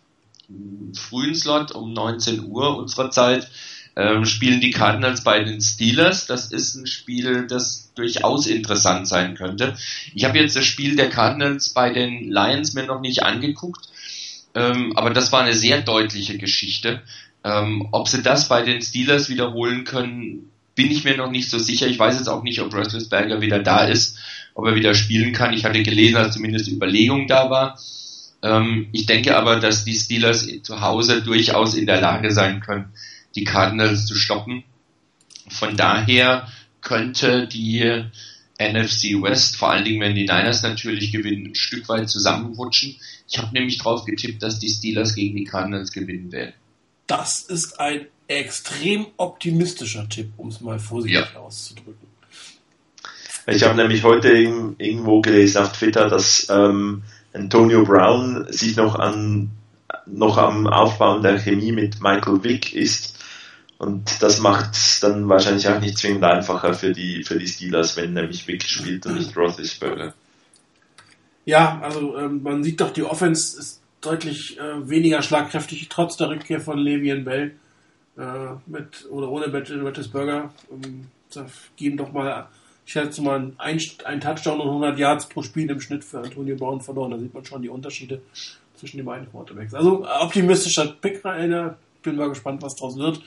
frühen 0.97 1.35
Slot 1.35 1.73
um 1.73 1.93
19 1.93 2.47
Uhr 2.47 2.79
unserer 2.79 3.11
Zeit, 3.11 3.51
ähm, 3.97 4.25
spielen 4.25 4.63
die 4.63 4.71
Cardinals 4.71 5.25
bei 5.25 5.45
den 5.45 5.61
Steelers. 5.61 6.27
Das 6.27 6.53
ist 6.53 6.77
ein 6.77 6.87
Spiel, 6.87 7.47
das 7.47 7.93
durchaus 7.95 8.47
interessant 8.47 9.09
sein 9.09 9.35
könnte. 9.35 9.77
Ich 10.15 10.25
habe 10.25 10.39
jetzt 10.39 10.57
das 10.57 10.65
Spiel 10.65 10.97
der 10.97 11.11
Cardinals 11.11 11.69
bei 11.69 11.93
den 11.93 12.31
Lions 12.31 12.73
mir 12.73 12.85
noch 12.85 13.03
nicht 13.03 13.25
angeguckt, 13.25 13.91
ähm, 14.55 14.97
aber 14.97 15.11
das 15.11 15.33
war 15.33 15.43
eine 15.43 15.53
sehr 15.53 15.83
deutliche 15.83 16.39
Geschichte. 16.39 17.03
Ähm, 17.43 17.89
ob 17.93 18.09
sie 18.09 18.23
das 18.23 18.49
bei 18.49 18.63
den 18.63 18.83
Steelers 18.83 19.29
wiederholen 19.29 19.85
können, 19.85 20.51
bin 20.75 20.91
ich 20.91 21.05
mir 21.05 21.17
noch 21.17 21.31
nicht 21.31 21.51
so 21.51 21.59
sicher. 21.59 21.87
Ich 21.87 21.99
weiß 21.99 22.19
jetzt 22.19 22.29
auch 22.29 22.43
nicht, 22.43 22.61
ob 22.61 22.75
Roethlisberger 22.75 23.41
wieder 23.41 23.59
da 23.61 23.85
ist, 23.85 24.19
ob 24.55 24.67
er 24.67 24.75
wieder 24.75 24.95
spielen 24.95 25.33
kann. 25.33 25.53
Ich 25.53 25.65
hatte 25.65 25.83
gelesen, 25.83 26.15
dass 26.15 26.35
zumindest 26.35 26.67
die 26.67 26.75
Überlegung 26.75 27.27
da 27.27 27.51
war. 27.51 27.79
Ähm, 28.43 28.89
ich 28.93 29.07
denke 29.07 29.37
aber, 29.37 29.61
dass 29.61 29.85
die 29.85 29.95
Steelers 29.95 30.49
zu 30.63 30.81
Hause 30.81 31.23
durchaus 31.23 31.75
in 31.75 31.87
der 31.87 32.01
Lage 32.01 32.31
sein 32.31 32.61
können, 32.61 32.93
die 33.35 33.45
Cardinals 33.45 34.07
zu 34.07 34.15
stoppen. 34.15 34.65
Von 35.49 35.77
daher 35.77 36.49
könnte 36.81 37.47
die 37.47 38.05
NFC 38.59 39.21
West, 39.23 39.57
vor 39.57 39.71
allen 39.71 39.85
Dingen 39.85 40.01
wenn 40.01 40.15
die 40.15 40.23
Niners 40.27 40.63
natürlich 40.63 41.13
gewinnen, 41.13 41.49
ein 41.49 41.55
Stück 41.55 41.89
weit 41.89 42.09
zusammenrutschen. 42.09 42.97
Ich 43.29 43.39
habe 43.39 43.53
nämlich 43.53 43.79
drauf 43.79 44.05
getippt, 44.05 44.43
dass 44.43 44.59
die 44.59 44.69
Steelers 44.69 45.15
gegen 45.15 45.37
die 45.37 45.45
Cardinals 45.45 45.93
gewinnen 45.93 46.31
werden. 46.31 46.55
Das 47.11 47.41
ist 47.41 47.81
ein 47.81 48.07
extrem 48.29 49.09
optimistischer 49.17 50.09
Tipp, 50.09 50.31
um 50.37 50.47
es 50.47 50.61
mal 50.61 50.79
vorsichtig 50.79 51.27
ja. 51.35 51.41
auszudrücken. 51.41 52.07
Ich 53.49 53.65
habe 53.65 53.75
nämlich 53.75 54.05
heute 54.05 54.29
irgendwo 54.29 55.21
gelesen 55.21 55.59
auf 55.61 55.73
Twitter, 55.73 56.09
dass 56.09 56.49
ähm, 56.51 57.03
Antonio 57.33 57.85
Brown 57.85 58.47
sich 58.53 58.77
noch 58.77 58.95
an 58.95 59.51
noch 60.07 60.39
am 60.39 60.69
Aufbauen 60.69 61.23
der 61.23 61.41
Chemie 61.41 61.73
mit 61.73 62.01
Michael 62.01 62.45
Vick 62.45 62.75
ist. 62.75 63.19
Und 63.79 64.23
das 64.23 64.39
macht 64.39 64.75
es 64.75 65.01
dann 65.01 65.29
wahrscheinlich 65.29 65.69
auch 65.69 65.81
nicht 65.81 65.99
zwingend 65.99 66.23
einfacher 66.23 66.75
für 66.75 66.93
die, 66.93 67.25
für 67.25 67.41
die 67.41 67.49
Steelers, 67.49 67.97
wenn 67.97 68.13
nämlich 68.13 68.47
Vick 68.47 68.63
spielt 68.63 69.05
und 69.07 69.17
nicht 69.17 69.37
Roethlisberger. 69.37 70.15
Ja, 71.45 71.81
also 71.83 72.17
ähm, 72.17 72.41
man 72.45 72.63
sieht 72.63 72.81
doch, 72.81 72.93
die 72.93 73.03
Offense 73.03 73.59
ist 73.59 73.80
deutlich 74.01 74.59
äh, 74.59 74.89
weniger 74.89 75.23
schlagkräftig, 75.23 75.89
trotz 75.89 76.17
der 76.17 76.31
Rückkehr 76.31 76.61
von 76.61 76.79
Le'Veon 76.79 77.25
Bell 77.25 77.55
äh, 78.17 78.23
mit 78.67 79.07
oder 79.11 79.31
ohne 79.31 79.47
Roethlisberger. 79.47 80.53
Ähm, 80.71 81.07
geben 81.77 81.97
doch 81.97 82.13
mal 82.13 82.49
ich 82.91 82.95
schätze 82.95 83.23
mal, 83.23 83.53
ein, 83.59 83.81
ein 84.05 84.21
Touchdown 84.21 84.59
und 84.59 84.67
100 84.67 84.99
Yards 84.99 85.29
pro 85.29 85.43
Spiel 85.43 85.71
im 85.71 85.81
Schnitt 85.81 86.03
für 86.03 86.19
Antonio 86.19 86.57
Brown 86.57 86.81
verloren. 86.81 87.13
Da 87.13 87.19
sieht 87.19 87.33
man 87.33 87.45
schon 87.45 87.63
die 87.63 87.69
Unterschiede 87.69 88.21
zwischen 88.75 88.97
den 88.97 89.07
beiden 89.07 89.31
Quarterbacks. 89.31 89.75
Also 89.75 90.05
optimistischer 90.05 90.89
Pick, 91.01 91.25
Rainer. 91.25 91.77
Bin 92.03 92.17
mal 92.17 92.31
gespannt, 92.31 92.63
was 92.63 92.75
draus 92.75 92.97
wird. 92.97 93.23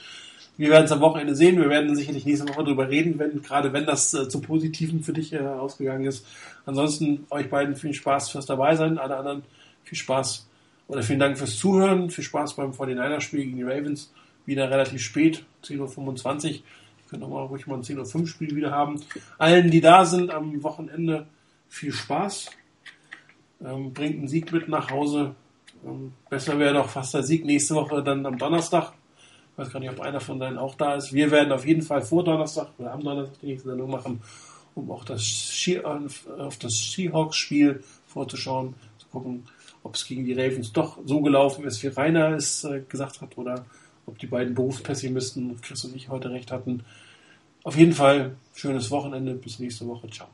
Wir 0.58 0.68
werden 0.68 0.84
es 0.84 0.92
am 0.92 1.00
Wochenende 1.00 1.34
sehen. 1.34 1.56
Wir 1.56 1.70
werden 1.70 1.96
sicherlich 1.96 2.26
nächste 2.26 2.46
Woche 2.46 2.62
darüber 2.62 2.90
reden, 2.90 3.18
wenn, 3.18 3.40
gerade 3.40 3.72
wenn 3.72 3.86
das 3.86 4.12
äh, 4.12 4.28
zum 4.28 4.42
Positiven 4.42 5.02
für 5.02 5.14
dich 5.14 5.32
äh, 5.32 5.38
ausgegangen 5.38 6.04
ist. 6.04 6.26
Ansonsten 6.66 7.26
euch 7.30 7.48
beiden 7.48 7.74
viel 7.74 7.94
Spaß 7.94 8.28
fürs 8.28 8.44
dabei 8.44 8.76
sein. 8.76 8.98
Alle 8.98 9.16
anderen 9.16 9.44
viel 9.84 9.96
Spaß 9.96 10.46
oder 10.88 11.02
vielen 11.02 11.20
Dank 11.20 11.38
fürs 11.38 11.56
Zuhören. 11.56 12.10
Viel 12.10 12.24
Spaß 12.24 12.54
beim 12.54 12.70
49er-Spiel 12.70 13.44
gegen 13.44 13.56
die 13.56 13.62
Ravens. 13.62 14.12
Wieder 14.46 14.70
relativ 14.70 15.02
spät, 15.02 15.44
10.25 15.64 16.56
Uhr 16.56 16.62
können 17.18 17.30
wir 17.30 17.40
ruhig 17.42 17.66
mal 17.66 17.76
ein 17.76 17.82
10 17.82 18.04
5 18.04 18.28
Spiel 18.28 18.56
wieder 18.56 18.70
haben. 18.70 19.00
Allen, 19.38 19.70
die 19.70 19.80
da 19.80 20.04
sind 20.04 20.30
am 20.30 20.62
Wochenende, 20.62 21.26
viel 21.68 21.92
Spaß. 21.92 22.50
Ähm, 23.64 23.92
bringt 23.92 24.18
einen 24.18 24.28
Sieg 24.28 24.52
mit 24.52 24.68
nach 24.68 24.90
Hause. 24.90 25.34
Ähm, 25.84 26.12
besser 26.28 26.58
wäre 26.58 26.74
doch 26.74 26.88
fast 26.88 27.14
der 27.14 27.22
Sieg 27.22 27.44
nächste 27.44 27.74
Woche 27.74 28.02
dann 28.02 28.26
am 28.26 28.38
Donnerstag. 28.38 28.92
Ich 29.52 29.58
weiß 29.58 29.70
gar 29.70 29.80
nicht, 29.80 29.90
ob 29.90 30.00
einer 30.00 30.20
von 30.20 30.40
denen 30.40 30.58
auch 30.58 30.74
da 30.74 30.96
ist. 30.96 31.12
Wir 31.12 31.30
werden 31.30 31.52
auf 31.52 31.64
jeden 31.64 31.82
Fall 31.82 32.02
vor 32.02 32.24
Donnerstag 32.24 32.68
oder 32.78 32.92
am 32.92 33.04
Donnerstag 33.04 33.38
die 33.40 33.46
nächste 33.46 33.68
Sendung 33.68 33.90
machen, 33.90 34.20
um 34.74 34.90
auch 34.90 35.04
das 35.04 35.22
auf 36.38 36.58
das 36.58 36.92
Seahawks-Spiel 36.92 37.82
vorzuschauen, 38.06 38.74
zu 38.98 39.06
gucken, 39.08 39.44
ob 39.84 39.94
es 39.94 40.06
gegen 40.06 40.24
die 40.24 40.32
Ravens 40.32 40.72
doch 40.72 40.98
so 41.04 41.20
gelaufen 41.20 41.64
ist, 41.64 41.82
wie 41.84 41.88
Rainer 41.88 42.30
es 42.30 42.64
äh, 42.64 42.80
gesagt 42.88 43.20
hat, 43.20 43.38
oder 43.38 43.64
ob 44.06 44.18
die 44.18 44.26
beiden 44.26 44.54
Berufspessimisten, 44.54 45.60
Chris 45.60 45.84
und 45.84 45.94
ich, 45.94 46.08
heute 46.08 46.30
recht 46.30 46.50
hatten. 46.50 46.84
Auf 47.62 47.76
jeden 47.76 47.92
Fall 47.92 48.34
schönes 48.54 48.90
Wochenende. 48.90 49.34
Bis 49.34 49.58
nächste 49.58 49.86
Woche. 49.86 50.10
Ciao. 50.10 50.28